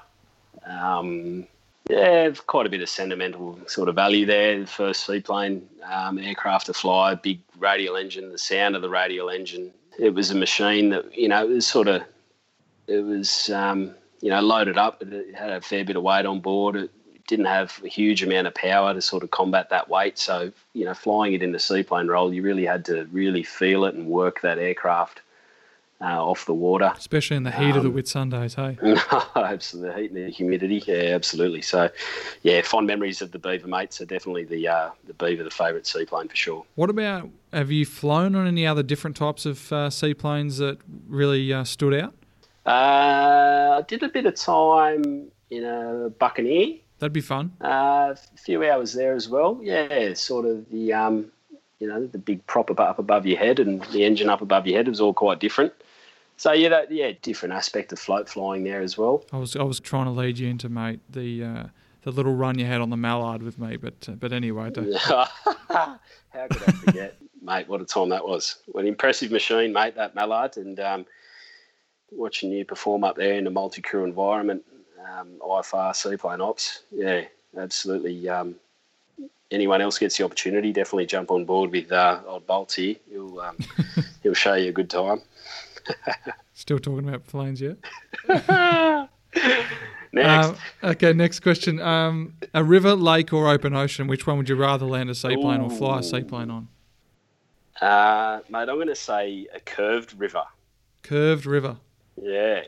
Um, 0.65 1.47
yeah, 1.89 2.31
quite 2.47 2.65
a 2.65 2.69
bit 2.69 2.81
of 2.81 2.89
sentimental 2.89 3.59
sort 3.67 3.89
of 3.89 3.95
value 3.95 4.25
there. 4.25 4.59
The 4.59 4.67
first 4.67 5.05
seaplane 5.05 5.67
um, 5.83 6.17
aircraft 6.17 6.65
to 6.67 6.73
fly, 6.73 7.15
big 7.15 7.39
radial 7.59 7.95
engine, 7.95 8.31
the 8.31 8.37
sound 8.37 8.75
of 8.75 8.81
the 8.81 8.89
radial 8.89 9.29
engine. 9.29 9.71
It 9.99 10.13
was 10.13 10.31
a 10.31 10.35
machine 10.35 10.89
that 10.89 11.15
you 11.15 11.27
know 11.27 11.43
it 11.43 11.49
was 11.49 11.67
sort 11.67 11.87
of 11.87 12.01
it 12.87 13.03
was 13.03 13.49
um, 13.51 13.93
you 14.21 14.29
know 14.29 14.41
loaded 14.41 14.77
up. 14.77 15.01
It 15.03 15.35
had 15.35 15.51
a 15.51 15.61
fair 15.61 15.85
bit 15.85 15.95
of 15.95 16.03
weight 16.03 16.25
on 16.25 16.39
board. 16.39 16.75
It 16.75 16.89
didn't 17.27 17.45
have 17.45 17.79
a 17.83 17.87
huge 17.87 18.23
amount 18.23 18.47
of 18.47 18.55
power 18.55 18.93
to 18.93 19.01
sort 19.01 19.23
of 19.23 19.29
combat 19.29 19.69
that 19.69 19.87
weight. 19.87 20.17
So 20.17 20.51
you 20.73 20.85
know, 20.85 20.95
flying 20.95 21.33
it 21.33 21.43
in 21.43 21.51
the 21.51 21.59
seaplane 21.59 22.07
role, 22.07 22.33
you 22.33 22.41
really 22.41 22.65
had 22.65 22.83
to 22.85 23.05
really 23.11 23.43
feel 23.43 23.85
it 23.85 23.93
and 23.93 24.07
work 24.07 24.41
that 24.41 24.57
aircraft 24.57 25.21
uh, 26.01 26.23
off 26.23 26.45
the 26.45 26.53
water. 26.53 26.91
Especially 26.97 27.37
in 27.37 27.43
the 27.43 27.51
heat 27.51 27.75
of 27.75 27.83
the 27.83 27.89
Um, 27.89 27.95
Whitsundays, 27.95 28.55
hey? 28.55 28.77
absolutely, 29.41 29.89
the 29.89 29.95
heat 29.97 30.11
and 30.11 30.25
the 30.27 30.29
humidity. 30.31 30.83
Yeah, 30.85 31.15
absolutely. 31.15 31.61
So, 31.61 31.89
yeah, 32.43 32.61
fond 32.61 32.87
memories 32.87 33.21
of 33.21 33.31
the 33.31 33.39
Beaver, 33.39 33.67
mate. 33.67 33.93
So 33.93 34.05
definitely 34.05 34.43
the 34.43 34.67
uh, 34.67 34.89
the 35.05 35.13
Beaver, 35.13 35.43
the 35.43 35.49
favourite 35.49 35.87
seaplane 35.87 36.27
for 36.27 36.35
sure. 36.35 36.65
What 36.75 36.89
about 36.89 37.29
have 37.53 37.71
you 37.71 37.85
flown 37.85 38.35
on 38.35 38.45
any 38.47 38.67
other 38.67 38.83
different 38.83 39.15
types 39.15 39.45
of 39.45 39.71
uh, 39.71 39.89
seaplanes 39.89 40.57
that 40.57 40.77
really 41.07 41.51
uh, 41.53 41.63
stood 41.63 41.93
out? 41.93 42.13
Uh, 42.65 43.77
I 43.79 43.83
did 43.87 44.03
a 44.03 44.09
bit 44.09 44.25
of 44.25 44.35
time 44.35 45.27
in 45.49 45.63
a 45.63 46.09
Buccaneer. 46.19 46.77
That'd 46.99 47.13
be 47.13 47.21
fun. 47.21 47.51
Uh, 47.61 48.15
a 48.15 48.37
few 48.37 48.63
hours 48.69 48.93
there 48.93 49.13
as 49.13 49.29
well. 49.29 49.59
Yeah, 49.61 50.13
sort 50.13 50.45
of 50.45 50.69
the 50.69 50.93
um, 50.93 51.31
you 51.79 51.87
know 51.87 52.05
the 52.07 52.17
big 52.17 52.45
prop 52.47 52.71
up 52.71 52.79
up 52.79 52.99
above 52.99 53.25
your 53.25 53.37
head 53.37 53.59
and 53.59 53.83
the 53.85 54.03
engine 54.03 54.29
up 54.29 54.41
above 54.41 54.65
your 54.65 54.77
head 54.77 54.87
was 54.87 54.99
all 54.99 55.13
quite 55.13 55.39
different. 55.39 55.73
So 56.37 56.51
yeah, 56.51 56.69
that, 56.69 56.91
yeah, 56.91 57.11
different 57.21 57.53
aspect 57.53 57.93
of 57.93 57.99
float 57.99 58.27
flying 58.27 58.63
there 58.63 58.81
as 58.81 58.97
well. 58.97 59.23
I 59.31 59.37
was 59.37 59.55
I 59.55 59.63
was 59.63 59.79
trying 59.79 60.05
to 60.05 60.11
lead 60.11 60.37
you 60.37 60.49
into 60.49 60.67
mate 60.69 60.99
the 61.09 61.43
uh, 61.43 61.63
the 62.03 62.11
little 62.11 62.33
run 62.35 62.59
you 62.59 62.65
had 62.65 62.81
on 62.81 62.89
the 62.89 62.97
Mallard 62.97 63.41
with 63.41 63.57
me, 63.57 63.77
but 63.77 64.07
uh, 64.09 64.13
but 64.13 64.33
anyway, 64.33 64.69
don't- 64.69 64.93
How 65.69 65.97
could 66.49 66.63
I 66.67 66.71
forget, 66.71 67.15
mate? 67.41 67.67
What 67.69 67.81
a 67.81 67.85
time 67.85 68.09
that 68.09 68.27
was! 68.27 68.57
What 68.67 68.81
an 68.81 68.87
impressive 68.87 69.31
machine, 69.31 69.71
mate. 69.73 69.95
That 69.95 70.13
Mallard 70.15 70.57
and 70.57 70.79
um, 70.79 71.05
watching 72.11 72.51
you 72.51 72.65
perform 72.65 73.03
up 73.03 73.15
there 73.15 73.35
in 73.35 73.47
a 73.47 73.51
multi-crew 73.51 74.03
environment, 74.03 74.63
um, 75.17 75.29
IFR 75.41 75.95
seaplane 75.95 76.41
ops. 76.41 76.83
Yeah, 76.91 77.23
absolutely. 77.57 78.27
Um, 78.27 78.55
anyone 79.51 79.81
else 79.81 79.97
gets 79.97 80.17
the 80.17 80.25
opportunity, 80.25 80.73
definitely 80.73 81.05
jump 81.05 81.31
on 81.31 81.45
board 81.45 81.71
with 81.71 81.91
uh, 81.91 82.19
old 82.27 82.71
here. 82.73 82.95
He'll 83.09 83.39
um, 83.39 83.57
he'll 84.23 84.33
show 84.33 84.55
you 84.55 84.69
a 84.69 84.73
good 84.73 84.89
time. 84.89 85.21
still 86.53 86.79
talking 86.79 87.07
about 87.07 87.25
planes 87.27 87.61
yet? 87.61 87.77
Next. 90.13 90.47
Um, 90.47 90.55
okay, 90.91 91.11
next 91.11 91.41
question. 91.41 91.81
Um, 91.81 92.35
a 92.53 92.63
river, 92.63 92.95
lake, 92.95 93.33
or 93.33 93.49
open 93.49 93.75
ocean? 93.75 94.07
Which 94.07 94.25
one 94.25 94.37
would 94.37 94.47
you 94.47 94.55
rather 94.55 94.85
land 94.85 95.09
a 95.09 95.15
seaplane 95.15 95.59
or 95.59 95.69
fly 95.69 95.99
a 95.99 96.03
seaplane 96.03 96.49
on? 96.49 96.69
Uh, 97.81 98.39
mate, 98.49 98.69
I'm 98.69 98.75
going 98.75 98.87
to 98.87 98.95
say 98.95 99.45
a 99.53 99.59
curved 99.59 100.17
river. 100.17 100.45
Curved 101.03 101.45
river. 101.45 101.75
Yeah. 102.15 102.61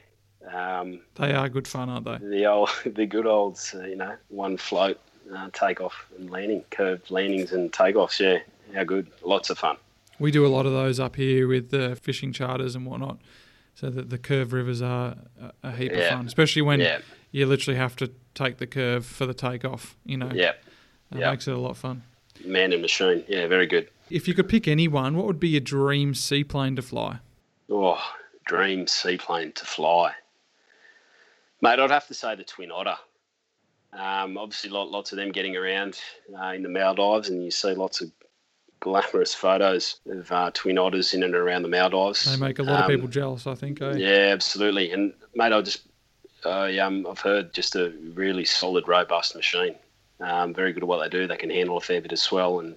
Um, 0.51 0.99
They 1.15 1.33
are 1.33 1.47
good 1.47 1.69
fun, 1.69 1.87
aren't 1.89 2.05
they? 2.05 2.17
the 2.17 2.45
old, 2.47 2.69
the 2.85 3.05
good 3.05 3.25
old, 3.25 3.57
uh, 3.73 3.83
you 3.83 3.95
know, 3.95 4.15
one 4.27 4.57
float, 4.57 4.99
uh, 5.33 5.49
takeoff 5.53 6.05
and 6.17 6.29
landing, 6.29 6.65
curved 6.69 7.09
landings 7.11 7.53
and 7.53 7.71
takeoffs. 7.71 8.19
Yeah, 8.19 8.39
how 8.75 8.83
good. 8.83 9.07
Lots 9.23 9.49
of 9.49 9.57
fun. 9.57 9.77
We 10.19 10.31
do 10.31 10.45
a 10.45 10.49
lot 10.49 10.65
of 10.65 10.71
those 10.71 10.99
up 10.99 11.15
here 11.15 11.47
with 11.47 11.69
the 11.69 11.95
fishing 11.95 12.33
charters 12.33 12.75
and 12.75 12.85
whatnot. 12.85 13.19
So 13.75 13.91
that 13.91 14.09
the 14.09 14.17
curved 14.17 14.53
rivers 14.53 14.81
are 14.81 15.15
a, 15.61 15.71
heap 15.71 15.91
of 15.91 16.03
fun, 16.07 16.25
especially 16.25 16.63
when 16.63 16.79
yeah, 16.79 16.97
you 17.29 17.45
literally 17.45 17.77
have 17.77 17.95
to 17.97 18.09
take 18.33 18.57
the 18.57 18.65
curve 18.65 19.05
for 19.05 19.27
the 19.27 19.35
takeoff. 19.35 19.95
You 20.03 20.17
know, 20.17 20.31
yeah. 20.33 20.53
that 21.11 21.19
yeah. 21.19 21.29
makes 21.29 21.47
it 21.47 21.53
a 21.53 21.59
lot 21.59 21.71
of 21.71 21.77
fun. 21.77 22.01
Man 22.43 22.73
and 22.73 22.81
machine. 22.81 23.23
Yeah, 23.27 23.45
very 23.45 23.67
good. 23.67 23.89
If 24.09 24.27
you 24.27 24.33
could 24.33 24.49
pick 24.49 24.67
anyone, 24.67 25.15
what 25.15 25.27
would 25.27 25.39
be 25.39 25.49
your 25.49 25.61
dream 25.61 26.15
seaplane 26.15 26.75
to 26.77 26.81
fly? 26.81 27.19
Oh, 27.69 28.01
dream 28.45 28.87
seaplane 28.87 29.51
to 29.51 29.65
fly. 29.65 30.13
Mate, 31.61 31.79
I'd 31.79 31.91
have 31.91 32.07
to 32.07 32.13
say 32.13 32.35
the 32.35 32.43
Twin 32.43 32.71
Otter. 32.71 32.97
Um, 33.93 34.37
obviously, 34.37 34.69
lot, 34.69 34.89
lots 34.89 35.11
of 35.11 35.17
them 35.17 35.31
getting 35.31 35.55
around 35.55 35.99
uh, 36.39 36.47
in 36.47 36.63
the 36.63 36.69
Maldives, 36.69 37.29
and 37.29 37.43
you 37.43 37.51
see 37.51 37.73
lots 37.73 38.01
of 38.01 38.11
glamorous 38.79 39.33
photos 39.33 39.99
of 40.07 40.31
uh, 40.31 40.51
Twin 40.53 40.77
Otters 40.77 41.13
in 41.13 41.23
and 41.23 41.35
around 41.35 41.63
the 41.63 41.67
Maldives. 41.69 42.25
They 42.25 42.37
make 42.37 42.59
a 42.59 42.63
lot 42.63 42.79
of 42.79 42.85
Um, 42.85 42.91
people 42.91 43.07
jealous, 43.07 43.47
I 43.47 43.55
think. 43.55 43.81
Eh? 43.81 43.93
Yeah, 43.97 44.29
absolutely. 44.31 44.91
And 44.91 45.13
mate, 45.35 45.51
I 45.53 45.61
just, 45.61 45.81
I 46.45 46.77
um, 46.79 47.05
I've 47.09 47.19
heard 47.19 47.53
just 47.53 47.75
a 47.75 47.93
really 48.13 48.45
solid, 48.45 48.87
robust 48.87 49.35
machine. 49.35 49.75
Um, 50.19 50.53
very 50.53 50.73
good 50.73 50.83
at 50.83 50.87
what 50.89 51.03
they 51.03 51.09
do. 51.09 51.27
They 51.27 51.37
can 51.37 51.49
handle 51.49 51.77
a 51.77 51.81
fair 51.81 52.01
bit 52.01 52.11
of 52.11 52.19
swell 52.19 52.59
and 52.59 52.75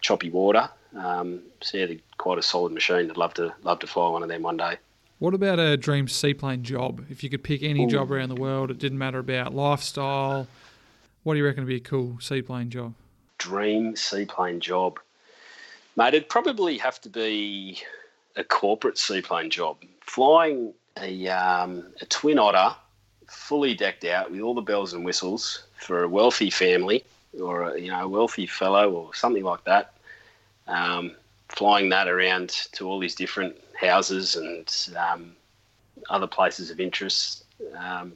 choppy 0.00 0.30
water. 0.30 0.68
Um, 0.96 1.40
so 1.60 1.76
yeah, 1.78 1.86
they're 1.86 1.96
quite 2.16 2.38
a 2.38 2.42
solid 2.42 2.72
machine. 2.72 3.10
I'd 3.10 3.16
love 3.16 3.34
to 3.34 3.54
love 3.62 3.78
to 3.80 3.86
fly 3.86 4.08
one 4.08 4.22
of 4.22 4.28
them 4.28 4.42
one 4.42 4.56
day. 4.56 4.76
What 5.18 5.34
about 5.34 5.58
a 5.58 5.76
dream 5.76 6.08
seaplane 6.08 6.62
job? 6.62 7.04
If 7.10 7.24
you 7.24 7.28
could 7.28 7.42
pick 7.42 7.62
any 7.62 7.86
job 7.86 8.12
around 8.12 8.28
the 8.28 8.40
world, 8.40 8.70
it 8.70 8.78
didn't 8.78 8.98
matter 8.98 9.18
about 9.18 9.52
lifestyle. 9.52 10.46
What 11.24 11.34
do 11.34 11.38
you 11.38 11.44
reckon 11.44 11.64
would 11.64 11.68
be 11.68 11.76
a 11.76 11.80
cool 11.80 12.18
seaplane 12.20 12.70
job? 12.70 12.94
Dream 13.36 13.96
seaplane 13.96 14.60
job, 14.60 14.98
mate. 15.98 16.14
It'd 16.14 16.28
probably 16.28 16.78
have 16.78 17.00
to 17.02 17.10
be 17.10 17.82
a 18.36 18.44
corporate 18.44 18.96
seaplane 18.96 19.50
job. 19.50 19.82
Flying 20.00 20.72
a 20.98 21.28
um, 21.28 21.84
a 22.00 22.06
twin 22.06 22.38
otter, 22.38 22.74
fully 23.26 23.74
decked 23.74 24.04
out 24.04 24.30
with 24.30 24.40
all 24.40 24.54
the 24.54 24.62
bells 24.62 24.94
and 24.94 25.04
whistles 25.04 25.64
for 25.76 26.04
a 26.04 26.08
wealthy 26.08 26.48
family 26.48 27.04
or 27.38 27.62
a, 27.62 27.80
you 27.80 27.90
know 27.90 28.04
a 28.04 28.08
wealthy 28.08 28.46
fellow 28.46 28.90
or 28.90 29.14
something 29.14 29.44
like 29.44 29.64
that. 29.64 29.92
Um, 30.66 31.16
flying 31.48 31.88
that 31.90 32.08
around 32.08 32.50
to 32.72 32.88
all 32.88 32.98
these 32.98 33.14
different 33.14 33.56
houses 33.78 34.36
and 34.36 34.96
um, 34.96 35.34
other 36.08 36.26
places 36.26 36.70
of 36.70 36.80
interest. 36.80 37.44
Um, 37.76 38.12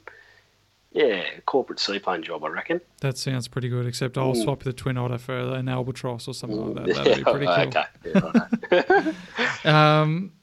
yeah, 0.93 1.23
corporate 1.45 1.79
seaplane 1.79 2.23
job, 2.23 2.43
I 2.43 2.47
reckon. 2.49 2.79
That 3.01 3.17
sounds 3.17 3.47
pretty 3.47 3.67
good, 3.69 3.85
except 3.85 4.17
I'll 4.17 4.33
Mm. 4.33 4.43
swap 4.43 4.63
the 4.63 4.73
twin 4.73 4.97
otter 4.97 5.17
for 5.17 5.37
an 5.37 5.67
albatross 5.67 6.27
or 6.27 6.33
something 6.33 6.73
like 6.75 6.85
that. 6.85 6.95
That'd 6.95 7.17
be 7.17 7.23
pretty 7.31 7.45
cool. 7.45 8.73
okay. 8.75 9.13
Yeah. 9.63 9.63
Um, 10.01 10.33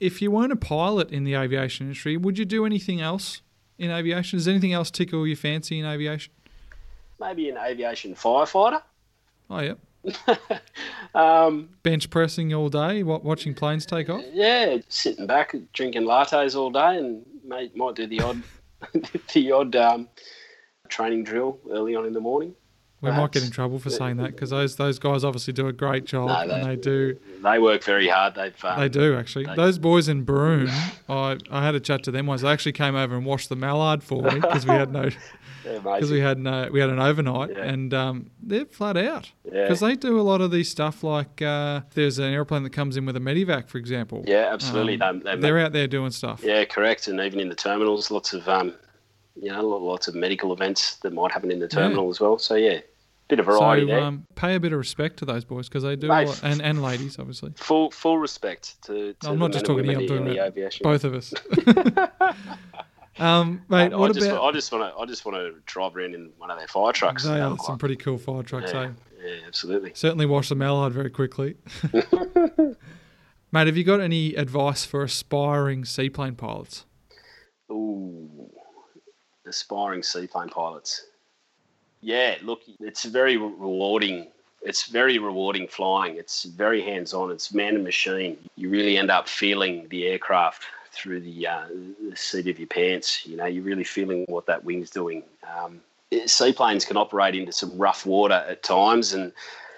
if 0.00 0.20
you 0.20 0.30
weren't 0.30 0.52
a 0.52 0.56
pilot 0.56 1.10
in 1.10 1.24
the 1.24 1.34
aviation 1.34 1.86
industry, 1.86 2.16
would 2.16 2.38
you 2.38 2.44
do 2.44 2.66
anything 2.66 3.00
else 3.00 3.40
in 3.78 3.90
aviation? 3.90 4.38
Does 4.38 4.46
anything 4.48 4.72
else 4.74 4.90
tickle 4.90 5.26
your 5.26 5.36
fancy 5.36 5.78
in 5.80 5.86
aviation? 5.86 6.32
Maybe 7.18 7.48
an 7.48 7.56
aviation 7.56 8.14
firefighter. 8.14 8.82
Oh, 9.48 9.60
yeah. 9.60 9.74
Um, 11.14 11.70
Bench 11.82 12.10
pressing 12.10 12.52
all 12.52 12.68
day, 12.68 13.02
watching 13.02 13.54
planes 13.54 13.86
take 13.86 14.10
off. 14.10 14.22
yeah, 14.32 14.76
sitting 14.88 15.26
back 15.26 15.54
drinking 15.72 16.02
lattes 16.02 16.54
all 16.54 16.70
day, 16.70 16.98
and 16.98 17.24
may, 17.44 17.70
might 17.74 17.94
do 17.94 18.06
the 18.06 18.20
odd, 18.20 18.42
the 19.34 19.52
odd 19.52 19.76
um, 19.76 20.08
training 20.88 21.24
drill 21.24 21.58
early 21.70 21.94
on 21.94 22.06
in 22.06 22.12
the 22.12 22.20
morning. 22.20 22.54
We 23.02 23.10
might 23.12 23.30
get 23.30 23.44
in 23.44 23.50
trouble 23.50 23.78
for 23.78 23.90
saying 23.90 24.16
that 24.16 24.32
because 24.32 24.50
those 24.50 24.74
those 24.76 24.98
guys 24.98 25.22
obviously 25.22 25.52
do 25.52 25.68
a 25.68 25.72
great 25.72 26.06
job, 26.06 26.28
No, 26.28 26.40
and 26.40 26.50
they- 26.64 26.74
they 26.74 26.80
do 26.80 27.18
They 27.42 27.58
work 27.58 27.84
very 27.84 28.08
hard. 28.08 28.34
They've 28.34 28.64
um, 28.64 28.80
they 28.80 28.88
do 28.88 29.14
actually. 29.16 29.44
they- 29.44 29.54
Those 29.54 29.78
boys 29.78 30.08
in 30.08 30.22
Broome, 30.22 30.70
I 31.08 31.36
I 31.50 31.64
had 31.64 31.74
a 31.74 31.80
chat 31.80 32.02
to 32.04 32.10
them 32.10 32.26
once. 32.26 32.40
They 32.42 32.48
actually 32.48 32.72
came 32.72 32.96
over 32.96 33.14
and 33.14 33.24
washed 33.24 33.48
the 33.48 33.54
mallard 33.56 34.02
for 34.02 34.22
me 34.22 34.40
because 34.40 34.64
we 34.66 34.72
had 34.72 34.92
no 34.92 35.10
because 35.74 36.10
we 36.10 36.20
had 36.20 36.38
no 36.38 36.68
we 36.72 36.80
had 36.80 36.90
an 36.90 36.98
overnight, 37.00 37.50
Yeah. 37.50 37.64
and 37.64 37.92
um, 37.94 38.30
they're 38.42 38.66
flat 38.66 38.96
out 38.96 39.30
yeah. 39.44 39.62
because 39.62 39.80
they 39.80 39.94
do 39.96 40.18
a 40.20 40.22
lot 40.22 40.40
of 40.40 40.50
these 40.50 40.70
stuff 40.70 41.02
like 41.02 41.42
uh, 41.42 41.80
there's 41.94 42.18
an 42.18 42.32
airplane 42.32 42.62
that 42.62 42.70
comes 42.70 42.96
in 42.96 43.06
with 43.06 43.16
a 43.16 43.20
medivac, 43.20 43.68
for 43.68 43.78
example. 43.78 44.24
yeah, 44.26 44.48
absolutely. 44.52 45.00
Um, 45.00 45.20
they, 45.20 45.34
they 45.34 45.40
They're 45.40 45.58
out 45.58 45.72
there 45.72 45.86
doing 45.86 46.10
stuff. 46.10 46.40
Yeah, 46.42 46.64
correct. 46.64 47.08
And 47.08 47.20
even 47.20 47.40
in 47.40 47.48
the 47.48 47.54
terminals, 47.54 48.10
lots 48.10 48.32
of 48.32 48.48
um, 48.48 48.74
you 49.34 49.50
know, 49.50 49.62
lots 49.62 50.08
of 50.08 50.14
medical 50.14 50.52
events 50.52 50.96
that 50.96 51.12
might 51.12 51.32
happen 51.32 51.50
in 51.50 51.58
the 51.58 51.68
terminal 51.68 52.08
as 52.08 52.20
well. 52.20 52.38
So 52.38 52.54
yeah, 52.54 52.80
bit 53.28 53.40
of 53.40 53.46
variety 53.46 53.82
so 53.82 53.86
there. 53.86 54.00
um, 54.00 54.26
pay 54.34 54.54
a 54.54 54.60
bit 54.60 54.72
of 54.72 54.78
respect 54.78 55.18
to 55.18 55.24
those 55.24 55.44
boys 55.44 55.68
because 55.68 55.82
they 55.82 55.96
do, 55.96 56.08
Mate. 56.08 56.28
lot, 56.28 56.40
and 56.42 56.62
and 56.62 56.82
ladies 56.82 57.18
obviously. 57.18 57.52
full 57.56 57.90
full 57.90 58.18
respect 58.18 58.80
to, 58.82 59.14
to 59.14 59.28
I'm 59.28 59.34
the 59.34 59.40
not 59.40 59.52
just 59.52 59.66
talking 59.66 59.84
to 59.84 59.90
you, 59.90 59.96
I'm 59.98 60.02
women 60.04 60.18
in 60.18 60.24
talking 60.24 60.36
the 60.36 60.44
aviation. 60.44 60.84
Both 60.84 61.04
of 61.04 61.14
us. 61.14 61.34
um, 63.18 63.62
mate, 63.68 63.92
I, 63.92 63.96
what 63.96 64.14
just, 64.14 64.26
about? 64.26 64.44
I 64.44 64.52
just 64.52 64.72
want 64.72 64.92
to 64.92 65.00
I 65.00 65.06
just 65.06 65.24
want 65.24 65.36
to 65.38 65.54
drive 65.66 65.96
around 65.96 66.14
in 66.14 66.32
one 66.38 66.50
of 66.50 66.58
their 66.58 66.68
fire 66.68 66.92
trucks. 66.92 67.24
They 67.24 67.40
are 67.40 67.56
some 67.58 67.78
pretty 67.78 67.96
cool 67.96 68.18
fire 68.18 68.42
trucks, 68.42 68.72
yeah, 68.72 68.82
eh? 68.82 68.90
yeah, 69.24 69.34
absolutely. 69.46 69.92
Certainly 69.94 70.26
wash 70.26 70.48
the 70.48 70.54
mallard 70.54 70.92
very 70.92 71.10
quickly. 71.10 71.56
Mate, 73.52 73.68
have 73.68 73.76
you 73.76 73.84
got 73.84 74.00
any 74.00 74.34
advice 74.34 74.84
for 74.84 75.02
aspiring 75.02 75.84
seaplane 75.84 76.34
pilots? 76.34 76.84
Ooh, 77.70 78.50
aspiring 79.46 80.02
seaplane 80.02 80.48
pilots. 80.48 81.06
Yeah, 82.00 82.36
look, 82.42 82.62
it's 82.80 83.04
very 83.04 83.36
rewarding. 83.36 84.28
It's 84.62 84.86
very 84.86 85.18
rewarding 85.18 85.68
flying. 85.68 86.16
It's 86.16 86.44
very 86.44 86.82
hands-on. 86.82 87.30
It's 87.30 87.54
man 87.54 87.76
and 87.76 87.84
machine. 87.84 88.36
You 88.56 88.68
really 88.68 88.98
end 88.98 89.10
up 89.10 89.28
feeling 89.28 89.86
the 89.90 90.06
aircraft 90.06 90.64
through 90.96 91.20
the, 91.20 91.46
uh, 91.46 91.66
the 92.10 92.16
seat 92.16 92.48
of 92.48 92.58
your 92.58 92.68
pants. 92.68 93.26
You 93.26 93.36
know, 93.36 93.46
you're 93.46 93.64
really 93.64 93.84
feeling 93.84 94.24
what 94.28 94.46
that 94.46 94.64
wing's 94.64 94.90
doing. 94.90 95.22
Um, 95.56 95.80
seaplanes 96.26 96.84
can 96.84 96.96
operate 96.96 97.34
into 97.34 97.52
some 97.52 97.76
rough 97.76 98.06
water 98.06 98.44
at 98.48 98.62
times, 98.62 99.12
and 99.12 99.32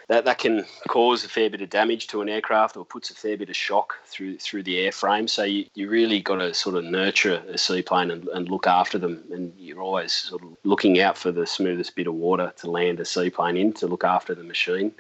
that, 0.08 0.24
that 0.24 0.38
can 0.38 0.64
cause 0.88 1.24
a 1.24 1.28
fair 1.28 1.50
bit 1.50 1.60
of 1.60 1.70
damage 1.70 2.06
to 2.08 2.22
an 2.22 2.28
aircraft 2.28 2.76
or 2.76 2.84
puts 2.84 3.10
a 3.10 3.14
fair 3.14 3.36
bit 3.36 3.50
of 3.50 3.56
shock 3.56 3.94
through 4.06 4.38
through 4.38 4.62
the 4.62 4.76
airframe. 4.76 5.28
So 5.28 5.44
you, 5.44 5.66
you 5.74 5.88
really 5.88 6.20
got 6.20 6.36
to 6.36 6.54
sort 6.54 6.76
of 6.76 6.84
nurture 6.84 7.42
a 7.48 7.58
seaplane 7.58 8.10
and, 8.10 8.26
and 8.28 8.48
look 8.48 8.66
after 8.66 8.98
them. 8.98 9.22
And 9.30 9.52
you're 9.58 9.82
always 9.82 10.12
sort 10.12 10.42
of 10.42 10.56
looking 10.64 11.00
out 11.00 11.18
for 11.18 11.30
the 11.30 11.46
smoothest 11.46 11.94
bit 11.94 12.06
of 12.06 12.14
water 12.14 12.52
to 12.56 12.70
land 12.70 13.00
a 13.00 13.04
seaplane 13.04 13.56
in 13.56 13.72
to 13.74 13.86
look 13.86 14.04
after 14.04 14.34
the 14.34 14.44
machine. 14.44 14.92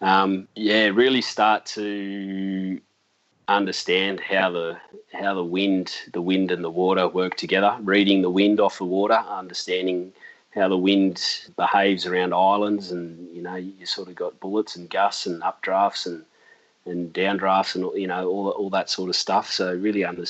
Um, 0.00 0.48
yeah, 0.54 0.86
really 0.86 1.22
start 1.22 1.64
to 1.66 2.80
understand 3.48 4.20
how 4.20 4.50
the 4.50 4.76
how 5.12 5.34
the 5.34 5.44
wind 5.44 5.94
the 6.12 6.20
wind 6.20 6.50
and 6.50 6.64
the 6.64 6.70
water 6.70 7.06
work 7.06 7.36
together 7.36 7.76
reading 7.82 8.22
the 8.22 8.30
wind 8.30 8.58
off 8.58 8.78
the 8.78 8.84
water 8.84 9.22
understanding 9.28 10.12
how 10.56 10.68
the 10.68 10.76
wind 10.76 11.50
behaves 11.56 12.06
around 12.06 12.32
islands, 12.32 12.90
and 12.90 13.34
you 13.36 13.42
know 13.42 13.56
you 13.56 13.84
sort 13.84 14.08
of 14.08 14.14
got 14.14 14.40
bullets 14.40 14.74
and 14.74 14.88
gusts 14.88 15.26
and 15.26 15.42
updrafts 15.42 16.06
and 16.06 16.24
and 16.86 17.12
downdrafts 17.12 17.74
and 17.74 18.00
you 18.00 18.06
know 18.06 18.28
all 18.28 18.48
all 18.50 18.70
that 18.70 18.88
sort 18.88 19.10
of 19.10 19.16
stuff. 19.16 19.52
So 19.52 19.74
really 19.74 20.04
under, 20.04 20.24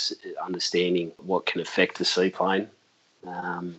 understanding 0.44 1.12
what 1.18 1.46
can 1.46 1.60
affect 1.60 1.98
the 1.98 2.04
seaplane. 2.04 2.68
Um, 3.26 3.76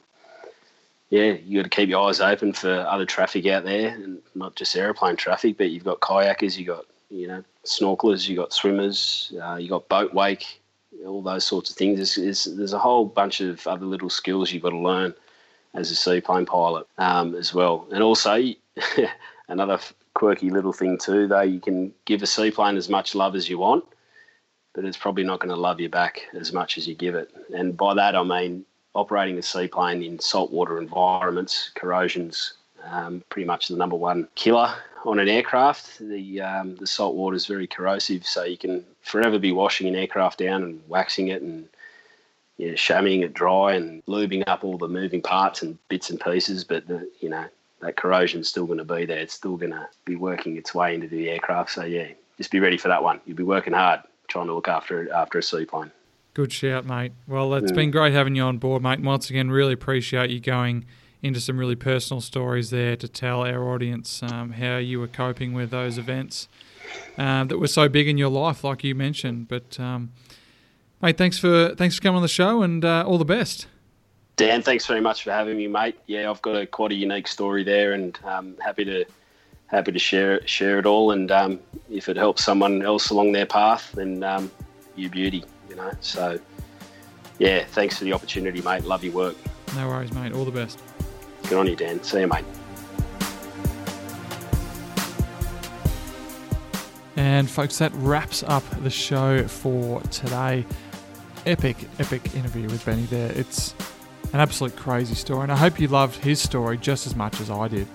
yeah, 1.10 1.34
you 1.34 1.60
got 1.60 1.70
to 1.70 1.76
keep 1.76 1.90
your 1.90 2.08
eyes 2.08 2.20
open 2.20 2.54
for 2.54 2.72
other 2.90 3.06
traffic 3.06 3.46
out 3.48 3.66
there, 3.66 3.90
and 3.90 4.20
not 4.34 4.56
just 4.56 4.76
aeroplane 4.76 5.18
traffic, 5.18 5.58
but 5.58 5.70
you've 5.70 5.86
got 5.86 6.00
kayakers, 6.00 6.58
you've 6.58 6.68
got 6.68 6.86
you 7.10 7.28
know 7.28 7.44
snorkelers, 7.66 8.28
you 8.28 8.36
got 8.36 8.54
swimmers, 8.54 9.34
uh, 9.42 9.56
you 9.56 9.70
got 9.70 9.88
boat 9.90 10.14
wake, 10.14 10.62
all 11.06 11.22
those 11.22 11.46
sorts 11.46 11.70
of 11.70 11.76
things. 11.76 12.16
There's, 12.16 12.46
there's, 12.46 12.74
a 12.74 12.80
whole 12.80 13.06
bunch 13.06 13.42
of 13.42 13.66
other 13.68 13.86
little 13.86 14.10
skills 14.10 14.52
you've 14.52 14.64
got 14.64 14.72
to 14.72 14.78
learn 14.78 15.14
as 15.74 15.92
a 15.92 15.96
seaplane 15.96 16.46
pilot 16.46 16.88
um, 16.98 17.36
as 17.36 17.54
well. 17.54 17.88
And 17.92 18.02
also, 18.02 18.42
another 19.48 19.80
quirky 20.14 20.50
little 20.50 20.74
thing 20.74 20.98
too, 20.98 21.28
though, 21.28 21.42
you 21.42 21.60
can 21.60 21.94
give 22.06 22.24
a 22.24 22.28
seaplane 22.28 22.78
as 22.78 22.90
much 22.90 23.16
love 23.16 23.36
as 23.36 23.50
you 23.50 23.58
want, 23.58 23.86
but 24.74 24.86
it's 24.86 24.98
probably 24.98 25.24
not 25.24 25.40
going 25.40 25.54
to 25.54 25.60
love 25.60 25.80
you 25.80 25.90
back 25.90 26.22
as 26.34 26.52
much 26.54 26.78
as 26.78 26.88
you 26.88 26.96
give 26.96 27.16
it. 27.16 27.32
And 27.54 27.78
by 27.78 27.94
that, 27.94 28.16
I 28.16 28.24
mean 28.24 28.66
operating 28.96 29.38
a 29.38 29.44
seaplane 29.44 30.02
in 30.02 30.20
saltwater 30.20 30.80
environments, 30.80 31.72
corrosion's 31.76 32.54
um, 32.86 33.24
pretty 33.30 33.46
much 33.46 33.68
the 33.68 33.76
number 33.76 33.96
one 33.96 34.28
killer 34.36 34.74
on 35.08 35.20
an 35.20 35.30
aircraft. 35.30 36.00
The 36.00 36.42
um, 36.42 36.76
the 36.76 36.86
salt 36.86 37.16
water 37.16 37.36
is 37.36 37.48
very 37.48 37.66
corrosive, 37.66 38.26
so 38.26 38.44
you 38.44 38.58
can 38.58 38.84
forever 39.02 39.40
be 39.40 39.52
washing 39.52 39.88
an 39.88 39.96
aircraft 39.96 40.40
down 40.40 40.64
and 40.64 40.82
waxing 40.88 41.30
it 41.30 41.42
and 41.42 41.68
yeah, 42.58 42.76
shamming 42.76 43.22
it 43.22 43.34
dry 43.34 43.74
and 43.74 44.06
lubing 44.06 44.44
up 44.48 44.64
all 44.64 44.78
the 44.78 44.88
moving 44.88 45.22
parts 45.22 45.62
and 45.62 45.78
bits 45.88 46.10
and 46.10 46.20
pieces. 46.20 46.64
But 46.64 46.88
the, 46.88 47.10
you 47.20 47.30
know 47.30 47.46
that 47.80 47.96
corrosion's 47.96 48.50
still 48.50 48.66
going 48.66 48.80
to 48.80 48.86
be 48.86 49.06
there. 49.06 49.20
It's 49.20 49.34
still 49.34 49.56
going 49.56 49.72
to 49.72 49.88
be 50.06 50.16
working 50.16 50.58
its 50.58 50.76
way 50.76 50.94
into 50.94 51.08
the 51.08 51.30
aircraft. 51.30 51.72
So 51.72 51.86
yeah, 51.86 52.08
just 52.38 52.52
be 52.52 52.60
ready 52.60 52.78
for 52.78 52.90
that 52.90 53.02
one. 53.02 53.22
You'll 53.26 53.38
be 53.38 53.44
working 53.44 53.74
hard 53.74 54.02
trying 54.28 54.48
to 54.48 54.54
look 54.54 54.68
after 54.68 55.12
after 55.14 55.40
a 55.40 55.44
seaplane. 55.44 55.92
Good 56.34 56.54
shout, 56.54 56.86
mate. 56.86 57.14
Well, 57.28 57.56
it's 57.56 57.72
been 57.72 57.90
great 57.90 58.14
having 58.14 58.36
you 58.36 58.44
on 58.44 58.60
board, 58.60 58.84
mate. 58.84 59.00
And 59.00 59.08
once 59.08 59.32
again, 59.32 59.50
really 59.50 59.74
appreciate 59.74 60.30
you 60.30 60.40
going 60.40 60.86
into 61.24 61.40
some 61.40 61.58
really 61.58 61.76
personal 61.76 62.22
stories 62.22 62.70
there 62.70 62.96
to 62.96 63.08
tell 63.08 63.46
our 63.46 63.68
audience 63.70 64.22
um, 64.24 64.52
how 64.52 64.78
you 64.78 65.00
were 65.00 65.08
coping 65.08 65.54
with 65.54 65.72
those 65.72 65.98
events 65.98 66.48
um, 67.18 67.48
that 67.48 67.58
were 67.58 67.68
so 67.68 67.90
big 67.90 68.08
in 68.08 68.18
your 68.18 68.30
life, 68.30 68.64
like 68.64 68.84
you 68.84 68.96
mentioned. 68.96 69.48
But 69.48 69.80
um, 69.80 70.12
mate, 71.02 71.18
thanks 71.18 71.38
for 71.38 71.74
thanks 71.76 71.96
for 71.96 72.02
coming 72.02 72.18
on 72.18 72.22
the 72.22 72.28
show, 72.28 72.62
and 72.62 72.84
uh, 72.86 73.04
all 73.06 73.18
the 73.18 73.26
best. 73.26 73.68
Dan, 74.36 74.62
thanks 74.62 74.86
very 74.86 75.02
much 75.02 75.24
for 75.24 75.32
having 75.32 75.58
me, 75.58 75.68
mate. 75.68 75.98
Yeah, 76.06 76.30
I've 76.30 76.42
got 76.44 76.56
a 76.56 76.68
quite 76.68 76.92
a 76.92 76.96
unique 76.96 77.28
story 77.28 77.64
there, 77.64 77.94
and 77.94 78.18
um, 78.24 78.56
happy 78.64 78.86
to 78.86 79.06
happy 79.66 79.92
to 79.92 80.00
share 80.00 80.46
share 80.48 80.80
it 80.80 80.86
all. 80.86 81.12
And 81.12 81.32
um, 81.32 81.60
if 81.90 82.08
it 82.08 82.18
helps 82.18 82.44
someone 82.44 82.84
else 82.84 83.10
along 83.10 83.32
their 83.32 83.48
path, 83.48 83.92
then 83.94 84.24
um, 84.24 84.52
you 84.96 85.10
beauty, 85.10 85.44
you 85.70 85.76
know. 85.76 85.92
So 86.02 86.40
yeah, 87.40 87.66
thanks 87.66 87.98
for 87.98 88.04
the 88.04 88.14
opportunity, 88.14 88.62
mate. 88.62 88.84
Love 88.84 89.04
your 89.04 89.14
work. 89.14 89.36
No 89.76 89.88
worries, 89.88 90.14
mate. 90.14 90.34
All 90.34 90.46
the 90.46 90.52
best. 90.52 90.80
Good 91.50 91.58
on 91.58 91.68
you, 91.68 91.76
Dan. 91.76 92.04
See 92.04 92.20
you, 92.20 92.28
mate. 92.28 92.44
And 97.16 97.50
folks, 97.50 97.78
that 97.80 97.92
wraps 97.96 98.44
up 98.44 98.64
the 98.84 98.90
show 98.90 99.48
for 99.48 100.02
today. 100.04 100.66
Epic, 101.46 101.78
epic 102.00 102.36
interview 102.36 102.68
with 102.70 102.86
Benny 102.86 103.04
there. 103.04 103.32
It's 103.32 103.74
an 104.34 104.42
absolute 104.42 104.76
crazy 104.76 105.16
story, 105.16 105.44
and 105.44 105.52
I 105.52 105.56
hope 105.56 105.80
you 105.80 105.88
loved 105.88 106.18
his 106.18 106.42
story 106.42 106.78
just 106.78 107.08
as 107.08 107.16
much 107.16 107.40
as 107.40 107.50
I 107.50 107.70
did. 107.70 107.88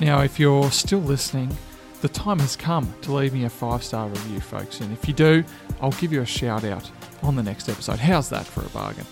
Now, 0.00 0.20
if 0.20 0.38
you're 0.38 0.70
still 0.70 1.00
listening, 1.00 1.56
the 2.02 2.08
time 2.08 2.38
has 2.38 2.56
come 2.56 2.92
to 3.02 3.12
leave 3.12 3.32
me 3.32 3.44
a 3.44 3.50
five 3.50 3.82
star 3.82 4.08
review, 4.08 4.40
folks. 4.40 4.80
And 4.80 4.92
if 4.92 5.08
you 5.08 5.14
do, 5.14 5.42
I'll 5.80 5.92
give 5.92 6.12
you 6.12 6.20
a 6.20 6.26
shout 6.26 6.64
out 6.64 6.90
on 7.22 7.36
the 7.36 7.42
next 7.42 7.68
episode. 7.68 7.98
How's 7.98 8.28
that 8.30 8.46
for 8.46 8.60
a 8.60 8.68
bargain? 8.68 9.06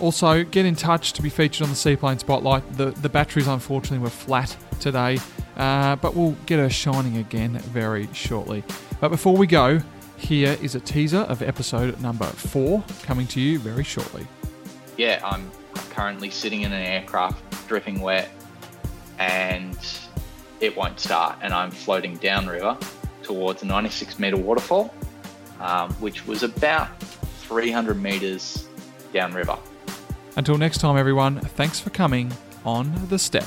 Also, 0.00 0.44
get 0.44 0.66
in 0.66 0.74
touch 0.74 1.12
to 1.14 1.22
be 1.22 1.28
featured 1.28 1.62
on 1.62 1.70
the 1.70 1.76
Seaplane 1.76 2.18
Spotlight. 2.18 2.76
The, 2.76 2.90
the 2.90 3.08
batteries, 3.08 3.46
unfortunately, 3.46 3.98
were 3.98 4.10
flat 4.10 4.56
today, 4.80 5.18
uh, 5.56 5.96
but 5.96 6.14
we'll 6.14 6.36
get 6.46 6.58
her 6.58 6.70
shining 6.70 7.18
again 7.18 7.58
very 7.58 8.08
shortly. 8.12 8.64
But 9.00 9.10
before 9.10 9.36
we 9.36 9.46
go, 9.46 9.80
here 10.16 10.56
is 10.62 10.74
a 10.74 10.80
teaser 10.80 11.18
of 11.18 11.42
episode 11.42 12.00
number 12.00 12.26
four 12.26 12.84
coming 13.02 13.26
to 13.28 13.40
you 13.40 13.58
very 13.58 13.84
shortly. 13.84 14.26
yeah, 14.96 15.20
I'm 15.24 15.50
currently 15.90 16.30
sitting 16.30 16.62
in 16.62 16.72
an 16.72 16.82
aircraft 16.82 17.68
dripping 17.68 18.00
wet 18.00 18.30
and 19.18 19.76
it 20.60 20.76
won't 20.76 21.00
start. 21.00 21.38
And 21.42 21.52
I'm 21.52 21.70
floating 21.70 22.16
downriver 22.16 22.78
towards 23.22 23.62
a 23.62 23.66
96 23.66 24.18
meter 24.18 24.36
waterfall, 24.36 24.94
um, 25.60 25.92
which 25.94 26.26
was 26.26 26.42
about 26.42 27.00
300 27.02 28.00
meters 28.00 28.68
downriver. 29.12 29.58
Until 30.36 30.56
next 30.56 30.78
time, 30.78 30.96
everyone, 30.96 31.40
thanks 31.40 31.78
for 31.78 31.90
coming 31.90 32.32
on 32.64 32.90
The 33.08 33.18
Step. 33.18 33.44